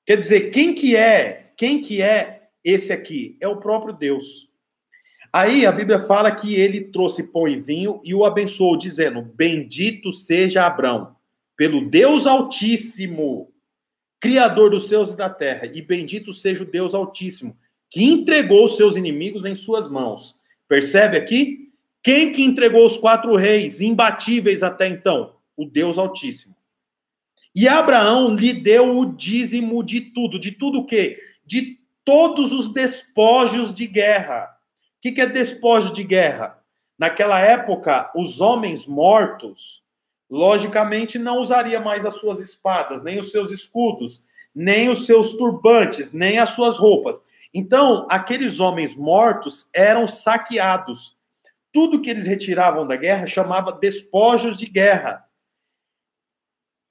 Quer 0.07 0.19
dizer, 0.19 0.51
quem 0.51 0.75
que 0.75 0.97
é? 0.97 1.53
Quem 1.57 1.81
que 1.81 2.01
é 2.01 2.49
esse 2.62 2.93
aqui? 2.93 3.37
É 3.41 3.49
o 3.49 3.57
próprio 3.57 3.93
Deus. 3.93 4.49
Aí 5.33 5.66
a 5.66 5.73
Bíblia 5.73 5.99
fala 5.99 6.31
que 6.31 6.55
ele 6.55 6.81
trouxe 6.81 7.25
pão 7.25 7.49
e 7.49 7.57
vinho 7.57 8.01
e 8.05 8.15
o 8.15 8.25
abençoou, 8.25 8.77
dizendo: 8.77 9.21
Bendito 9.21 10.12
seja 10.12 10.65
Abraão, 10.65 11.16
pelo 11.57 11.89
Deus 11.89 12.27
Altíssimo, 12.27 13.53
Criador 14.24 14.70
dos 14.70 14.88
céus 14.88 15.12
e 15.12 15.16
da 15.16 15.28
terra, 15.28 15.66
e 15.66 15.82
bendito 15.82 16.32
seja 16.32 16.64
o 16.64 16.66
Deus 16.66 16.94
Altíssimo, 16.94 17.56
que 17.90 18.02
entregou 18.02 18.64
os 18.64 18.76
seus 18.76 18.96
inimigos 18.96 19.44
em 19.44 19.55
suas 19.55 19.88
mãos. 19.88 20.36
Percebe 20.66 21.16
aqui? 21.16 21.70
Quem 22.02 22.32
que 22.32 22.42
entregou 22.42 22.84
os 22.86 22.96
quatro 22.96 23.36
reis 23.36 23.80
imbatíveis 23.80 24.62
até 24.62 24.88
então? 24.88 25.34
O 25.56 25.64
Deus 25.66 25.98
Altíssimo. 25.98 26.56
E 27.55 27.68
Abraão 27.68 28.34
lhe 28.34 28.52
deu 28.52 28.98
o 28.98 29.06
dízimo 29.06 29.84
de 29.84 30.01
tudo. 30.01 30.38
De 30.38 30.52
tudo 30.52 30.80
o 30.80 30.86
quê? 30.86 31.20
De 31.44 31.78
todos 32.05 32.52
os 32.52 32.72
despojos 32.72 33.72
de 33.72 33.86
guerra 33.86 34.55
que, 35.05 35.12
que 35.12 35.20
é 35.20 35.26
despojo 35.26 35.92
de 35.92 36.02
guerra? 36.02 36.59
Naquela 36.98 37.38
época, 37.38 38.10
os 38.16 38.40
homens 38.40 38.86
mortos, 38.86 39.84
logicamente, 40.30 41.18
não 41.18 41.38
usaria 41.38 41.80
mais 41.80 42.05
as 42.06 42.16
suas 42.16 42.40
espadas, 42.40 43.02
nem 43.02 43.18
os 43.18 43.30
seus 43.30 43.51
escudos, 43.51 44.24
nem 44.55 44.88
os 44.88 45.06
seus 45.06 45.32
turbantes, 45.32 46.12
nem 46.12 46.38
as 46.38 46.51
suas 46.51 46.78
roupas. 46.78 47.22
Então, 47.52 48.06
aqueles 48.10 48.60
homens 48.60 48.96
mortos 48.96 49.68
eram 49.72 50.09
saqueados. 50.09 51.16
Tudo 51.72 52.01
que 52.01 52.10
eles 52.10 52.26
retiravam 52.26 52.86
da 52.86 52.96
guerra 52.96 53.26
chamava 53.26 53.72
despojos 53.72 54.56
de 54.56 54.66
guerra. 54.66 55.24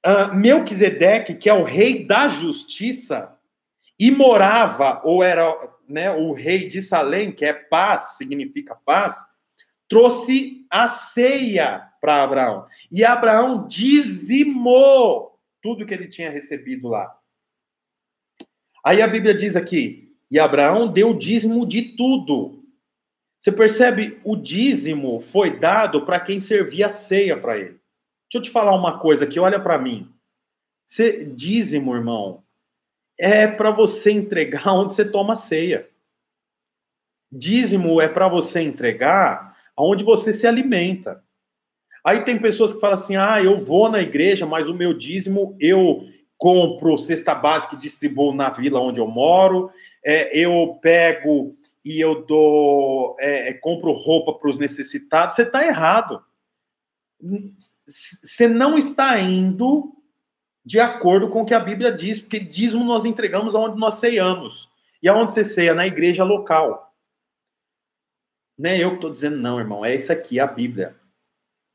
Uh, 0.05 0.33
Melquisedeque, 0.33 1.35
que 1.35 1.49
é 1.49 1.53
o 1.53 1.63
rei 1.63 2.05
da 2.05 2.27
justiça, 2.27 3.37
e 3.97 4.11
morava, 4.11 5.01
ou 5.03 5.23
era 5.23 5.53
né, 5.87 6.11
o 6.11 6.33
rei 6.33 6.67
de 6.67 6.81
Salém, 6.81 7.31
que 7.31 7.45
é 7.45 7.53
paz, 7.53 8.17
significa 8.17 8.75
paz, 8.85 9.25
trouxe 9.93 10.65
a 10.71 10.87
ceia 10.87 11.87
para 12.01 12.23
Abraão. 12.23 12.65
E 12.91 13.05
Abraão 13.05 13.67
dizimou 13.67 15.39
tudo 15.61 15.85
que 15.85 15.93
ele 15.93 16.07
tinha 16.07 16.31
recebido 16.31 16.87
lá. 16.87 17.15
Aí 18.83 19.03
a 19.03 19.07
Bíblia 19.07 19.35
diz 19.35 19.55
aqui: 19.55 20.11
e 20.31 20.39
Abraão 20.39 20.91
deu 20.91 21.13
dízimo 21.13 21.63
de 21.63 21.95
tudo. 21.95 22.63
Você 23.39 23.51
percebe? 23.51 24.19
O 24.23 24.35
dízimo 24.35 25.21
foi 25.21 25.59
dado 25.59 26.03
para 26.03 26.19
quem 26.19 26.39
servia 26.39 26.87
a 26.87 26.89
ceia 26.89 27.39
para 27.39 27.55
ele. 27.55 27.79
Deixa 28.31 28.37
eu 28.37 28.41
te 28.41 28.49
falar 28.49 28.75
uma 28.75 28.97
coisa 28.99 29.25
aqui, 29.25 29.39
olha 29.39 29.59
para 29.59 29.77
mim. 29.77 30.11
Você, 30.87 31.23
dízimo, 31.23 31.93
irmão, 31.93 32.43
é 33.15 33.45
para 33.45 33.69
você 33.69 34.11
entregar 34.11 34.67
onde 34.73 34.95
você 34.95 35.05
toma 35.05 35.35
ceia. 35.35 35.87
Dízimo 37.31 38.01
é 38.01 38.07
para 38.07 38.27
você 38.27 38.59
entregar 38.61 39.52
onde 39.77 40.03
você 40.03 40.33
se 40.33 40.47
alimenta. 40.47 41.23
Aí 42.03 42.21
tem 42.21 42.37
pessoas 42.37 42.73
que 42.73 42.79
falam 42.79 42.95
assim: 42.95 43.15
ah, 43.15 43.41
eu 43.41 43.57
vou 43.57 43.89
na 43.89 44.01
igreja, 44.01 44.45
mas 44.45 44.67
o 44.67 44.73
meu 44.73 44.93
dízimo 44.93 45.55
eu 45.59 46.05
compro 46.37 46.97
cesta 46.97 47.33
básica 47.33 47.75
e 47.75 47.77
distribuo 47.77 48.33
na 48.33 48.49
vila 48.49 48.79
onde 48.79 48.99
eu 48.99 49.07
moro, 49.07 49.71
é, 50.03 50.37
eu 50.37 50.77
pego 50.81 51.55
e 51.85 51.99
eu 51.99 52.25
dou, 52.25 53.15
é, 53.19 53.49
é 53.49 53.53
compro 53.53 53.91
roupa 53.93 54.33
para 54.33 54.49
os 54.49 54.57
necessitados. 54.57 55.35
Você 55.35 55.43
está 55.43 55.65
errado. 55.65 56.21
Você 57.87 58.47
não 58.47 58.77
está 58.77 59.17
indo 59.19 59.93
de 60.65 60.79
acordo 60.79 61.29
com 61.29 61.41
o 61.41 61.45
que 61.45 61.53
a 61.53 61.59
Bíblia 61.59 61.91
diz, 61.91 62.19
porque 62.19 62.39
dízimo 62.39 62.83
nós 62.83 63.05
entregamos 63.05 63.55
aonde 63.55 63.79
nós 63.79 63.95
ceiamos. 63.95 64.69
E 65.01 65.09
aonde 65.09 65.33
você 65.33 65.43
ceia? 65.43 65.73
Na 65.73 65.87
igreja 65.87 66.23
local. 66.23 66.92
Não 68.63 68.69
é 68.69 68.81
eu 68.81 68.91
que 68.91 68.95
estou 68.95 69.09
dizendo, 69.09 69.35
não, 69.35 69.59
irmão. 69.59 69.83
É 69.83 69.93
isso 69.93 70.09
aqui, 70.09 70.39
a 70.39 70.47
Bíblia. 70.47 70.95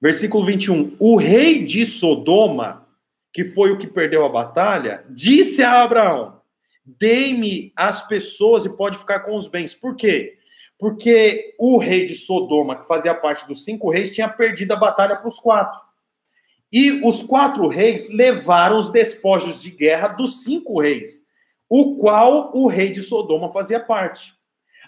Versículo 0.00 0.42
21. 0.46 0.96
O 0.98 1.18
rei 1.18 1.62
de 1.62 1.84
Sodoma, 1.84 2.88
que 3.30 3.44
foi 3.44 3.70
o 3.70 3.76
que 3.76 3.86
perdeu 3.86 4.24
a 4.24 4.28
batalha, 4.30 5.04
disse 5.10 5.62
a 5.62 5.82
Abraão: 5.82 6.40
Dê-me 6.86 7.74
as 7.76 8.06
pessoas 8.08 8.64
e 8.64 8.70
pode 8.70 8.96
ficar 8.96 9.20
com 9.20 9.36
os 9.36 9.46
bens. 9.46 9.74
Por 9.74 9.96
quê? 9.96 10.38
Porque 10.78 11.54
o 11.58 11.76
rei 11.76 12.06
de 12.06 12.14
Sodoma, 12.14 12.74
que 12.74 12.88
fazia 12.88 13.14
parte 13.14 13.46
dos 13.46 13.66
cinco 13.66 13.90
reis, 13.90 14.14
tinha 14.14 14.26
perdido 14.26 14.72
a 14.72 14.76
batalha 14.76 15.14
para 15.14 15.28
os 15.28 15.38
quatro. 15.38 15.78
E 16.72 17.06
os 17.06 17.22
quatro 17.22 17.68
reis 17.68 18.08
levaram 18.08 18.78
os 18.78 18.90
despojos 18.90 19.60
de 19.60 19.70
guerra 19.70 20.08
dos 20.08 20.42
cinco 20.42 20.80
reis, 20.80 21.26
o 21.68 21.96
qual 21.98 22.50
o 22.56 22.66
rei 22.66 22.90
de 22.90 23.02
Sodoma 23.02 23.52
fazia 23.52 23.78
parte. 23.78 24.37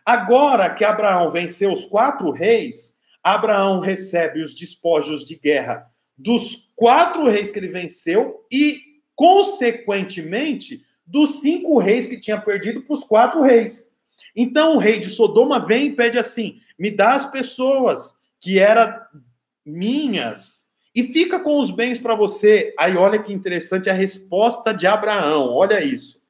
Agora 0.04 0.74
que 0.74 0.84
Abraão 0.84 1.30
venceu 1.30 1.72
os 1.72 1.84
quatro 1.84 2.30
reis, 2.30 2.98
Abraão 3.22 3.80
recebe 3.80 4.40
os 4.42 4.54
despojos 4.54 5.24
de 5.24 5.36
guerra 5.36 5.90
dos 6.16 6.70
quatro 6.76 7.26
reis 7.28 7.50
que 7.50 7.58
ele 7.58 7.68
venceu 7.68 8.46
e, 8.52 8.80
consequentemente, 9.14 10.84
dos 11.06 11.40
cinco 11.40 11.78
reis 11.78 12.06
que 12.06 12.20
tinha 12.20 12.40
perdido 12.40 12.82
para 12.82 12.94
os 12.94 13.04
quatro 13.04 13.42
reis. 13.42 13.90
Então 14.36 14.76
o 14.76 14.78
rei 14.78 14.98
de 14.98 15.08
Sodoma 15.08 15.64
vem 15.64 15.86
e 15.86 15.92
pede 15.92 16.18
assim: 16.18 16.60
me 16.78 16.90
dá 16.90 17.14
as 17.14 17.30
pessoas 17.30 18.18
que 18.38 18.58
eram 18.58 19.00
minhas 19.64 20.66
e 20.94 21.04
fica 21.04 21.38
com 21.40 21.58
os 21.58 21.70
bens 21.70 21.98
para 21.98 22.14
você. 22.14 22.74
Aí 22.78 22.96
olha 22.96 23.22
que 23.22 23.32
interessante 23.32 23.88
a 23.88 23.94
resposta 23.94 24.72
de 24.72 24.86
Abraão. 24.86 25.52
Olha 25.52 25.82
isso. 25.82 26.20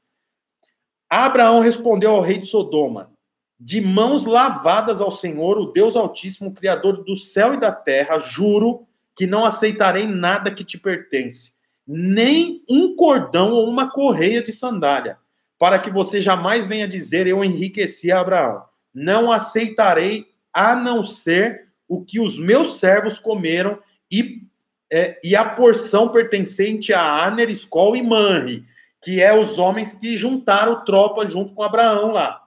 Abraão 1.09 1.60
respondeu 1.60 2.12
ao 2.12 2.22
rei 2.22 2.38
de 2.38 2.47
Sodoma: 2.47 3.12
De 3.61 3.78
mãos 3.78 4.24
lavadas 4.24 5.03
ao 5.03 5.11
Senhor, 5.11 5.59
o 5.59 5.66
Deus 5.66 5.95
Altíssimo, 5.95 6.55
Criador 6.55 7.05
do 7.05 7.15
céu 7.15 7.53
e 7.53 7.61
da 7.61 7.70
terra, 7.70 8.19
juro 8.19 8.87
que 9.15 9.27
não 9.27 9.45
aceitarei 9.45 10.07
nada 10.07 10.51
que 10.51 10.65
te 10.65 10.78
pertence, 10.78 11.53
nem 11.87 12.65
um 12.66 12.97
cordão 12.97 13.53
ou 13.53 13.69
uma 13.69 13.91
correia 13.91 14.43
de 14.43 14.51
sandália, 14.51 15.19
para 15.59 15.78
que 15.78 15.91
você 15.91 16.23
jamais 16.23 16.65
venha 16.65 16.89
dizer: 16.89 17.27
Eu 17.27 17.45
enriqueci 17.45 18.11
Abraão. 18.11 18.65
Não 18.95 19.31
aceitarei 19.31 20.27
a 20.53 20.74
não 20.74 21.05
ser 21.05 21.69
o 21.87 22.03
que 22.03 22.19
os 22.19 22.39
meus 22.39 22.78
servos 22.78 23.19
comeram 23.19 23.78
e 24.11 24.49
é, 24.91 25.20
e 25.23 25.37
a 25.37 25.45
porção 25.45 26.09
pertencente 26.09 26.93
a 26.93 27.24
Aner, 27.24 27.49
Skol 27.51 27.95
e 27.95 28.03
Manri, 28.03 28.65
que 29.01 29.23
é 29.23 29.39
os 29.39 29.59
homens 29.59 29.93
que 29.93 30.16
juntaram 30.16 30.85
tropas 30.85 31.32
junto 31.32 31.55
com 31.55 31.62
Abraão 31.62 32.11
lá, 32.11 32.43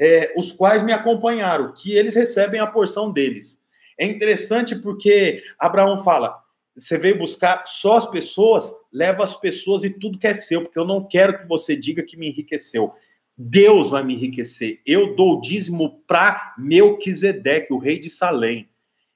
é, 0.00 0.32
os 0.36 0.52
quais 0.52 0.82
me 0.82 0.92
acompanharam, 0.92 1.72
que 1.72 1.92
eles 1.92 2.14
recebem 2.14 2.60
a 2.60 2.66
porção 2.66 3.10
deles. 3.10 3.60
É 3.98 4.06
interessante 4.06 4.76
porque 4.76 5.42
Abraão 5.58 5.98
fala: 5.98 6.38
você 6.76 6.96
veio 6.96 7.18
buscar 7.18 7.64
só 7.66 7.96
as 7.96 8.06
pessoas, 8.06 8.72
leva 8.92 9.24
as 9.24 9.36
pessoas 9.36 9.82
e 9.82 9.90
tudo 9.90 10.18
que 10.18 10.26
é 10.26 10.34
seu, 10.34 10.62
porque 10.62 10.78
eu 10.78 10.84
não 10.84 11.04
quero 11.04 11.38
que 11.38 11.46
você 11.46 11.74
diga 11.74 12.02
que 12.02 12.16
me 12.16 12.28
enriqueceu. 12.28 12.94
Deus 13.36 13.90
vai 13.90 14.02
me 14.02 14.14
enriquecer. 14.14 14.80
Eu 14.84 15.14
dou 15.14 15.38
o 15.38 15.40
dízimo 15.40 16.02
para 16.06 16.54
Melquisedeque, 16.58 17.72
o 17.72 17.78
rei 17.78 17.98
de 17.98 18.10
Salém. 18.10 18.68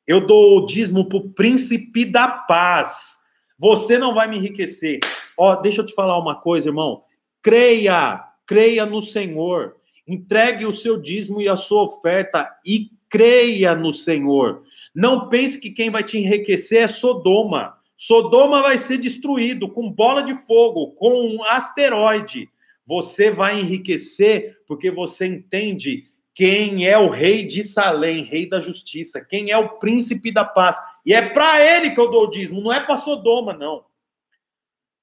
Eu 0.07 0.25
dou 0.27 0.59
o 0.59 0.67
dízimo 0.67 1.09
para 1.09 1.19
o 1.19 1.31
príncipe 1.31 2.05
da 2.05 2.29
paz. 2.29 3.19
Você 3.59 3.99
não 3.99 4.15
vai 4.15 4.29
me 4.29 4.39
enriquecer. 4.39 5.01
Ó, 5.37 5.57
deixa 5.57 5.81
eu 5.81 5.87
te 5.87 5.95
falar 5.95 6.19
uma 6.19 6.37
coisa, 6.37 6.69
irmão. 6.69 7.03
Creia, 7.41 8.25
creia 8.47 8.87
no 8.87 9.01
Senhor. 9.01 9.77
Entregue 10.07 10.67
o 10.67 10.73
seu 10.73 11.01
dízimo 11.01 11.41
e 11.41 11.49
a 11.49 11.57
sua 11.57 11.85
oferta 11.85 12.49
e 12.67 12.91
creia 13.09 13.75
no 13.75 13.93
Senhor. 13.93 14.63
Não 14.95 15.29
pense 15.29 15.61
que 15.61 15.71
quem 15.71 15.91
vai 15.91 16.03
te 16.03 16.19
enriquecer 16.19 16.83
é 16.83 16.89
Sodoma. 16.89 17.79
Sodoma 17.97 18.63
vai 18.63 18.79
ser 18.79 18.99
destruído 18.99 19.69
com 19.69 19.91
bola 19.91 20.23
de 20.23 20.35
fogo, 20.47 20.93
com 20.93 21.37
um 21.37 21.45
asteroide. 21.45 22.49
Você 22.85 23.31
vai 23.31 23.61
enriquecer 23.61 24.59
porque 24.67 24.91
você 24.91 25.27
entende 25.27 26.11
quem 26.35 26.87
é 26.87 26.99
o 26.99 27.09
rei 27.09 27.45
de 27.45 27.63
Salém, 27.63 28.25
rei 28.25 28.49
da 28.49 28.61
justiça, 28.61 29.21
quem 29.21 29.51
é 29.51 29.57
o 29.57 29.79
príncipe 29.79 30.33
da 30.33 30.45
paz. 30.45 30.77
E 31.05 31.13
é 31.13 31.23
para 31.23 31.63
ele 31.65 31.91
que 31.91 32.01
eu 32.01 32.11
dou 32.11 32.25
o 32.25 32.31
dízimo, 32.31 32.61
não 32.61 32.73
é 32.73 32.81
para 32.81 32.97
Sodoma, 32.97 33.53
não. 33.53 33.85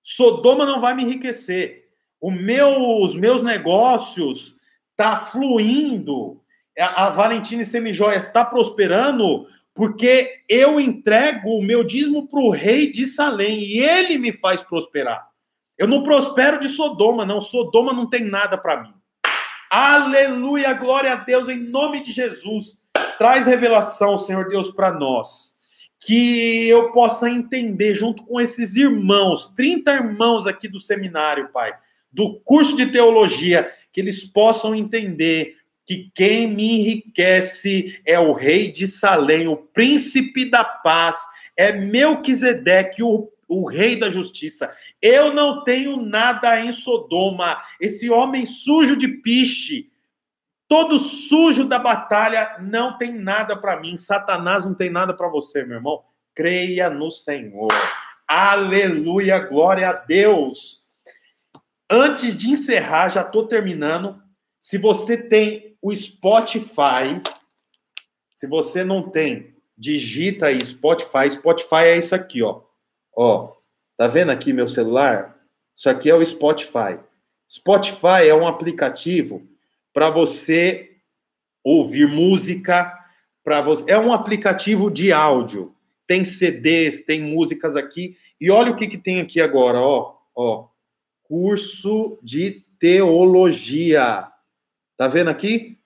Sodoma 0.02 0.66
não 0.66 0.82
vai 0.82 0.96
me 0.96 1.04
enriquecer. 1.04 1.86
Meu, 2.22 3.00
os 3.00 3.16
meus 3.16 3.44
negócios 3.44 4.56
tá 5.00 5.16
fluindo. 5.16 6.42
A, 6.78 7.06
a 7.06 7.10
Valentina 7.10 7.64
Semijoias 7.64 8.28
está 8.28 8.44
prosperando 8.44 9.48
porque 9.74 10.42
eu 10.50 10.78
entrego 10.78 11.52
o 11.52 11.64
meu 11.64 11.86
dízimo 11.86 12.28
para 12.28 12.42
o 12.42 12.50
rei 12.50 12.92
de 12.92 13.08
Salém 13.08 13.60
e 13.60 13.80
ele 13.80 14.18
me 14.18 14.34
faz 14.34 14.62
prosperar. 14.62 15.26
Eu 15.78 15.88
não 15.88 16.04
prospero 16.04 16.60
de 16.60 16.68
Sodoma, 16.68 17.26
não. 17.26 17.40
Sodoma 17.40 17.94
não 17.94 18.10
tem 18.10 18.26
nada 18.26 18.58
para 18.58 18.84
mim. 18.84 18.94
Aleluia, 19.72 20.74
glória 20.74 21.14
a 21.14 21.16
Deus, 21.16 21.48
em 21.48 21.60
nome 21.60 22.02
de 22.02 22.12
Jesus. 22.12 22.78
Traz 23.18 23.46
revelação, 23.46 24.18
Senhor 24.18 24.50
Deus, 24.50 24.70
para 24.70 24.92
nós. 24.92 25.58
Que 26.02 26.68
eu 26.68 26.92
possa 26.92 27.30
entender, 27.30 27.94
junto 27.94 28.24
com 28.24 28.42
esses 28.42 28.76
irmãos, 28.76 29.48
30 29.56 29.94
irmãos 29.94 30.46
aqui 30.46 30.68
do 30.68 30.80
seminário, 30.80 31.48
Pai, 31.54 31.74
do 32.12 32.40
curso 32.42 32.76
de 32.76 32.88
teologia, 32.88 33.72
que 33.92 34.00
eles 34.00 34.24
possam 34.24 34.76
entender 34.76 35.56
que 35.86 36.12
quem 36.14 36.48
me 36.48 36.82
enriquece 36.82 38.00
é 38.06 38.20
o 38.20 38.34
rei 38.34 38.72
de 38.72 38.86
Salém, 38.86 39.48
o 39.48 39.58
príncipe 39.58 40.50
da 40.50 40.64
paz, 40.64 41.18
é 41.58 41.72
Melquisedeque, 41.72 43.02
o, 43.02 43.32
o 43.48 43.68
rei 43.68 43.96
da 43.96 44.10
justiça. 44.10 44.72
Eu 45.02 45.34
não 45.34 45.64
tenho 45.64 45.98
nada 45.98 46.60
em 46.60 46.72
Sodoma, 46.72 47.60
esse 47.82 48.10
homem 48.10 48.46
sujo 48.46 48.96
de 48.96 49.08
piche, 49.08 49.90
todo 50.68 51.00
sujo 51.00 51.68
da 51.68 51.80
batalha, 51.80 52.58
não 52.62 52.98
tem 52.98 53.12
nada 53.12 53.58
para 53.58 53.80
mim. 53.80 53.98
Satanás 53.98 54.64
não 54.64 54.76
tem 54.76 54.92
nada 54.92 55.14
para 55.14 55.28
você, 55.28 55.66
meu 55.66 55.78
irmão. 55.78 56.04
Creia 56.36 56.90
no 56.90 57.10
Senhor. 57.10 57.70
Aleluia, 58.28 59.40
glória 59.40 59.90
a 59.90 59.94
Deus. 59.94 60.89
Antes 61.90 62.38
de 62.38 62.50
encerrar, 62.50 63.10
já 63.10 63.22
estou 63.22 63.48
terminando. 63.48 64.22
Se 64.62 64.78
você 64.78 65.18
tem 65.18 65.76
o 65.82 65.96
Spotify, 65.96 67.22
se 68.34 68.48
você 68.48 68.84
não 68.84 69.10
tem, 69.10 69.56
digita 69.78 70.48
aí 70.48 70.64
Spotify. 70.64 71.32
Spotify 71.32 71.86
é 71.86 71.98
isso 71.98 72.14
aqui, 72.14 72.44
ó. 72.44 72.62
Ó, 73.16 73.54
tá 73.98 74.08
vendo 74.08 74.32
aqui 74.32 74.54
meu 74.54 74.68
celular? 74.68 75.40
Isso 75.76 75.90
aqui 75.90 76.10
é 76.10 76.16
o 76.16 76.26
Spotify. 76.26 77.00
Spotify 77.50 78.28
é 78.28 78.36
um 78.36 78.46
aplicativo 78.46 79.48
para 79.94 80.10
você 80.10 80.98
ouvir 81.64 82.08
música, 82.08 82.94
para 83.44 83.62
você. 83.62 83.90
É 83.90 83.98
um 83.98 84.14
aplicativo 84.14 84.92
de 84.92 85.12
áudio. 85.12 85.76
Tem 86.06 86.24
CDs, 86.24 87.04
tem 87.04 87.22
músicas 87.22 87.76
aqui. 87.76 88.16
E 88.40 88.52
olha 88.52 88.72
o 88.72 88.76
que, 88.76 88.88
que 88.88 88.98
tem 88.98 89.22
aqui 89.22 89.42
agora, 89.42 89.80
ó, 89.80 90.16
ó. 90.36 90.69
Curso 91.30 92.18
de 92.24 92.66
teologia. 92.80 94.28
Tá 94.98 95.08
vendo 95.08 95.30
aqui? 95.30 95.80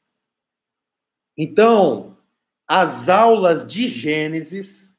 Então, 1.37 2.17
as 2.65 3.09
aulas 3.09 3.67
de 3.67 3.89
Gênesis 3.89 4.95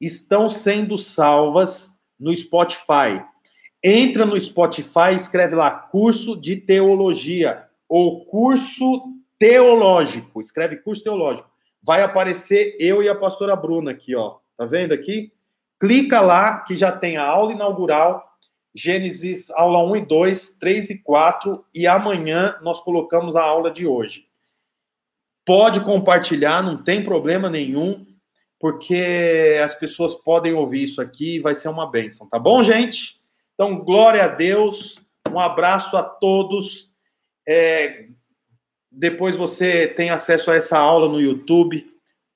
estão 0.00 0.48
sendo 0.48 0.98
salvas 0.98 1.96
no 2.18 2.34
Spotify. 2.34 3.24
Entra 3.82 4.26
no 4.26 4.38
Spotify, 4.40 5.14
escreve 5.14 5.54
lá 5.54 5.70
curso 5.70 6.40
de 6.40 6.56
teologia 6.56 7.68
ou 7.88 8.24
curso 8.24 9.04
teológico. 9.38 10.40
Escreve 10.40 10.78
curso 10.78 11.04
teológico. 11.04 11.48
Vai 11.80 12.02
aparecer 12.02 12.76
eu 12.80 13.00
e 13.00 13.08
a 13.08 13.14
pastora 13.14 13.54
Bruna 13.54 13.92
aqui, 13.92 14.16
ó. 14.16 14.38
Tá 14.56 14.64
vendo 14.64 14.92
aqui? 14.92 15.32
Clica 15.78 16.20
lá 16.20 16.60
que 16.60 16.74
já 16.74 16.90
tem 16.90 17.16
a 17.16 17.24
aula 17.24 17.52
inaugural 17.52 18.33
Gênesis 18.74 19.50
aula 19.50 19.84
1 19.84 19.96
e 19.96 20.06
2, 20.06 20.50
3 20.58 20.90
e 20.90 20.98
4 20.98 21.64
e 21.72 21.86
amanhã 21.86 22.58
nós 22.60 22.80
colocamos 22.80 23.36
a 23.36 23.42
aula 23.42 23.70
de 23.70 23.86
hoje. 23.86 24.26
Pode 25.46 25.80
compartilhar, 25.80 26.62
não 26.62 26.82
tem 26.82 27.04
problema 27.04 27.48
nenhum, 27.48 28.04
porque 28.58 29.56
as 29.62 29.74
pessoas 29.74 30.14
podem 30.14 30.54
ouvir 30.54 30.84
isso 30.84 31.00
aqui 31.00 31.36
e 31.36 31.40
vai 31.40 31.54
ser 31.54 31.68
uma 31.68 31.88
bênção, 31.88 32.28
tá 32.28 32.38
bom, 32.38 32.64
gente? 32.64 33.20
Então, 33.54 33.78
glória 33.78 34.24
a 34.24 34.28
Deus, 34.28 35.00
um 35.30 35.38
abraço 35.38 35.96
a 35.96 36.02
todos. 36.02 36.90
É, 37.46 38.08
depois 38.90 39.36
você 39.36 39.86
tem 39.86 40.10
acesso 40.10 40.50
a 40.50 40.56
essa 40.56 40.78
aula 40.78 41.08
no 41.08 41.20
YouTube, 41.20 41.86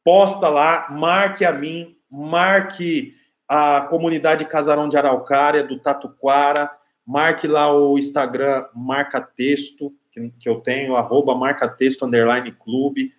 posta 0.05 0.49
lá, 0.49 0.89
marque 0.91 1.45
a 1.45 1.53
mim, 1.53 1.97
marque 2.11 3.18
a 3.49 3.81
comunidade 3.83 4.45
Casarão 4.45 4.89
de 4.89 4.97
Araucária, 4.99 5.65
do 5.65 5.79
Tatuquara, 5.79 6.71
marque 7.07 7.47
lá 7.47 7.75
o 7.75 7.99
Instagram 7.99 8.67
Marca 8.75 9.21
Texto, 9.21 9.93
que, 10.39 10.49
eu 10.49 10.61
tenho, 10.61 10.97
arroba 10.97 11.35
marca 11.35 11.69
texto 11.69 12.05
underline 12.05 12.53
clube. 12.53 13.15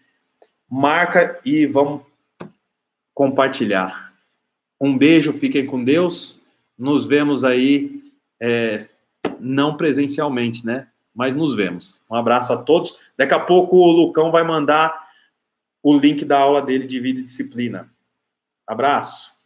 Marca 0.69 1.39
e 1.43 1.65
vamos 1.65 2.03
compartilhar. 3.14 4.14
Um 4.80 4.97
beijo, 4.97 5.34
fiquem 5.34 5.65
com 5.65 5.84
Deus. 5.84 6.41
Nos 6.77 7.06
vemos 7.06 7.43
aí, 7.43 8.14
é, 8.39 8.88
não 9.39 9.76
presencialmente, 9.76 10.65
né? 10.65 10.88
Mas 11.14 11.35
nos 11.35 11.56
vemos. 11.56 12.03
Um 12.10 12.15
abraço 12.15 12.53
a 12.53 12.57
todos. 12.57 12.97
Daqui 13.18 13.34
a 13.34 13.39
pouco 13.39 13.77
o 13.77 13.91
Lucão 13.91 14.31
vai 14.31 14.43
mandar 14.43 15.10
o 15.81 15.97
link 15.97 16.23
da 16.23 16.39
aula 16.39 16.61
dele 16.61 16.85
de 16.85 16.99
vida 16.99 17.19
e 17.19 17.23
disciplina. 17.23 17.89
Abraço. 18.68 19.39